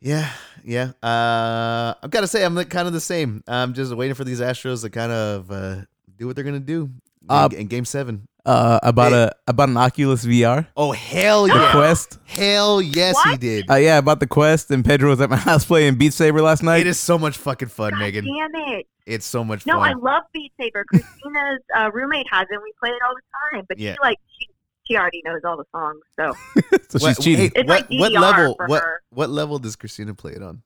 Yeah, 0.01 0.29
yeah. 0.65 0.91
Uh, 1.05 1.95
I've 2.03 2.11
got 2.11 2.23
to 2.23 2.27
say, 2.27 2.45
I'm 2.45 2.57
like 2.57 2.69
kind 2.69 2.89
of 2.89 2.95
the 2.95 3.01
same. 3.01 3.45
I'm 3.47 3.75
just 3.75 3.95
waiting 3.95 4.15
for 4.17 4.25
these 4.25 4.41
Astros 4.41 4.81
to 4.83 4.91
kind 4.91 5.13
of 5.13 5.53
uh, 5.53 5.77
do 6.17 6.27
what 6.27 6.35
they're 6.35 6.45
gonna 6.45 6.59
do 6.59 6.91
in, 7.23 7.29
Uh, 7.29 7.49
in 7.53 7.69
Game 7.69 7.85
Seven. 7.85 8.27
Uh, 8.47 8.79
about 8.85 9.11
Hey. 9.11 9.25
a 9.25 9.33
about 9.49 9.69
an 9.71 9.77
Oculus 9.77 10.25
VR, 10.25 10.69
Oh 10.77 10.93
hell 10.93 11.49
the 11.49 11.55
yeah! 11.55 11.73
Quest. 11.73 12.19
Hell 12.27 12.81
yes, 12.81 13.21
he 13.25 13.37
did. 13.37 13.69
Uh, 13.69 13.75
yeah, 13.75 13.99
about 13.99 14.21
the 14.21 14.27
Quest. 14.29 14.71
And 14.71 14.85
Pedro 14.85 15.11
was 15.11 15.21
at 15.21 15.29
my 15.29 15.37
house 15.51 15.65
playing 15.65 15.97
Beat 15.97 16.13
Saber 16.13 16.41
last 16.41 16.63
night. 16.63 16.83
it 16.83 16.87
is 16.87 17.01
so 17.01 17.19
much 17.19 17.37
fucking 17.37 17.67
fun, 17.69 17.91
God 17.91 17.99
Megan. 17.99 18.25
damn 18.25 18.55
it! 18.77 18.87
It's 19.05 19.27
so 19.27 19.43
much 19.43 19.65
fun. 19.65 19.75
No, 19.77 19.81
I 19.83 19.93
fun. 19.95 20.01
love 20.03 20.23
Beat 20.33 20.53
Saber. 20.61 20.85
Christina's 20.89 21.61
uh, 21.77 21.91
roommate 21.93 22.27
has 22.31 22.47
it. 22.49 22.55
And 22.55 22.63
We 22.63 22.73
play 22.79 22.91
it 22.91 23.03
all 23.05 23.15
the 23.17 23.57
time, 23.59 23.65
but 23.69 23.79
Yeah. 23.81 23.95
she 23.95 23.99
like 24.01 24.19
she 24.39 24.49
she 24.85 24.97
already 24.97 25.23
knows 25.25 25.41
all 25.45 25.57
the 25.57 25.65
songs, 25.75 26.01
so 26.15 26.33
so 26.89 26.99
she's 26.99 27.03
What- 27.03 27.21
cheating. 27.21 27.51
hey, 27.53 27.61
It's 27.63 27.69
what, 27.69 27.91
like 27.91 28.01
what 28.01 28.13
DDR 28.13 28.21
level? 28.21 28.55
for 28.55 28.67
What 28.69 28.83
her. 28.85 29.03
what 29.11 29.29
level 29.31 29.59
does 29.59 29.75
Christina 29.75 30.15
play 30.15 30.33
it 30.33 30.43
on? 30.45 30.63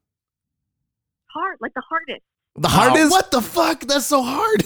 hard, 1.32 1.56
like 1.60 1.72
the 1.74 1.82
hardest. 1.88 2.20
the 2.56 2.68
hardest. 2.68 3.06
Oh, 3.06 3.08
what 3.08 3.30
the 3.30 3.40
fuck? 3.40 3.80
That's 3.82 4.04
so 4.06 4.22
hard. 4.22 4.64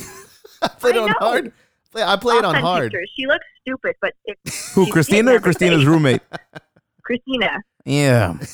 I 0.62 0.69
played 0.69 0.97
I 0.97 1.01
on 1.03 1.07
know. 1.09 1.15
hard. 1.21 1.53
Play- 1.95 2.03
I 2.03 2.17
play 2.17 2.37
it 2.37 2.45
on 2.45 2.55
hard. 2.57 2.91
Pictures. 2.91 3.11
She 3.17 3.27
looks 3.27 3.45
stupid, 3.63 3.95
but 4.01 4.13
it, 4.25 4.39
Who? 4.75 4.91
Christina 4.91 5.35
or 5.35 5.41
Christina's 5.41 5.85
roommate? 5.87 6.21
Christina. 7.03 7.63
Yeah. 7.85 8.39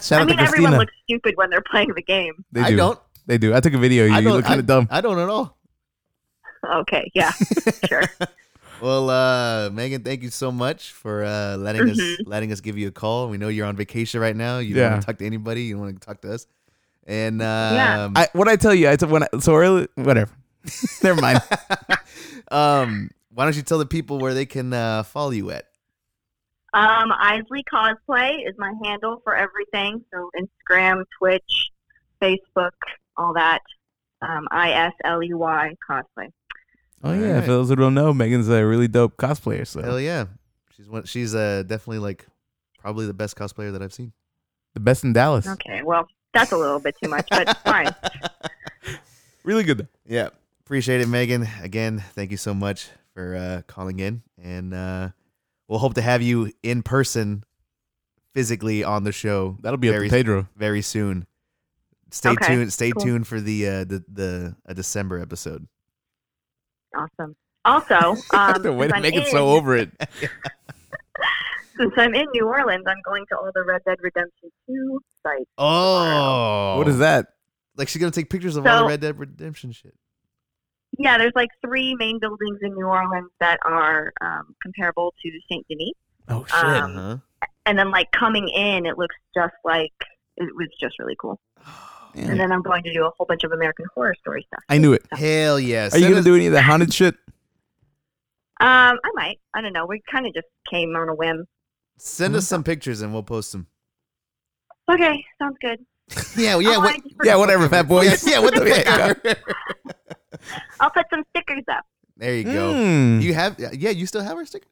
Shout 0.00 0.12
I 0.12 0.20
out 0.22 0.26
mean, 0.28 0.36
to 0.36 0.42
everyone 0.44 0.76
looks 0.78 0.92
stupid 1.04 1.34
when 1.36 1.50
they're 1.50 1.60
playing 1.68 1.92
the 1.96 2.02
game. 2.02 2.44
They 2.52 2.60
I 2.60 2.70
do. 2.70 2.76
don't. 2.76 2.98
They 3.26 3.38
do. 3.38 3.54
I 3.54 3.60
took 3.60 3.72
a 3.74 3.78
video. 3.78 4.04
I 4.12 4.20
You 4.20 4.30
look 4.30 4.44
kind 4.44 4.60
of 4.60 4.66
dumb. 4.66 4.86
I 4.90 5.00
don't 5.00 5.18
at 5.18 5.28
all. 5.28 5.56
Okay, 6.80 7.10
yeah, 7.14 7.30
sure. 7.88 8.02
Well, 8.80 9.10
uh, 9.10 9.70
Megan, 9.70 10.02
thank 10.02 10.22
you 10.22 10.30
so 10.30 10.50
much 10.52 10.92
for 10.92 11.22
uh, 11.24 11.56
letting 11.58 11.88
us 11.90 11.98
Mhm. 12.00 12.16
letting 12.26 12.52
us 12.52 12.60
give 12.60 12.76
you 12.78 12.88
a 12.88 12.90
call. 12.90 13.28
We 13.28 13.36
know 13.38 13.48
you're 13.48 13.66
on 13.66 13.76
vacation 13.76 14.20
right 14.20 14.34
now. 14.36 14.58
You 14.58 14.74
don't 14.74 14.82
Yeah. 14.82 14.90
want 14.90 15.02
to 15.02 15.06
talk 15.06 15.18
to 15.18 15.26
anybody. 15.26 15.62
You 15.62 15.74
don't 15.74 15.82
want 15.82 16.00
to 16.00 16.06
talk 16.06 16.20
to 16.22 16.32
us. 16.32 16.46
And 17.06 17.40
Yeah. 17.40 18.04
um, 18.04 18.12
I 18.16 18.28
what 18.32 18.48
I 18.48 18.56
tell 18.56 18.74
you, 18.74 18.88
I 18.88 18.96
told 18.96 19.12
when 19.12 19.22
I, 19.24 19.28
so 19.40 19.54
early. 19.54 19.88
Whatever. 19.94 20.30
Never 21.02 21.20
mind. 21.20 21.40
um, 22.50 23.10
why 23.32 23.44
don't 23.44 23.56
you 23.56 23.62
tell 23.62 23.78
the 23.78 23.86
people 23.86 24.18
where 24.18 24.34
they 24.34 24.46
can 24.46 24.72
uh, 24.72 25.02
follow 25.02 25.30
you 25.30 25.50
at? 25.50 25.66
Um, 26.72 27.12
Isley 27.12 27.64
Cosplay 27.72 28.48
is 28.48 28.54
my 28.58 28.72
handle 28.84 29.20
for 29.22 29.36
everything. 29.36 30.04
So 30.12 30.30
Instagram, 30.36 31.04
Twitch, 31.18 31.70
Facebook, 32.20 32.72
all 33.16 33.34
that. 33.34 33.60
Um, 34.22 34.48
I 34.50 34.72
S 34.72 34.92
L 35.04 35.22
E 35.22 35.34
Y 35.34 35.74
Cosplay. 35.88 36.32
Oh 37.02 37.12
yeah, 37.12 37.26
Alright. 37.26 37.44
for 37.44 37.50
those 37.50 37.68
who 37.68 37.76
don't 37.76 37.94
know, 37.94 38.14
Megan's 38.14 38.48
a 38.48 38.64
really 38.64 38.88
dope 38.88 39.16
cosplayer. 39.18 39.66
So 39.66 39.82
Hell 39.82 40.00
yeah, 40.00 40.24
she's 40.74 40.88
one. 40.88 41.04
She's 41.04 41.34
uh, 41.34 41.62
definitely 41.66 41.98
like 41.98 42.26
probably 42.78 43.06
the 43.06 43.14
best 43.14 43.36
cosplayer 43.36 43.72
that 43.72 43.82
I've 43.82 43.92
seen. 43.92 44.12
the 44.72 44.80
best 44.80 45.04
in 45.04 45.12
Dallas. 45.12 45.46
Okay, 45.46 45.82
well, 45.82 46.08
that's 46.32 46.52
a 46.52 46.56
little 46.56 46.78
bit 46.80 46.96
too 47.02 47.10
much, 47.10 47.26
but 47.30 47.56
fine. 47.58 47.94
Really 49.44 49.62
good. 49.62 49.76
Though. 49.76 49.88
Yeah, 50.06 50.30
appreciate 50.64 51.00
it, 51.00 51.08
Megan. 51.08 51.48
Again, 51.62 52.02
thank 52.14 52.30
you 52.30 52.36
so 52.36 52.54
much 52.54 52.88
for 53.14 53.36
uh, 53.36 53.62
calling 53.66 54.00
in, 54.00 54.22
and 54.42 54.74
uh, 54.74 55.08
we'll 55.68 55.78
hope 55.78 55.94
to 55.94 56.02
have 56.02 56.22
you 56.22 56.52
in 56.62 56.82
person, 56.82 57.44
physically 58.32 58.82
on 58.82 59.04
the 59.04 59.12
show 59.12 59.56
That'll 59.60 59.76
be 59.78 59.88
very 59.88 60.06
up 60.06 60.10
to 60.10 60.16
Pedro. 60.16 60.48
very 60.56 60.82
soon. 60.82 61.26
Stay 62.10 62.30
Okay, 62.30 62.54
tuned. 62.54 62.72
Stay 62.72 62.90
cool. 62.92 63.02
tuned 63.02 63.26
for 63.26 63.40
the 63.40 63.66
uh, 63.68 63.84
the 63.84 64.04
the 64.12 64.56
a 64.66 64.74
December 64.74 65.20
episode. 65.20 65.66
Awesome. 66.96 67.34
Also, 67.64 68.16
um, 68.32 68.62
the 68.62 68.72
way 68.76 68.88
to 68.88 68.94
I'm 68.96 69.02
make 69.02 69.14
it 69.16 69.24
in- 69.26 69.30
so 69.30 69.48
over 69.50 69.76
it. 69.76 69.90
Since 71.76 71.92
I'm 71.96 72.14
in 72.14 72.26
New 72.34 72.46
Orleans, 72.46 72.84
I'm 72.86 72.98
going 73.04 73.24
to 73.30 73.36
all 73.36 73.50
the 73.52 73.64
Red 73.64 73.82
Dead 73.84 73.98
Redemption 74.00 74.48
2 74.68 75.00
sites. 75.24 75.44
Oh, 75.58 76.76
What 76.78 76.86
is 76.86 76.98
that? 76.98 77.26
Like 77.76 77.88
she's 77.88 77.98
gonna 78.00 78.12
take 78.12 78.30
pictures 78.30 78.54
of 78.54 78.64
all 78.64 78.82
the 78.84 78.88
Red 78.88 79.00
Dead 79.00 79.18
Redemption 79.18 79.72
shit. 79.72 79.92
Yeah, 80.98 81.18
there's 81.18 81.32
like 81.34 81.48
three 81.64 81.94
main 81.96 82.18
buildings 82.20 82.58
in 82.62 82.74
New 82.74 82.86
Orleans 82.86 83.30
that 83.40 83.58
are 83.64 84.12
um, 84.20 84.54
comparable 84.62 85.12
to 85.22 85.30
Saint 85.50 85.66
Denis. 85.68 85.92
Oh 86.28 86.44
shit. 86.46 86.54
Um, 86.64 86.96
Uh-huh. 86.96 87.16
And 87.66 87.78
then, 87.78 87.90
like, 87.90 88.10
coming 88.12 88.46
in, 88.50 88.84
it 88.84 88.98
looks 88.98 89.16
just 89.34 89.54
like 89.64 89.92
it 90.36 90.48
was 90.54 90.68
just 90.80 90.98
really 90.98 91.16
cool. 91.18 91.40
Man. 92.14 92.30
And 92.30 92.38
then 92.38 92.52
I'm 92.52 92.62
going 92.62 92.82
to 92.84 92.92
do 92.92 93.04
a 93.06 93.10
whole 93.10 93.26
bunch 93.26 93.42
of 93.42 93.50
American 93.52 93.86
Horror 93.94 94.14
Story 94.20 94.46
stuff. 94.46 94.62
I 94.68 94.78
knew 94.78 94.92
it. 94.92 95.02
Hell 95.12 95.58
yes. 95.58 95.94
Are 95.94 95.98
you 95.98 96.08
gonna 96.08 96.22
do 96.22 96.36
any 96.36 96.46
of 96.46 96.52
the 96.52 96.62
haunted 96.62 96.94
shit? 96.94 97.16
Um, 98.60 98.98
I 99.04 99.10
might. 99.14 99.40
I 99.52 99.60
don't 99.60 99.72
know. 99.72 99.84
We 99.84 100.00
kind 100.08 100.24
of 100.26 100.32
just 100.32 100.46
came 100.70 100.94
on 100.94 101.08
a 101.08 101.14
whim. 101.14 101.46
Send 101.98 102.36
us 102.36 102.46
some 102.46 102.62
pictures 102.62 103.00
and 103.02 103.12
we'll 103.12 103.24
post 103.24 103.50
them. 103.52 103.66
Okay, 104.88 105.24
sounds 105.40 105.56
good. 105.60 105.84
Yeah, 106.36 106.58
yeah, 106.60 106.76
Oh, 106.76 106.80
what, 106.80 107.00
Yeah, 107.24 107.34
whatever, 107.36 107.68
fat 107.68 107.88
boy. 107.88 108.02
yeah, 108.02 108.16
yeah. 108.26 108.38
What 108.38 108.54
the 108.54 108.64
Yeah. 109.24 109.93
Fuck? 110.44 110.62
I'll 110.80 110.90
put 110.90 111.06
some 111.10 111.22
stickers 111.30 111.64
up. 111.70 111.84
there 112.16 112.34
you 112.36 112.44
go. 112.44 112.72
Mm. 112.74 113.22
You 113.22 113.34
have, 113.34 113.58
yeah, 113.58 113.90
you 113.90 114.06
still 114.06 114.22
have 114.22 114.36
our 114.36 114.46
stickers. 114.46 114.70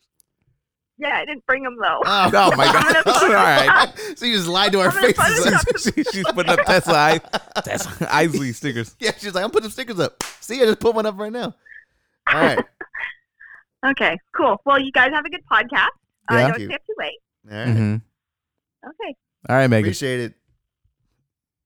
Yeah, 0.98 1.16
I 1.16 1.24
didn't 1.24 1.44
bring 1.46 1.64
them 1.64 1.76
though. 1.80 2.00
Oh, 2.04 2.30
Oh, 2.32 2.56
my 2.56 2.64
God. 2.72 2.76
I'm 2.76 2.92
gonna 2.92 3.02
put 3.04 3.22
All 3.22 3.28
right. 3.32 3.92
so 4.16 4.24
you 4.26 4.36
just 4.36 4.46
lied 4.46 4.72
to 4.72 4.80
our 4.80 4.90
faces. 4.92 5.16
Photoshop 5.16 5.94
She- 5.94 6.04
She's 6.12 6.24
putting 6.32 6.52
up 6.52 6.64
Tesla, 6.66 6.94
I, 6.94 7.18
Tesla 7.62 8.06
Isley 8.10 8.52
stickers. 8.52 8.94
yeah, 9.00 9.10
she's 9.18 9.34
like, 9.34 9.42
I'm 9.44 9.50
putting 9.50 9.70
stickers 9.70 9.98
up. 9.98 10.22
See, 10.40 10.60
I 10.62 10.66
just 10.66 10.78
put 10.80 10.94
one 10.94 11.06
up 11.06 11.18
right 11.18 11.32
now. 11.32 11.54
All 12.32 12.40
right, 12.40 12.64
Okay, 13.84 14.16
cool. 14.36 14.60
Well, 14.64 14.78
you 14.80 14.92
guys 14.92 15.10
have 15.12 15.24
a 15.24 15.28
good 15.30 15.40
podcast. 15.50 15.88
Uh, 16.30 16.36
Yeah. 16.36 16.48
don't 16.50 16.60
you. 16.60 16.66
stay 16.66 16.74
up 16.76 16.82
too 16.86 16.94
late. 16.98 17.18
all 17.50 17.58
right. 17.58 17.76
hmm 17.76 17.94
Okay, 18.86 19.14
All 19.48 19.56
right, 19.56 19.66
Megan. 19.68 19.86
Appreciate 19.86 20.20
it. 20.20 20.34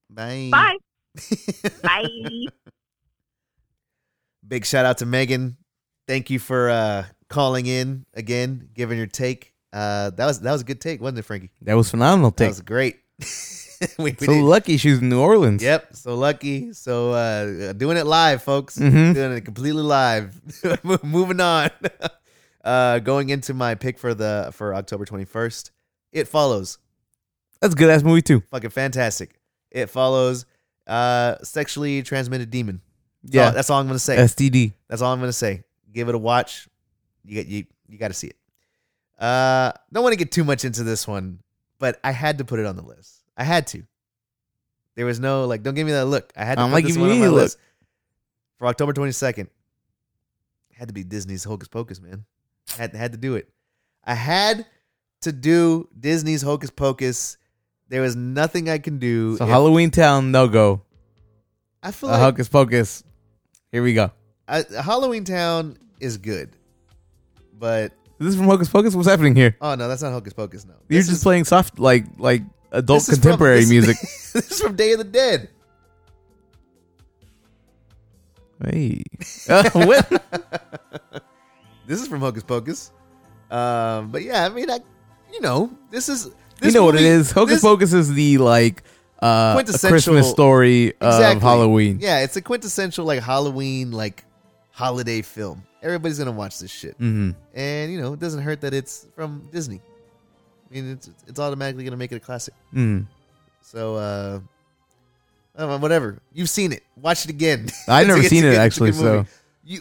Bye. 0.09 0.49
bye. 0.51 0.77
Bye. 1.83 2.47
Big 4.47 4.65
shout 4.65 4.85
out 4.87 4.99
to 4.99 5.07
Megan. 5.07 5.57
Thank 6.07 6.31
you 6.31 6.39
for 6.39 6.71
uh, 6.71 7.05
calling 7.29 7.67
in 7.67 8.07
again, 8.15 8.69
giving 8.75 8.97
your 8.99 9.07
take. 9.09 9.53
Uh, 9.73 10.11
that 10.11 10.27
was 10.27 10.41
that 10.41 10.53
was 10.53 10.61
a 10.61 10.65
good 10.65 10.81
take, 10.81 11.01
wasn't 11.01 11.19
it, 11.19 11.23
Frankie? 11.23 11.51
That 11.63 11.75
was 11.75 11.91
phenomenal. 11.91 12.31
Take. 12.31 12.47
That 12.47 12.49
was 12.49 12.61
great. 12.61 12.97
we, 13.99 14.05
we 14.21 14.27
So 14.27 14.33
did- 14.33 14.43
lucky 14.45 14.77
she's 14.77 14.99
in 15.01 15.09
New 15.09 15.21
Orleans. 15.21 15.63
Yep. 15.63 15.97
So 15.97 16.15
lucky. 16.15 16.73
So 16.73 17.11
uh, 17.13 17.73
doing 17.73 17.97
it 17.97 18.07
live, 18.07 18.43
folks. 18.43 18.79
Mhm. 18.79 19.15
Doing 19.15 19.33
it 19.33 19.41
completely 19.45 19.83
live. 19.83 20.41
Moving 21.03 21.41
on. 21.41 21.71
uh, 22.65 23.01
going 23.01 23.31
into 23.31 23.53
my 23.55 23.75
pick 23.75 23.99
for 23.99 24.15
the 24.15 24.51
for 24.53 24.75
October 24.75 25.05
twenty 25.05 25.25
first. 25.25 25.73
It 26.13 26.29
follows. 26.29 26.79
That's 27.61 27.75
a 27.75 27.77
good 27.77 27.91
ass 27.91 28.03
movie 28.03 28.23
too. 28.23 28.43
Fucking 28.51 28.71
fantastic. 28.71 29.41
It 29.71 29.87
follows. 29.91 30.47
Uh, 30.87 31.35
sexually 31.43 32.01
transmitted 32.03 32.49
demon. 32.51 32.81
That's 33.27 33.35
Yeah. 33.35 33.47
all, 33.47 33.53
that's 33.53 33.71
all 33.71 33.81
I'm 33.81 33.87
gonna 33.87 33.99
say. 33.99 34.17
STD. 34.17 34.73
That's 34.89 35.03
all 35.03 35.13
I'm 35.13 35.21
gonna 35.21 35.33
say. 35.33 35.65
Give 35.93 36.09
it 36.09 36.15
a 36.15 36.19
watch. 36.19 36.69
You 37.25 37.35
get 37.35 37.47
you 37.47 37.67
you 37.89 37.99
got 37.99 38.09
to 38.09 38.15
see 38.15 38.29
it. 38.29 38.37
Uh, 39.23 39.73
don't 39.93 40.03
want 40.03 40.13
to 40.13 40.17
get 40.19 40.31
too 40.33 40.45
much 40.45 40.65
into 40.65 40.83
this 40.83 41.07
one, 41.09 41.39
but 41.79 41.99
I 42.05 42.11
had 42.13 42.39
to 42.39 42.45
put 42.45 42.59
it 42.59 42.67
on 42.67 42.77
the 42.77 42.83
list. 42.83 43.23
I 43.37 43.45
had 43.45 43.67
to. 43.69 43.83
There 44.95 45.07
was 45.07 45.19
no 45.21 45.47
like, 45.47 45.63
don't 45.63 45.75
give 45.75 45.87
me 45.87 45.93
that 45.93 46.07
look. 46.07 46.33
I 46.37 46.45
had 46.45 46.57
to 46.57 46.63
I'm 46.63 46.69
put 46.71 46.75
like 46.75 46.85
this 46.85 46.97
one 46.97 47.11
on 47.11 47.19
my 47.21 47.27
look. 47.27 47.35
list 47.43 47.59
for 48.59 48.67
October 48.69 48.93
22nd. 48.93 49.49
Had 50.73 50.89
to 50.89 50.95
be 50.95 51.05
Disney's 51.05 51.45
Hocus 51.45 51.69
Pocus, 51.69 52.01
man. 52.01 52.25
Had 52.77 52.95
had 52.95 53.13
to 53.13 53.19
do 53.19 53.35
it. 53.37 53.49
I 54.05 54.15
had 54.15 54.67
to 55.23 55.33
do 55.33 55.89
Disney's 55.99 56.43
Hocus 56.43 56.71
Pocus. 56.71 57.39
There 57.89 58.03
was 58.03 58.15
nothing 58.17 58.69
I 58.69 58.79
can 58.79 58.99
do. 58.99 59.37
So 59.39 59.45
if- 59.45 59.51
Halloween 59.51 59.91
Town, 59.91 60.31
no 60.33 60.49
go. 60.49 60.83
I 61.83 61.91
feel 61.93 62.09
Uh, 62.11 62.13
like 62.13 62.21
Hocus 62.21 62.49
Pocus. 62.49 63.03
Here 63.77 63.83
we 63.83 63.93
go. 63.93 64.11
I, 64.49 64.65
Halloween 64.83 65.25
Town 65.25 65.77
is 66.01 66.17
good, 66.17 66.57
but 67.59 67.93
This 68.19 68.29
Is 68.31 68.37
from 68.37 68.47
Hocus 68.47 68.71
Pocus? 68.71 68.95
What's 68.95 69.07
happening 69.07 69.37
here? 69.37 69.55
oh 69.61 69.75
no, 69.75 69.87
that's 69.87 70.01
not 70.01 70.13
Hocus 70.13 70.33
Pocus. 70.33 70.65
No, 70.65 70.73
You're 70.89 71.01
This 71.01 71.09
just 71.09 71.19
is- 71.19 71.23
playing 71.23 71.45
soft, 71.45 71.79
like 71.79 72.07
like 72.17 72.41
adult 72.73 73.01
this 73.01 73.11
is 73.11 73.15
from- 73.19 73.23
contemporary 73.23 73.61
this- 73.61 73.69
music. 73.69 73.97
this 74.33 74.51
is 74.51 74.61
from 74.63 74.77
Day 74.77 74.93
of 74.93 74.99
the 74.99 75.05
Dead. 75.05 75.51
hey, 78.65 79.03
uh, 79.51 79.69
what? 79.75 80.23
This 81.87 82.01
is 82.01 82.09
from 82.09 82.21
Hocus 82.21 82.45
Pocus. 82.45 82.91
Um, 83.51 84.11
but 84.11 84.23
yeah, 84.23 84.47
I 84.47 84.49
mean, 84.49 84.71
I, 84.71 84.81
you 85.35 85.43
know, 85.43 85.71
this 85.91 86.09
is 86.09 86.25
You 86.25 86.33
this 86.61 86.73
know 86.75 86.83
what 86.85 86.95
it 86.95 87.03
movie- 87.03 87.09
is? 87.11 87.31
Hocus 87.31 87.57
this- 87.57 87.63
Pocus 87.63 87.93
is 87.93 88.15
the 88.15 88.39
like 88.39 88.83
uh, 89.23 89.27
a 89.27 89.53
Quintessential- 89.55 89.91
Christmas 89.91 90.31
story 90.31 90.89
of 91.01 91.15
Exactly. 91.15 91.41
Halloween. 91.41 91.99
Yeah, 92.01 92.21
it's 92.21 92.37
a 92.37 92.43
quintessential 92.43 93.05
like 93.05 93.23
Halloween 93.23 93.93
like 93.93 94.25
holiday 94.73 95.23
film. 95.23 95.63
Everybody's 95.83 96.19
gonna 96.19 96.33
watch 96.33 96.59
this 96.59 96.71
shit, 96.71 96.97
hmm 96.97 97.31
and 97.55 97.93
you 97.93 98.01
know, 98.01 98.13
it 98.13 98.21
doesn't 98.21 98.43
hurt 98.43 98.61
that 98.63 98.75
it's 98.75 99.07
from 99.15 99.49
Disney. 99.53 99.81
I 100.71 100.75
mean, 100.75 100.91
it's 100.93 101.11
it's 101.27 101.39
automatically 101.39 101.85
gonna 101.85 101.97
make 101.97 102.13
it 102.13 102.17
a 102.17 102.21
classic. 102.21 102.55
hmm 102.73 103.03
So, 103.63 103.95
uh, 103.97 104.41
know, 105.59 105.79
whatever. 105.79 106.19
You've 106.33 106.51
seen 106.51 106.73
it. 106.73 106.83
Watch 107.01 107.25
it 107.25 107.31
again. 107.31 107.69
I've 107.89 108.07
never 108.07 108.23
seen 108.23 108.45
it 108.45 108.55
actually. 108.55 108.93
So 108.93 109.27
you 109.65 109.81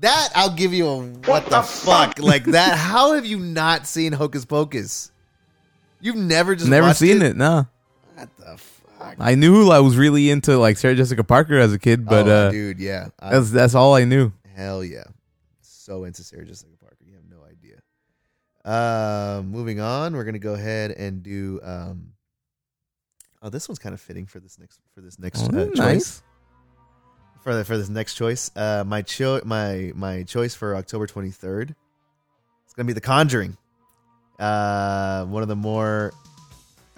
that 0.00 0.30
I'll 0.34 0.54
give 0.54 0.72
you 0.72 0.86
a 0.86 1.02
what, 1.02 1.46
the, 1.46 1.62
fuck? 1.62 2.18
like 2.18 2.44
that. 2.46 2.78
How 2.78 3.12
have 3.14 3.26
you 3.26 3.38
not 3.38 3.86
seen 3.86 4.12
Hocus 4.12 4.44
Pocus? 4.44 5.10
You've 6.00 6.16
never 6.16 6.54
just 6.54 6.70
never 6.70 6.94
seen 6.94 7.20
it. 7.20 7.36
No, 7.36 7.66
What 8.20 8.36
the 8.36 8.56
fuck? 8.58 9.16
I 9.18 9.34
knew 9.34 9.70
I 9.70 9.80
was 9.80 9.96
really 9.96 10.30
into 10.30 10.58
like 10.58 10.76
Sarah 10.76 10.94
Jessica 10.94 11.24
Parker 11.24 11.58
as 11.58 11.72
a 11.72 11.78
kid, 11.78 12.04
but 12.04 12.28
oh, 12.28 12.30
uh, 12.48 12.50
dude, 12.50 12.78
yeah, 12.78 13.08
I, 13.18 13.30
that's 13.30 13.50
that's 13.50 13.74
all 13.74 13.94
I 13.94 14.04
knew. 14.04 14.32
hell 14.54 14.84
yeah, 14.84 15.04
so 15.62 16.04
into 16.04 16.22
Sarah 16.22 16.44
Jessica 16.44 16.70
Parker. 16.78 16.98
You 17.06 17.14
have 17.14 17.24
no 17.30 17.38
idea. 17.44 17.80
Uh, 18.64 19.42
moving 19.42 19.80
on, 19.80 20.14
we're 20.14 20.24
gonna 20.24 20.38
go 20.38 20.52
ahead 20.54 20.90
and 20.90 21.22
do. 21.22 21.60
Um, 21.62 22.12
oh, 23.42 23.48
this 23.48 23.68
one's 23.68 23.78
kind 23.78 23.94
of 23.94 24.00
fitting 24.02 24.26
for 24.26 24.38
this 24.38 24.58
next 24.58 24.80
for 24.94 25.00
this 25.00 25.18
next 25.18 25.44
Oh, 25.44 25.46
uh, 25.46 25.64
that's 25.64 25.76
choice. 25.78 26.22
for 27.42 27.54
the, 27.54 27.64
for 27.64 27.78
this 27.78 27.88
next 27.88 28.14
choice. 28.16 28.50
Uh, 28.54 28.84
my 28.86 29.00
cho- 29.00 29.40
my 29.46 29.92
my 29.94 30.24
choice 30.24 30.54
for 30.54 30.76
October 30.76 31.06
twenty 31.06 31.30
third. 31.30 31.74
It's 32.66 32.74
gonna 32.74 32.86
be 32.86 32.92
The 32.92 33.00
Conjuring. 33.00 33.56
Uh, 34.38 35.24
one 35.26 35.40
of 35.42 35.48
the 35.48 35.56
more 35.56 36.12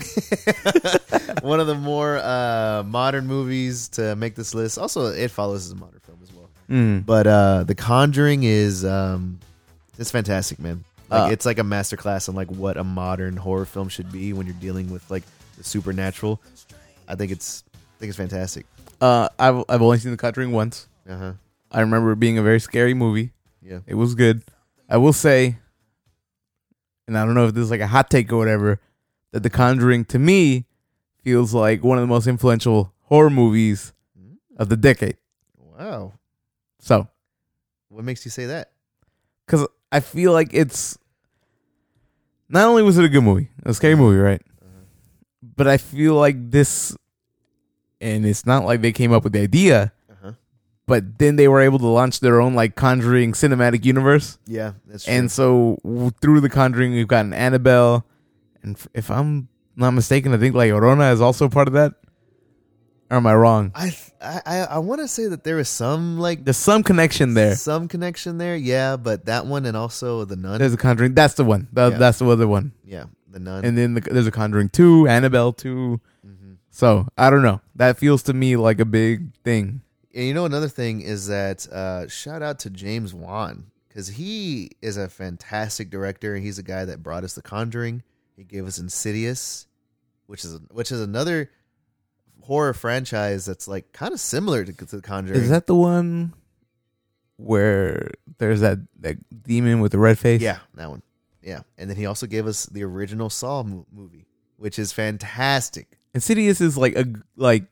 one 1.43 1.61
of 1.61 1.67
the 1.67 1.75
more 1.75 2.19
uh, 2.19 2.83
modern 2.87 3.27
movies 3.27 3.89
to 3.91 4.15
make 4.17 4.35
this 4.35 4.55
list. 4.55 4.79
Also, 4.79 5.07
it 5.07 5.31
follows 5.31 5.67
as 5.67 5.73
a 5.73 5.77
modern 5.77 6.01
film 6.01 6.19
as 6.23 6.33
well. 6.33 6.49
Mm. 6.71 7.05
But 7.07 7.27
uh, 7.27 7.65
The 7.65 7.75
Conjuring 7.75 8.45
is 8.45 8.85
um, 8.85 9.41
it's 9.99 10.11
fantastic, 10.11 10.59
man. 10.59 10.85
Like 11.11 11.29
Uh, 11.29 11.33
it's 11.33 11.45
like 11.45 11.59
a 11.59 11.63
masterclass 11.63 12.29
on 12.29 12.35
like 12.35 12.51
what 12.51 12.77
a 12.77 12.85
modern 12.85 13.37
horror 13.37 13.67
film 13.67 13.89
should 13.89 14.11
be 14.11 14.33
when 14.33 14.47
you're 14.47 14.57
dealing 14.61 14.91
with 14.91 15.09
like 15.11 15.25
the 15.59 15.65
supernatural. 15.65 16.41
I 17.09 17.15
think 17.17 17.33
it's 17.33 17.65
I 17.75 17.99
think 17.99 18.09
it's 18.11 18.17
fantastic. 18.19 18.67
Uh, 19.01 19.29
I've 19.39 19.65
I've 19.69 19.83
only 19.83 19.99
seen 19.99 20.13
The 20.13 20.17
Conjuring 20.17 20.53
once. 20.53 20.87
Uh 21.09 21.17
huh. 21.17 21.33
I 21.71 21.81
remember 21.81 22.13
it 22.13 22.21
being 22.21 22.39
a 22.39 22.43
very 22.43 22.61
scary 22.61 22.95
movie. 22.95 23.33
Yeah. 23.63 23.81
It 23.87 23.95
was 23.95 24.15
good. 24.15 24.43
I 24.89 24.97
will 24.99 25.13
say, 25.13 25.57
and 27.09 27.17
I 27.17 27.25
don't 27.25 27.35
know 27.35 27.47
if 27.47 27.55
this 27.55 27.65
is 27.65 27.71
like 27.71 27.81
a 27.81 27.87
hot 27.87 28.11
take 28.11 28.33
or 28.33 28.37
whatever, 28.37 28.79
that 29.33 29.43
The 29.43 29.51
Conjuring 29.51 30.05
to 30.07 30.19
me 30.19 30.67
feels 31.23 31.53
like 31.55 31.83
one 31.83 31.99
of 31.99 32.03
the 32.03 32.07
most 32.09 32.27
influential 32.27 32.93
horror 33.03 33.31
movies 33.31 33.93
of 34.57 34.69
the 34.69 34.77
decade. 34.77 35.17
Wow. 35.57 36.13
So, 36.79 37.09
What 37.89 38.05
makes 38.05 38.25
you 38.25 38.31
say 38.31 38.47
that? 38.47 38.71
because 39.47 39.67
I 39.91 40.01
feel 40.01 40.33
like 40.33 40.51
it's 40.55 40.97
not 42.49 42.67
only 42.69 42.83
was 42.83 42.99
it 42.99 43.05
a 43.05 43.09
good 43.09 43.23
movie, 43.23 43.49
a 43.65 43.75
scary 43.75 43.95
movie, 43.97 44.19
right? 44.19 44.43
But 45.57 45.67
I 45.69 45.77
feel 45.77 46.15
like 46.15 46.51
this, 46.51 46.97
and 48.01 48.25
it's 48.25 48.47
not 48.47 48.65
like 48.65 48.81
they 48.81 48.93
came 48.93 49.13
up 49.13 49.25
with 49.25 49.33
the 49.33 49.41
idea, 49.41 49.93
Uh-huh. 50.11 50.33
but 50.87 51.19
then 51.19 51.37
they 51.37 51.49
were 51.49 51.61
able 51.61 51.79
to 51.81 51.87
launch 51.87 52.21
their 52.21 52.41
own 52.41 52.55
like 52.55 52.75
Conjuring 52.77 53.33
cinematic 53.33 53.85
universe. 53.85 54.39
Yeah, 54.47 54.73
that's 54.87 55.05
true. 55.05 55.13
And 55.15 55.31
so 55.31 55.79
w- 55.85 56.11
through 56.21 56.41
the 56.41 56.49
Conjuring, 56.49 56.93
we've 56.93 57.09
gotten 57.09 57.33
Annabelle, 57.33 58.07
and 58.63 58.79
if 58.95 59.11
I'm 59.11 59.49
not 59.77 59.93
mistaken, 59.93 60.33
I 60.35 60.39
think 60.39 60.55
like 60.55 60.71
Llorona 60.71 61.13
is 61.13 61.21
also 61.21 61.49
part 61.49 61.69
of 61.69 61.75
that. 61.75 61.95
Or 63.11 63.17
am 63.17 63.27
I 63.27 63.35
wrong? 63.35 63.73
I 63.75 63.95
I 64.23 64.61
I, 64.71 64.79
want 64.79 65.03
to 65.03 65.09
say 65.09 65.27
that 65.27 65.45
there 65.45 65.59
is 65.59 65.69
some 65.69 66.19
like 66.19 66.45
There's 66.45 66.57
some 66.57 66.83
connection 66.83 67.35
there. 67.35 67.55
some 67.57 67.87
connection 67.87 68.39
there. 68.39 68.57
Yeah, 68.57 68.97
but 68.97 69.27
that 69.27 69.45
one 69.47 69.67
and 69.67 69.77
also 69.77 70.25
the 70.25 70.37
nun. 70.37 70.59
There's 70.59 70.73
a 70.73 70.79
Conjuring. 70.79 71.15
That's 71.15 71.35
the 71.35 71.45
one. 71.45 71.69
That, 71.75 71.93
Yeah. 71.93 71.99
That's 71.99 72.21
the 72.21 72.27
other 72.29 72.49
one. 72.49 72.73
yeah, 72.85 73.05
the 73.31 73.39
nun. 73.39 73.65
And 73.67 73.77
then 73.77 73.95
the, 73.95 74.01
there's 74.01 74.27
a 74.27 74.31
Conjuring 74.31 74.71
two, 74.71 75.07
Annabelle 75.09 75.53
two. 75.53 76.01
Mhm. 76.27 76.57
So 76.71 77.07
I 77.19 77.29
don't 77.29 77.43
know. 77.43 77.61
That 77.75 77.99
feels 77.99 78.23
to 78.25 78.33
me 78.33 78.57
like 78.57 78.81
a 78.81 78.87
big 78.87 79.35
thing. 79.45 79.83
And 80.15 80.25
you 80.25 80.33
know 80.33 80.47
another 80.47 80.69
thing 80.69 81.03
is 81.03 81.27
that 81.27 81.67
uh, 81.69 82.09
shout 82.09 82.41
out 82.43 82.61
to 82.61 82.71
James 82.71 83.13
Wan 83.13 83.67
because 83.89 84.09
he 84.09 84.71
is 84.81 84.97
a 84.97 85.09
fantastic 85.11 85.91
director. 85.91 86.37
He's 86.37 86.59
a 86.59 86.63
guy 86.63 86.87
that 86.87 87.03
brought 87.03 87.25
us 87.25 87.35
The 87.35 87.43
Conjuring. 87.43 88.03
He 88.37 88.45
gave 88.45 88.67
us 88.67 88.79
Insidious, 88.79 89.67
which 90.27 90.45
is 90.45 90.59
which 90.71 90.91
is 90.93 91.01
another 91.01 91.51
horror 92.43 92.75
franchise 92.75 93.45
that's 93.47 93.69
like 93.69 93.93
kind 93.93 94.13
of 94.13 94.19
similar 94.21 94.65
to, 94.65 94.73
to 94.73 94.85
The 94.97 95.03
Conjuring. 95.03 95.41
Is 95.41 95.51
that 95.51 95.67
the 95.67 95.77
one 95.77 96.33
where 97.37 98.11
there's 98.39 98.61
that 98.61 98.79
that 99.01 99.17
demon 99.45 99.81
with 99.81 99.93
the 99.93 99.99
red 99.99 100.19
face? 100.19 100.41
yeah, 100.41 100.59
that 100.75 100.91
one. 100.91 101.03
Yeah, 101.43 101.63
and 101.77 101.91
then 101.91 101.97
he 101.97 102.07
also 102.07 102.27
gave 102.27 102.47
us 102.47 102.67
the 102.67 102.85
original 102.85 103.29
Saw 103.29 103.63
mo- 103.65 103.87
movie, 103.93 104.27
which 104.57 104.79
is 104.79 104.93
fantastic. 104.93 105.99
Insidious 106.15 106.61
is 106.61 106.77
like 106.79 106.97
a 106.97 107.05
like 107.37 107.65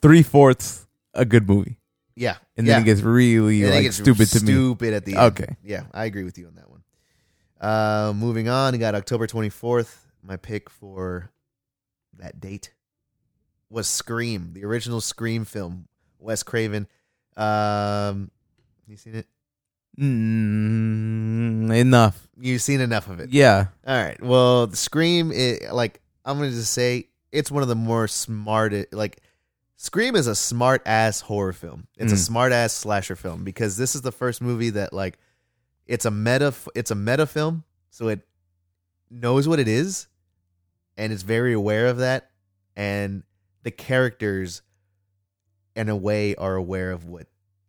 three 0.00 0.22
fourths 0.22 0.86
a 1.14 1.24
good 1.26 1.46
movie, 1.48 1.78
Yeah, 2.16 2.36
and 2.56 2.66
yeah. 2.66 2.74
then 2.74 2.82
it 2.82 2.84
gets 2.86 3.00
really 3.02 3.62
And 3.62 3.72
like 3.74 3.82
gets 3.82 3.96
stupid 3.96 4.28
to 4.30 4.40
me. 4.40 4.52
Stupid 4.52 4.94
at 4.94 5.04
the 5.04 5.16
end. 5.16 5.38
Okay. 5.38 5.56
Yeah, 5.62 5.84
I 5.92 6.06
agree 6.06 6.24
with 6.24 6.38
you 6.38 6.46
on 6.46 6.54
that 6.54 6.70
one. 6.70 6.71
Uh, 7.62 8.12
moving 8.16 8.48
on, 8.48 8.72
we 8.72 8.78
got 8.78 8.94
October 8.94 9.26
24th. 9.26 9.96
My 10.22 10.36
pick 10.36 10.68
for 10.68 11.30
that 12.18 12.40
date 12.40 12.72
was 13.70 13.86
Scream, 13.88 14.50
the 14.52 14.64
original 14.64 15.00
Scream 15.00 15.44
film, 15.44 15.86
Wes 16.18 16.42
Craven. 16.42 16.86
Um, 17.36 18.30
you 18.86 18.96
seen 18.96 19.14
it? 19.14 19.26
Mm, 19.98 21.74
enough. 21.76 22.28
You've 22.40 22.62
seen 22.62 22.80
enough 22.80 23.08
of 23.08 23.20
it. 23.20 23.30
Yeah. 23.30 23.66
All 23.86 23.96
right. 23.96 24.20
Well, 24.22 24.66
the 24.66 24.76
Scream, 24.76 25.30
it, 25.32 25.72
like 25.72 26.00
I'm 26.24 26.38
gonna 26.38 26.50
just 26.50 26.72
say, 26.72 27.08
it's 27.30 27.50
one 27.50 27.62
of 27.62 27.68
the 27.68 27.74
more 27.76 28.08
smart. 28.08 28.74
Like, 28.92 29.20
Scream 29.76 30.14
is 30.16 30.26
a 30.26 30.34
smart 30.34 30.82
ass 30.86 31.20
horror 31.20 31.52
film. 31.52 31.86
It's 31.96 32.12
a 32.12 32.16
Mm. 32.16 32.26
smart 32.26 32.52
ass 32.52 32.72
slasher 32.72 33.16
film 33.16 33.44
because 33.44 33.76
this 33.76 33.94
is 33.94 34.02
the 34.02 34.12
first 34.12 34.40
movie 34.40 34.70
that 34.70 34.92
like, 34.92 35.18
it's 35.92 36.06
a 36.06 36.10
meta. 36.10 36.54
It's 36.74 36.90
a 36.90 36.94
meta 36.94 37.26
film, 37.26 37.64
so 37.90 38.08
it 38.08 38.26
knows 39.10 39.46
what 39.46 39.60
it 39.60 39.68
is, 39.68 40.06
and 40.96 41.12
it's 41.12 41.22
very 41.22 41.52
aware 41.52 41.86
of 41.88 41.98
that, 41.98 42.30
and 42.74 43.24
the 43.62 43.70
characters, 43.70 44.62
in 45.76 45.90
a 45.90 45.96
way, 45.96 46.34
are 46.34 46.56
aware 46.56 46.92
of 46.92 47.04
what 47.04 47.26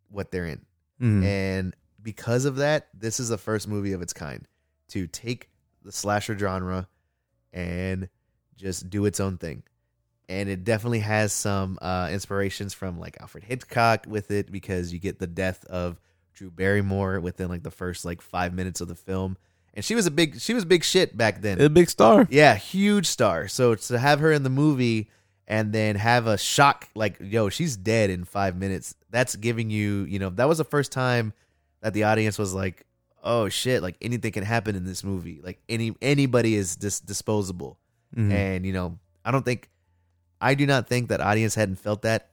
what 0.10 0.32
they're 0.32 0.46
in. 0.46 0.66
Mm. 1.02 1.26
And 1.26 1.76
because 2.02 2.46
of 2.46 2.56
that, 2.58 2.88
this 2.98 3.20
is 3.20 3.28
the 3.28 3.38
first 3.38 3.68
movie 3.68 3.92
of 3.92 4.02
its 4.02 4.14
kind 4.14 4.48
to 4.90 5.06
take 5.06 5.50
the 5.84 5.92
slasher 5.92 6.38
genre 6.38 6.88
and 7.52 8.08
just 8.56 8.90
do 8.90 9.04
its 9.06 9.20
own 9.20 9.38
thing. 9.38 9.64
And 10.30 10.48
it 10.48 10.64
definitely 10.64 11.00
has 11.00 11.34
some 11.34 11.78
uh, 11.82 12.08
inspirations 12.10 12.74
from 12.74 12.98
like 12.98 13.18
Alfred 13.20 13.44
Hitchcock 13.44 14.06
with 14.08 14.32
it 14.32 14.50
because 14.50 14.94
you 14.94 15.00
get 15.00 15.20
the 15.20 15.28
death 15.28 15.66
of 15.66 16.00
Drew 16.34 16.50
Barrymore 16.52 17.20
within 17.20 17.50
like 17.50 17.64
the 17.64 17.72
first 17.72 18.06
like 18.06 18.22
five 18.22 18.54
minutes 18.54 18.82
of 18.82 18.88
the 18.88 18.96
film. 18.96 19.38
And 19.76 19.84
she 19.84 19.96
was 19.96 20.06
a 20.06 20.12
big 20.12 20.40
she 20.40 20.54
was 20.54 20.66
big 20.66 20.84
shit 20.84 21.18
back 21.18 21.42
then. 21.42 21.60
a 21.62 21.70
big 21.70 21.90
star. 21.90 22.28
Yeah, 22.30 22.56
huge 22.56 23.08
star. 23.08 23.48
So 23.48 23.76
to 23.76 23.98
have 24.00 24.20
her 24.20 24.32
in 24.32 24.44
the 24.44 24.50
movie 24.50 25.10
and 25.48 25.74
then 25.74 25.96
have 25.96 26.28
a 26.28 26.38
shock 26.38 26.88
like, 26.96 27.18
yo, 27.20 27.50
she's 27.50 27.76
dead 27.76 28.10
in 28.10 28.24
five 28.24 28.56
minutes. 28.56 28.96
That's 29.10 29.36
giving 29.36 29.70
you, 29.70 30.04
you 30.06 30.20
know, 30.20 30.30
that 30.32 30.48
was 30.48 30.58
the 30.60 30.64
first 30.64 30.92
time 30.92 31.34
that 31.82 31.94
the 31.94 32.04
audience 32.04 32.38
was 32.38 32.54
like, 32.54 32.86
oh 33.24 33.50
shit, 33.50 33.82
like 33.82 33.96
anything 34.02 34.32
can 34.32 34.44
happen 34.44 34.76
in 34.76 34.86
this 34.86 35.04
movie. 35.04 35.42
Like 35.44 35.60
any 35.68 35.96
anybody 36.02 36.56
is 36.56 36.76
dis- 36.76 37.00
disposable. 37.00 37.80
Mhm. 38.16 38.32
And 38.32 38.66
you 38.66 38.74
know, 38.74 39.00
I 39.26 39.32
don't 39.32 39.44
think, 39.46 39.70
I 40.40 40.54
do 40.56 40.66
not 40.68 40.88
think 40.88 41.10
that 41.10 41.20
audience 41.22 41.56
hadn't 41.56 41.78
felt 41.78 42.04
that 42.04 42.30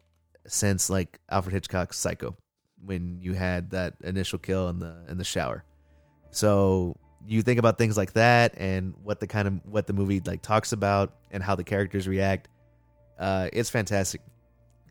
since 0.46 0.90
like 0.90 1.18
Alfred 1.30 1.52
Hitchcock's 1.54 1.96
Psycho, 1.98 2.36
when 2.84 3.18
you 3.20 3.34
had 3.34 3.70
that 3.70 3.94
initial 4.02 4.38
kill 4.38 4.68
in 4.68 4.78
the 4.78 4.94
in 5.08 5.18
the 5.18 5.24
shower. 5.24 5.64
So 6.30 6.96
you 7.26 7.42
think 7.42 7.58
about 7.58 7.78
things 7.78 7.96
like 7.96 8.12
that 8.14 8.54
and 8.56 8.94
what 9.02 9.20
the 9.20 9.26
kind 9.26 9.46
of 9.46 9.60
what 9.64 9.86
the 9.86 9.92
movie 9.92 10.20
like 10.24 10.42
talks 10.42 10.72
about 10.72 11.14
and 11.30 11.42
how 11.42 11.54
the 11.54 11.64
characters 11.64 12.08
react. 12.08 12.48
Uh, 13.18 13.48
it's 13.52 13.68
fantastic, 13.68 14.22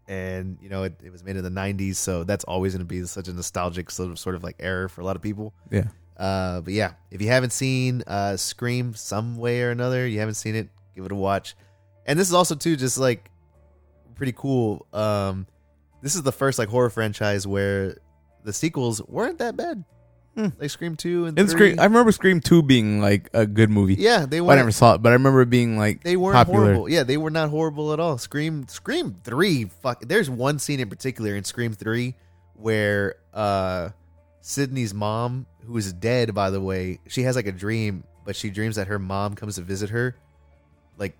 and 0.07 0.57
you 0.61 0.69
know 0.69 0.83
it, 0.83 0.93
it 1.03 1.11
was 1.11 1.23
made 1.23 1.35
in 1.35 1.43
the 1.43 1.49
'90s, 1.49 1.95
so 1.95 2.23
that's 2.23 2.43
always 2.43 2.73
going 2.73 2.81
to 2.81 2.85
be 2.85 3.03
such 3.05 3.27
a 3.27 3.33
nostalgic 3.33 3.89
sort 3.89 4.11
of 4.11 4.19
sort 4.19 4.35
of 4.35 4.43
like 4.43 4.55
era 4.59 4.89
for 4.89 5.01
a 5.01 5.05
lot 5.05 5.15
of 5.15 5.21
people. 5.21 5.53
Yeah. 5.71 5.87
Uh, 6.17 6.59
but 6.61 6.73
yeah, 6.73 6.91
if 7.11 7.21
you 7.21 7.29
haven't 7.29 7.53
seen 7.53 8.03
uh, 8.05 8.35
Scream 8.35 8.93
some 8.93 9.37
way 9.37 9.61
or 9.61 9.71
another, 9.71 10.05
you 10.05 10.19
haven't 10.19 10.35
seen 10.35 10.53
it, 10.53 10.67
give 10.93 11.05
it 11.05 11.11
a 11.11 11.15
watch. 11.15 11.55
And 12.05 12.19
this 12.19 12.27
is 12.27 12.33
also 12.33 12.55
too 12.55 12.75
just 12.75 12.97
like 12.97 13.31
pretty 14.15 14.33
cool. 14.33 14.85
Um, 14.91 15.47
this 16.01 16.15
is 16.15 16.23
the 16.23 16.31
first 16.31 16.59
like 16.59 16.69
horror 16.69 16.89
franchise 16.89 17.45
where 17.47 17.97
the 18.43 18.53
sequels 18.53 19.01
weren't 19.07 19.39
that 19.39 19.55
bad. 19.57 19.83
Hmm. 20.35 20.47
Like 20.59 20.69
Scream 20.69 20.95
two 20.95 21.25
and, 21.25 21.37
And. 21.37 21.49
Scream, 21.49 21.79
I 21.79 21.85
remember 21.85 22.11
Scream 22.11 22.39
Two 22.39 22.61
being 22.61 23.01
like 23.01 23.29
a 23.33 23.45
good 23.47 23.69
movie. 23.69 23.95
yeah, 23.95 24.25
they 24.27 24.39
were. 24.41 24.53
I 24.53 24.55
never 24.55 24.71
saw 24.71 24.93
it, 24.93 25.01
but 25.01 25.09
I 25.09 25.13
remember 25.13 25.41
it 25.41 25.49
being 25.49 25.77
like 25.77 26.03
they 26.03 26.15
weren't 26.15 26.35
popular. 26.35 26.59
horrible. 26.65 26.89
Yeah, 26.89 27.03
they 27.03 27.17
were 27.17 27.31
not 27.31 27.49
horrible 27.49 27.93
at 27.93 27.99
all. 27.99 28.17
Scream 28.19 28.67
Scream 28.67 29.15
3 29.23 29.65
fuck 29.65 30.01
there's 30.07 30.29
one 30.29 30.59
scene 30.59 30.79
in 30.79 30.87
particular 30.89 31.35
in 31.35 31.43
Scream 31.43 31.73
3 31.73 32.15
where 32.53 33.15
uh 33.33 33.89
Sydney's 34.41 34.93
mom 34.93 35.45
who 35.65 35.75
is 35.77 35.91
dead 35.93 36.33
by 36.35 36.51
the 36.51 36.61
way, 36.61 36.99
she 37.07 37.23
has 37.23 37.35
like 37.35 37.47
a 37.47 37.51
dream, 37.51 38.03
but 38.23 38.35
she 38.35 38.49
dreams 38.51 38.75
that 38.77 38.87
her 38.87 38.99
mom 38.99 39.33
comes 39.35 39.55
to 39.55 39.61
visit 39.61 39.89
her 39.89 40.15
like 40.97 41.17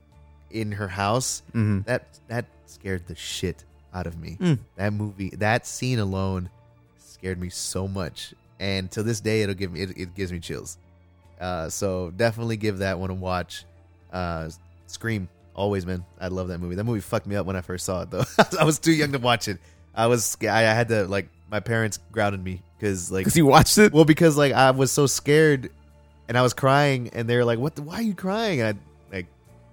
in 0.52 0.72
her 0.72 0.88
house. 0.88 1.42
Mhm. 1.54 1.84
That 1.86 2.20
that 2.28 2.46
scared 2.68 3.08
the 3.08 3.16
shit 3.16 3.66
out 3.94 4.08
of 4.08 4.20
me. 4.20 4.38
Mm. 4.40 4.60
That 4.76 4.94
movie, 4.94 5.30
that 5.38 5.66
scene 5.68 6.00
alone 6.00 6.50
scared 6.98 7.40
me 7.40 7.50
so 7.50 7.88
much. 7.88 8.34
And 8.60 8.92
to 8.92 9.04
this 9.04 9.20
day 9.22 9.42
it'll 9.42 9.56
give 9.56 9.72
me 9.72 9.82
it, 9.82 9.98
it 9.98 10.16
gives 10.16 10.32
me 10.32 10.40
chills. 10.40 10.78
Uh, 11.40 11.70
so 11.70 12.12
definitely 12.16 12.58
give 12.58 12.80
that 12.80 13.00
one 13.00 13.10
a 13.10 13.14
watch. 13.14 13.64
Uh, 14.12 14.50
Scream, 14.88 15.30
always, 15.56 15.86
man. 15.86 16.04
I 16.20 16.28
love 16.30 16.48
that 16.50 16.58
movie. 16.60 16.76
That 16.76 16.84
movie 16.84 17.00
fucked 17.00 17.28
me 17.28 17.36
up 17.36 17.46
when 17.46 17.56
I 17.56 17.62
first 17.62 17.86
saw 17.86 18.02
it, 18.02 18.10
though. 18.12 18.24
I 18.60 18.64
was 18.64 18.80
too 18.80 18.92
young 18.92 19.12
to 19.14 19.20
watch 19.20 19.48
it. 19.48 19.60
I 19.96 20.08
was, 20.08 20.36
I, 20.42 20.48
I 20.48 20.62
had 20.74 20.90
to 20.90 21.06
like, 21.08 21.30
my 21.50 21.60
parents 21.60 22.00
grounded 22.12 22.44
me 22.44 22.62
because, 22.78 23.12
like, 23.12 23.22
Because 23.26 23.38
you 23.38 23.46
watched 23.46 23.78
it. 23.78 23.94
well, 23.94 24.06
because 24.06 24.36
like 24.38 24.52
I 24.54 24.72
was 24.72 24.92
so 24.92 25.06
scared, 25.08 25.70
and 26.28 26.38
I 26.38 26.42
was 26.42 26.54
crying, 26.54 27.10
and 27.14 27.28
they 27.28 27.36
were 27.38 27.44
like, 27.46 27.58
"What? 27.58 27.76
The, 27.76 27.82
why 27.82 27.96
are 27.96 28.02
you 28.04 28.14
crying?" 28.14 28.62
And 28.62 28.78
I 28.78 28.80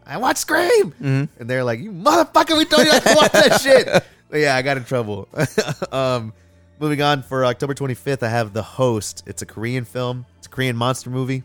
I 0.06 0.18
watched 0.18 0.38
Scream, 0.38 0.92
Mhm. 1.00 1.28
and 1.38 1.50
they're 1.50 1.64
like, 1.64 1.80
"You 1.80 1.90
motherfucker, 1.92 2.56
we 2.56 2.64
told 2.64 2.86
you 2.86 2.92
not 2.92 3.02
to 3.02 3.14
watch 3.16 3.32
that 3.32 3.60
shit." 3.60 3.88
But 4.28 4.40
yeah, 4.40 4.56
I 4.56 4.62
got 4.62 4.76
in 4.76 4.84
trouble. 4.84 5.28
um, 5.92 6.32
moving 6.80 7.00
on 7.00 7.22
for 7.22 7.44
October 7.44 7.74
25th, 7.74 8.24
I 8.24 8.28
have 8.28 8.52
The 8.52 8.62
Host. 8.62 9.22
It's 9.24 9.40
a 9.42 9.46
Korean 9.46 9.84
film. 9.84 10.26
It's 10.38 10.48
a 10.48 10.50
Korean 10.50 10.74
monster 10.76 11.10
movie. 11.10 11.44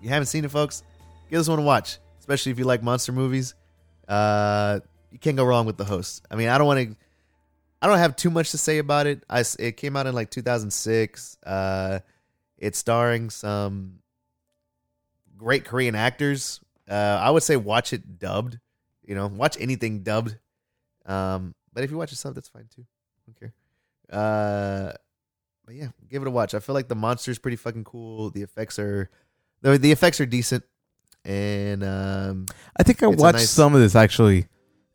You 0.00 0.08
haven't 0.08 0.26
seen 0.26 0.44
it, 0.44 0.50
folks? 0.50 0.82
Give 1.30 1.38
this 1.38 1.48
one 1.48 1.60
a 1.60 1.62
watch, 1.62 1.98
especially 2.18 2.50
if 2.50 2.58
you 2.58 2.64
like 2.64 2.82
monster 2.82 3.12
movies. 3.12 3.54
Uh, 4.08 4.80
you 5.12 5.18
can't 5.20 5.36
go 5.36 5.44
wrong 5.44 5.64
with 5.64 5.76
The 5.76 5.84
Host. 5.84 6.26
I 6.28 6.34
mean, 6.34 6.48
I 6.48 6.58
don't 6.58 6.66
want 6.66 6.80
to. 6.90 6.96
I 7.80 7.86
don't 7.86 7.98
have 7.98 8.16
too 8.16 8.30
much 8.30 8.50
to 8.50 8.58
say 8.58 8.78
about 8.78 9.06
it. 9.06 9.22
I 9.30 9.44
it 9.60 9.76
came 9.76 9.96
out 9.96 10.08
in 10.08 10.12
like 10.14 10.28
2006. 10.30 11.36
Uh, 11.46 12.00
it's 12.58 12.78
starring 12.78 13.30
some 13.30 14.00
great 15.36 15.64
Korean 15.64 15.94
actors. 15.94 16.60
Uh, 16.88 17.18
I 17.20 17.30
would 17.30 17.42
say 17.42 17.56
watch 17.56 17.92
it 17.92 18.18
dubbed. 18.18 18.58
You 19.04 19.14
know, 19.14 19.26
watch 19.26 19.56
anything 19.60 20.02
dubbed. 20.02 20.36
Um, 21.06 21.54
but 21.72 21.84
if 21.84 21.90
you 21.90 21.96
watch 21.96 22.12
it 22.12 22.16
sub, 22.16 22.34
that's 22.34 22.48
fine 22.48 22.68
too. 22.74 22.84
I 22.84 23.20
don't 23.26 23.40
care. 23.40 23.52
Uh, 24.10 24.92
but 25.64 25.74
yeah, 25.74 25.88
give 26.08 26.22
it 26.22 26.28
a 26.28 26.30
watch. 26.30 26.54
I 26.54 26.60
feel 26.60 26.74
like 26.74 26.88
the 26.88 26.94
monster's 26.94 27.38
pretty 27.38 27.56
fucking 27.56 27.84
cool. 27.84 28.30
The 28.30 28.42
effects 28.42 28.78
are, 28.78 29.10
the 29.62 29.78
the 29.78 29.92
effects 29.92 30.20
are 30.20 30.26
decent, 30.26 30.64
and 31.24 31.82
um, 31.84 32.46
I 32.76 32.82
think 32.82 33.02
I 33.02 33.06
watched 33.06 33.38
nice- 33.38 33.50
some 33.50 33.74
of 33.74 33.80
this 33.80 33.94
actually. 33.96 34.46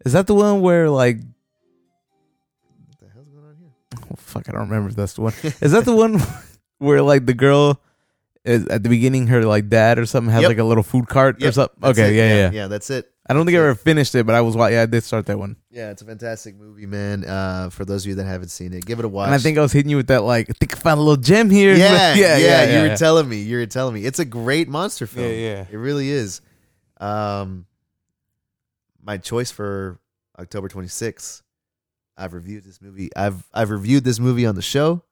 Is 0.06 0.14
that 0.14 0.28
the 0.28 0.36
one 0.36 0.62
where 0.62 0.90
like 0.90 1.18
what 1.18 3.00
the 3.00 3.08
hell's 3.14 3.28
going 3.28 3.46
on 3.46 3.56
here? 3.58 3.70
oh, 4.12 4.16
fuck 4.18 4.48
I 4.48 4.52
don't 4.52 4.70
remember 4.70 4.90
if 4.90 4.96
that's 4.96 5.14
the 5.14 5.22
one. 5.22 5.34
Is 5.62 5.72
that 5.72 5.86
the 5.86 5.96
one 5.96 6.22
where 6.78 7.02
like 7.02 7.26
the 7.26 7.34
girl 7.34 7.82
is 8.48 8.66
at 8.68 8.82
the 8.84 8.90
beginning 8.90 9.28
her 9.28 9.44
like 9.46 9.70
dad 9.70 10.00
or 10.00 10.06
something 10.06 10.32
has 10.34 10.42
Yep. 10.44 10.50
like 10.50 10.58
a 10.58 10.64
little 10.64 10.84
food 10.84 11.08
cart 11.08 11.36
or 11.42 11.46
Yep, 11.46 11.54
something? 11.54 11.78
that's 11.82 12.00
Okay, 12.00 12.14
it. 12.14 12.18
yeah, 12.18 12.36
yeah, 12.36 12.52
yeah. 12.52 12.68
That's 12.68 12.90
it. 12.90 13.12
I 13.30 13.34
don't 13.34 13.46
think 13.46 13.58
I 13.58 13.60
ever 13.60 13.76
finished 13.76 14.16
it, 14.16 14.26
but 14.26 14.36
I 14.36 14.42
was 14.42 14.56
wa- 14.56 14.68
yeah, 14.68 14.84
I 14.84 14.86
did 14.86 15.04
start 15.04 15.26
that 15.26 15.38
one. 15.38 15.58
Yeah, 15.70 15.92
it's 15.92 16.02
a 16.02 16.06
fantastic 16.06 16.56
movie, 16.58 16.86
man. 16.86 17.26
Uh, 17.26 17.70
for 17.70 17.84
those 17.84 18.06
of 18.06 18.10
you 18.10 18.16
that 18.16 18.24
haven't 18.26 18.48
seen 18.50 18.72
it, 18.72 18.86
give 18.86 19.00
it 19.00 19.06
a 19.06 19.10
watch. 19.10 19.26
And 19.26 19.36
I 19.36 19.38
think 19.38 19.58
I 19.58 19.62
was 19.62 19.74
hitting 19.74 19.90
you 19.90 19.98
with 19.98 20.08
that 20.08 20.24
like 20.24 20.50
I 20.50 20.54
think 20.54 20.74
I 20.74 20.80
found 20.80 21.00
a 21.00 21.04
little 21.04 21.22
gem 21.22 21.50
here. 21.50 21.76
yeah, 21.76 22.14
yeah, 22.16 22.38
yeah, 22.38 22.84
You 22.84 22.90
were 22.90 22.96
telling 22.96 23.28
me. 23.28 23.42
You 23.42 23.58
were 23.58 23.66
telling 23.66 23.94
me. 23.96 24.06
It's 24.06 24.20
a 24.20 24.26
great 24.26 24.70
monster 24.70 25.06
film. 25.08 25.28
Yeah, 25.30 25.34
yeah. 25.36 25.66
It 25.70 25.76
really 25.78 26.10
is. 26.10 26.40
Um, 27.02 27.66
my 29.04 29.18
choice 29.18 29.52
for 29.52 30.00
October 30.40 30.70
26th. 30.70 31.42
I've 32.18 32.34
reviewed 32.34 32.64
this 32.64 32.82
movie. 32.82 33.10
I've 33.16 33.44
I've 33.54 33.70
reviewed 33.72 34.04
this 34.06 34.20
movie 34.20 34.46
on 34.46 34.56
the 34.56 34.62
show. 34.62 35.04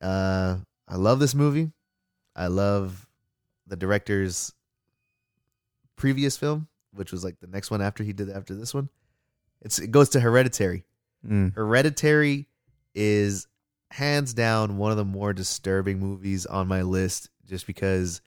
Uh, 0.00 0.58
I 0.88 0.96
love 0.96 1.18
this 1.18 1.34
movie. 1.34 1.72
I 2.36 2.48
love 2.48 3.08
the 3.66 3.76
director's 3.76 4.52
previous 5.96 6.36
film, 6.36 6.68
which 6.92 7.10
was 7.10 7.24
like 7.24 7.40
the 7.40 7.46
next 7.46 7.70
one 7.70 7.82
after 7.82 8.04
he 8.04 8.12
did 8.12 8.30
after 8.30 8.54
this 8.54 8.74
one. 8.74 8.88
It's 9.62 9.78
it 9.78 9.90
goes 9.90 10.10
to 10.10 10.20
Hereditary. 10.20 10.84
Mm. 11.26 11.54
Hereditary 11.54 12.46
is 12.94 13.48
hands 13.90 14.34
down 14.34 14.76
one 14.76 14.90
of 14.90 14.96
the 14.96 15.04
more 15.04 15.32
disturbing 15.32 15.98
movies 15.98 16.44
on 16.46 16.68
my 16.68 16.82
list 16.82 17.30
just 17.46 17.66
because 17.66 18.20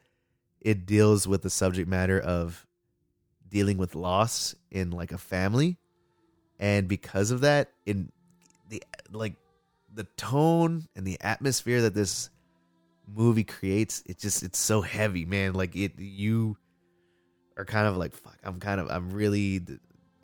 it 0.61 0.85
deals 0.85 1.27
with 1.27 1.41
the 1.41 1.49
subject 1.49 1.87
matter 1.87 2.19
of 2.19 2.65
dealing 3.47 3.77
with 3.77 3.95
loss 3.95 4.55
in 4.71 4.91
like 4.91 5.11
a 5.11 5.17
family 5.17 5.77
and 6.59 6.87
because 6.87 7.31
of 7.31 7.41
that 7.41 7.71
in 7.85 8.11
the 8.69 8.81
like 9.11 9.33
the 9.93 10.03
tone 10.17 10.87
and 10.95 11.05
the 11.05 11.17
atmosphere 11.21 11.81
that 11.81 11.93
this 11.93 12.29
movie 13.15 13.43
creates 13.43 14.03
it 14.05 14.17
just 14.19 14.43
it's 14.43 14.59
so 14.59 14.81
heavy 14.81 15.25
man. 15.25 15.53
Like 15.53 15.75
it 15.75 15.93
you 15.99 16.57
are 17.57 17.65
kind 17.65 17.87
of 17.87 17.97
like 17.97 18.13
fuck 18.13 18.37
i'm 18.45 18.57
kind 18.59 18.79
of 18.79 18.89
i'm 18.89 19.09
really 19.11 19.61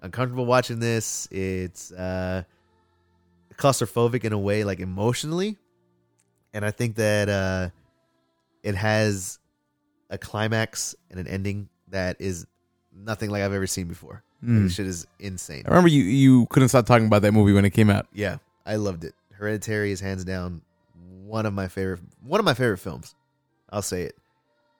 uncomfortable 0.02 0.46
watching 0.46 0.80
this. 0.80 1.28
It's 1.32 1.92
uh 1.92 2.44
claustrophobic 3.56 4.24
in 4.24 4.34
a 4.34 4.40
way 4.40 4.64
like 4.64 4.80
emotionally. 4.80 5.58
And 6.54 6.64
i 6.66 6.72
think 6.72 6.96
that 6.96 7.30
uh 7.30 7.70
it 8.64 8.76
has 8.76 9.40
a 10.10 10.18
climax 10.18 10.96
and 11.10 11.20
an 11.20 11.28
ending 11.28 11.70
that 11.90 12.18
is 12.20 12.46
nothing 12.94 13.30
like 13.30 13.42
i've 13.44 13.54
ever 13.54 13.68
seen 13.68 13.88
before. 13.88 14.24
Like, 14.42 14.52
Mm. 14.52 14.64
this 14.66 14.76
shit 14.76 14.86
is 14.86 15.08
insane. 15.20 15.64
I 15.66 15.70
remember 15.70 15.90
you 15.90 16.04
you 16.04 16.46
couldn't 16.48 16.70
stop 16.70 16.86
talking 16.86 17.08
about 17.08 17.22
that 17.24 17.32
movie 17.32 17.54
when 17.54 17.66
it 17.66 17.72
came 17.72 17.90
out. 17.90 18.08
yeah 18.14 18.38
i 18.66 18.76
loved 18.76 19.04
it. 19.04 19.14
Hereditary 19.34 19.92
is 19.92 20.00
hands 20.00 20.24
down 20.24 20.62
one 21.26 21.46
of 21.46 21.54
my 21.54 21.68
favorite 21.68 22.02
one 22.22 22.40
of 22.40 22.46
my 22.46 22.54
favorite 22.54 22.78
films. 22.78 23.16
I'll 23.70 23.82
say 23.82 24.04
it. 24.04 24.16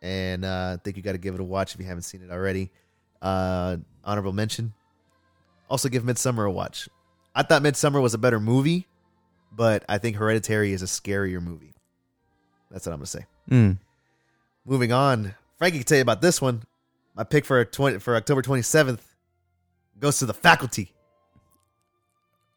And 0.02 0.46
uh 0.46 0.78
i 0.78 0.82
think 0.84 0.98
you 0.98 1.04
got 1.04 1.14
to 1.14 1.18
give 1.18 1.34
it 1.34 1.42
a 1.42 1.44
watch 1.44 1.74
if 1.74 1.80
you 1.80 1.86
haven't 1.86 2.04
seen 2.04 2.22
it 2.22 2.32
already. 2.32 2.72
Uh 3.22 3.78
honorable 4.04 4.34
mention. 4.34 4.74
Also 5.70 5.90
give 5.90 6.04
Midsommar 6.04 6.48
a 6.48 6.52
watch. 6.52 6.88
I 7.34 7.44
thought 7.44 7.64
Midsommar 7.64 8.02
was 8.02 8.14
a 8.14 8.18
better 8.20 8.40
movie 8.40 8.88
but 9.52 9.86
i 9.88 9.98
think 9.98 10.18
hereditary 10.18 10.74
is 10.74 10.82
a 10.82 10.86
scarier 10.86 11.42
movie. 11.42 11.74
That's 12.70 12.86
what 12.86 12.94
i'm 12.94 13.00
gonna 13.00 13.08
say. 13.08 13.26
Mm. 13.50 13.78
moving 14.66 14.92
on. 14.92 15.34
Frankie 15.58 15.78
can 15.78 15.86
tell 15.86 15.98
you 15.98 16.02
about 16.02 16.22
this 16.22 16.42
one. 16.42 16.64
My 17.16 17.24
pick 17.24 17.46
for 17.46 17.64
20 17.64 18.00
for 18.00 18.16
october 18.16 18.42
27th 18.42 19.00
goes 20.00 20.20
to 20.20 20.26
the 20.26 20.34
faculty 20.34 20.92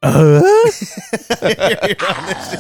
Uh? 0.03 0.41
You're 1.43 1.97
on 2.07 2.27
this 2.27 2.51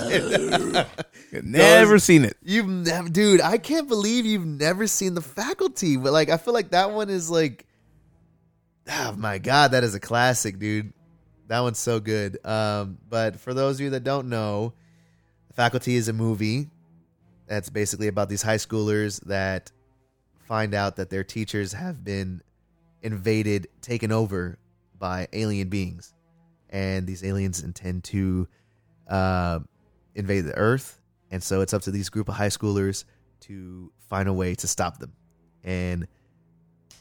shit. 1.31 1.45
Never 1.45 1.99
seen 1.99 2.25
it. 2.25 2.37
You've 2.43 2.69
never, 2.69 3.09
dude. 3.09 3.41
I 3.41 3.59
can't 3.59 3.89
believe 3.89 4.27
you've 4.27 4.47
never 4.47 4.87
seen 4.87 5.15
the 5.15 5.21
faculty. 5.21 5.97
But 5.97 6.13
like, 6.13 6.31
I 6.31 6.37
feel 6.37 6.55
like 6.55 6.71
that 6.71 6.91
one 6.91 7.11
is 7.11 7.31
like, 7.31 7.67
oh 8.91 9.13
my 9.17 9.39
god, 9.39 9.73
that 9.73 9.85
is 9.85 9.95
a 9.95 10.01
classic, 10.01 10.59
dude. 10.59 10.93
That 11.49 11.61
one's 11.61 11.79
so 11.79 12.01
good. 12.01 12.45
Um, 12.45 12.99
but 13.09 13.39
for 13.41 13.55
those 13.55 13.77
of 13.77 13.81
you 13.83 13.91
that 13.91 14.05
don't 14.05 14.29
know, 14.29 14.75
the 15.49 15.55
faculty 15.55 15.97
is 15.97 16.09
a 16.09 16.13
movie 16.13 16.69
that's 17.47 17.71
basically 17.71 18.09
about 18.09 18.29
these 18.29 18.43
high 18.43 18.57
schoolers 18.57 19.21
that 19.27 19.73
find 20.47 20.75
out 20.75 20.97
that 20.97 21.11
their 21.11 21.25
teachers 21.25 21.73
have 21.73 22.05
been 22.05 22.43
invaded, 23.03 23.69
taken 23.81 24.13
over 24.13 24.59
by 24.99 25.29
alien 25.33 25.69
beings, 25.69 26.15
and 26.71 27.07
these 27.07 27.25
aliens 27.25 27.63
intend 27.63 28.05
to 28.05 28.49
uh, 29.09 29.61
invade 30.15 30.45
the 30.45 30.55
Earth 30.57 30.99
and 31.31 31.43
so 31.43 31.61
it's 31.61 31.75
up 31.75 31.83
to 31.83 31.91
these 31.91 32.09
group 32.09 32.29
of 32.29 32.35
high 32.35 32.49
schoolers 32.49 33.05
to 33.41 33.93
find 34.09 34.29
a 34.29 34.33
way 34.33 34.55
to 34.57 34.67
stop 34.67 34.99
them. 34.99 35.13
And 35.63 36.03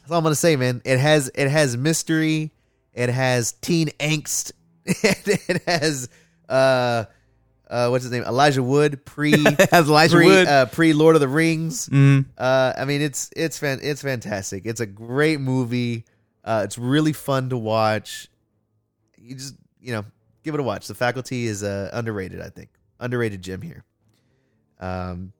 that's 0.00 0.10
all 0.10 0.18
I'm 0.18 0.22
gonna 0.22 0.34
say, 0.34 0.56
man. 0.56 0.82
It 0.84 0.98
has 0.98 1.30
it 1.34 1.48
has 1.48 1.76
mystery, 1.76 2.52
it 2.92 3.08
has 3.08 3.52
teen 3.52 3.88
angst, 3.98 4.52
it 4.84 5.62
has 5.66 6.08
uh 6.48 7.04
uh 7.70 7.88
what's 7.88 8.04
his 8.04 8.12
name? 8.12 8.24
Elijah 8.24 8.62
Wood 8.62 9.04
pre 9.04 9.32
has 9.70 9.88
Elijah 9.88 10.16
pre 10.16 10.26
Wood. 10.26 10.46
uh 10.46 10.66
pre 10.66 10.92
Lord 10.92 11.14
of 11.14 11.20
the 11.20 11.28
Rings. 11.28 11.88
Mm. 11.88 12.26
Uh 12.36 12.74
I 12.76 12.84
mean 12.84 13.00
it's 13.00 13.30
it's 13.34 13.58
fan 13.58 13.80
it's 13.82 14.02
fantastic. 14.02 14.66
It's 14.66 14.80
a 14.80 14.86
great 14.86 15.40
movie. 15.40 16.04
Uh 16.44 16.62
it's 16.64 16.76
really 16.76 17.12
fun 17.12 17.48
to 17.50 17.56
watch. 17.56 18.28
You 19.28 19.34
just 19.34 19.56
you 19.80 19.92
know, 19.92 20.04
give 20.42 20.54
it 20.54 20.60
a 20.60 20.62
watch. 20.62 20.86
The 20.86 20.94
faculty 20.94 21.46
is 21.46 21.62
uh 21.62 21.90
underrated, 21.92 22.40
I 22.40 22.48
think. 22.48 22.70
Underrated 22.98 23.42
gem 23.42 23.60
here. 23.60 23.84
Um 24.80 25.32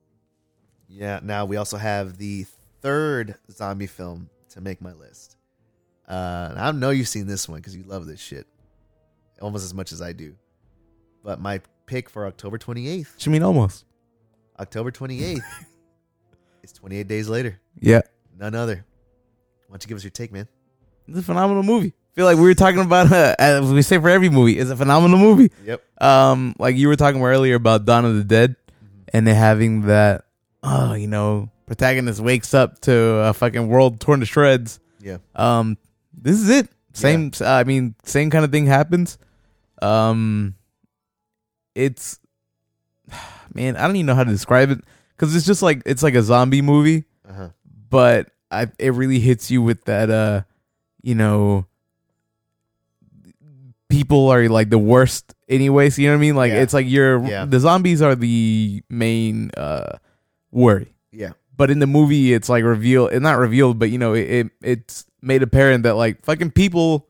yeah, 0.87 1.19
now 1.23 1.45
we 1.45 1.57
also 1.57 1.77
have 1.77 2.17
the 2.17 2.45
third 2.81 3.35
zombie 3.51 3.87
film 3.87 4.29
to 4.49 4.61
make 4.61 4.81
my 4.81 4.93
list. 4.93 5.37
Uh 6.07 6.53
I 6.55 6.71
know 6.71 6.91
you've 6.91 7.07
seen 7.07 7.25
this 7.27 7.49
one 7.49 7.59
because 7.59 7.75
you 7.75 7.83
love 7.83 8.05
this 8.05 8.19
shit. 8.19 8.45
Almost 9.41 9.63
as 9.65 9.73
much 9.73 9.91
as 9.91 10.01
I 10.01 10.13
do. 10.13 10.35
But 11.23 11.39
my 11.41 11.61
pick 11.85 12.09
for 12.09 12.27
October 12.27 12.57
28th, 12.57 13.13
What 13.15 13.25
you 13.25 13.31
mean 13.31 13.43
almost? 13.43 13.85
October 14.59 14.91
28th, 14.91 15.39
is 16.63 16.73
28 16.73 17.07
days 17.07 17.27
later. 17.29 17.59
Yeah. 17.79 18.01
None 18.37 18.53
other. 18.53 18.85
Why 19.67 19.73
don't 19.73 19.83
you 19.83 19.87
give 19.87 19.97
us 19.97 20.03
your 20.03 20.11
take, 20.11 20.31
man? 20.31 20.47
It's 21.07 21.17
a 21.19 21.23
phenomenal 21.23 21.63
movie. 21.63 21.93
Feel 22.19 22.25
like 22.25 22.35
we 22.35 22.43
were 22.43 22.53
talking 22.53 22.81
about 22.81 23.09
uh, 23.13 23.33
as 23.39 23.71
we 23.71 23.81
say 23.81 23.97
for 23.97 24.09
every 24.09 24.29
movie, 24.29 24.59
it's 24.59 24.69
a 24.69 24.75
phenomenal 24.75 25.17
movie. 25.17 25.51
Yep. 25.65 25.81
Um, 26.03 26.53
like 26.59 26.75
you 26.75 26.89
were 26.89 26.97
talking 26.97 27.23
earlier 27.23 27.55
about 27.55 27.85
Dawn 27.85 28.03
of 28.03 28.15
the 28.15 28.25
Dead, 28.25 28.55
Mm-hmm. 28.57 29.03
and 29.13 29.27
it 29.29 29.33
having 29.35 29.81
that, 29.83 30.25
oh, 30.63 30.93
you 30.95 31.07
know, 31.07 31.49
protagonist 31.65 32.19
wakes 32.19 32.53
up 32.53 32.79
to 32.81 32.93
a 32.93 33.33
fucking 33.33 33.69
world 33.69 33.99
torn 34.01 34.19
to 34.19 34.25
shreds. 34.25 34.79
Yeah. 34.99 35.19
Um, 35.33 35.77
this 36.13 36.35
is 36.41 36.49
it. 36.49 36.67
Same. 36.93 37.31
uh, 37.39 37.45
I 37.45 37.63
mean, 37.63 37.95
same 38.03 38.29
kind 38.29 38.43
of 38.43 38.51
thing 38.51 38.65
happens. 38.65 39.17
Um, 39.81 40.55
it's 41.75 42.19
man, 43.53 43.77
I 43.77 43.87
don't 43.87 43.95
even 43.95 44.07
know 44.07 44.15
how 44.15 44.25
to 44.25 44.31
describe 44.31 44.71
it 44.71 44.79
because 45.15 45.33
it's 45.35 45.45
just 45.45 45.61
like 45.61 45.81
it's 45.85 46.03
like 46.03 46.15
a 46.15 46.21
zombie 46.23 46.61
movie 46.61 47.05
Uh 47.27 47.33
huh. 47.33 47.49
but 47.89 48.29
I 48.51 48.67
it 48.77 48.93
really 48.93 49.19
hits 49.19 49.49
you 49.49 49.61
with 49.61 49.85
that 49.85 50.09
uh 50.09 50.41
you 51.01 51.15
know 51.15 51.65
people 53.89 54.29
are 54.29 54.47
like 54.49 54.69
the 54.69 54.77
worst 54.77 55.33
anyways 55.49 55.97
you 55.97 56.07
know 56.07 56.13
what 56.13 56.17
I 56.19 56.21
mean 56.21 56.35
like 56.35 56.51
Yeah. 56.51 56.61
it's 56.61 56.73
like 56.73 56.87
you're 56.87 57.25
Yeah. 57.25 57.45
the 57.45 57.59
zombies 57.59 58.01
are 58.01 58.15
the 58.15 58.83
main 58.89 59.49
uh 59.57 59.97
worry 60.51 60.93
Yeah. 61.11 61.31
but 61.57 61.69
in 61.71 61.79
the 61.79 61.87
movie 61.87 62.33
it's 62.33 62.49
like 62.49 62.63
revealed 62.63 63.11
it's 63.11 63.21
not 63.21 63.37
revealed 63.39 63.79
but 63.79 63.89
you 63.89 63.97
know 63.97 64.13
it, 64.13 64.29
it 64.29 64.47
it's 64.61 65.05
made 65.21 65.41
apparent 65.43 65.83
that 65.83 65.95
like 65.95 66.23
fucking 66.23 66.51
people 66.51 67.08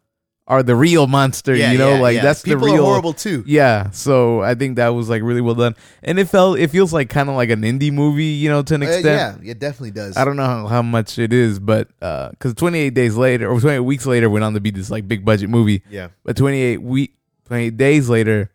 are 0.50 0.64
the 0.64 0.76
real 0.76 1.06
monster 1.08 1.54
Yeah, 1.56 1.72
you 1.72 1.78
know 1.78 1.94
yeah, 1.94 2.02
like 2.02 2.16
yeah. 2.16 2.24
that's 2.24 2.42
people 2.42 2.66
the 2.68 2.74
real 2.74 2.84
horrible 2.84 3.14
too. 3.14 3.44
yeah 3.46 3.92
so 3.92 4.42
I 4.42 4.56
think 4.56 4.78
that 4.78 4.90
was 4.90 5.08
like 5.08 5.22
really 5.22 5.42
well 5.42 5.54
done 5.56 5.76
and 6.02 6.18
it 6.18 6.26
felt 6.26 6.58
it 6.58 6.70
feels 6.72 6.92
like 6.92 7.08
kind 7.10 7.30
of 7.30 7.36
like 7.36 7.52
an 7.52 7.62
indie 7.62 7.92
movie 7.94 8.26
you 8.42 8.50
know 8.50 8.64
to 8.64 8.74
an 8.76 8.82
Uh, 8.84 8.88
extent 8.88 9.44
yeah, 9.46 9.52
it 9.52 9.60
definitely 9.60 9.92
does. 9.92 10.18
I 10.18 10.26
don't 10.26 10.36
know 10.38 10.46
how, 10.46 10.68
how 10.68 10.82
much 10.82 11.20
it 11.20 11.32
is, 11.34 11.60
but 11.60 11.88
because 12.00 12.56
28 12.56 12.94
days 12.96 13.16
later 13.16 13.48
or 13.48 13.60
28 13.62 13.80
weeks 13.82 14.06
later 14.08 14.28
went 14.30 14.44
on 14.44 14.54
to 14.56 14.60
be 14.60 14.72
this 14.72 14.90
like 14.90 15.08
big 15.08 15.24
budget 15.24 15.50
movie, 15.52 15.84
Yeah. 15.90 16.08
but 16.24 16.36
28 16.36 16.82
week 16.82 17.14
28 17.46 17.78
days 17.78 18.10
later, 18.10 18.50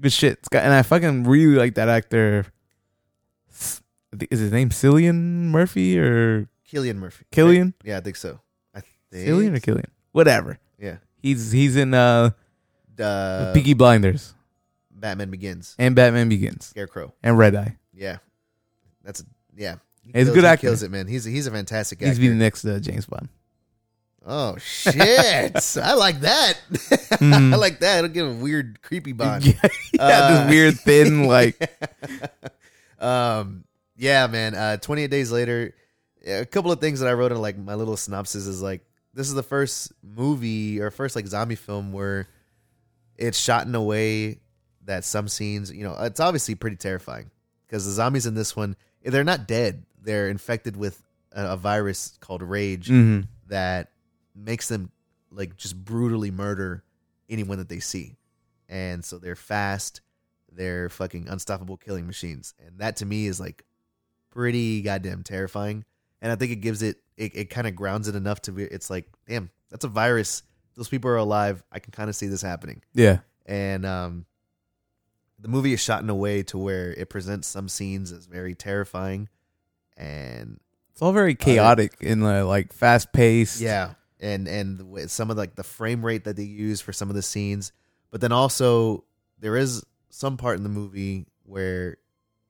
good 0.00 0.12
shit. 0.12 0.38
It's 0.38 0.48
got, 0.48 0.64
and 0.64 0.72
I 0.72 0.82
fucking 0.82 1.24
really 1.24 1.56
like 1.56 1.74
that 1.76 1.88
actor. 1.88 2.46
S- 3.52 3.82
I 4.12 4.16
think- 4.16 4.32
Is 4.32 4.40
his 4.40 4.50
name 4.52 4.70
Cillian 4.70 5.50
Murphy 5.50 5.98
or 5.98 6.48
Killian 6.66 6.98
Murphy. 6.98 7.24
Killian? 7.30 7.74
Yeah, 7.84 7.98
I 7.98 8.00
think 8.00 8.16
so. 8.16 8.40
I 8.74 8.80
think. 8.80 9.28
Cillian 9.28 9.56
or 9.56 9.60
Killian? 9.60 9.90
Whatever. 10.12 10.58
He's 11.22 11.52
he's 11.52 11.76
in 11.76 11.94
uh, 11.94 12.30
Uh, 12.98 13.52
Peaky 13.54 13.74
Blinders 13.74 14.34
Batman 14.90 15.30
Begins. 15.30 15.74
and 15.78 15.94
Batman 15.96 16.28
Begins 16.28 16.66
Scarecrow. 16.66 17.14
and 17.22 17.38
Red 17.38 17.54
Eye. 17.56 17.76
Yeah. 17.94 18.18
That's 19.04 19.24
yeah. 19.56 19.76
He 20.02 20.12
He's 20.12 20.22
a 20.22 20.24
kills- 20.26 20.34
good 20.34 20.44
he 20.44 20.48
actor. 20.48 20.66
Kills 20.68 20.82
it, 20.82 20.90
man. 20.90 21.06
He's 21.06 21.24
he's 21.24 21.46
a 21.46 21.50
fantastic 21.50 21.98
guy. 21.98 22.06
He's 22.08 22.18
be 22.18 22.28
the 22.28 22.34
next 22.34 22.64
uh, 22.64 22.78
James 22.80 23.06
Bond. 23.06 23.28
oh 24.26 24.56
shit! 24.58 24.96
I 25.82 25.94
like 25.94 26.20
that. 26.20 26.58
Mm. 26.70 27.52
I 27.54 27.56
like 27.56 27.80
that. 27.80 27.98
It'll 28.04 28.10
give 28.10 28.26
a 28.28 28.34
weird, 28.34 28.82
creepy 28.82 29.12
bond. 29.12 29.44
yeah, 29.46 29.54
Uh, 29.98 30.44
this 30.44 30.50
weird 30.50 30.78
thin 30.80 31.24
like 31.24 31.56
um, 32.98 33.64
yeah, 33.96 34.26
man. 34.26 34.54
Uh, 34.54 34.76
28 34.76 35.10
days 35.10 35.30
later, 35.32 35.74
a 36.26 36.44
couple 36.44 36.70
of 36.72 36.80
things 36.80 37.00
that 37.00 37.08
I 37.08 37.12
wrote 37.14 37.32
in 37.32 37.40
like 37.40 37.56
my 37.58 37.74
little 37.74 37.96
synopsis 37.96 38.46
is 38.46 38.60
like 38.62 38.82
this 39.20 39.28
is 39.28 39.34
the 39.34 39.42
first 39.42 39.92
movie 40.02 40.80
or 40.80 40.90
first 40.90 41.14
like 41.14 41.26
zombie 41.26 41.54
film 41.54 41.92
where 41.92 42.26
it's 43.18 43.38
shot 43.38 43.66
in 43.66 43.74
a 43.74 43.82
way 43.82 44.38
that 44.86 45.04
some 45.04 45.28
scenes, 45.28 45.70
you 45.70 45.84
know, 45.84 45.94
it's 46.00 46.20
obviously 46.20 46.54
pretty 46.54 46.76
terrifying 46.76 47.30
because 47.66 47.84
the 47.84 47.92
zombies 47.92 48.24
in 48.24 48.32
this 48.32 48.56
one 48.56 48.76
they're 49.04 49.22
not 49.22 49.46
dead; 49.46 49.84
they're 50.00 50.30
infected 50.30 50.74
with 50.74 51.02
a, 51.32 51.48
a 51.48 51.56
virus 51.58 52.16
called 52.20 52.40
rage 52.40 52.88
mhm. 52.88 53.26
that 53.48 53.90
makes 54.34 54.68
them 54.68 54.90
like 55.30 55.54
just 55.54 55.76
brutally 55.84 56.30
murder 56.30 56.82
anyone 57.28 57.58
that 57.58 57.68
they 57.68 57.80
see. 57.80 58.16
And 58.70 59.04
so 59.04 59.18
they're 59.18 59.36
fast, 59.36 60.00
they're 60.50 60.88
fucking 60.88 61.28
unstoppable 61.28 61.76
killing 61.76 62.06
machines. 62.06 62.54
And 62.64 62.78
that 62.78 62.96
to 62.96 63.04
me 63.04 63.26
is 63.26 63.38
like 63.38 63.66
pretty 64.30 64.80
goddamn 64.80 65.24
terrifying. 65.24 65.84
And 66.22 66.30
I 66.30 66.36
think 66.36 66.52
it 66.52 66.56
gives 66.56 66.82
it 66.82 66.96
it, 67.16 67.32
it 67.34 67.50
kind 67.50 67.66
of 67.66 67.74
grounds 67.76 68.08
it 68.08 68.14
enough 68.14 68.42
to 68.42 68.52
be 68.52 68.64
it's 68.64 68.90
like, 68.90 69.06
damn, 69.28 69.50
that's 69.70 69.84
a 69.84 69.88
virus. 69.88 70.42
Those 70.76 70.88
people 70.88 71.10
are 71.10 71.16
alive. 71.16 71.62
I 71.72 71.78
can 71.78 71.92
kind 71.92 72.08
of 72.08 72.16
see 72.16 72.26
this 72.26 72.42
happening. 72.42 72.82
yeah. 72.94 73.18
And 73.46 73.84
um 73.86 74.26
the 75.38 75.48
movie 75.48 75.72
is 75.72 75.80
shot 75.80 76.02
in 76.02 76.10
a 76.10 76.14
way 76.14 76.42
to 76.44 76.58
where 76.58 76.92
it 76.92 77.08
presents 77.08 77.48
some 77.48 77.68
scenes 77.68 78.12
as 78.12 78.26
very 78.26 78.54
terrifying 78.54 79.28
and 79.96 80.60
It's 80.92 81.02
all 81.02 81.12
very 81.12 81.34
chaotic 81.34 82.02
and 82.02 82.22
uh, 82.22 82.46
like 82.46 82.72
fast 82.72 83.12
paced. 83.12 83.60
Yeah, 83.60 83.94
and 84.20 84.46
and 84.48 84.78
the 84.78 85.08
some 85.08 85.30
of 85.30 85.36
like 85.36 85.54
the 85.56 85.62
frame 85.62 86.04
rate 86.04 86.24
that 86.24 86.36
they 86.36 86.42
use 86.44 86.80
for 86.80 86.92
some 86.92 87.08
of 87.08 87.16
the 87.16 87.22
scenes, 87.22 87.72
but 88.10 88.20
then 88.20 88.32
also 88.32 89.04
there 89.38 89.56
is 89.56 89.84
some 90.10 90.36
part 90.36 90.56
in 90.56 90.62
the 90.62 90.68
movie 90.68 91.26
where 91.44 91.96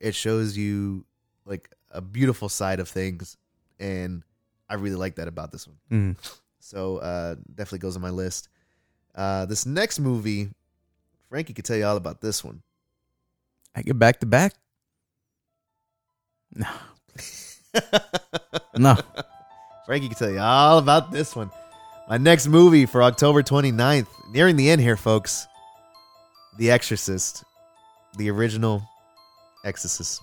it 0.00 0.14
shows 0.14 0.56
you 0.56 1.04
like 1.44 1.70
a 1.90 2.00
beautiful 2.00 2.48
side 2.48 2.80
of 2.80 2.88
things, 2.88 3.36
and 3.80 4.22
I 4.68 4.74
really 4.74 4.94
like 4.96 5.16
that 5.16 5.26
about 5.26 5.50
this 5.50 5.66
one. 5.66 5.76
Mhm. 5.90 6.16
So 6.60 6.98
uh, 6.98 7.34
definitely 7.54 7.80
goes 7.80 7.96
on 7.96 8.02
my 8.02 8.10
list. 8.10 8.48
Uh, 9.14 9.46
this 9.46 9.66
next 9.66 9.98
movie, 9.98 10.50
Frankie 11.28 11.52
could 11.54 11.64
tell 11.64 11.76
you 11.76 11.84
all 11.86 11.96
about 11.96 12.20
this 12.20 12.44
one. 12.44 12.62
I 13.74 13.82
get 13.82 13.98
back 13.98 14.20
to 14.20 14.26
back. 14.26 14.54
No, 16.54 16.66
no. 18.76 18.96
Frankie 19.86 20.08
can 20.08 20.16
tell 20.16 20.30
you 20.30 20.38
all 20.38 20.78
about 20.78 21.10
this 21.12 21.34
one. 21.34 21.50
My 22.08 22.16
next 22.16 22.46
movie 22.48 22.86
for 22.86 23.02
October 23.02 23.42
29th, 23.42 24.06
nearing 24.30 24.56
the 24.56 24.68
end 24.70 24.80
here, 24.80 24.96
folks. 24.96 25.46
The 26.58 26.70
Exorcist, 26.72 27.44
the 28.18 28.30
original 28.30 28.82
Exorcist. 29.64 30.20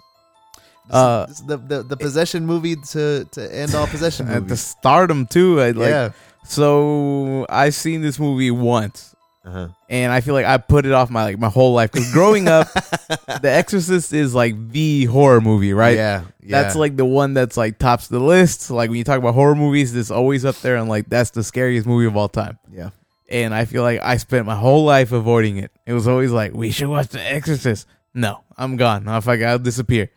Uh, 0.90 1.26
this 1.26 1.40
the, 1.42 1.58
the 1.58 1.84
the 1.84 1.98
possession 1.98 2.46
movie 2.46 2.76
to 2.76 3.26
to 3.32 3.56
end 3.56 3.76
all 3.76 3.88
possession 3.88 4.28
At 4.30 4.48
the 4.48 4.58
stardom 4.58 5.26
too. 5.28 5.60
I, 5.62 5.72
like, 5.72 5.90
yeah. 5.90 6.10
So 6.46 7.46
I've 7.50 7.76
seen 7.76 8.02
this 8.02 8.18
movie 8.20 8.52
once, 8.52 9.14
Uh-huh. 9.46 9.68
and 9.90 10.12
I 10.14 10.22
feel 10.22 10.34
like 10.34 10.46
I 10.46 10.58
put 10.58 10.86
it 10.86 10.92
off 10.94 11.10
my 11.10 11.24
like 11.24 11.40
my 11.40 11.50
whole 11.50 11.74
life. 11.74 11.92
Because 11.92 12.12
growing 12.14 12.48
up, 12.48 12.68
The 13.42 13.50
Exorcist 13.52 14.14
is 14.14 14.34
like 14.34 14.56
the 14.72 15.06
horror 15.06 15.42
movie, 15.42 15.74
right? 15.74 15.96
Yeah. 15.98 16.24
yeah. 16.42 16.62
That's 16.62 16.76
like 16.76 16.96
the 16.96 17.06
one 17.06 17.34
that's 17.34 17.58
like 17.58 17.80
tops 17.80 18.08
the 18.08 18.20
list. 18.20 18.72
Like 18.72 18.90
when 18.90 18.98
you 18.98 19.04
talk 19.04 19.20
about 19.20 19.34
horror 19.36 19.56
movies, 19.56 19.96
it's 19.96 20.12
always 20.12 20.46
up 20.46 20.56
there, 20.58 20.78
and 20.78 20.90
like 20.90 21.10
that's 21.10 21.32
the 21.32 21.44
scariest 21.44 21.86
movie 21.86 22.08
of 22.08 22.16
all 22.18 22.30
time. 22.30 22.58
yeah. 22.72 22.90
And 23.30 23.54
I 23.54 23.66
feel 23.66 23.84
like 23.84 24.00
I 24.02 24.16
spent 24.18 24.46
my 24.46 24.56
whole 24.56 24.86
life 24.86 25.12
avoiding 25.12 25.58
it. 25.58 25.70
It 25.86 25.92
was 25.92 26.08
always 26.08 26.32
like 26.32 26.54
we 26.54 26.72
should 26.72 26.88
watch 26.88 27.10
The 27.10 27.20
Exorcist. 27.22 27.86
No, 28.14 28.40
I'm 28.58 28.78
gone. 28.78 29.06
I 29.10 29.20
like 29.20 29.42
I'll 29.42 29.60
disappear. 29.60 30.10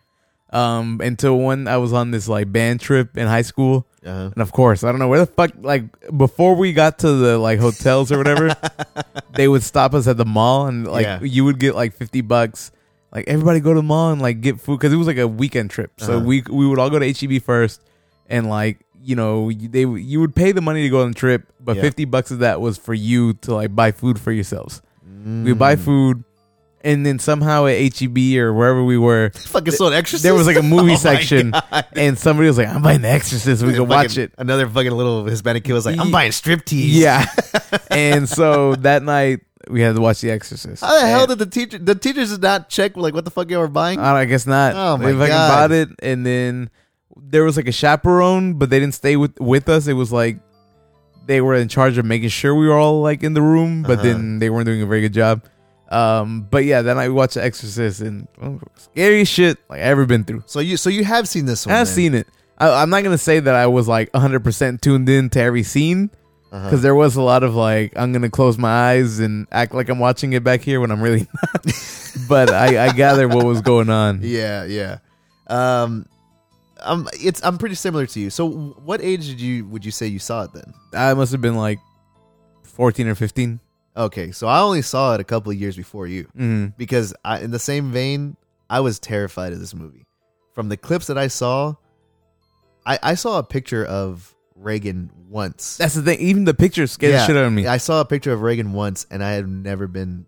Um, 0.52 1.00
until 1.02 1.38
when 1.38 1.68
I 1.68 1.76
was 1.76 1.92
on 1.92 2.10
this 2.10 2.26
like 2.26 2.50
band 2.50 2.80
trip 2.80 3.16
in 3.16 3.26
high 3.28 3.42
school, 3.42 3.86
Uh-huh. 4.04 4.30
and 4.34 4.42
of 4.42 4.50
course, 4.50 4.82
I 4.82 4.90
don't 4.90 4.98
know 4.98 5.06
where 5.06 5.20
the 5.20 5.26
fuck. 5.30 5.52
Like 5.60 5.84
before 6.16 6.56
we 6.56 6.72
got 6.72 6.98
to 7.00 7.12
the 7.12 7.38
like 7.38 7.60
hotels 7.60 8.10
or 8.10 8.18
whatever, 8.18 8.50
they 9.36 9.46
would 9.46 9.62
stop 9.62 9.94
us 9.94 10.08
at 10.08 10.16
the 10.16 10.24
mall, 10.24 10.66
and 10.66 10.86
like 10.88 11.04
Yeah. 11.06 11.20
you 11.22 11.44
would 11.44 11.60
get 11.60 11.74
like 11.76 11.94
fifty 11.94 12.20
bucks. 12.20 12.72
Like 13.14 13.26
everybody 13.28 13.60
go 13.60 13.70
to 13.74 13.78
the 13.78 13.86
mall 13.86 14.10
and 14.12 14.20
like 14.20 14.40
get 14.40 14.58
food 14.60 14.78
because 14.78 14.92
it 14.92 14.96
was 14.96 15.06
like 15.06 15.18
a 15.18 15.28
weekend 15.28 15.70
trip. 15.70 15.92
So 15.98 16.16
Uh-huh. 16.16 16.24
we 16.26 16.42
we 16.50 16.66
would 16.66 16.78
all 16.80 16.90
go 16.90 16.98
to 16.98 17.06
HEB 17.06 17.38
first, 17.42 17.80
and 18.28 18.48
like 18.50 18.80
you 19.02 19.14
know 19.14 19.50
you- 19.50 19.68
they 19.68 19.86
you 19.86 20.18
would 20.20 20.34
pay 20.34 20.50
the 20.50 20.60
money 20.60 20.82
to 20.82 20.88
go 20.88 21.02
on 21.02 21.08
the 21.10 21.14
trip, 21.14 21.46
but 21.62 21.76
Yeah. 21.76 21.82
fifty 21.82 22.04
bucks 22.06 22.30
of 22.32 22.40
that 22.40 22.60
was 22.60 22.76
for 22.76 22.92
you 22.94 23.34
to 23.46 23.54
like 23.54 23.74
buy 23.76 23.92
food 23.92 24.18
for 24.18 24.32
yourselves. 24.32 24.82
We 25.44 25.52
buy 25.52 25.76
Mm. 25.76 25.84
food, 25.84 26.24
and 26.82 27.04
then 27.04 27.18
somehow 27.18 27.66
at 27.66 27.76
HEB 27.98 28.16
or 28.38 28.52
wherever 28.54 28.82
we 28.84 28.96
were, 28.98 29.30
Fucking 29.34 29.72
so 29.72 29.88
an 29.88 29.92
Exorcist. 29.94 30.22
there 30.22 30.34
was 30.34 30.46
like 30.46 30.56
a 30.56 30.62
movie 30.74 30.92
Oh 30.92 30.96
section, 30.96 31.52
and 31.94 32.18
somebody 32.18 32.48
was 32.48 32.58
like, 32.58 32.68
"I'm 32.68 32.82
buying 32.82 33.00
The 33.02 33.08
Exorcist. 33.10 33.62
We 33.62 33.72
can 33.74 33.86
watch 33.88 34.16
it." 34.18 34.32
Another 34.38 34.68
fucking 34.68 34.90
little 34.92 35.24
Hispanic 35.24 35.64
kid 35.64 35.72
was 35.72 35.86
like, 35.86 35.98
"I'm 35.98 36.10
buying 36.10 36.32
striptease." 36.32 36.88
Yeah. 36.88 37.26
and 37.90 38.28
so 38.28 38.74
that 38.76 39.02
night 39.02 39.40
we 39.68 39.80
had 39.82 39.94
to 39.94 40.00
watch 40.00 40.20
The 40.20 40.30
Exorcist. 40.30 40.82
How 40.82 41.00
the 41.00 41.06
hell 41.06 41.26
did 41.26 41.38
the 41.38 41.46
teacher? 41.46 41.78
The 41.78 41.94
teachers 41.94 42.30
did 42.30 42.42
not 42.42 42.68
check 42.68 42.96
like 42.96 43.14
what 43.14 43.24
the 43.24 43.30
fuck 43.30 43.50
y'all 43.50 43.60
were 43.60 43.68
buying. 43.68 43.98
I 44.00 44.24
guess 44.24 44.46
not. 44.46 44.74
Oh, 44.74 44.96
my 44.96 45.06
they 45.06 45.12
fucking 45.12 45.28
God. 45.28 45.48
bought 45.48 45.72
it, 45.72 45.88
and 46.02 46.24
then 46.24 46.70
there 47.16 47.44
was 47.44 47.56
like 47.56 47.68
a 47.68 47.72
chaperone, 47.72 48.54
but 48.54 48.70
they 48.70 48.80
didn't 48.80 48.94
stay 48.94 49.16
with 49.16 49.38
with 49.38 49.68
us. 49.68 49.86
It 49.86 49.92
was 49.92 50.10
like 50.12 50.38
they 51.26 51.40
were 51.40 51.54
in 51.54 51.68
charge 51.68 51.98
of 51.98 52.04
making 52.04 52.30
sure 52.30 52.54
we 52.54 52.66
were 52.66 52.74
all 52.78 53.02
like 53.02 53.22
in 53.22 53.34
the 53.34 53.42
room, 53.42 53.82
but 53.82 53.98
Uh-huh. 53.98 54.02
then 54.04 54.38
they 54.38 54.48
weren't 54.50 54.66
doing 54.66 54.82
a 54.82 54.86
very 54.86 55.02
good 55.02 55.12
job. 55.12 55.42
Um, 55.90 56.42
but 56.50 56.64
yeah, 56.64 56.82
night 56.82 57.08
we 57.08 57.14
watched 57.14 57.34
The 57.34 57.42
Exorcist, 57.44 58.00
and 58.00 58.28
oh, 58.40 58.60
scariest 58.76 59.32
shit 59.32 59.58
like 59.68 59.80
I 59.80 59.82
ever 59.84 60.06
been 60.06 60.24
through. 60.24 60.44
so 60.46 60.60
you, 60.60 60.76
so 60.76 60.88
you 60.90 61.02
have 61.04 61.28
seen 61.28 61.46
this 61.46 61.66
one? 61.66 61.74
I've 61.74 61.86
then. 61.86 61.94
seen 61.94 62.14
it. 62.14 62.28
I, 62.58 62.82
I'm 62.82 62.90
not 62.90 63.02
gonna 63.02 63.18
say 63.18 63.40
that 63.40 63.54
I 63.54 63.66
was 63.66 63.88
like 63.88 64.12
100 64.14 64.44
percent 64.44 64.82
tuned 64.82 65.08
in 65.08 65.30
to 65.30 65.40
every 65.40 65.62
scene 65.64 66.10
Uh-huh. 66.52 66.64
because 66.66 66.82
there 66.82 66.94
was 66.94 67.16
a 67.16 67.22
lot 67.22 67.42
of 67.42 67.54
like 67.54 67.92
I'm 67.96 68.12
gonna 68.12 68.30
close 68.30 68.56
my 68.58 68.68
eyes 68.90 69.18
and 69.18 69.46
act 69.50 69.74
like 69.74 69.88
I'm 69.88 69.98
watching 69.98 70.32
it 70.32 70.44
back 70.44 70.60
here 70.60 70.80
when 70.80 70.90
I'm 70.92 71.00
really 71.02 71.20
not. 71.54 71.66
but 72.28 72.50
I, 72.50 72.86
I 72.86 72.92
gather 72.92 73.26
what 73.28 73.44
was 73.44 73.60
going 73.60 73.88
on. 73.90 74.20
Yeah, 74.22 74.64
yeah. 74.64 74.98
Um, 75.48 76.06
I'm 76.82 77.08
it's 77.14 77.44
I'm 77.44 77.58
pretty 77.58 77.74
similar 77.74 78.06
to 78.06 78.20
you. 78.20 78.30
So, 78.30 78.48
what 78.84 79.00
age 79.02 79.26
did 79.26 79.40
you 79.40 79.66
would 79.66 79.84
you 79.84 79.90
say 79.90 80.06
you 80.06 80.18
saw 80.20 80.44
it 80.44 80.52
then? 80.52 80.72
I 80.94 81.12
must 81.14 81.32
have 81.32 81.40
been 81.40 81.56
like 81.56 81.78
14 82.62 83.08
or 83.08 83.14
15. 83.14 83.58
Okay, 83.96 84.30
so 84.30 84.46
I 84.46 84.60
only 84.60 84.82
saw 84.82 85.14
it 85.14 85.20
a 85.20 85.24
couple 85.24 85.50
of 85.52 85.58
years 85.58 85.76
before 85.76 86.06
you 86.06 86.24
hmm 86.36 86.66
because 86.78 87.12
I, 87.24 87.40
in 87.40 87.50
the 87.50 87.58
same 87.58 87.90
vein, 87.90 88.36
I 88.68 88.80
was 88.80 88.98
terrified 88.98 89.52
of 89.52 89.58
this 89.60 89.74
movie. 89.74 90.06
From 90.54 90.68
the 90.68 90.76
clips 90.76 91.06
that 91.08 91.18
I 91.18 91.26
saw, 91.28 91.74
I 92.86 92.98
I 93.02 93.14
saw 93.14 93.38
a 93.38 93.42
picture 93.42 93.84
of 93.84 94.34
Reagan 94.54 95.10
once. 95.28 95.76
That's 95.78 95.94
the 95.94 96.02
thing. 96.02 96.20
Even 96.20 96.44
the 96.44 96.54
picture 96.54 96.86
scared 96.86 97.12
Yeah. 97.14 97.20
the 97.20 97.26
shit 97.26 97.36
out 97.36 97.44
of 97.46 97.52
me. 97.52 97.66
I 97.66 97.78
saw 97.78 98.00
a 98.00 98.04
picture 98.04 98.32
of 98.32 98.42
Reagan 98.42 98.72
once, 98.72 99.06
and 99.10 99.24
I 99.24 99.32
have 99.32 99.48
never 99.48 99.86
been 99.86 100.26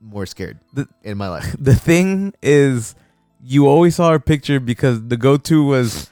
more 0.00 0.26
scared 0.26 0.58
The- 0.74 0.88
in 1.02 1.16
my 1.18 1.28
life. 1.28 1.54
The 1.60 1.74
thing 1.74 2.32
is, 2.42 2.94
you 3.42 3.66
always 3.68 3.96
saw 3.96 4.10
her 4.10 4.18
picture 4.20 4.58
because 4.60 5.06
the 5.08 5.16
go-to 5.16 5.64
was, 5.64 6.10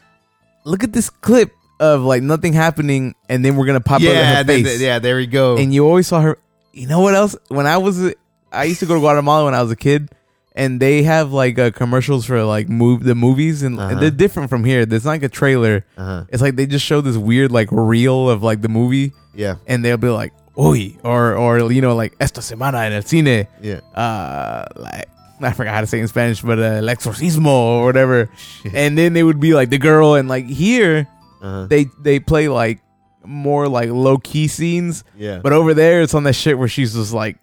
look 0.65 0.85
at 0.85 0.93
this 0.93 1.09
clip 1.11 1.53
of 1.81 2.03
like 2.03 2.23
nothing 2.23 2.53
happening, 2.53 3.15
and 3.29 3.45
then 3.45 3.57
we're 3.57 3.67
gonna 3.67 3.81
pop 3.81 3.97
up 3.97 4.03
in 4.03 4.09
yeah, 4.09 4.37
her 4.37 4.45
face. 4.45 4.65
th- 4.67 4.81
yeah. 4.81 4.99
There 4.99 5.17
we 5.17 5.27
go. 5.27 5.57
and 5.57 5.73
you 5.75 5.87
always 5.87 6.07
saw 6.07 6.21
her. 6.21 6.39
You 6.79 6.87
know 6.87 7.01
what 7.01 7.15
else? 7.15 7.35
When 7.49 7.67
I 7.67 7.77
was, 7.79 8.15
I 8.53 8.65
used 8.65 8.81
to 8.81 8.87
go 8.87 8.95
to 8.95 9.01
Guatemala 9.01 9.45
when 9.45 9.55
I 9.55 9.63
was 9.63 9.73
a 9.73 9.77
kid, 9.77 10.11
and 10.55 10.81
they 10.81 11.03
have 11.03 11.33
like 11.33 11.59
uh, 11.59 11.71
commercials 11.71 12.25
for 12.25 12.43
like 12.45 12.69
move 12.69 13.03
the 13.05 13.15
movies, 13.15 13.63
and, 13.63 13.79
Uh-huh. 13.79 13.91
and 13.91 14.01
they're 14.01 14.11
different 14.15 14.49
from 14.51 14.65
here. 14.65 14.87
There's 14.87 15.05
not 15.05 15.13
like 15.19 15.23
a 15.25 15.29
trailer. 15.29 15.85
uh-huh. 15.97 16.25
It's 16.31 16.43
like 16.43 16.57
they 16.57 16.67
just 16.67 16.85
show 16.85 17.01
this 17.01 17.17
weird 17.17 17.51
like 17.53 17.69
reel 17.73 18.31
of 18.31 18.43
like 18.43 18.63
the 18.63 18.69
movie, 18.69 19.13
Yeah, 19.35 19.57
and 19.67 19.85
they'll 19.85 19.99
be 19.99 20.09
like, 20.09 20.33
"Oy," 20.59 20.97
or 21.03 21.35
or 21.35 21.71
you 21.73 21.81
know 21.83 21.95
like 21.95 22.15
esta 22.21 22.41
semana 22.41 22.87
en 22.87 22.93
el 22.93 23.03
cine, 23.03 23.47
yeah. 23.61 23.81
uh, 23.95 24.65
like. 24.77 25.09
I 25.41 25.53
forgot 25.53 25.73
how 25.73 25.83
to 25.83 25.87
say 25.87 25.99
it 25.99 26.03
in 26.03 26.09
Spanish, 26.09 26.43
but 26.43 26.59
uh, 26.59 26.83
El 26.83 26.89
Exorcismo 26.91 27.47
or 27.47 27.85
whatever. 27.87 28.29
And 28.75 28.99
then 28.99 29.13
they 29.13 29.23
would 29.23 29.39
be 29.39 29.55
like 29.55 29.71
the 29.71 29.79
girl, 29.79 30.15
and 30.19 30.27
like 30.29 30.47
here 30.51 31.07
Uh-huh. 31.41 31.67
they 31.71 31.87
they 32.03 32.19
play 32.19 32.49
like 32.51 32.81
more 33.29 33.69
like 33.69 33.91
low 33.91 34.19
key 34.19 34.49
scenes, 34.49 35.05
Yeah. 35.17 35.39
but 35.43 35.53
over 35.53 35.75
there, 35.75 36.01
it's 36.03 36.15
on 36.15 36.25
that 36.25 36.33
shit 36.35 36.59
where 36.59 36.69
she's 36.69 36.95
just 36.95 37.13
like 37.13 37.39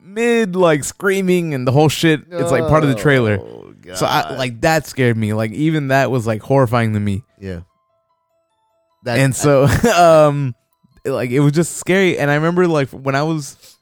mid, 0.00 0.56
like 0.56 0.82
screaming 0.82 1.52
and 1.54 1.66
the 1.66 1.72
whole 1.72 1.88
shit. 1.88 2.22
It's 2.30 2.50
like 2.50 2.66
part 2.68 2.82
of 2.84 2.88
the 2.88 2.94
trailer. 2.96 3.38
Oh, 3.40 3.74
So 3.94 4.06
I 4.06 4.34
like 4.36 4.62
that 4.62 4.86
scared 4.86 5.16
me. 5.16 5.32
Like 5.34 5.52
even 5.52 5.88
that 5.88 6.10
was 6.10 6.26
like 6.26 6.42
horrifying 6.42 6.94
to 6.94 7.00
me. 7.00 7.22
yeah. 7.40 7.60
That 9.04 9.18
and 9.20 9.36
so, 9.36 9.64
um, 9.96 10.54
like 11.04 11.30
it 11.30 11.40
was 11.40 11.52
just 11.52 11.76
scary. 11.76 12.18
And 12.18 12.30
I 12.30 12.34
remember 12.34 12.66
like 12.66 12.88
when 12.90 13.14
I 13.14 13.22
was 13.22 13.76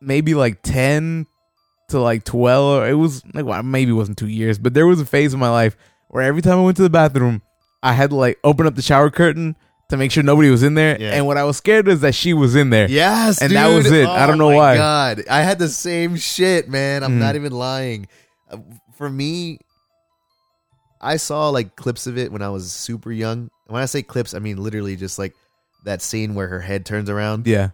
maybe 0.00 0.34
like 0.34 0.60
ten 0.62 1.26
to 1.88 1.98
like 2.00 2.24
twelve, 2.24 2.82
or 2.82 2.88
it 2.88 2.94
was 2.94 3.22
like 3.32 3.46
well, 3.46 3.62
maybe 3.62 3.92
it 3.92 3.94
wasn't 3.94 4.18
two 4.18 4.28
years, 4.28 4.58
but 4.58 4.74
there 4.74 4.86
was 4.86 5.00
a 5.00 5.06
phase 5.06 5.32
of 5.32 5.40
my 5.40 5.48
life 5.50 5.76
where 6.08 6.22
every 6.22 6.42
time 6.42 6.58
I 6.58 6.62
went 6.62 6.76
to 6.76 6.82
the 6.82 6.90
bathroom, 6.90 7.40
I 7.82 7.92
had 7.94 8.10
to 8.10 8.16
like 8.16 8.38
open 8.44 8.66
up 8.66 8.74
the 8.74 8.82
shower 8.82 9.08
curtain 9.10 9.56
to 9.88 9.96
make 9.96 10.10
sure 10.12 10.22
nobody 10.22 10.50
was 10.50 10.62
in 10.62 10.74
there. 10.74 10.96
Yeah. 11.00 11.12
And 11.14 11.26
what 11.26 11.36
I 11.38 11.44
was 11.44 11.56
scared 11.56 11.88
is 11.88 12.00
that 12.02 12.14
she 12.14 12.34
was 12.34 12.54
in 12.54 12.70
there. 12.70 12.88
Yes, 12.90 13.40
And 13.40 13.52
that 13.52 13.68
was 13.68 13.90
it. 13.90 14.06
I 14.06 14.26
don't 14.26 14.38
know 14.38 14.50
my 14.50 14.56
why. 14.56 14.76
God, 14.76 15.24
I 15.30 15.42
had 15.42 15.58
the 15.58 15.68
same 15.68 16.16
shit, 16.16 16.68
man. 16.68 17.02
I'm 17.02 17.12
Mhm. 17.12 17.18
not 17.20 17.36
even 17.36 17.52
lying. 17.52 18.06
Uh, 18.50 18.58
For 18.96 19.08
me, 19.08 19.60
I 21.00 21.16
saw 21.16 21.48
like 21.50 21.76
clips 21.76 22.06
of 22.06 22.18
it 22.18 22.32
when 22.32 22.42
I 22.42 22.48
was 22.48 22.72
super 22.72 23.12
young. 23.12 23.50
When 23.68 23.80
I 23.82 23.86
say 23.86 24.02
clips, 24.02 24.34
I 24.34 24.40
mean 24.40 24.56
literally 24.56 24.96
just 24.96 25.18
like 25.18 25.34
that 25.84 26.02
scene 26.02 26.34
where 26.34 26.48
her 26.48 26.60
head 26.60 26.84
turns 26.84 27.08
around. 27.08 27.46
Yeah. 27.46 27.70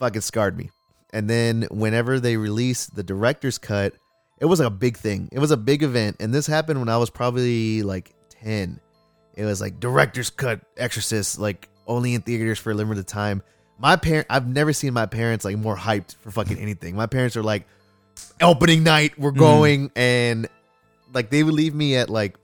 Fucking 0.00 0.22
scarred 0.22 0.58
me. 0.58 0.70
And 1.12 1.30
then 1.30 1.68
whenever 1.70 2.18
they 2.20 2.36
released 2.36 2.96
the 2.96 3.02
director's 3.02 3.58
cut, 3.58 3.94
it 4.40 4.46
was 4.46 4.58
like 4.58 4.66
a 4.68 4.70
big 4.70 4.96
thing. 4.96 5.28
It 5.32 5.38
was 5.38 5.50
a 5.52 5.56
big 5.56 5.82
event, 5.82 6.16
and 6.20 6.32
this 6.34 6.46
happened 6.46 6.80
when 6.80 6.88
I 6.88 6.96
was 6.96 7.10
probably 7.10 7.82
like 7.82 8.12
ten. 8.42 8.80
It 9.34 9.44
was 9.44 9.60
like 9.60 9.80
director's 9.80 10.30
cut 10.30 10.60
Exorcist, 10.76 11.38
like 11.38 11.68
only 11.86 12.14
in 12.14 12.22
theaters 12.22 12.58
for 12.58 12.70
a 12.70 12.74
limited 12.74 13.06
time. 13.06 13.42
My 13.78 13.96
parent, 13.96 14.26
I've 14.28 14.46
never 14.46 14.72
seen 14.72 14.92
my 14.92 15.06
parents 15.06 15.44
like 15.44 15.56
more 15.56 15.76
hyped 15.76 16.16
for 16.20 16.30
fucking 16.30 16.58
anything. 16.66 16.94
My 16.96 17.06
parents 17.06 17.36
are 17.36 17.42
like, 17.42 17.66
opening 18.42 18.82
night, 18.82 19.18
we're 19.18 19.30
going, 19.30 19.90
and 19.96 20.46
like 21.14 21.30
they 21.30 21.42
would 21.42 21.54
leave 21.54 21.74
me 21.74 21.96
at 21.96 22.10
like, 22.10 22.36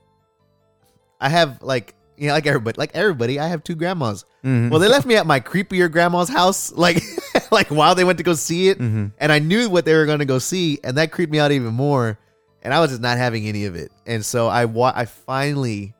I 1.21 1.29
have 1.29 1.63
like, 1.63 1.95
you 2.17 2.29
know, 2.29 2.33
like 2.35 2.47
everybody, 2.47 2.77
like 2.79 2.91
everybody, 2.95 3.39
I 3.39 3.49
have 3.49 3.63
two 3.63 3.75
grandmas. 3.75 4.25
Mhm. 4.45 4.71
Well, 4.71 4.81
they 4.81 4.89
left 4.89 5.07
me 5.07 5.17
at 5.17 5.27
my 5.27 5.41
creepier 5.41 5.91
grandma's 5.91 6.29
house, 6.29 6.73
like, 6.77 7.03
like 7.51 7.69
while 7.69 7.95
they 7.95 8.05
went 8.05 8.19
to 8.19 8.25
go 8.25 8.33
see 8.35 8.69
it, 8.69 8.79
Mhm. 8.79 9.13
and 9.19 9.33
I 9.33 9.39
knew 9.39 9.69
what 9.69 9.85
they 9.85 9.95
were 9.95 10.07
going 10.07 10.21
to 10.21 10.25
go 10.25 10.39
see, 10.39 10.79
and 10.83 10.97
that 10.97 11.13
creeped 11.13 11.33
me 11.33 11.39
out 11.39 11.53
even 11.53 11.75
more. 11.75 12.19
And 12.63 12.73
I 12.75 12.81
was 12.81 12.91
just 12.91 13.03
not 13.03 13.17
having 13.19 13.47
any 13.47 13.67
of 13.67 13.77
it, 13.77 13.93
and 14.07 14.25
so 14.25 14.49
I 14.49 14.65
wa- 14.65 14.93
I 14.97 15.05
finally, 15.05 15.95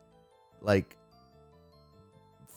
like, 0.67 0.95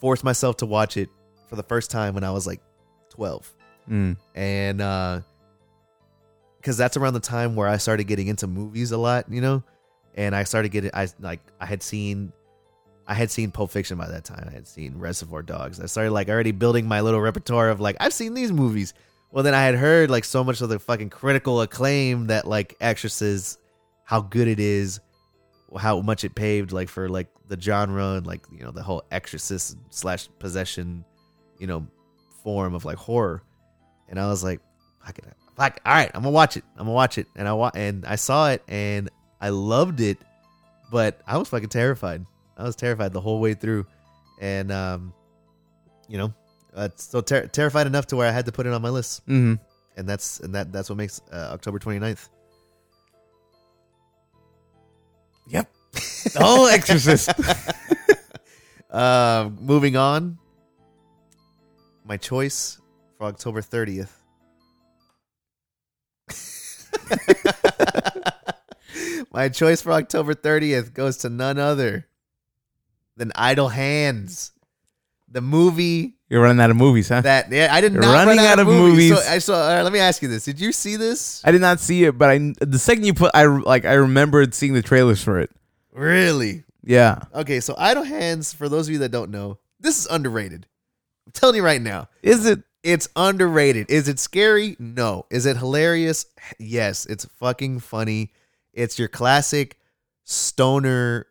forced 0.00 0.24
myself 0.24 0.56
to 0.58 0.66
watch 0.66 0.96
it 0.96 1.08
for 1.48 1.56
the 1.56 1.62
first 1.62 1.90
time 1.90 2.14
when 2.14 2.24
I 2.24 2.30
was 2.30 2.46
like 2.46 2.60
twelve, 3.08 3.50
Mm. 3.88 4.16
and 4.34 4.80
uh, 4.80 5.20
because 6.58 6.76
that's 6.76 6.96
around 6.96 7.14
the 7.14 7.20
time 7.20 7.56
where 7.56 7.66
I 7.66 7.78
started 7.78 8.04
getting 8.04 8.28
into 8.28 8.46
movies 8.46 8.92
a 8.92 8.98
lot, 8.98 9.24
you 9.30 9.40
know, 9.40 9.62
and 10.14 10.34
I 10.36 10.44
started 10.44 10.68
getting 10.70 10.90
I 10.92 11.08
like 11.20 11.40
I 11.60 11.66
had 11.66 11.82
seen 11.82 12.32
I 13.06 13.14
had 13.14 13.30
seen 13.30 13.50
Pulp 13.50 13.70
Fiction 13.72 13.98
by 13.98 14.06
that 14.08 14.24
time. 14.24 14.46
I 14.48 14.52
had 14.52 14.68
seen 14.68 14.96
Reservoir 14.98 15.42
Dogs. 15.42 15.80
I 15.80 15.86
started 15.86 16.12
like 16.12 16.28
already 16.28 16.52
building 16.52 16.86
my 16.86 17.00
little 17.00 17.20
repertoire 17.20 17.70
of 17.70 17.80
like 17.80 17.96
I've 18.00 18.12
seen 18.12 18.34
these 18.34 18.52
movies. 18.52 18.94
Well, 19.32 19.42
then 19.44 19.54
I 19.54 19.62
had 19.62 19.74
heard 19.76 20.10
like 20.10 20.24
so 20.24 20.42
much 20.44 20.60
of 20.60 20.68
the 20.68 20.78
fucking 20.78 21.10
critical 21.10 21.60
acclaim 21.62 22.26
that 22.28 22.46
like 22.46 22.76
Exorcist, 22.80 23.58
how 24.04 24.20
good 24.20 24.46
it 24.48 24.60
is, 24.60 25.00
how 25.78 26.00
much 26.00 26.24
it 26.24 26.34
paved 26.34 26.72
like 26.72 26.88
for 26.88 27.08
like 27.08 27.28
the 27.48 27.60
genre 27.60 28.14
and 28.14 28.26
like 28.26 28.44
you 28.52 28.64
know 28.64 28.70
the 28.70 28.82
whole 28.82 29.04
Exorcist 29.10 29.76
slash 29.90 30.28
possession, 30.38 31.04
you 31.58 31.66
know, 31.66 31.86
form 32.42 32.74
of 32.74 32.84
like 32.84 32.96
horror. 32.96 33.42
And 34.08 34.18
I 34.18 34.26
was 34.28 34.42
like, 34.42 34.60
fuck 35.04 35.18
it, 35.18 35.24
fuck. 35.56 35.78
All 35.86 35.92
right, 35.94 36.10
I'm 36.14 36.22
gonna 36.22 36.32
watch 36.32 36.56
it. 36.56 36.64
I'm 36.76 36.84
gonna 36.86 36.92
watch 36.92 37.18
it. 37.18 37.26
And 37.36 37.46
I 37.46 37.52
wa- 37.52 37.70
and 37.74 38.04
I 38.04 38.16
saw 38.16 38.50
it 38.50 38.62
and 38.68 39.08
I 39.40 39.50
loved 39.50 40.00
it, 40.00 40.18
but 40.90 41.20
I 41.26 41.36
was 41.38 41.48
fucking 41.48 41.68
terrified. 41.68 42.26
I 42.56 42.64
was 42.64 42.76
terrified 42.76 43.12
the 43.12 43.20
whole 43.20 43.40
way 43.40 43.54
through, 43.54 43.86
and 44.40 44.70
um, 44.72 45.14
you 46.08 46.18
know, 46.18 46.34
uh, 46.74 46.88
so 46.96 47.20
ter- 47.20 47.46
terrified 47.46 47.86
enough 47.86 48.06
to 48.08 48.16
where 48.16 48.28
I 48.28 48.32
had 48.32 48.46
to 48.46 48.52
put 48.52 48.66
it 48.66 48.72
on 48.72 48.82
my 48.82 48.90
list, 48.90 49.22
hmm 49.26 49.54
and 49.96 50.08
that's 50.08 50.40
and 50.40 50.54
that 50.54 50.72
that's 50.72 50.88
what 50.90 50.96
makes 50.96 51.20
uh, 51.32 51.50
October 51.52 51.78
29th. 51.78 52.28
Yep. 55.50 55.70
Oh, 56.38 56.66
Exorcist. 56.66 57.30
Um, 58.90 59.58
moving 59.60 59.96
on. 59.96 60.38
My 62.04 62.16
choice 62.16 62.78
for 63.16 63.24
October 63.24 63.62
30th. 63.62 64.10
My 69.32 69.48
choice 69.48 69.82
for 69.82 69.92
October 69.92 70.34
30th 70.34 70.92
goes 70.92 71.18
to 71.18 71.30
none 71.30 71.58
other 71.58 72.08
than 73.16 73.32
Idle 73.34 73.68
Hands. 73.68 74.52
The 75.30 75.40
movie 75.40 76.16
You're 76.28 76.42
running 76.42 76.60
out 76.60 76.70
of 76.70 76.76
movies, 76.76 77.08
huh? 77.08 77.20
that 77.20 77.52
yeah, 77.52 77.68
I 77.70 77.80
did 77.80 77.92
not 77.92 78.02
running 78.02 78.38
run 78.38 78.46
out, 78.46 78.58
of 78.58 78.66
movies. 78.66 79.16
So, 79.16 79.30
I 79.30 79.38
saw. 79.38 79.78
Uh, 79.78 79.82
let 79.84 79.92
me 79.92 80.00
ask 80.00 80.22
you 80.22 80.28
this: 80.28 80.44
Did 80.44 80.60
you 80.60 80.72
see 80.72 80.96
this? 80.96 81.40
I 81.44 81.52
did 81.52 81.60
not 81.60 81.78
see 81.80 82.04
it, 82.04 82.18
but 82.18 82.30
I 82.30 82.52
the 82.60 82.78
second 82.78 83.04
you 83.04 83.14
put 83.14 83.30
I 83.34 83.44
like 83.44 83.84
I 83.84 83.94
remembered 83.94 84.54
seeing 84.54 84.74
the 84.74 84.82
trailers 84.82 85.22
for 85.22 85.38
it. 85.38 85.50
Really? 85.92 86.64
Yeah. 86.82 87.20
Okay, 87.34 87.60
so 87.60 87.74
Idle 87.78 88.04
Hands. 88.04 88.52
For 88.52 88.68
those 88.68 88.88
of 88.88 88.92
you 88.92 88.98
that 89.00 89.10
don't 89.10 89.30
know, 89.30 89.58
this 89.78 89.98
is 89.98 90.06
underrated. 90.06 90.66
I'm 91.26 91.32
telling 91.32 91.56
you 91.56 91.62
right 91.62 91.80
now. 91.80 92.08
Is 92.22 92.46
it? 92.46 92.62
It's 92.82 93.08
underrated. 93.14 93.90
Is 93.90 94.08
it 94.08 94.18
scary? 94.18 94.76
No. 94.78 95.26
Is 95.30 95.46
it 95.46 95.56
hilarious? 95.56 96.26
Yes. 96.58 97.06
It's 97.06 97.24
fucking 97.24 97.80
funny. 97.80 98.32
It's 98.72 98.98
your 98.98 99.08
classic 99.08 99.78
stoner 100.24 101.26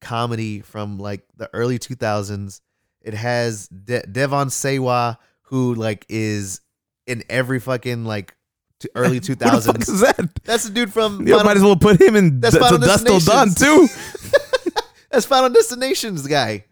comedy 0.00 0.60
from 0.60 0.98
like 0.98 1.26
the 1.36 1.50
early 1.52 1.78
2000s. 1.78 2.60
It 3.08 3.14
has 3.14 3.68
De- 3.68 4.06
Devon 4.06 4.50
Sawa, 4.50 5.18
who 5.42 5.74
like 5.74 6.04
is 6.08 6.60
in 7.06 7.24
every 7.30 7.58
fucking 7.58 8.04
like 8.04 8.36
t- 8.80 8.88
early 8.94 9.14
Who 9.14 9.34
the 9.34 9.36
fuck 9.46 9.76
2000s. 9.76 9.88
is 9.88 10.00
that? 10.00 10.30
That's 10.44 10.64
the 10.64 10.70
dude 10.70 10.92
from 10.92 11.26
You 11.26 11.32
Final- 11.34 11.44
might 11.44 11.56
as 11.56 11.62
well 11.62 11.76
put 11.76 12.00
him 12.00 12.14
in 12.16 12.40
That's 12.40 12.54
D- 12.54 12.60
Final 12.60 12.78
to 12.78 12.86
Dust 12.86 13.06
Till 13.06 13.20
Dawn 13.20 13.48
too. 13.54 13.88
That's 15.10 15.24
Final 15.24 15.48
Destinations 15.48 16.26
guy, 16.26 16.66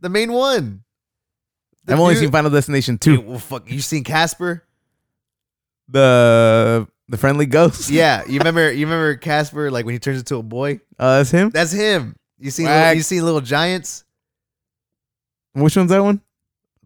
the 0.00 0.08
main 0.08 0.32
one. 0.32 0.82
The 1.84 1.92
I've 1.92 2.00
only 2.00 2.14
dude- 2.14 2.22
seen 2.22 2.30
Final 2.32 2.50
Destination 2.50 2.96
Dude, 2.96 3.20
two. 3.20 3.26
well, 3.26 3.38
fuck, 3.38 3.70
you 3.70 3.80
seen 3.80 4.04
Casper? 4.04 4.64
The 5.88 6.88
the 7.08 7.18
friendly 7.18 7.44
ghost. 7.46 7.90
Yeah, 7.90 8.22
you 8.26 8.38
remember 8.38 8.72
you 8.72 8.86
remember 8.86 9.16
Casper 9.16 9.70
like 9.70 9.84
when 9.84 9.92
he 9.94 9.98
turns 9.98 10.18
into 10.20 10.36
a 10.36 10.42
boy? 10.42 10.80
Oh, 10.98 11.18
that's 11.18 11.30
him. 11.30 11.50
That's 11.50 11.72
him. 11.72 12.16
You 12.38 12.50
seen 12.50 12.66
Whack. 12.66 12.96
you 12.96 13.02
seen 13.02 13.22
Little 13.24 13.42
Giants, 13.42 14.03
Which 15.54 15.76
one's 15.76 15.90
that 15.90 16.02
one? 16.02 16.20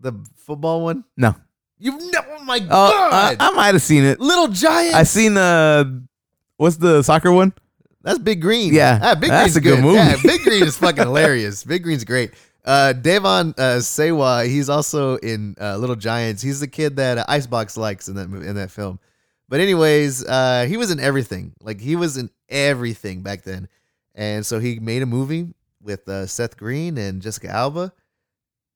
the 0.01 0.12
football 0.36 0.82
one? 0.85 1.05
No. 1.16 1.35
You've 1.78 2.01
never. 2.12 2.28
Oh 2.39 2.45
my 2.45 2.59
Oh, 2.70 3.09
I, 3.12 3.35
god! 3.35 3.36
I 3.40 3.51
might 3.53 3.74
have 3.74 3.82
seen 3.82 4.05
it. 4.05 4.20
Little 4.20 4.49
Giants. 4.49 4.95
I 4.95 5.03
seen 5.05 5.36
uh, 5.36 5.85
what's 6.57 6.77
the 6.77 7.03
soccer 7.03 7.32
one? 7.32 7.53
That's 8.03 8.19
Big 8.19 8.40
Green. 8.40 8.73
Yeah, 8.73 8.99
ah, 9.03 9.15
Big 9.15 9.31
that's 9.31 9.53
Green's 9.53 9.57
a 9.57 9.61
good 9.61 9.82
movie. 9.82 9.97
Yeah, 9.97 10.16
Big 10.23 10.40
Green 10.43 10.62
is 10.62 10.77
fucking 10.78 11.03
hilarious. 11.05 11.65
Big 11.65 11.82
Green's 11.82 12.05
great. 12.05 12.32
Uh, 12.65 12.93
Devon 12.93 13.55
uh, 13.59 13.81
Sawa, 13.81 14.45
he's 14.45 14.69
also 14.69 15.16
in 15.16 15.55
uh, 15.61 15.77
Little 15.78 15.97
Giants. 15.97 16.43
He's 16.43 16.61
the 16.61 16.69
kid 16.69 16.97
that 16.97 17.19
uh, 17.19 17.24
Icebox 17.28 17.77
likes 17.77 18.09
in 18.09 18.15
that 18.16 18.28
mo- 18.28 18.40
in 18.40 18.55
that 18.57 18.70
film. 18.70 18.99
But 19.49 19.61
anyways, 19.61 20.24
uh, 20.27 20.66
he 20.69 20.77
was 20.77 20.90
in 20.90 21.01
everything. 21.01 21.55
Like 21.62 21.81
he 21.81 21.97
was 21.97 22.16
in 22.16 22.31
everything 22.49 23.23
back 23.23 23.43
then, 23.43 23.69
and 24.15 24.45
so 24.45 24.59
he 24.59 24.78
made 24.81 25.03
a 25.03 25.07
movie 25.07 25.49
with 25.82 26.09
uh, 26.09 26.27
Seth 26.27 26.57
Green 26.57 26.99
and 26.99 27.23
Jessica 27.23 27.49
Alba, 27.49 27.93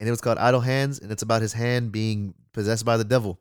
and 0.03 0.09
it 0.09 0.11
was 0.11 0.21
called 0.21 0.39
Idle 0.39 0.59
Hands, 0.61 0.99
and 0.99 1.13
it's 1.13 1.23
about 1.23 1.43
his 1.43 1.53
hand 1.53 1.93
being 1.93 2.35
possessed 2.53 2.85
by 2.85 2.97
the 2.97 3.05
devil. 3.05 3.39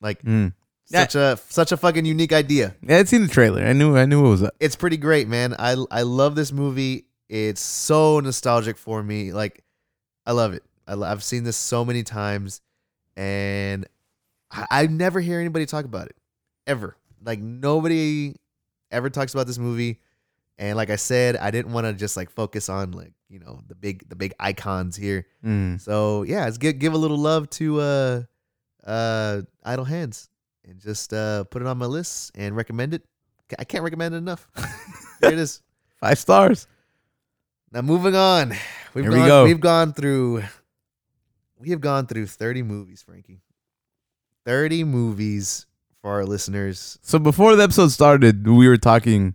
Like 0.00 0.22
Mm. 0.22 0.54
Yeah. 0.88 1.00
such 1.02 1.14
a 1.16 1.38
such 1.50 1.72
a 1.72 1.76
fucking 1.76 2.04
unique 2.06 2.32
idea 2.32 2.74
Yeah, 2.80 2.98
I'd 2.98 3.08
seen 3.08 3.20
the 3.22 3.28
trailer. 3.28 3.62
I 3.62 3.72
knew 3.74 3.94
I 3.96 4.06
knew 4.06 4.24
it 4.24 4.30
was 4.30 4.42
up. 4.42 4.54
it's 4.58 4.76
pretty 4.76 4.96
great, 4.96 5.28
man. 5.28 5.54
I 5.58 5.76
I 5.90 6.00
love 6.02 6.34
this 6.34 6.50
movie. 6.50 7.04
It's 7.28 7.60
so 7.60 8.20
nostalgic 8.20 8.78
for 8.78 9.02
me. 9.02 9.32
Like 9.34 9.62
I 10.24 10.32
love 10.32 10.54
it. 10.54 10.62
I 10.88 10.94
lo- 10.94 11.06
I've 11.08 11.22
seen 11.22 11.44
this 11.44 11.56
so 11.58 11.84
many 11.84 12.02
times, 12.04 12.60
and 13.16 13.86
I, 14.50 14.66
I 14.70 14.86
never 14.86 15.20
hear 15.20 15.40
anybody 15.40 15.66
talk 15.66 15.84
about 15.84 16.06
it 16.06 16.16
ever. 16.66 16.96
Like 17.22 17.40
nobody 17.40 18.36
ever 18.90 19.10
talks 19.10 19.34
about 19.34 19.46
this 19.46 19.58
movie. 19.58 19.98
And 20.58 20.76
like 20.76 20.90
I 20.90 20.96
said, 20.96 21.36
I 21.36 21.50
didn't 21.50 21.72
want 21.72 21.86
to 21.86 21.92
just 21.92 22.16
like 22.16 22.30
focus 22.30 22.68
on 22.68 22.92
like 22.92 23.12
you 23.28 23.38
know 23.38 23.60
the 23.66 23.74
big 23.74 24.08
the 24.08 24.16
big 24.16 24.34
icons 24.38 24.96
here. 24.96 25.26
Mm. 25.44 25.80
So 25.80 26.22
yeah, 26.22 26.44
let's 26.44 26.58
give 26.58 26.78
give 26.78 26.94
a 26.94 26.98
little 26.98 27.18
love 27.18 27.50
to 27.50 27.80
uh 27.80 28.22
uh 28.84 29.42
Idle 29.64 29.84
Hands 29.84 30.28
and 30.64 30.80
just 30.80 31.12
uh 31.12 31.44
put 31.44 31.62
it 31.62 31.68
on 31.68 31.78
my 31.78 31.86
list 31.86 32.32
and 32.34 32.56
recommend 32.56 32.94
it. 32.94 33.02
I 33.58 33.64
can't 33.64 33.84
recommend 33.84 34.14
it 34.14 34.18
enough. 34.18 34.48
there 35.20 35.32
it 35.32 35.38
is. 35.38 35.62
Five 36.00 36.18
stars. 36.18 36.66
Now 37.72 37.82
moving 37.82 38.16
on. 38.16 38.54
We've 38.94 39.04
Here 39.04 39.12
we 39.12 39.26
go. 39.26 39.44
we've 39.44 39.60
gone 39.60 39.92
through 39.92 40.42
we 41.58 41.70
have 41.70 41.80
gone 41.80 42.06
through 42.06 42.26
30 42.26 42.62
movies, 42.62 43.02
Frankie. 43.02 43.40
30 44.44 44.84
movies 44.84 45.66
for 46.00 46.12
our 46.12 46.24
listeners. 46.24 46.98
So 47.02 47.18
before 47.18 47.56
the 47.56 47.64
episode 47.64 47.88
started, 47.88 48.46
we 48.46 48.68
were 48.68 48.76
talking, 48.76 49.34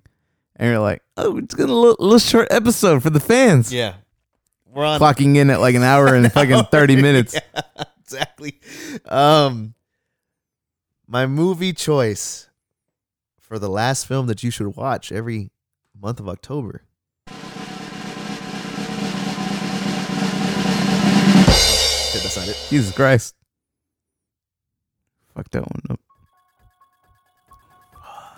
and 0.61 0.73
are 0.75 0.79
like, 0.79 1.01
"Oh, 1.17 1.37
it's 1.37 1.55
gonna 1.55 1.73
a 1.73 1.73
little, 1.73 1.97
little 1.99 2.19
short 2.19 2.47
episode 2.51 3.01
for 3.01 3.09
the 3.09 3.19
fans." 3.19 3.73
Yeah. 3.73 3.95
We're 4.65 4.85
on 4.85 5.01
Clocking 5.01 5.35
in 5.35 5.49
at 5.49 5.59
like 5.59 5.75
an 5.75 5.83
hour 5.83 6.13
and 6.15 6.31
fucking 6.33 6.65
thirty 6.65 6.95
minutes. 6.95 7.35
exactly. 8.01 8.61
Um, 9.05 9.73
my 11.07 11.25
movie 11.25 11.73
choice 11.73 12.47
for 13.39 13.59
the 13.59 13.69
last 13.69 14.07
film 14.07 14.27
that 14.27 14.43
you 14.43 14.51
should 14.51 14.77
watch 14.77 15.11
every 15.11 15.49
month 15.99 16.19
of 16.19 16.29
October. 16.29 16.83
Okay, 17.27 17.35
that's 22.19 22.37
not 22.37 22.47
it. 22.47 22.67
Jesus 22.69 22.93
Christ. 22.93 23.35
Fuck 25.35 25.49
that 25.49 25.61
one 25.61 25.81
up. 25.89 25.99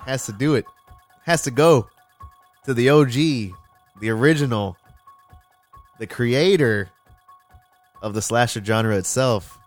Has 0.05 0.25
to 0.27 0.31
do 0.31 0.55
it. 0.55 0.65
Has 1.25 1.43
to 1.43 1.51
go 1.51 1.89
to 2.65 2.73
the 2.73 2.90
OG, 2.90 3.14
the 3.99 4.10
original, 4.10 4.77
the 5.99 6.07
creator 6.07 6.90
of 8.02 8.14
the 8.14 8.22
slasher 8.22 8.64
genre 8.64 8.95
itself. 8.98 9.57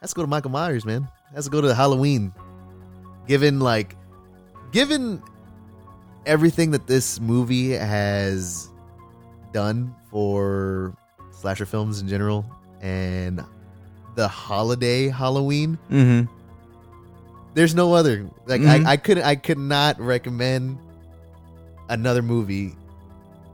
Has 0.00 0.10
to 0.10 0.16
go 0.16 0.22
to 0.22 0.28
Michael 0.28 0.50
Myers, 0.50 0.84
man. 0.84 1.08
Has 1.34 1.44
to 1.46 1.50
go 1.50 1.60
to 1.60 1.74
Halloween. 1.74 2.32
Given 3.26 3.60
like, 3.60 3.96
given 4.72 5.22
everything 6.26 6.70
that 6.72 6.86
this 6.86 7.20
movie 7.20 7.70
has 7.72 8.68
done 9.52 9.94
for 10.10 10.94
slasher 11.32 11.66
films 11.66 12.00
in 12.00 12.08
general, 12.08 12.44
and 12.80 13.42
the 14.14 14.28
holiday 14.28 15.08
Halloween, 15.08 15.78
Mm-hmm. 15.90 16.30
there's 17.54 17.74
no 17.74 17.94
other. 17.94 18.28
Like 18.46 18.60
Mhm. 18.60 18.86
I, 18.86 18.92
I 18.92 18.96
could 18.96 19.18
I 19.18 19.36
could 19.36 19.58
not 19.58 19.98
recommend 20.00 20.78
another 21.88 22.22
movie 22.22 22.74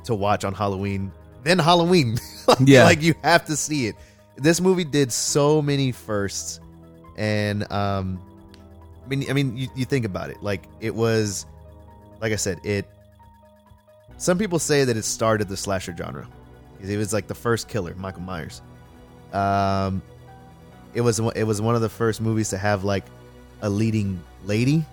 to 0.04 0.14
watch 0.14 0.44
on 0.44 0.54
Halloween 0.54 1.12
than 1.44 1.58
Halloween. 1.58 2.18
like, 2.48 2.58
Yeah. 2.64 2.84
like 2.84 3.02
you 3.02 3.14
have 3.22 3.44
to 3.46 3.56
see 3.56 3.86
it. 3.86 3.96
This 4.36 4.60
movie 4.60 4.84
did 4.84 5.12
so 5.12 5.60
many 5.60 5.92
firsts, 5.92 6.60
and 7.16 7.70
um, 7.72 8.22
I 9.04 9.08
mean, 9.08 9.26
I 9.28 9.32
mean, 9.34 9.56
you, 9.56 9.68
you 9.74 9.84
think 9.84 10.04
about 10.06 10.30
it. 10.30 10.42
Like 10.42 10.64
it 10.80 10.94
was, 10.94 11.44
like 12.20 12.32
I 12.32 12.36
said, 12.36 12.58
it. 12.64 12.86
Some 14.16 14.38
people 14.38 14.58
say 14.58 14.84
that 14.84 14.96
it 14.96 15.04
started 15.04 15.48
the 15.48 15.56
slasher 15.56 15.94
genre. 15.96 16.28
It 16.82 16.96
was 16.96 17.12
like 17.12 17.26
the 17.26 17.34
first 17.34 17.68
killer, 17.68 17.94
Michael 17.96 18.22
Myers. 18.22 18.62
Um, 19.34 20.00
it 20.94 21.02
was 21.02 21.18
it 21.18 21.44
was 21.44 21.60
one 21.60 21.74
of 21.74 21.82
the 21.82 21.88
first 21.90 22.20
movies 22.20 22.48
to 22.50 22.58
have 22.58 22.84
like 22.84 23.04
a 23.62 23.68
leading 23.68 24.22
lady. 24.44 24.84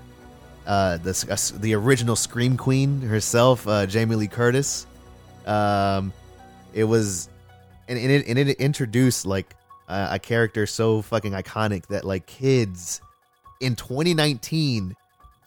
Uh, 0.68 0.98
the 0.98 1.26
uh, 1.31 1.60
the 1.60 1.73
original 1.73 2.18
scream 2.18 2.57
queen 2.57 3.02
herself, 3.02 3.65
uh, 3.68 3.85
Jamie 3.85 4.15
Lee 4.15 4.27
Curtis. 4.27 4.85
Um, 5.45 6.11
it 6.73 6.84
was, 6.84 7.30
and, 7.88 7.98
and 7.98 8.11
it 8.11 8.27
and 8.27 8.38
it 8.38 8.57
introduced 8.57 9.26
like 9.26 9.56
a, 9.88 10.10
a 10.11 10.19
character 10.19 10.65
so 10.65 11.02
fucking 11.02 11.31
iconic 11.31 11.88
that 11.88 12.03
like 12.03 12.26
kids 12.26 12.99
in 13.61 13.77
2019, 13.77 14.94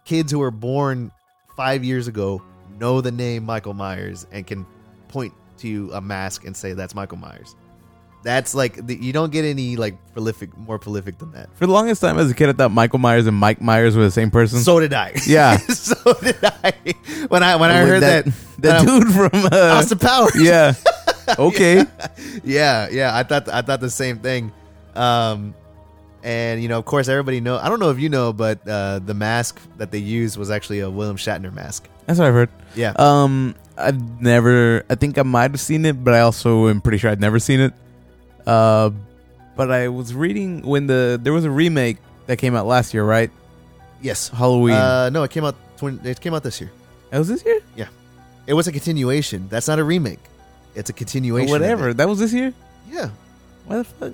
kids 0.06 0.32
who 0.32 0.38
were 0.38 0.50
born 0.50 1.12
five 1.54 1.84
years 1.84 2.08
ago 2.08 2.42
know 2.78 3.02
the 3.02 3.12
name 3.12 3.44
Michael 3.44 3.74
Myers 3.74 4.26
and 4.32 4.46
can 4.46 4.66
point 5.08 5.34
to 5.58 5.90
a 5.92 6.00
mask 6.00 6.46
and 6.46 6.56
say 6.56 6.72
that's 6.72 6.94
Michael 6.94 7.18
Myers. 7.18 7.54
That's 8.22 8.54
like 8.54 8.86
the, 8.86 8.94
you 8.94 9.12
don't 9.12 9.32
get 9.32 9.44
any 9.46 9.76
like 9.76 9.96
prolific, 10.12 10.56
more 10.56 10.78
prolific 10.78 11.18
than 11.18 11.32
that. 11.32 11.48
For 11.56 11.66
the 11.66 11.72
longest 11.72 12.02
time 12.02 12.18
as 12.18 12.30
a 12.30 12.34
kid, 12.34 12.50
I 12.50 12.52
thought 12.52 12.70
Michael 12.70 12.98
Myers 12.98 13.26
and 13.26 13.36
Mike 13.36 13.62
Myers 13.62 13.96
were 13.96 14.02
the 14.02 14.10
same 14.10 14.30
person. 14.30 14.58
So 14.60 14.78
did 14.80 14.92
I. 14.92 15.12
Yeah. 15.26 15.56
so 15.68 16.12
did 16.14 16.36
I. 16.42 16.72
When 17.28 17.42
I 17.42 17.56
when 17.56 17.70
I 17.70 17.84
heard 17.84 18.02
that, 18.02 18.26
that 18.58 18.80
um, 18.80 18.86
dude 18.86 19.12
from 19.12 19.44
uh, 19.46 19.78
Austin 19.78 19.98
Powers. 19.98 20.32
Yeah. 20.40 20.74
Okay. 21.38 21.84
yeah, 22.42 22.88
yeah. 22.90 23.16
I 23.16 23.22
thought 23.22 23.48
I 23.48 23.62
thought 23.62 23.80
the 23.80 23.90
same 23.90 24.18
thing. 24.18 24.52
Um, 24.94 25.54
and 26.22 26.62
you 26.62 26.68
know, 26.68 26.78
of 26.78 26.84
course, 26.84 27.08
everybody 27.08 27.40
know. 27.40 27.56
I 27.56 27.68
don't 27.68 27.80
know 27.80 27.90
if 27.90 27.98
you 27.98 28.08
know, 28.08 28.32
but 28.32 28.66
uh, 28.68 28.98
the 28.98 29.14
mask 29.14 29.60
that 29.78 29.92
they 29.92 29.98
used 29.98 30.36
was 30.36 30.50
actually 30.50 30.80
a 30.80 30.90
William 30.90 31.16
Shatner 31.16 31.52
mask. 31.52 31.88
That's 32.06 32.18
what 32.18 32.28
I've 32.28 32.34
heard. 32.34 32.50
Yeah. 32.74 32.92
Um, 32.96 33.54
I've 33.78 34.20
never. 34.20 34.84
I 34.90 34.96
think 34.96 35.16
I 35.18 35.22
might 35.22 35.52
have 35.52 35.60
seen 35.60 35.84
it, 35.84 36.02
but 36.02 36.14
I 36.14 36.20
also 36.20 36.68
am 36.68 36.80
pretty 36.80 36.98
sure 36.98 37.10
I'd 37.10 37.20
never 37.20 37.38
seen 37.38 37.60
it. 37.60 37.72
Uh, 38.50 38.90
but 39.56 39.70
I 39.70 39.88
was 39.88 40.12
reading 40.14 40.62
when 40.62 40.86
the 40.86 41.20
there 41.22 41.32
was 41.32 41.44
a 41.44 41.50
remake 41.50 41.98
that 42.26 42.38
came 42.38 42.56
out 42.56 42.66
last 42.66 42.92
year, 42.94 43.04
right? 43.04 43.30
yes. 44.02 44.28
Halloween. 44.28 44.74
Uh, 44.74 45.10
no, 45.10 45.22
it 45.22 45.30
came 45.30 45.44
out. 45.44 45.54
20, 45.76 46.08
it 46.08 46.20
came 46.20 46.34
out 46.34 46.42
this 46.42 46.60
year. 46.60 46.70
It 47.12 47.18
was 47.18 47.28
this 47.28 47.44
year. 47.44 47.60
Yeah, 47.76 47.88
it 48.46 48.54
was 48.54 48.66
a 48.66 48.72
continuation. 48.72 49.48
That's 49.48 49.68
not 49.68 49.78
a 49.78 49.84
remake. 49.84 50.18
It's 50.74 50.90
a 50.90 50.92
continuation. 50.92 51.46
of 51.46 51.50
Whatever. 51.50 51.94
That 51.94 52.08
was 52.08 52.18
this 52.18 52.32
year. 52.32 52.52
Yeah. 52.88 53.10
Why 53.66 53.76
the 53.78 53.84
fuck? 53.84 54.12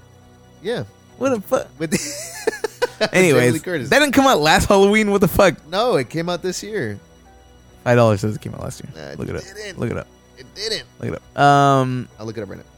Yeah. 0.63 0.85
What 1.19 1.31
the 1.31 1.41
fuck? 1.41 1.69
With 1.79 1.93
Anyways, 3.13 3.63
that 3.63 3.89
didn't 3.91 4.13
come 4.13 4.27
out 4.27 4.41
last 4.41 4.69
Halloween. 4.69 5.11
What 5.11 5.21
the 5.21 5.29
fuck? 5.29 5.67
no, 5.69 5.97
it 5.97 6.09
came 6.11 6.29
out 6.29 6.43
this 6.43 6.63
year. 6.63 6.99
Five 7.85 7.97
dollars 7.97 8.21
says 8.21 8.37
it 8.37 8.41
came 8.41 8.55
out 8.55 8.63
last 8.63 8.83
year. 8.83 9.15
Look 9.17 9.29
it 9.29 9.37
up. 9.37 9.43
didn't. 9.43 9.79
Look 9.79 9.91
it 9.91 9.97
up. 9.97 10.09
It 10.37 10.47
didn't. 10.55 10.85
Look 11.01 11.13
it 11.13 11.23
up. 11.23 11.41
Um, 11.41 12.09
I'll 12.19 12.27
look 12.27 12.37
it 12.37 12.43
up 12.43 12.49
right 12.49 12.59
now. 12.59 12.76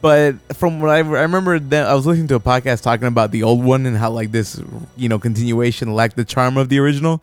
But 0.00 0.36
from 0.56 0.80
what 0.80 0.90
I, 0.90 0.96
I 0.98 1.00
remember, 1.00 1.58
that 1.58 1.86
I 1.86 1.94
was 1.94 2.06
listening 2.06 2.28
to 2.28 2.34
a 2.36 2.40
podcast 2.40 2.82
talking 2.82 3.06
about 3.08 3.30
the 3.30 3.42
old 3.42 3.62
one 3.64 3.86
and 3.86 3.96
how 3.96 4.10
like 4.10 4.32
this, 4.32 4.60
you 4.96 5.08
know, 5.08 5.18
continuation 5.18 5.92
lacked 5.94 6.16
the 6.16 6.24
charm 6.24 6.56
of 6.56 6.68
the 6.68 6.78
original. 6.78 7.22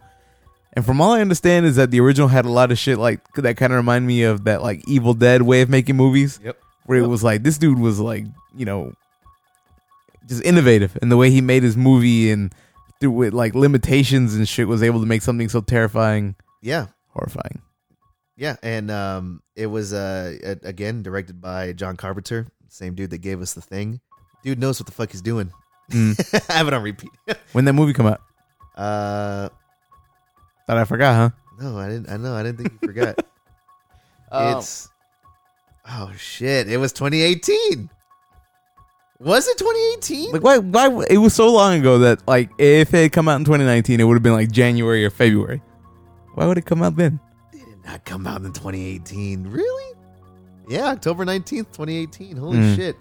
And 0.73 0.85
from 0.85 1.01
all 1.01 1.13
I 1.13 1.21
understand 1.21 1.65
is 1.65 1.75
that 1.77 1.89
the 1.91 1.99
original 1.99 2.27
had 2.27 2.45
a 2.45 2.51
lot 2.51 2.71
of 2.71 2.77
shit 2.77 2.99
like 2.99 3.19
that 3.33 3.57
kind 3.57 3.73
of 3.73 3.77
remind 3.77 4.05
me 4.05 4.23
of 4.23 4.43
that 4.43 4.61
like 4.61 4.87
Evil 4.87 5.13
Dead 5.15 5.41
way 5.41 5.61
of 5.61 5.69
making 5.69 5.95
movies, 5.95 6.39
Yep. 6.43 6.57
where 6.85 6.99
it 6.99 7.07
was 7.07 7.23
like 7.23 7.41
this 7.43 7.57
dude 7.57 7.79
was 7.79 7.99
like 7.99 8.25
you 8.55 8.65
know 8.65 8.93
just 10.27 10.43
innovative 10.43 10.97
in 11.01 11.09
the 11.09 11.17
way 11.17 11.31
he 11.31 11.41
made 11.41 11.63
his 11.63 11.77
movie 11.77 12.29
and 12.31 12.53
through 12.99 13.11
with 13.11 13.33
like 13.33 13.55
limitations 13.55 14.35
and 14.35 14.47
shit 14.47 14.67
was 14.67 14.83
able 14.83 14.99
to 14.99 15.05
make 15.05 15.21
something 15.21 15.49
so 15.49 15.61
terrifying, 15.61 16.35
Yeah. 16.61 16.87
horrifying. 17.09 17.61
Yeah, 18.35 18.57
and 18.61 18.91
um, 18.91 19.41
it 19.55 19.65
was 19.67 19.93
uh 19.93 20.37
a- 20.43 20.67
again 20.67 21.01
directed 21.01 21.41
by 21.41 21.73
John 21.73 21.95
Carpenter, 21.97 22.45
same 22.69 22.95
dude 22.95 23.09
that 23.11 23.19
gave 23.19 23.41
us 23.41 23.53
the 23.53 23.61
thing. 23.61 23.99
Dude 24.43 24.59
knows 24.59 24.79
what 24.79 24.85
the 24.85 24.91
fuck 24.91 25.11
he's 25.11 25.21
doing. 25.21 25.51
Mm. 25.91 26.49
I 26.49 26.53
have 26.57 26.67
it 26.67 26.73
on 26.73 26.83
repeat. 26.83 27.11
When 27.53 27.65
that 27.65 27.73
movie 27.73 27.93
come 27.93 28.07
out, 28.07 28.21
uh, 28.75 29.49
thought 30.65 30.77
I 30.77 30.85
forgot, 30.85 31.15
huh? 31.15 31.29
no, 31.59 31.77
I 31.77 31.87
didn't. 31.87 32.09
I 32.09 32.17
know, 32.17 32.35
I 32.35 32.43
didn't 32.43 32.57
think 32.57 32.73
you 32.73 32.87
forgot. 32.87 33.25
Oh. 34.31 34.57
It's 34.57 34.89
oh 35.89 36.11
shit! 36.17 36.69
It 36.69 36.77
was 36.77 36.91
2018. 36.93 37.89
Was 39.19 39.47
it 39.47 39.57
2018? 39.57 40.31
Like 40.31 40.43
why? 40.43 40.57
Why? 40.59 41.05
It 41.09 41.17
was 41.17 41.33
so 41.33 41.51
long 41.51 41.79
ago 41.79 41.99
that 41.99 42.27
like 42.27 42.49
if 42.59 42.93
it 42.93 43.03
had 43.03 43.11
come 43.13 43.27
out 43.27 43.37
in 43.37 43.45
2019, 43.45 43.99
it 43.99 44.03
would 44.03 44.13
have 44.13 44.23
been 44.23 44.33
like 44.33 44.51
January 44.51 45.03
or 45.05 45.09
February. 45.09 45.61
Why 46.35 46.45
would 46.45 46.57
it 46.57 46.65
come 46.65 46.83
out 46.83 46.95
then? 46.97 47.19
It 47.53 47.65
did 47.65 47.83
not 47.85 48.05
come 48.05 48.27
out 48.27 48.41
in 48.41 48.53
2018. 48.53 49.47
Really? 49.47 49.96
Yeah, 50.67 50.87
October 50.89 51.25
19th, 51.25 51.71
2018. 51.71 52.35
Holy 52.37 52.57
Mm. 52.57 52.75
shit. 52.75 52.95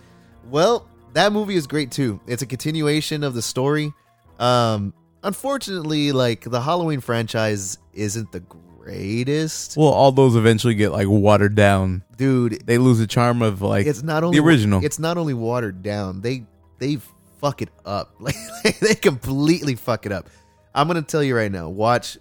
Well, 0.50 0.86
that 1.14 1.32
movie 1.32 1.56
is 1.56 1.66
great 1.66 1.90
too. 1.90 2.20
It's 2.26 2.42
a 2.42 2.46
continuation 2.46 3.24
of 3.24 3.34
the 3.34 3.42
story. 3.42 3.92
Um 4.38 4.92
unfortunately, 5.22 6.12
like 6.12 6.42
the 6.48 6.60
Halloween 6.60 7.00
franchise 7.00 7.78
isn't 7.94 8.30
the 8.32 8.40
greatest. 8.40 9.76
Well, 9.76 9.88
all 9.88 10.12
those 10.12 10.36
eventually 10.36 10.74
get 10.74 10.92
like 10.92 11.08
watered 11.08 11.54
down. 11.54 12.04
Dude, 12.16 12.62
They 12.66 12.78
lose 12.78 12.98
the 12.98 13.06
charm 13.06 13.42
of 13.42 13.60
like 13.62 13.86
it's 13.86 14.02
not 14.02 14.22
only 14.24 14.38
the 14.38 14.44
original. 14.44 14.84
It's 14.84 14.98
not 14.98 15.18
only 15.18 15.34
watered 15.34 15.82
down. 15.82 16.20
They 16.20 16.44
they 16.78 16.98
fuck 17.40 17.62
it 17.62 17.70
up. 17.84 18.14
Like 18.20 18.78
they 18.80 18.94
completely 18.94 19.74
fuck 19.74 20.06
it 20.06 20.12
up. 20.12 20.28
I'm 20.74 20.86
gonna 20.86 21.02
tell 21.02 21.22
you 21.22 21.36
right 21.36 21.50
now. 21.50 21.68
Watch 21.68 22.18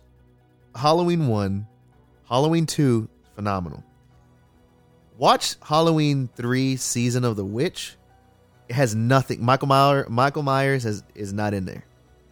Halloween 0.76 1.28
one, 1.28 1.68
Halloween 2.30 2.66
two, 2.66 3.08
phenomenal. 3.36 3.84
Watch 5.18 5.56
Halloween 5.62 6.30
three, 6.36 6.76
Season 6.76 7.24
of 7.24 7.36
the 7.36 7.46
Witch. 7.46 7.96
It 8.68 8.74
has 8.74 8.96
nothing. 8.96 9.44
Michael 9.44 9.68
Myers. 9.68 10.10
Michael 10.10 10.44
Myers 10.44 10.84
has 10.84 11.04
is 11.14 11.32
not 11.32 11.54
in 11.54 11.66
there. 11.66 11.84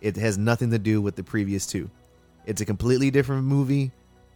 It 0.02 0.18
has 0.18 0.38
nothing 0.38 0.72
to 0.72 0.80
do 0.80 1.02
with 1.02 1.16
the 1.16 1.24
previous 1.24 1.66
two. 1.66 1.90
It's 2.46 2.60
a 2.60 2.66
completely 2.66 3.10
different 3.10 3.46
movie, 3.46 3.92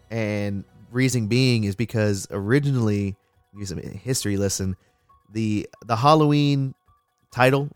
and 0.10 0.64
reason 0.91 1.28
being 1.28 1.65
is 1.65 1.76
because 1.76 2.26
originally, 2.32 3.18
use 3.57 3.72
a 3.72 3.82
history 3.82 4.38
lesson, 4.38 4.78
the 5.34 5.68
the 5.86 5.95
Halloween 5.98 6.74
title, 7.32 7.69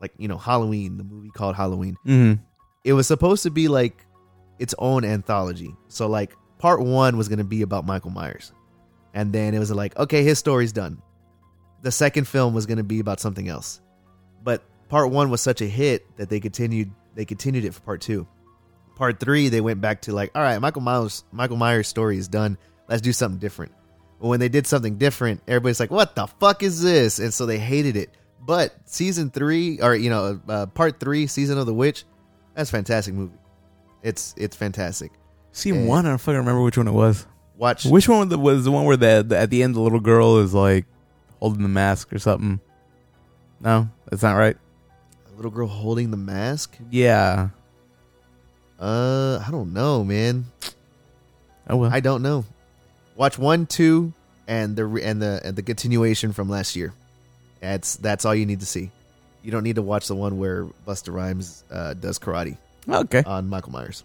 like 0.00 0.12
you 0.16 0.28
know 0.28 0.38
Halloween, 0.38 0.96
the 0.96 1.04
movie 1.04 1.28
called 1.30 1.54
Halloween, 1.54 1.96
Mhm. 2.06 2.40
it 2.84 2.94
was 2.94 3.06
supposed 3.06 3.42
to 3.42 3.50
be 3.50 3.68
like 3.68 4.06
its 4.58 4.74
own 4.78 5.04
anthology. 5.04 5.76
So 5.88 6.06
like 6.06 6.34
part 6.58 6.80
one 6.80 7.18
was 7.18 7.28
gonna 7.28 7.44
be 7.44 7.60
about 7.60 7.84
Michael 7.84 8.10
Myers, 8.10 8.52
and 9.14 9.32
then 9.32 9.54
it 9.54 9.58
was 9.58 9.70
like 9.70 9.96
okay, 9.98 10.22
his 10.22 10.38
story's 10.38 10.72
done. 10.72 11.00
The 11.82 11.90
second 11.92 12.26
film 12.28 12.52
was 12.54 12.66
gonna 12.66 12.84
be 12.84 13.00
about 13.00 13.20
something 13.20 13.48
else, 13.48 13.80
but 14.42 14.62
part 14.88 15.10
one 15.10 15.30
was 15.30 15.40
such 15.40 15.60
a 15.62 15.66
hit 15.66 16.04
that 16.16 16.28
they 16.28 16.40
continued 16.40 16.90
they 17.14 17.24
continued 17.24 17.64
it 17.64 17.72
for 17.74 17.80
part 17.80 18.00
two. 18.00 18.26
Part 18.96 19.18
three, 19.18 19.48
they 19.48 19.60
went 19.60 19.80
back 19.80 20.02
to 20.02 20.12
like, 20.12 20.30
all 20.34 20.42
right, 20.42 20.58
Michael 20.60 20.82
Myers 20.82 21.24
Michael 21.32 21.56
Myers' 21.56 21.88
story 21.88 22.16
is 22.18 22.28
done. 22.28 22.58
Let's 22.88 23.02
do 23.02 23.12
something 23.12 23.38
different. 23.40 23.72
But 24.20 24.28
when 24.28 24.40
they 24.40 24.48
did 24.48 24.66
something 24.66 24.98
different, 24.98 25.42
everybody's 25.48 25.80
like, 25.80 25.90
what 25.90 26.14
the 26.14 26.26
fuck 26.26 26.62
is 26.62 26.80
this? 26.80 27.18
And 27.18 27.34
so 27.34 27.44
they 27.46 27.58
hated 27.58 27.96
it. 27.96 28.10
But 28.40 28.74
season 28.84 29.30
three, 29.30 29.80
or 29.80 29.94
you 29.94 30.10
know, 30.10 30.40
uh, 30.48 30.66
part 30.66 31.00
three, 31.00 31.26
season 31.26 31.58
of 31.58 31.66
the 31.66 31.74
witch, 31.74 32.04
that's 32.54 32.70
a 32.70 32.72
fantastic 32.72 33.14
movie. 33.14 33.36
It's 34.02 34.34
it's 34.36 34.54
fantastic. 34.56 35.12
Scene 35.52 35.74
Yeah. 35.74 35.86
one, 35.86 36.06
I 36.06 36.10
don't 36.10 36.18
fucking 36.18 36.38
remember 36.38 36.62
which 36.62 36.76
one 36.76 36.86
it 36.88 36.92
was. 36.92 37.26
Watch. 37.56 37.84
Which 37.84 38.08
one 38.08 38.20
was 38.20 38.28
the, 38.28 38.38
was 38.38 38.64
the 38.64 38.70
one 38.72 38.84
where 38.84 38.96
the, 38.96 39.24
the 39.26 39.38
at 39.38 39.50
the 39.50 39.62
end 39.62 39.74
the 39.74 39.80
little 39.80 40.00
girl 40.00 40.38
is 40.38 40.52
like 40.54 40.86
holding 41.40 41.62
the 41.62 41.68
mask 41.68 42.12
or 42.12 42.18
something? 42.18 42.60
No, 43.60 43.88
that's 44.10 44.22
not 44.22 44.34
right. 44.34 44.56
a 45.32 45.36
little 45.36 45.50
girl 45.50 45.66
holding 45.66 46.10
the 46.10 46.16
mask. 46.16 46.76
Yeah. 46.90 47.48
Uh, 48.78 49.42
I 49.46 49.50
don't 49.50 49.72
know, 49.72 50.04
man. 50.04 50.46
Oh 51.68 51.76
well. 51.76 51.90
I 51.92 52.00
don't 52.00 52.22
know. 52.22 52.44
Watch 53.16 53.38
one, 53.38 53.66
two, 53.66 54.12
and 54.46 54.76
the 54.76 54.84
re- 54.84 55.02
and 55.02 55.22
the 55.22 55.40
and 55.44 55.56
the 55.56 55.62
continuation 55.62 56.32
from 56.32 56.48
last 56.48 56.76
year. 56.76 56.92
That's 57.60 57.96
that's 57.96 58.24
all 58.24 58.34
you 58.34 58.46
need 58.46 58.60
to 58.60 58.66
see. 58.66 58.90
You 59.42 59.50
don't 59.50 59.62
need 59.62 59.76
to 59.76 59.82
watch 59.82 60.08
the 60.08 60.14
one 60.14 60.38
where 60.38 60.66
Busta 60.86 61.12
Rhymes 61.12 61.64
uh, 61.70 61.94
does 61.94 62.18
karate 62.18 62.56
okay. 62.88 63.22
on 63.24 63.48
Michael 63.48 63.72
Myers. 63.72 64.02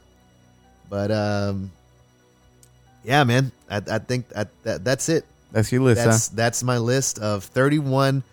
But 0.90 1.12
um, 1.12 1.72
yeah, 3.04 3.24
man, 3.24 3.52
I, 3.70 3.78
I 3.78 3.98
think 4.00 4.26
I, 4.36 4.46
that 4.64 4.84
that's 4.84 5.10
it. 5.10 5.26
That's 5.52 5.72
your 5.72 5.82
list, 5.82 6.04
That's 6.06 6.28
that's 6.30 6.64
my 6.64 6.78
list 6.78 7.18
of 7.20 7.44
31 7.44 8.24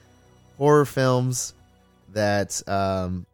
horror 0.59 0.85
films 0.85 1.55
that 2.13 2.67
um 2.69 3.25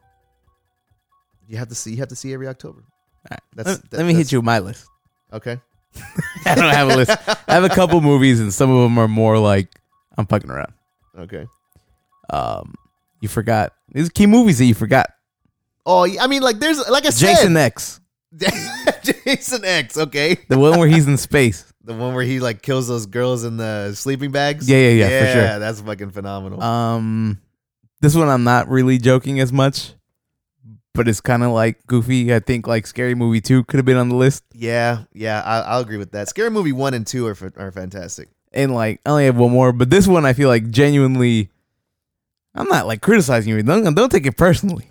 you 1.48 1.56
have 1.58 1.68
to 1.68 1.74
see. 1.74 1.90
You 1.92 1.96
have 1.98 2.08
to 2.08 2.16
see 2.16 2.32
every 2.32 2.48
October. 2.48 2.82
huh? 3.28 3.36
That's- 3.54 3.76
let, 3.76 3.90
that- 3.90 3.96
let 3.98 4.06
me 4.06 4.12
that's- 4.12 4.26
hit 4.28 4.32
you 4.32 4.38
with 4.38 4.46
my 4.46 4.58
list. 4.60 4.86
Okay. 5.32 5.58
I 6.46 6.54
don't 6.54 6.72
have 6.72 6.88
a 6.88 6.96
list. 6.96 7.10
I 7.28 7.52
have 7.54 7.64
a 7.64 7.68
couple 7.68 8.00
movies, 8.00 8.40
and 8.40 8.52
some 8.52 8.70
of 8.70 8.82
them 8.82 8.96
are 8.98 9.08
more 9.08 9.38
like 9.38 9.68
I'm 10.16 10.26
fucking 10.26 10.50
around. 10.50 10.72
Okay. 11.18 11.46
Um, 12.30 12.74
you 13.20 13.28
forgot. 13.28 13.74
These 13.92 14.08
are 14.08 14.10
key 14.10 14.26
movies 14.26 14.58
that 14.58 14.64
you 14.64 14.74
forgot. 14.74 15.10
Oh, 15.84 16.06
I 16.18 16.26
mean, 16.28 16.42
like 16.42 16.58
there's 16.60 16.78
like 16.88 17.04
I 17.04 17.10
Jason 17.10 17.56
X, 17.56 17.84
said, 17.94 18.01
Jason 19.24 19.64
X. 19.64 19.96
Okay, 19.96 20.38
the 20.48 20.58
one 20.58 20.78
where 20.78 20.88
he's 20.88 21.06
in 21.06 21.16
space. 21.16 21.70
the 21.84 21.94
one 21.94 22.14
where 22.14 22.24
he 22.24 22.40
like 22.40 22.62
kills 22.62 22.88
those 22.88 23.06
girls 23.06 23.44
in 23.44 23.56
the 23.56 23.92
sleeping 23.94 24.30
bags. 24.30 24.68
Yeah, 24.68 24.78
yeah, 24.78 24.90
yeah, 24.90 25.20
for 25.20 25.32
sure. 25.32 25.42
Yeah, 25.42 25.58
that's 25.58 25.80
fucking 25.80 26.10
phenomenal. 26.10 26.62
Um, 26.62 27.40
this 28.00 28.14
one 28.14 28.28
I'm 28.28 28.44
not 28.44 28.68
really 28.68 28.98
joking 28.98 29.40
as 29.40 29.52
much, 29.52 29.94
but 30.94 31.08
it's 31.08 31.20
kind 31.20 31.42
of 31.42 31.50
like 31.50 31.86
goofy. 31.86 32.34
I 32.34 32.40
think 32.40 32.66
like 32.66 32.86
Scary 32.86 33.14
Movie 33.14 33.40
Two 33.40 33.64
could 33.64 33.78
have 33.78 33.86
been 33.86 33.96
on 33.96 34.08
the 34.08 34.16
list, 34.16 34.44
yeah, 34.54 35.04
yeah, 35.12 35.42
I, 35.42 35.60
I'll 35.60 35.80
agree 35.80 35.98
with 35.98 36.12
that. 36.12 36.28
Scary 36.28 36.50
Movie 36.50 36.72
one 36.72 36.94
and 36.94 37.06
two 37.06 37.26
are 37.26 37.36
are 37.56 37.72
fantastic. 37.72 38.28
and 38.52 38.74
like 38.74 39.00
I 39.04 39.10
only 39.10 39.24
have 39.26 39.36
one 39.36 39.50
more, 39.52 39.72
but 39.72 39.90
this 39.90 40.06
one 40.06 40.24
I 40.24 40.32
feel 40.32 40.48
like 40.48 40.70
genuinely. 40.70 41.50
I'm 42.54 42.68
not 42.68 42.86
like 42.86 43.00
criticizing 43.00 43.54
you. 43.54 43.62
Don't 43.62 43.94
don't 43.94 44.10
take 44.10 44.26
it 44.26 44.36
personally. 44.36 44.86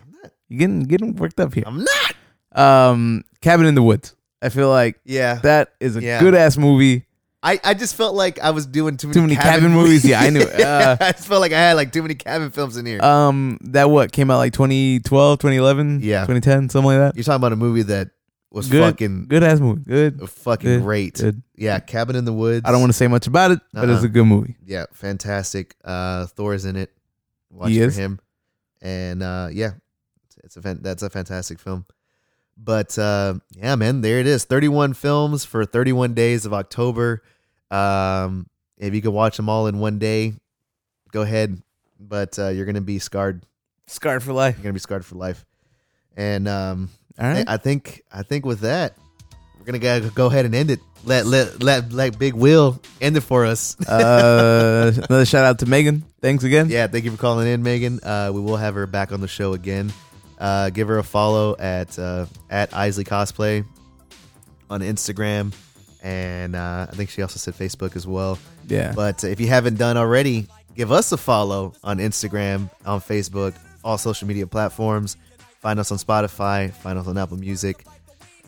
You 0.49 0.57
getting 0.57 0.84
getting 0.84 1.15
worked 1.15 1.39
up 1.39 1.53
here. 1.53 1.63
I'm 1.65 1.85
not. 1.85 2.15
Um, 2.53 3.23
Cabin 3.41 3.65
in 3.65 3.76
the 3.76 3.84
Woods. 3.84 4.15
I 4.41 4.49
feel 4.49 4.69
like 4.69 4.99
Yeah, 5.05 5.35
that 5.43 5.73
is 5.80 5.95
a 5.95 6.01
Yeah. 6.01 6.19
good 6.19 6.34
ass 6.35 6.57
movie. 6.57 7.05
I, 7.43 7.59
I 7.63 7.73
just 7.73 7.95
felt 7.95 8.13
like 8.13 8.38
I 8.39 8.51
was 8.51 8.68
doing 8.68 8.97
too 8.97 9.07
many, 9.07 9.13
Too 9.15 9.22
many 9.23 9.35
cabin 9.35 9.72
movies? 9.72 10.05
Yeah, 10.05 10.19
I 10.22 10.30
knew 10.30 10.41
it. 10.41 10.59
Uh, 10.61 10.95
I 10.99 11.11
just 11.11 11.27
felt 11.27 11.41
like 11.41 11.51
I 11.51 11.57
had 11.57 11.73
like 11.73 11.91
too 11.91 12.03
many 12.03 12.13
cabin 12.13 12.51
films 12.51 12.77
in 12.77 12.85
here. 12.85 13.01
Um, 13.03 13.57
that 13.63 13.89
what 13.89 14.11
came 14.11 14.30
out 14.30 14.38
like 14.38 14.53
2012, 14.53 15.39
2011, 15.39 16.01
Yeah. 16.03 16.22
2010, 16.22 16.69
something 16.69 16.85
like 16.85 16.97
that. 16.99 17.15
You're 17.15 17.23
talking 17.23 17.38
about 17.38 17.51
a 17.53 17.55
movie 17.55 17.81
that 17.84 18.11
was 18.51 18.68
Good, 18.68 18.84
fucking 18.84 19.26
good 19.27 19.43
ass 19.43 19.59
movie. 19.59 19.81
Good, 19.88 20.30
fucking 20.30 20.69
good, 20.69 20.81
great. 20.84 21.15
good. 21.15 21.41
Yeah, 21.55 21.80
Cabin 21.80 22.15
in 22.15 22.26
the 22.26 22.34
Woods. 22.34 22.61
I 22.65 22.72
don't 22.72 22.80
want 22.81 22.91
to 22.91 22.97
say 22.97 23.07
much 23.07 23.26
about 23.26 23.49
it, 23.51 23.59
but 23.73 23.89
it's 23.89 23.99
Uh-uh. 23.99 24.05
a 24.05 24.09
good 24.09 24.26
movie. 24.26 24.55
Yeah, 24.65 24.85
fantastic. 24.93 25.76
Uh, 25.84 26.27
Thor's 26.27 26.65
in 26.65 26.76
it. 26.76 26.91
Watch 27.49 27.69
He 27.72 27.80
for 27.80 27.85
is? 27.85 27.95
him. 27.97 28.19
And 28.84 29.23
uh, 29.23 29.49
yeah, 29.51 29.72
it's 30.43 30.57
a 30.57 30.61
fan- 30.61 30.80
that's 30.81 31.01
a 31.01 31.09
fantastic 31.09 31.59
film. 31.59 31.85
But 32.63 32.97
uh, 32.99 33.35
yeah, 33.55 33.75
man, 33.75 34.01
there 34.01 34.19
it 34.19 34.27
is. 34.27 34.43
31 34.45 34.93
films 34.93 35.45
for 35.45 35.65
31 35.65 36.13
days 36.13 36.45
of 36.45 36.53
October. 36.53 37.23
Um, 37.71 38.47
if 38.77 38.93
you 38.93 39.01
could 39.01 39.13
watch 39.13 39.38
them 39.38 39.49
all 39.49 39.67
in 39.67 39.79
one 39.79 39.97
day, 39.97 40.33
go 41.11 41.21
ahead. 41.21 41.61
But 41.99 42.38
uh, 42.38 42.49
you're 42.49 42.65
gonna 42.65 42.81
be 42.81 42.99
scarred. 42.99 43.45
Scarred 43.88 44.23
for 44.23 44.33
life. 44.33 44.57
You're 44.57 44.63
gonna 44.63 44.73
be 44.73 44.79
scarred 44.79 45.05
for 45.05 45.15
life. 45.15 45.45
And 46.15 46.47
um, 46.47 46.89
All 47.19 47.27
right. 47.27 47.47
I, 47.47 47.53
I 47.53 47.57
think 47.57 48.03
I 48.11 48.23
think 48.23 48.45
with 48.45 48.59
that, 48.61 48.95
we're 49.57 49.65
gonna 49.65 49.79
go, 49.79 50.09
go 50.09 50.25
ahead 50.27 50.45
and 50.45 50.53
end 50.53 50.69
it. 50.71 50.79
Let 51.03 51.25
let 51.25 51.63
let 51.63 51.91
let 51.91 52.19
Big 52.19 52.33
Will 52.35 52.79
end 52.99 53.17
it 53.17 53.21
for 53.21 53.45
us. 53.45 53.75
uh, 53.88 54.91
another 54.95 55.25
shout 55.25 55.45
out 55.45 55.59
to 55.59 55.65
Megan. 55.65 56.03
Thanks 56.21 56.43
again. 56.43 56.69
Yeah, 56.69 56.85
thank 56.88 57.05
you 57.05 57.11
for 57.11 57.17
calling 57.17 57.47
in, 57.47 57.63
Megan. 57.63 57.99
Uh, 58.03 58.29
we 58.33 58.39
will 58.39 58.57
have 58.57 58.75
her 58.75 58.85
back 58.85 59.11
on 59.11 59.19
the 59.21 59.27
show 59.27 59.53
again. 59.53 59.91
Uh, 60.41 60.72
give 60.72 60.88
her 60.88 60.97
a 60.97 61.03
follow 61.03 61.55
at 61.59 61.97
uh, 61.99 62.26
at 62.49 62.73
Isley 62.73 63.03
Cosplay 63.03 63.63
on 64.69 64.81
Instagram, 64.81 65.53
and 66.01 66.55
uh, 66.55 66.88
I 66.89 66.95
think 66.95 67.11
she 67.11 67.22
also 67.22 67.38
said 67.38 67.53
Facebook 67.53 67.95
as 67.95 68.07
well. 68.07 68.39
Yeah. 68.68 68.93
But 68.95 69.23
if 69.23 69.39
you 69.39 69.47
haven't 69.47 69.77
done 69.77 69.97
already, 69.97 70.47
give 70.76 70.91
us 70.91 71.11
a 71.11 71.18
follow 71.18 71.73
on 71.84 71.99
Instagram, 71.99 72.72
on 72.85 73.01
Facebook, 73.01 73.53
all 73.84 73.99
social 73.99 74.27
media 74.27 74.47
platforms. 74.47 75.15
Find 75.59 75.80
us 75.80 75.91
on 75.91 75.99
Spotify. 75.99 76.72
Find 76.72 76.97
us 76.97 77.07
on 77.07 77.19
Apple 77.19 77.38
Music, 77.38 77.85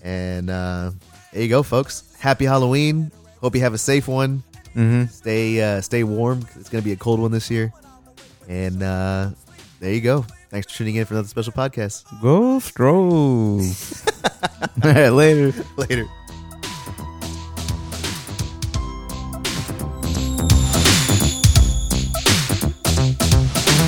and 0.01 0.49
uh, 0.49 0.91
there 1.31 1.43
you 1.43 1.49
go, 1.49 1.61
folks. 1.61 2.15
Happy 2.19 2.45
Halloween. 2.45 3.11
Hope 3.39 3.53
you 3.53 3.61
have 3.61 3.75
a 3.75 3.77
safe 3.77 4.07
one 4.07 4.43
mm-hmm. 4.75 5.05
stay 5.05 5.61
uh, 5.61 5.81
stay 5.81 6.03
warm. 6.03 6.45
It's 6.59 6.69
gonna 6.69 6.81
be 6.81 6.91
a 6.91 6.97
cold 6.97 7.19
one 7.19 7.31
this 7.31 7.49
year. 7.49 7.71
And 8.47 8.83
uh, 8.83 9.31
there 9.79 9.93
you 9.93 10.01
go. 10.01 10.25
Thanks 10.53 10.71
for 10.71 10.77
tuning 10.77 10.97
in 10.97 11.05
for 11.05 11.15
another 11.15 11.27
special 11.27 11.51
podcast. 11.51 12.03
Go 12.21 12.59
Stros. 12.59 14.05
All 14.83 14.93
right, 14.93 15.09
later. 15.09 15.51
Later. 15.77 16.05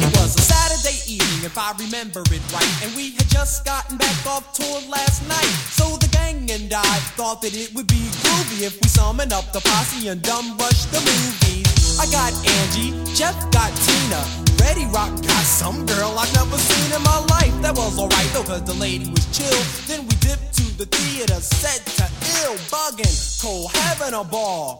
It 0.01 0.17
was 0.17 0.33
a 0.33 0.41
Saturday 0.41 0.97
evening, 1.05 1.45
if 1.45 1.55
I 1.55 1.71
remember 1.77 2.21
it 2.33 2.41
right, 2.51 2.83
and 2.83 2.95
we 2.95 3.11
had 3.11 3.29
just 3.29 3.63
gotten 3.63 3.97
back 3.97 4.25
off 4.25 4.51
tour 4.53 4.81
last 4.89 5.21
night. 5.29 5.53
So 5.69 5.97
the 5.97 6.07
gang 6.07 6.49
and 6.49 6.73
I 6.73 6.97
thought 7.13 7.43
that 7.43 7.55
it 7.55 7.75
would 7.75 7.85
be 7.85 8.09
groovy 8.25 8.65
if 8.65 8.81
we 8.81 8.87
summoned 8.87 9.33
up 9.33 9.53
the 9.53 9.61
posse 9.61 10.07
and 10.07 10.19
dumb 10.23 10.57
rush 10.57 10.85
the 10.85 10.97
movies. 10.97 11.99
I 11.99 12.09
got 12.09 12.33
Angie, 12.33 13.13
Jeff 13.13 13.37
got 13.51 13.69
Tina, 13.85 14.44
Ready 14.65 14.85
Rock 14.87 15.13
got 15.21 15.45
some 15.45 15.85
girl 15.85 16.15
I've 16.17 16.33
never 16.33 16.57
seen 16.57 16.89
in 16.97 17.03
my 17.03 17.19
life. 17.37 17.53
That 17.61 17.75
was 17.77 17.97
alright 17.99 18.29
though, 18.33 18.43
cause 18.43 18.63
the 18.63 18.73
lady 18.73 19.09
was 19.09 19.25
chill. 19.31 19.61
Then 19.87 20.01
we 20.07 20.15
dipped 20.25 20.53
to 20.57 20.65
the 20.77 20.85
theater, 20.89 21.35
set 21.39 21.85
to 22.01 22.05
ill, 22.43 22.55
bugging, 22.73 23.13
Cole 23.41 23.67
having 23.69 24.13
a 24.13 24.23
ball. 24.23 24.79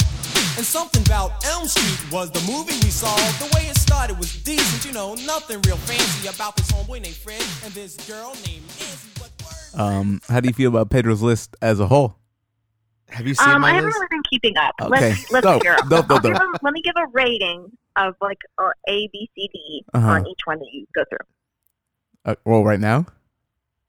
And 0.57 0.65
something 0.65 1.01
about 1.05 1.45
Elm 1.45 1.67
Street 1.67 1.99
was 2.11 2.31
the 2.31 2.39
movie 2.51 2.73
we 2.83 2.89
saw. 2.89 3.13
The 3.43 3.49
way 3.55 3.63
it 3.67 3.77
started 3.77 4.17
was 4.17 4.31
decent, 4.43 4.85
you 4.85 4.91
know, 4.93 5.13
nothing 5.25 5.61
real 5.67 5.77
fancy 5.77 6.27
about 6.27 6.55
this 6.55 6.71
homeboy 6.71 7.01
named 7.01 7.15
Fred 7.15 7.43
and 7.63 7.73
this 7.73 7.95
girl 8.07 8.33
named 8.47 8.63
Nancy. 8.79 9.09
But 9.19 9.79
Um, 9.79 10.21
how 10.29 10.39
do 10.39 10.47
you 10.47 10.53
feel 10.53 10.69
about 10.69 10.89
Pedro's 10.89 11.21
list 11.21 11.55
as 11.61 11.79
a 11.79 11.87
whole? 11.87 12.15
Have 13.09 13.27
you 13.27 13.35
seen 13.35 13.49
Um, 13.49 13.61
my 13.61 13.69
I 13.69 13.73
haven't 13.73 13.85
list? 13.89 13.97
really 13.97 14.07
been 14.09 14.23
keeping 14.29 14.57
up. 14.57 14.73
Okay. 14.81 15.09
Let's 15.09 15.31
let's 15.31 15.43
Go. 15.45 15.53
figure 15.59 15.73
out. 15.73 15.89
Go, 15.89 16.01
go, 16.01 16.15
I'll 16.15 16.21
go. 16.21 16.29
give 16.31 16.41
'em- 16.41 16.55
let 16.63 16.73
me 16.73 16.81
give 16.81 16.95
a 16.97 17.05
rating 17.13 17.69
of 17.97 18.15
like 18.21 18.39
uh, 18.57 18.69
A, 18.87 19.09
B, 19.11 19.29
C, 19.35 19.49
D 19.53 19.85
Uh-huh. 19.93 20.07
on 20.11 20.27
each 20.27 20.39
one 20.45 20.59
that 20.59 20.67
you 20.71 20.85
go 20.95 21.03
through. 21.09 21.25
Uh, 22.25 22.35
well, 22.45 22.63
right 22.63 22.79
now, 22.79 23.05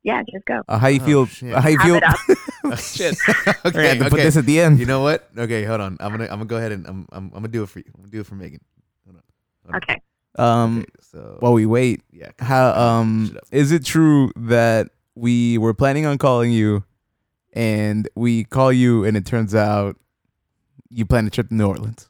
Yeah, 0.03 0.23
just 0.31 0.45
go. 0.45 0.63
uh, 0.69 0.79
how 0.79 0.89
you 0.89 1.01
Oh, 1.03 1.07
feel? 1.07 1.27
shit. 1.27 1.55
How 1.55 1.69
you 1.69 1.79
Have 1.79 1.87
feel? 1.87 2.01
it. 2.03 2.79
Shit. 2.79 3.17
okay, 3.29 3.47
We're 3.65 3.71
gonna 3.73 3.89
have 3.89 3.99
to 3.99 4.11
put 4.11 4.17
this 4.17 4.37
at 4.37 4.45
the 4.47 4.61
end. 4.61 4.79
You 4.81 4.87
know 4.87 5.01
what? 5.03 5.29
Okay, 5.39 5.63
hold 5.65 5.81
on. 5.81 5.97
I'm 6.01 6.11
gonna 6.13 6.25
I'm 6.25 6.31
gonna 6.31 6.45
go 6.47 6.57
ahead 6.57 6.73
and 6.73 6.87
I'm 6.87 7.07
I'm, 7.13 7.25
I'm 7.27 7.31
gonna 7.31 7.49
do 7.49 7.63
it 7.63 7.69
for 7.69 7.79
you. 7.79 7.85
I'm 7.95 8.01
gonna 8.03 8.11
do 8.11 8.21
it 8.21 8.27
for 8.27 8.35
Megan. 8.35 8.61
Hold 9.07 9.17
on. 9.17 9.23
Hold 9.65 9.75
on. 9.75 9.83
Okay. 9.83 10.01
um, 10.37 10.79
Okay, 10.81 10.87
so 11.01 11.37
while 11.41 11.53
we 11.53 11.65
wait, 11.65 12.03
yeah. 12.11 12.31
how 12.41 12.73
um 12.73 13.39
is 13.53 13.71
it 13.73 13.85
true 13.85 14.33
that 14.37 14.91
we 15.15 15.59
were 15.59 15.75
planning 15.75 16.07
on 16.07 16.19
calling 16.19 16.51
you, 16.53 16.83
and 17.53 18.09
we 18.17 18.43
call 18.45 18.73
you, 18.73 19.05
and 19.05 19.17
it 19.17 19.25
turns 19.27 19.55
out 19.55 19.97
you 20.91 21.07
plan 21.07 21.27
a 21.27 21.31
trip 21.31 21.49
to 21.51 21.55
New 21.55 21.69
Orleans 21.69 22.09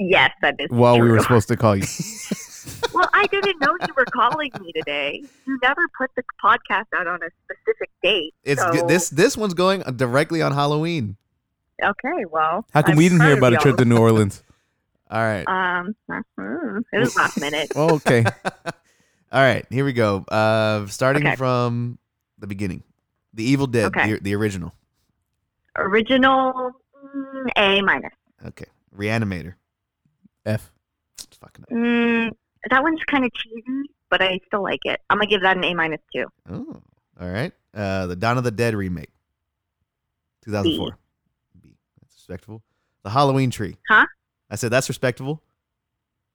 Yes, 0.00 0.30
that 0.40 0.56
is 0.58 0.70
while 0.70 0.98
we 0.98 1.10
were 1.10 1.20
supposed 1.20 1.48
to 1.48 1.56
call 1.56 1.76
you? 1.76 1.84
Well, 2.92 3.08
I 3.14 3.26
didn't 3.28 3.60
know 3.60 3.74
you 3.86 3.94
were 3.96 4.04
calling 4.06 4.50
me 4.60 4.72
today. 4.72 5.22
You 5.46 5.58
never 5.62 5.82
put 5.96 6.10
the 6.16 6.22
podcast 6.44 6.86
out 6.94 7.06
on 7.06 7.20
a 7.22 7.28
specific 7.44 7.88
date. 8.02 8.34
It's 8.42 8.60
so, 8.60 8.86
this 8.86 9.08
this 9.10 9.36
one's 9.36 9.54
going 9.54 9.80
directly 9.96 10.42
on 10.42 10.52
Halloween. 10.52 11.16
Okay, 11.82 12.24
well. 12.30 12.66
How 12.74 12.82
come 12.82 12.92
I'm 12.92 12.96
we 12.98 13.08
didn't 13.08 13.22
hear 13.22 13.38
about 13.38 13.54
a 13.54 13.56
trip 13.58 13.76
to. 13.76 13.84
New 13.84 13.96
Orleans? 13.96 14.42
All 15.10 15.22
right. 15.22 15.46
Um, 15.46 15.94
mhm, 16.10 16.82
it 16.92 16.98
was 16.98 17.16
last 17.16 17.40
minute. 17.40 17.70
Oh, 17.76 17.94
okay. 17.94 18.24
All 19.32 19.40
right, 19.40 19.64
here 19.70 19.84
we 19.84 19.92
go. 19.92 20.24
Uh, 20.24 20.86
starting 20.88 21.26
Okay. 21.26 21.36
from 21.36 21.98
the 22.38 22.46
beginning, 22.46 22.82
The 23.34 23.44
Evil 23.44 23.66
Dead, 23.68 23.86
Okay. 23.86 24.14
the, 24.14 24.20
the 24.20 24.34
original. 24.34 24.74
Original 25.76 26.72
mm, 27.16 27.48
A 27.56 27.80
minus. 27.82 28.12
Okay, 28.46 28.66
Reanimator. 28.96 29.54
F. 30.46 30.70
It's 31.22 31.36
fucking 31.36 31.64
Mm, 31.70 32.30
That 32.70 32.82
one's 32.82 33.02
kind 33.04 33.24
of 33.24 33.32
cheesy, 33.34 33.90
but 34.10 34.22
I 34.22 34.38
still 34.46 34.62
like 34.62 34.80
it. 34.84 35.00
I'm 35.10 35.18
gonna 35.18 35.28
give 35.28 35.42
that 35.42 35.56
an 35.56 35.64
A 35.64 35.74
minus 35.74 36.00
two. 36.14 36.26
Oh, 36.50 36.80
all 37.20 37.28
right. 37.30 37.52
Uh, 37.74 38.06
the 38.06 38.16
Dawn 38.16 38.38
of 38.38 38.44
the 38.44 38.50
Dead 38.50 38.74
remake, 38.74 39.10
2004. 40.44 40.96
B. 41.62 41.76
That's 42.00 42.14
respectable. 42.14 42.62
The 43.02 43.10
Halloween 43.10 43.50
Tree. 43.50 43.76
Huh? 43.88 44.06
I 44.50 44.56
said 44.56 44.70
that's 44.70 44.88
respectable. 44.88 45.42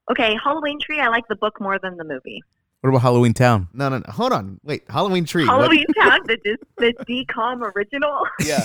Okay, 0.09 0.35
Halloween 0.43 0.79
Tree. 0.79 0.99
I 0.99 1.07
like 1.07 1.27
the 1.27 1.35
book 1.35 1.59
more 1.59 1.79
than 1.79 1.97
the 1.97 2.03
movie. 2.03 2.41
What 2.81 2.89
about 2.91 3.01
Halloween 3.01 3.33
Town? 3.33 3.67
No, 3.73 3.89
no, 3.89 3.97
no. 3.97 4.03
Hold 4.11 4.31
on. 4.31 4.59
Wait. 4.63 4.83
Halloween 4.87 5.25
Tree. 5.25 5.47
what- 5.47 5.53
Halloween 5.61 5.85
Town, 5.99 6.19
the 6.27 6.37
dis- 6.37 6.57
the 6.77 6.93
DCOM 7.09 7.73
original, 7.75 8.21
Yeah. 8.45 8.63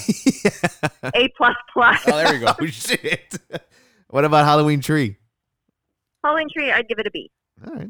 A 1.14 1.28
plus 1.36 1.56
plus. 1.72 2.00
Oh, 2.06 2.16
there 2.16 2.32
we 2.34 2.38
go. 2.40 2.52
oh 2.60 2.66
shit. 2.66 3.38
what 4.08 4.24
about 4.26 4.44
Halloween 4.44 4.80
Tree? 4.80 5.16
Halloween 6.22 6.48
Tree, 6.54 6.70
I'd 6.70 6.88
give 6.88 6.98
it 6.98 7.06
a 7.06 7.10
B. 7.10 7.30
All 7.66 7.74
right. 7.74 7.88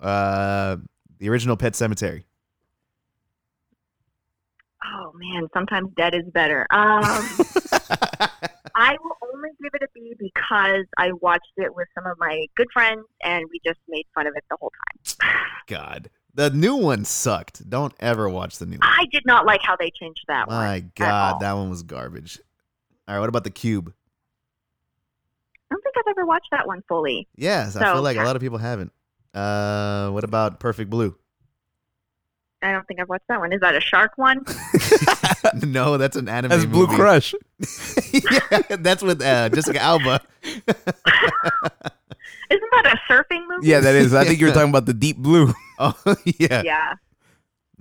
Uh, 0.00 0.76
the 1.18 1.28
original 1.28 1.56
Pet 1.56 1.72
Sematary. 1.72 2.24
Oh 4.86 5.12
man, 5.14 5.48
sometimes 5.54 5.90
dead 5.96 6.14
is 6.14 6.24
better. 6.32 6.66
Um, 6.70 7.02
I 8.76 8.96
will 9.02 9.16
only 9.32 9.50
give 9.62 9.70
it 9.72 9.82
a 9.82 9.88
B 9.94 10.14
because 10.18 10.84
I 10.98 11.12
watched 11.12 11.52
it 11.56 11.74
with 11.74 11.88
some 11.94 12.06
of 12.06 12.18
my 12.18 12.46
good 12.56 12.66
friends 12.72 13.04
and 13.22 13.44
we 13.50 13.60
just 13.64 13.78
made 13.88 14.04
fun 14.14 14.26
of 14.26 14.34
it 14.36 14.44
the 14.50 14.56
whole 14.60 14.70
time. 14.70 15.40
God, 15.66 16.10
the 16.34 16.50
new 16.50 16.76
one 16.76 17.04
sucked. 17.04 17.68
Don't 17.68 17.94
ever 18.00 18.28
watch 18.28 18.58
the 18.58 18.66
new 18.66 18.78
one. 18.78 18.82
I 18.82 19.06
did 19.10 19.24
not 19.24 19.46
like 19.46 19.62
how 19.62 19.76
they 19.76 19.90
changed 19.90 20.24
that 20.28 20.48
one. 20.48 20.56
My. 20.56 20.80
God, 20.96 21.40
that 21.40 21.52
one 21.52 21.70
was 21.70 21.82
garbage. 21.82 22.40
All 23.08 23.14
right. 23.14 23.20
What 23.20 23.28
about 23.28 23.44
the 23.44 23.50
Cube? 23.50 23.94
I 25.74 25.76
don't 25.76 25.82
think 25.82 25.96
I've 25.98 26.10
ever 26.10 26.24
watched 26.24 26.50
that 26.52 26.66
one 26.68 26.82
fully. 26.88 27.26
Yes, 27.34 27.74
I 27.74 27.92
feel 27.92 28.02
like 28.02 28.16
a 28.16 28.22
lot 28.22 28.36
of 28.36 28.42
people 28.42 28.58
haven't. 28.58 28.92
Uh, 29.34 30.10
what 30.10 30.22
about 30.22 30.60
Perfect 30.60 30.88
Blue? 30.88 31.16
I 32.62 32.70
don't 32.70 32.86
think 32.86 33.00
I've 33.00 33.08
watched 33.08 33.26
that 33.28 33.40
one. 33.40 33.52
Is 33.52 33.60
that 33.60 33.74
a 33.74 33.80
shark 33.80 34.12
one? 34.16 34.44
no, 35.66 35.98
that's 35.98 36.16
an 36.16 36.28
anime. 36.28 36.50
That's 36.50 36.64
Blue 36.64 36.86
movie. 36.86 36.96
Crush. 36.96 37.34
yeah, 38.12 38.76
that's 38.76 39.02
with 39.02 39.20
uh, 39.20 39.48
Jessica 39.48 39.80
Alba. 39.80 40.20
Isn't 40.44 40.70
that 42.70 42.86
a 42.86 43.12
surfing 43.12 43.42
movie? 43.48 43.66
Yeah, 43.66 43.80
that 43.80 43.96
is. 43.96 44.14
I 44.14 44.24
think 44.24 44.38
you 44.38 44.46
were 44.46 44.52
talking 44.52 44.70
about 44.70 44.86
the 44.86 44.94
Deep 44.94 45.16
Blue. 45.18 45.52
Oh 45.80 45.92
yeah. 46.24 46.62
Yeah. 46.62 46.94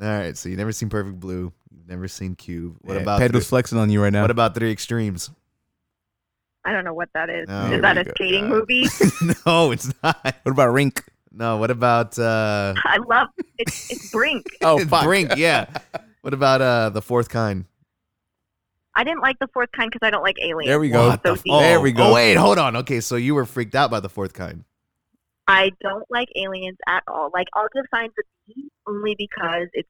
All 0.02 0.08
right, 0.08 0.36
so 0.36 0.50
you 0.50 0.58
never 0.58 0.72
seen 0.72 0.90
Perfect 0.90 1.20
Blue. 1.20 1.54
Never 1.88 2.08
seen 2.08 2.34
Cube. 2.36 2.78
What 2.82 2.96
Yeah, 2.96 3.02
about 3.02 3.20
Pedro's 3.20 3.44
three, 3.44 3.50
flexing 3.50 3.78
on 3.78 3.92
you 3.92 4.02
right 4.02 4.12
now? 4.12 4.22
what 4.22 4.32
about 4.32 4.56
Three 4.56 4.72
Extremes? 4.72 5.30
I 6.66 6.72
don't 6.72 6.86
know 6.86 6.94
what 6.94 7.10
that 7.14 7.30
is. 7.30 7.48
Oh, 7.50 7.72
is 7.74 7.82
that 7.82 7.98
a 7.98 8.04
go. 8.04 8.12
skating 8.16 8.50
God. 8.50 8.60
movie? 8.60 8.88
no, 9.46 9.72
it's 9.72 9.92
not. 10.02 10.18
what 10.24 10.52
about 10.52 10.72
Rink? 10.72 11.04
No, 11.32 11.58
what 11.58 11.72
about 11.72 12.18
uh 12.20 12.74
I 12.78 12.98
love 13.08 13.28
it's 13.58 13.92
it's 13.92 14.12
Brink. 14.12 14.46
Oh, 14.62 14.80
fuck. 14.86 15.04
Brink? 15.04 15.36
Yeah. 15.36 15.66
What 16.22 16.34
about 16.34 16.62
uh 16.62 16.90
the 16.90 17.02
fourth 17.02 17.30
kind? 17.30 17.66
I 18.96 19.04
didn't 19.04 19.22
like 19.22 19.40
the 19.40 19.48
fourth 19.48 19.72
kind 19.76 19.90
because 19.92 20.06
I 20.06 20.12
don't 20.12 20.22
like 20.22 20.38
aliens. 20.40 20.70
There 20.70 20.80
we 20.80 20.90
go. 20.90 21.10
What 21.10 21.24
the 21.24 21.30
So 21.30 21.34
f- 21.34 21.44
oh, 21.50 21.60
There 21.60 21.82
we 21.82 21.92
go. 21.92 22.10
Oh 22.10 22.14
wait, 22.14 22.36
hold 22.36 22.60
on. 22.60 22.76
Okay, 22.78 23.00
so 23.00 23.16
you 23.16 23.34
were 23.34 23.46
freaked 23.46 23.76
out 23.76 23.90
by 23.90 24.00
the 24.00 24.10
fourth 24.10 24.34
kind. 24.34 24.64
I 25.48 25.72
don't 25.82 26.06
like 26.10 26.30
aliens 26.36 26.78
at 26.88 27.04
all. 27.08 27.32
Like 27.34 27.48
I'll 27.54 27.68
give 27.74 27.86
signs 27.94 28.14
of 28.18 28.56
only 28.88 29.16
because 29.18 29.68
it's 29.74 29.90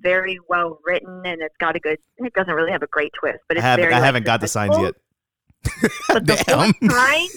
very 0.00 0.38
well 0.48 0.80
written 0.84 1.22
and 1.24 1.42
it's 1.42 1.54
got 1.60 1.76
a 1.76 1.80
good. 1.80 1.98
It 2.16 2.32
doesn't 2.32 2.54
really 2.54 2.72
have 2.72 2.82
a 2.82 2.86
great 2.86 3.12
twist, 3.12 3.40
but 3.48 3.58
I 3.58 3.60
it's 3.60 3.64
haven't 3.64 3.84
very. 3.84 3.94
I 3.94 4.00
haven't 4.00 4.24
got 4.24 4.40
the 4.40 4.48
signs 4.48 4.78
yet. 4.78 4.94
But 6.08 6.26
the 6.26 6.42
Damn. 6.46 6.72
fourth 6.72 6.90
kind, 6.92 7.28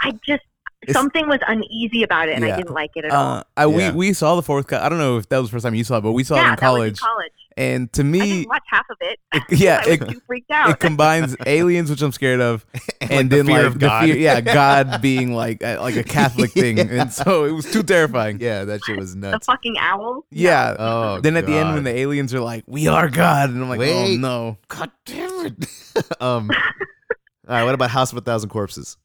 I 0.00 0.10
just 0.26 0.42
It's- 0.82 0.92
something 0.92 1.26
was 1.28 1.40
uneasy 1.46 2.02
about 2.02 2.28
it, 2.28 2.36
and 2.36 2.44
Yeah. 2.44 2.54
I 2.54 2.56
didn't 2.56 2.74
like 2.74 2.90
it 2.96 3.04
at 3.06 3.10
all. 3.12 3.38
Uh, 3.38 3.42
I, 3.56 3.66
Yeah. 3.66 3.90
we 3.92 3.96
we 4.08 4.12
saw 4.12 4.36
the 4.36 4.42
fourth. 4.42 4.66
cut. 4.66 4.82
I 4.82 4.88
don't 4.88 4.98
know 4.98 5.16
if 5.18 5.28
that 5.30 5.38
was 5.38 5.48
the 5.50 5.52
first 5.56 5.64
time 5.64 5.74
you 5.74 5.84
saw 5.84 5.98
it, 5.98 6.02
but 6.02 6.12
we 6.12 6.24
saw 6.24 6.36
yeah, 6.36 6.40
it 6.40 6.44
in 6.44 6.50
that 6.50 6.60
was 6.60 6.62
in 6.62 6.66
college. 6.66 7.00
college. 7.00 7.32
And 7.58 7.90
to 7.94 8.02
I 8.02 8.04
me, 8.04 8.18
didn't 8.20 8.48
watch 8.50 8.64
half 8.68 8.84
of 8.90 8.98
it. 9.00 9.18
it, 9.32 9.58
yeah, 9.58 9.80
I 9.84 9.88
was 9.88 10.00
it, 10.02 10.08
too 10.10 10.20
freaked 10.26 10.50
out. 10.50 10.68
it 10.68 10.78
combines 10.78 11.34
aliens, 11.46 11.88
which 11.88 12.02
I'm 12.02 12.12
scared 12.12 12.40
of, 12.42 12.66
and, 13.00 13.10
like, 13.10 13.28
the 13.30 13.36
then 13.36 13.46
fear 13.46 13.56
like 13.56 13.64
of 13.66 13.72
the 13.80 13.86
God. 13.86 14.04
fear, 14.04 14.16
yeah, 14.16 14.40
God 14.42 15.00
being 15.00 15.32
like 15.32 15.62
a, 15.62 15.78
like 15.78 15.96
a 15.96 16.04
Catholic 16.04 16.50
thing, 16.52 16.78
and 16.78 17.10
so 17.10 17.44
it 17.44 17.52
was 17.52 17.64
too 17.72 17.82
terrifying. 17.82 18.40
Yeah, 18.42 18.64
that 18.66 18.84
shit 18.84 18.98
was 18.98 19.16
nuts. 19.16 19.46
the 19.46 19.52
fucking 19.52 19.76
owl. 19.78 20.26
Yeah. 20.30 20.76
Oh, 20.78 21.20
then 21.22 21.34
at 21.38 21.46
the 21.46 21.54
end, 21.54 21.72
when 21.72 21.84
the 21.84 21.96
aliens 21.96 22.34
are 22.34 22.40
like, 22.40 22.64
"We 22.66 22.88
are 22.88 23.08
God," 23.08 23.48
and 23.48 23.62
I'm 23.62 23.70
like, 23.70 23.80
"Oh 23.80 24.14
no!" 24.16 24.58
God 24.68 24.90
damn 25.06 25.46
it. 25.46 25.66
um, 26.20 26.50
all 26.50 27.54
right, 27.54 27.64
what 27.64 27.74
about 27.74 27.88
House 27.90 28.12
of 28.12 28.18
a 28.18 28.20
Thousand 28.20 28.50
Corpses? 28.50 28.98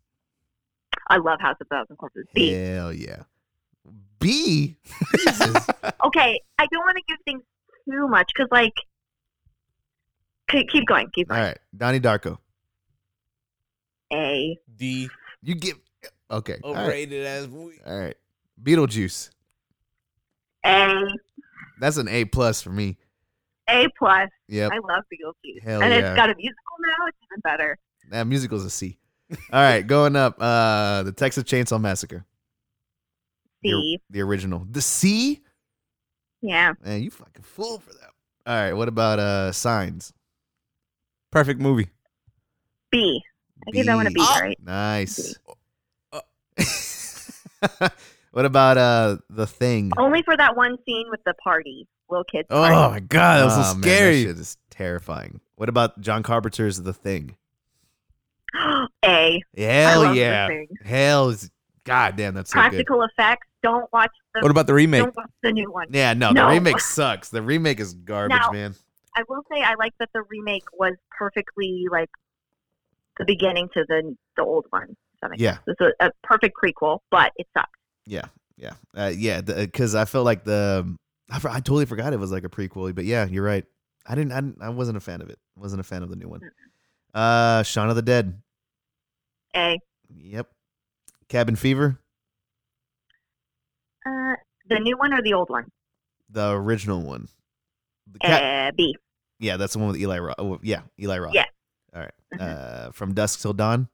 I 1.07 1.17
love 1.17 1.39
House 1.39 1.55
of 1.61 1.67
a 1.71 1.73
Thousand 1.75 1.95
Corpses. 1.95 2.25
B. 2.33 2.49
Hell 2.51 2.91
yeah. 2.91 3.23
B? 4.19 4.75
Jesus. 5.17 5.67
Okay, 6.05 6.41
I 6.59 6.65
don't 6.67 6.83
want 6.85 6.97
to 6.97 7.03
give 7.07 7.17
things 7.25 7.41
too 7.89 8.07
much 8.07 8.31
because, 8.35 8.47
like, 8.51 8.73
keep 10.49 10.69
keep 10.69 10.85
going, 10.87 11.09
keep 11.13 11.27
going. 11.27 11.39
all 11.39 11.47
right 11.47 11.57
Donnie 11.75 11.99
Darko. 11.99 12.37
A. 14.13 14.57
D 14.75 15.09
You 15.41 15.55
give. 15.55 15.79
Okay. 16.29 16.57
All 16.63 16.73
right. 16.73 16.81
overrated 16.83 17.25
as 17.25 17.47
movie. 17.47 17.79
All 17.85 17.97
right. 17.97 18.15
Beetlejuice. 18.61 19.29
A. 20.65 20.93
That's 21.79 21.97
an 21.97 22.07
A 22.07 22.25
plus 22.25 22.61
for 22.61 22.69
me. 22.71 22.97
A 23.69 23.87
plus. 23.97 24.29
yeah 24.47 24.69
I 24.71 24.77
love 24.77 25.03
Beetlejuice, 25.11 25.63
Hell 25.63 25.81
and 25.81 25.91
yeah. 25.93 25.99
it's 25.99 26.15
got 26.15 26.29
a 26.29 26.35
musical 26.35 26.75
now. 26.81 27.07
It's 27.07 27.17
even 27.31 27.41
better. 27.41 27.77
That 28.09 28.27
musical's 28.27 28.65
a 28.65 28.69
C. 28.69 28.97
All 29.31 29.37
right, 29.61 29.85
going 29.85 30.17
up. 30.17 30.35
Uh, 30.41 31.03
the 31.03 31.13
Texas 31.13 31.45
Chainsaw 31.45 31.79
Massacre. 31.79 32.25
C. 33.63 33.99
The 34.09 34.21
original. 34.21 34.67
The 34.69 34.81
C? 34.81 35.41
Yeah. 36.41 36.73
Man, 36.83 37.03
you 37.03 37.11
fucking 37.11 37.43
fool 37.43 37.79
for 37.79 37.93
that. 37.93 38.09
All 38.47 38.55
right, 38.55 38.73
what 38.73 38.87
about 38.87 39.19
uh 39.19 39.51
Signs? 39.51 40.11
Perfect 41.31 41.59
movie. 41.61 41.89
B. 42.91 43.21
I 43.67 43.71
give 43.71 43.85
that 43.85 43.95
one 43.95 44.07
a 44.07 44.11
B, 44.11 44.15
B. 44.15 44.21
right? 44.41 44.57
Nice. 44.63 45.35
Uh, 46.11 46.19
what 48.31 48.45
about 48.45 48.77
uh 48.77 49.17
The 49.29 49.45
Thing? 49.47 49.91
Only 49.97 50.23
for 50.23 50.35
that 50.35 50.55
one 50.57 50.77
scene 50.85 51.05
with 51.11 51.23
the 51.25 51.33
party, 51.35 51.87
little 52.09 52.23
kids. 52.23 52.47
Oh 52.49 52.61
party. 52.61 52.93
my 52.93 52.99
god, 53.01 53.37
that 53.39 53.45
was 53.45 53.53
Oh, 53.57 53.61
so 53.71 53.73
man, 53.75 53.83
scary. 53.83 54.23
that 54.23 54.29
shit 54.29 54.39
is 54.39 54.57
terrifying. 54.71 55.39
What 55.55 55.69
about 55.69 56.01
John 56.01 56.23
Carpenter's 56.23 56.81
The 56.81 56.93
Thing? 56.93 57.35
A. 58.55 58.87
I 59.05 59.41
Hell 59.57 60.01
love 60.01 60.15
yeah. 60.15 60.49
Hell 60.83 61.29
is 61.29 61.49
God 61.83 62.15
damn, 62.15 62.33
that's 62.33 62.51
so 62.51 62.55
good. 62.61 62.69
Practical 62.69 63.03
effects. 63.03 63.47
Don't 63.63 63.91
watch 63.93 64.11
the. 64.33 64.41
what 64.41 64.49
about 64.51 64.67
the 64.67 64.73
remake? 64.73 65.03
Don't 65.03 65.15
watch 65.15 65.29
the 65.43 65.51
new 65.51 65.71
one. 65.71 65.87
Yeah, 65.91 66.13
no, 66.13 66.31
No. 66.31 66.45
the 66.47 66.51
remake 66.53 66.79
sucks. 66.79 67.29
The 67.29 67.41
remake 67.41 67.79
is 67.79 67.93
garbage, 67.93 68.37
Now- 68.39 68.51
man. 68.51 68.75
I 69.15 69.23
will 69.27 69.43
say 69.51 69.61
I 69.61 69.75
like 69.75 69.93
that 69.99 70.09
the 70.13 70.21
remake 70.29 70.63
was 70.79 70.93
perfectly 71.17 71.85
like 71.91 72.09
the 73.17 73.25
beginning 73.25 73.67
to 73.73 73.83
the 73.87 74.15
the 74.37 74.43
old 74.43 74.65
one. 74.69 74.87
Does 74.87 74.95
that 75.21 75.31
make 75.31 75.39
Yeah. 75.41 75.55
sense? 75.55 75.63
It's 75.67 75.81
a, 75.99 76.05
a 76.07 76.11
perfect 76.23 76.55
prequel, 76.57 76.99
but 77.11 77.33
it 77.35 77.45
sucks. 77.53 77.69
Yeah, 78.05 78.25
yeah, 78.55 78.73
uh, 78.95 79.11
yeah. 79.13 79.41
Because 79.41 79.95
I 79.95 80.05
felt 80.05 80.23
like 80.25 80.45
the 80.45 80.95
I, 81.29 81.39
for- 81.39 81.49
I 81.49 81.55
totally 81.55 81.85
forgot 81.85 82.13
it 82.13 82.19
was 82.19 82.31
like 82.31 82.45
a 82.45 82.49
prequel. 82.49 82.95
But 82.95 83.03
yeah, 83.05 83.25
you're 83.25 83.43
right. 83.43 83.65
I 84.07 84.15
didn't. 84.15 84.31
I, 84.31 84.39
didn't, 84.41 84.61
I 84.61 84.69
wasn't 84.69 84.95
a 84.97 85.01
fan 85.01 85.21
of 85.21 85.29
it. 85.29 85.37
wasn't 85.57 85.81
a 85.81 85.83
fan 85.83 86.03
of 86.03 86.09
the 86.09 86.15
new 86.15 86.29
one. 86.29 86.41
Uh, 87.13 87.61
Shaun 87.63 87.89
of 87.89 87.97
the 87.97 88.01
Dead. 88.01 88.41
A. 89.55 89.77
Yep. 90.15 90.47
Cabin 91.27 91.55
Fever. 91.57 91.99
The 94.71 94.79
new 94.79 94.97
one 94.97 95.13
or 95.13 95.21
the 95.21 95.33
old 95.33 95.49
one? 95.49 95.65
The 96.29 96.51
original 96.51 97.01
one. 97.01 97.27
The 98.09 98.19
ca- 98.19 98.67
Uh, 98.67 98.71
B. 98.75 98.95
yeah, 99.39 99.57
that's 99.57 99.73
the 99.73 99.79
one 99.79 99.89
with 99.89 99.97
Eli 99.99 100.17
Roth. 100.19 100.35
Oh, 100.39 100.59
yeah, 100.63 100.83
Eli 100.97 101.17
Roth. 101.19 101.33
Yeah. 101.35 101.45
All 101.93 102.01
right. 102.01 102.13
Mhm. 102.33 102.39
Uh, 102.87 102.91
From 102.91 103.13
Dusk 103.13 103.41
Till 103.41 103.51
Dawn. 103.53 103.89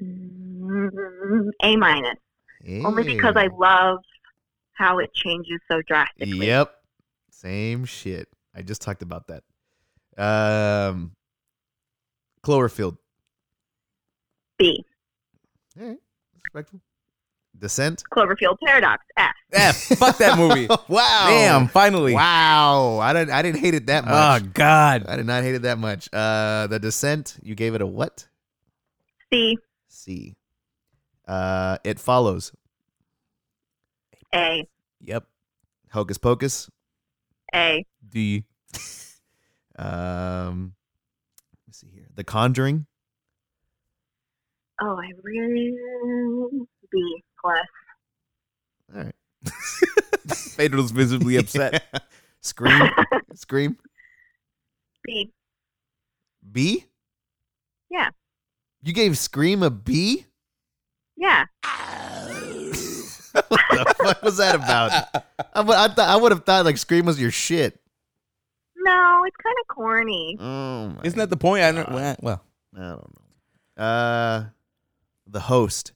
Mm, 0.00 1.48
A 1.62 1.76
minus. 1.76 2.18
Only 2.84 3.04
because 3.04 3.34
I 3.36 3.46
love 3.46 3.98
how 4.74 4.98
it 4.98 5.12
changes 5.14 5.60
so 5.70 5.80
drastically. 5.82 6.46
Yep. 6.46 6.74
Same 7.30 7.84
shit. 7.86 8.28
I 8.54 8.62
just 8.62 8.82
talked 8.82 9.02
about 9.02 9.28
that. 9.28 9.44
Um, 10.22 11.16
Cloverfield. 12.42 12.98
B. 14.58 14.84
All 15.80 15.86
right. 15.86 15.98
Respectful. 16.44 16.80
Descent. 17.58 18.02
Cloverfield 18.12 18.56
Paradox. 18.64 19.04
F. 19.16 19.34
F. 19.52 19.76
Fuck 19.98 20.18
that 20.18 20.38
movie. 20.38 20.66
wow. 20.88 21.26
Damn, 21.28 21.68
finally. 21.68 22.14
Wow. 22.14 22.98
I 22.98 23.12
didn't. 23.12 23.30
I 23.30 23.42
didn't 23.42 23.60
hate 23.60 23.74
it 23.74 23.86
that 23.86 24.04
much. 24.04 24.42
Oh 24.42 24.48
god. 24.54 25.06
I 25.08 25.16
did 25.16 25.26
not 25.26 25.42
hate 25.42 25.54
it 25.54 25.62
that 25.62 25.78
much. 25.78 26.08
Uh, 26.12 26.66
the 26.68 26.78
Descent. 26.78 27.36
You 27.42 27.54
gave 27.54 27.74
it 27.74 27.82
a 27.82 27.86
what? 27.86 28.28
C. 29.32 29.56
C. 29.88 30.36
Uh, 31.26 31.78
it 31.84 31.98
follows. 31.98 32.52
A. 34.34 34.66
Yep. 35.00 35.24
Hocus 35.92 36.18
Pocus. 36.18 36.70
A. 37.54 37.84
D. 38.08 38.44
Um, 39.80 40.74
let's 41.68 41.78
see 41.78 41.86
here. 41.94 42.08
The 42.16 42.24
Conjuring. 42.24 42.86
Oh, 44.80 44.96
I 45.00 45.12
really 45.22 45.76
B 46.90 47.22
plus. 47.40 47.58
All 48.94 49.04
right. 49.04 49.14
Pedro's 50.56 50.90
visibly 50.90 51.36
upset. 51.40 51.84
Scream. 52.40 52.90
Scream. 53.34 53.76
B. 55.04 55.32
B. 56.50 56.84
Yeah. 57.90 58.10
You 58.82 58.92
gave 58.92 59.16
Scream 59.18 59.62
a 59.62 59.70
B. 59.70 60.24
Yeah. 61.16 61.44
what 63.48 63.60
the 63.70 63.94
fuck 63.98 64.22
was 64.22 64.36
that 64.38 64.54
about? 64.54 64.92
I, 65.54 65.60
would- 65.60 65.76
I, 65.76 65.88
thought 65.88 66.08
I 66.08 66.16
would 66.16 66.32
have 66.32 66.44
thought 66.44 66.64
like 66.64 66.76
Scream 66.78 67.06
was 67.06 67.20
your 67.20 67.30
shit. 67.30 67.78
No, 68.76 69.22
it's 69.26 69.36
kind 69.36 69.56
of 69.60 69.74
corny. 69.74 70.36
Oh 70.40 70.88
my 70.88 71.00
Isn't 71.04 71.18
that 71.18 71.30
the 71.30 71.36
point? 71.36 71.62
I 71.64 71.70
know. 71.72 71.86
Well, 71.90 72.16
well, 72.22 72.44
I 72.76 72.80
don't 72.80 73.16
know. 73.76 73.82
Uh, 73.82 74.44
the 75.26 75.40
host. 75.40 75.92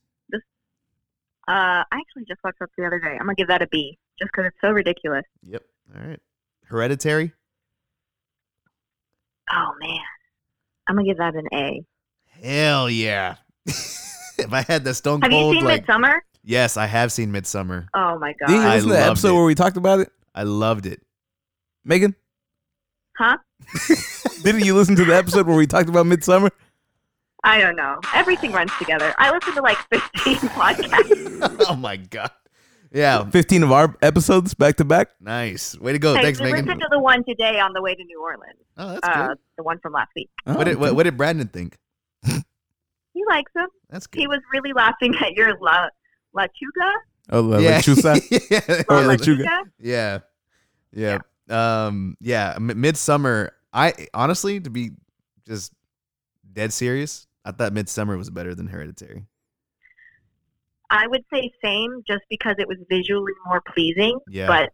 Uh, 1.52 1.84
I 1.92 1.96
actually 2.00 2.24
just 2.26 2.40
looked 2.44 2.62
up 2.62 2.70
the 2.78 2.86
other 2.86 2.98
day. 2.98 3.12
I'm 3.12 3.26
gonna 3.26 3.34
give 3.34 3.48
that 3.48 3.60
a 3.60 3.66
B, 3.66 3.98
just 4.18 4.30
because 4.32 4.46
it's 4.46 4.56
so 4.62 4.70
ridiculous. 4.70 5.24
Yep. 5.42 5.62
All 5.94 6.08
right. 6.08 6.20
Hereditary. 6.64 7.32
Oh 9.52 9.72
man, 9.78 10.00
I'm 10.88 10.96
gonna 10.96 11.06
give 11.06 11.18
that 11.18 11.34
an 11.34 11.46
A. 11.52 11.84
Hell 12.42 12.88
yeah. 12.88 13.36
if 13.66 14.50
I 14.50 14.62
had 14.62 14.84
the 14.84 14.94
Stone 14.94 15.20
Have 15.22 15.30
Cold 15.30 15.54
you 15.54 15.60
seen 15.60 15.68
like, 15.68 15.84
Midsommar? 15.84 16.20
yes, 16.42 16.78
I 16.78 16.86
have 16.86 17.12
seen 17.12 17.30
Midsommar. 17.30 17.86
Oh 17.92 18.18
my 18.18 18.32
god. 18.40 18.46
didn't 18.46 18.62
you 18.62 18.68
I 18.68 18.74
listen 18.76 18.88
to 18.88 18.94
the 18.94 19.00
loved 19.00 19.10
episode 19.10 19.28
it. 19.28 19.34
where 19.34 19.44
we 19.44 19.54
talked 19.54 19.76
about 19.76 20.00
it, 20.00 20.10
I 20.34 20.44
loved 20.44 20.86
it. 20.86 21.02
Megan? 21.84 22.14
Huh? 23.18 23.36
Didn't 24.42 24.64
you 24.64 24.74
listen 24.74 24.96
to 24.96 25.04
the 25.04 25.14
episode 25.14 25.46
where 25.46 25.56
we 25.56 25.66
talked 25.66 25.88
about 25.90 26.06
Midsommar? 26.06 26.50
I 27.44 27.58
don't 27.60 27.76
know. 27.76 27.98
Everything 28.14 28.52
runs 28.52 28.70
together. 28.78 29.14
I 29.18 29.32
listen 29.32 29.54
to 29.54 29.62
like 29.62 29.78
15 29.92 30.36
podcasts. 30.50 31.56
oh 31.68 31.76
my 31.76 31.96
god. 31.96 32.30
Yeah. 32.94 33.24
Fifteen 33.30 33.62
of 33.62 33.72
our 33.72 33.96
episodes 34.02 34.52
back 34.52 34.76
to 34.76 34.84
back. 34.84 35.08
Nice. 35.18 35.78
Way 35.78 35.92
to 35.92 35.98
go. 35.98 36.14
I 36.14 36.20
Thanks, 36.22 36.40
listened 36.40 36.66
Megan. 36.66 36.78
to 36.80 36.88
the 36.90 36.98
one 36.98 37.24
today 37.24 37.58
on 37.58 37.72
the 37.72 37.80
way 37.80 37.94
to 37.94 38.04
New 38.04 38.20
Orleans. 38.22 38.58
Oh, 38.76 38.88
that's 38.88 39.08
Uh, 39.08 39.28
good. 39.28 39.38
the 39.56 39.62
one 39.62 39.78
from 39.78 39.94
last 39.94 40.10
week. 40.14 40.28
Oh, 40.46 40.54
What 40.54 40.64
did, 40.64 40.76
what, 40.78 40.94
what 40.94 41.02
did 41.04 41.16
Brandon 41.16 41.48
think? 41.48 41.78
He 43.14 43.22
likes 43.28 43.50
them. 43.54 43.68
That's 43.90 44.06
He 44.12 44.26
was 44.26 44.40
really 44.52 44.72
laughing 44.74 45.14
at 45.20 45.32
your 45.32 45.58
La 45.60 45.88
La 46.34 46.44
Chuga. 46.44 46.92
Oh, 47.30 47.40
La 47.40 47.58
yeah. 47.58 47.80
Lechuza? 47.80 48.20
yeah. 48.50 48.82
Or 48.88 49.00
La 49.02 49.06
like 49.06 49.20
Chuga. 49.20 49.44
Chuga? 49.44 49.62
Yeah. 49.78 50.18
Yeah. 50.92 51.18
Um 51.48 52.16
yeah, 52.20 52.54
M- 52.56 52.68
Midsommar 52.68 53.50
I 53.72 53.94
honestly 54.14 54.60
to 54.60 54.70
be 54.70 54.90
just 55.46 55.72
dead 56.52 56.72
serious, 56.74 57.26
I 57.44 57.52
thought 57.52 57.72
Midsommar 57.72 58.16
was 58.16 58.30
better 58.30 58.54
than 58.54 58.68
Hereditary. 58.68 59.26
I 60.90 61.06
would 61.06 61.24
say 61.32 61.50
same, 61.64 62.02
just 62.06 62.22
because 62.28 62.56
it 62.58 62.68
was 62.68 62.76
visually 62.88 63.32
more 63.46 63.62
pleasing. 63.74 64.18
Yeah. 64.28 64.46
But 64.46 64.70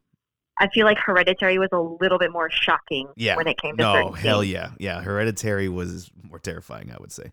I 0.58 0.68
feel 0.74 0.84
like 0.84 0.98
Hereditary 0.98 1.58
was 1.58 1.68
a 1.72 1.78
little 1.78 2.18
bit 2.18 2.32
more 2.32 2.50
shocking 2.50 3.08
Yeah. 3.16 3.36
when 3.36 3.46
it 3.46 3.56
came 3.60 3.76
to 3.76 3.82
no, 3.82 4.12
hell 4.12 4.42
yeah. 4.42 4.70
Yeah, 4.78 5.00
Hereditary 5.00 5.68
was 5.68 6.10
more 6.22 6.40
terrifying, 6.40 6.90
I 6.92 6.96
would 7.00 7.12
say. 7.12 7.30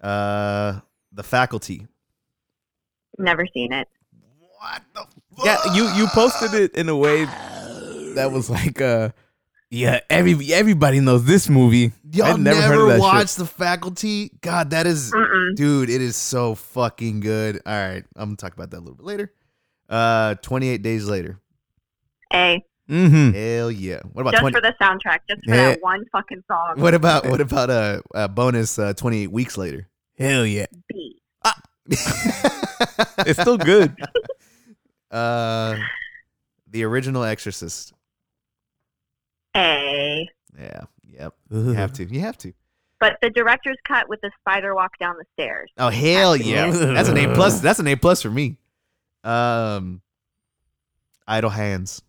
Uh 0.00 0.80
The 1.12 1.22
Faculty. 1.22 1.86
Never 3.18 3.46
seen 3.54 3.72
it. 3.72 3.88
What 4.58 4.82
the 4.94 5.06
Yeah, 5.44 5.72
you 5.74 5.88
you 5.94 6.06
posted 6.08 6.52
it 6.54 6.74
in 6.74 6.88
a 6.88 6.96
way 6.96 7.24
that 8.14 8.30
was 8.32 8.50
like, 8.50 8.80
uh, 8.80 9.10
yeah, 9.70 10.00
every 10.08 10.52
everybody 10.52 11.00
knows 11.00 11.24
this 11.24 11.48
movie. 11.48 11.92
Y'all 12.12 12.26
I'd 12.34 12.40
never, 12.40 12.60
never, 12.60 12.74
heard 12.74 12.80
of 12.82 12.88
that 12.88 13.00
watched 13.00 13.30
shit. 13.36 13.38
The 13.38 13.46
Faculty? 13.46 14.30
God, 14.40 14.70
that 14.70 14.86
is 14.86 15.12
Mm-mm. 15.12 15.54
dude, 15.56 15.90
it 15.90 16.00
is 16.00 16.16
so 16.16 16.54
fucking 16.54 17.20
good. 17.20 17.60
All 17.66 17.72
right, 17.72 18.04
I'm 18.16 18.28
gonna 18.30 18.36
talk 18.36 18.54
about 18.54 18.70
that 18.70 18.78
a 18.78 18.80
little 18.80 18.94
bit 18.94 19.06
later. 19.06 19.32
Uh 19.88 20.34
28 20.36 20.82
days 20.82 21.06
later. 21.08 21.38
A. 22.32 22.62
Mm-hmm. 22.88 23.32
Hell 23.32 23.70
yeah. 23.70 24.00
What 24.12 24.22
about 24.22 24.32
Just 24.32 24.40
20 24.40 24.54
for 24.54 24.60
the 24.62 24.74
soundtrack, 24.80 25.18
just 25.28 25.44
for 25.44 25.54
Yeah. 25.54 25.68
that 25.70 25.82
one 25.82 26.04
fucking 26.12 26.42
song. 26.48 26.74
What 26.76 26.94
about 26.94 27.26
what 27.26 27.40
about 27.40 27.68
a, 27.68 28.02
a 28.14 28.28
bonus 28.28 28.78
uh, 28.78 28.94
28 28.94 29.30
weeks 29.30 29.58
later? 29.58 29.88
Hell 30.18 30.46
yeah, 30.46 30.66
B. 30.88 31.20
it's 31.90 33.40
still 33.40 33.58
good. 33.58 33.94
uh 35.10 35.76
The 36.70 36.84
original 36.84 37.24
Exorcist. 37.24 37.92
A. 39.56 40.28
Yeah. 40.58 40.82
Yep. 41.18 41.34
You 41.50 41.72
have 41.72 41.92
to. 41.94 42.04
You 42.04 42.20
have 42.20 42.38
to. 42.38 42.52
But 43.00 43.18
the 43.22 43.30
director's 43.30 43.76
cut 43.86 44.08
with 44.08 44.20
the 44.22 44.30
spider 44.40 44.74
walk 44.74 44.98
down 44.98 45.16
the 45.18 45.24
stairs. 45.34 45.70
Oh 45.78 45.88
hell 45.88 46.36
yeah. 46.36 46.70
That's 46.70 47.08
an 47.08 47.16
A 47.16 47.32
plus. 47.34 47.60
That's 47.62 47.78
an 47.78 47.86
A 47.86 47.96
plus 47.96 48.22
for 48.22 48.30
me. 48.30 48.56
Um 49.24 50.00
Idle 51.26 51.50
Hands. 51.50 52.02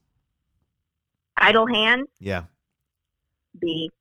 Idle 1.37 1.67
Hands. 1.67 2.07
Yeah. 2.19 2.43
B. 3.59 3.91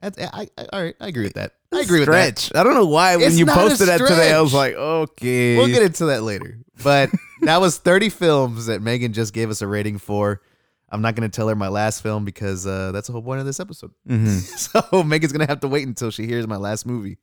That's 0.00 0.18
I, 0.18 0.48
I 0.56 0.66
all 0.72 0.82
right, 0.82 0.94
I 1.00 1.08
agree 1.08 1.24
with 1.24 1.34
that. 1.34 1.52
I 1.72 1.80
agree 1.80 2.00
with 2.00 2.08
that. 2.08 2.38
stretch. 2.38 2.58
I 2.58 2.62
don't 2.62 2.74
know 2.74 2.86
why 2.86 3.16
when 3.16 3.26
It's 3.26 3.38
you 3.38 3.46
posted 3.46 3.88
that 3.88 3.98
today, 3.98 4.32
I 4.32 4.40
was 4.40 4.54
like, 4.54 4.74
okay. 4.74 5.56
We'll 5.56 5.66
get 5.66 5.82
into 5.82 6.06
that 6.06 6.22
later. 6.22 6.58
But 6.82 7.10
that 7.42 7.60
was 7.60 7.78
30 7.78 8.08
films 8.10 8.66
that 8.66 8.82
Megan 8.82 9.12
just 9.12 9.32
gave 9.34 9.50
us 9.50 9.62
a 9.62 9.66
rating 9.66 9.98
for. 9.98 10.40
I'm 10.90 11.02
not 11.02 11.14
going 11.16 11.28
to 11.28 11.34
tell 11.34 11.48
her 11.48 11.56
my 11.56 11.68
last 11.68 12.02
film 12.02 12.24
because 12.24 12.66
uh, 12.66 12.92
that's 12.92 13.08
the 13.08 13.12
whole 13.12 13.22
point 13.22 13.40
of 13.40 13.46
this 13.46 13.58
episode. 13.60 13.92
Mhm. 14.08 14.40
So 14.92 15.02
Megan's 15.02 15.32
going 15.32 15.44
to 15.46 15.50
have 15.50 15.60
to 15.60 15.68
wait 15.68 15.86
until 15.86 16.10
she 16.10 16.26
hears 16.26 16.46
my 16.46 16.56
last 16.56 16.86
movie. 16.86 17.18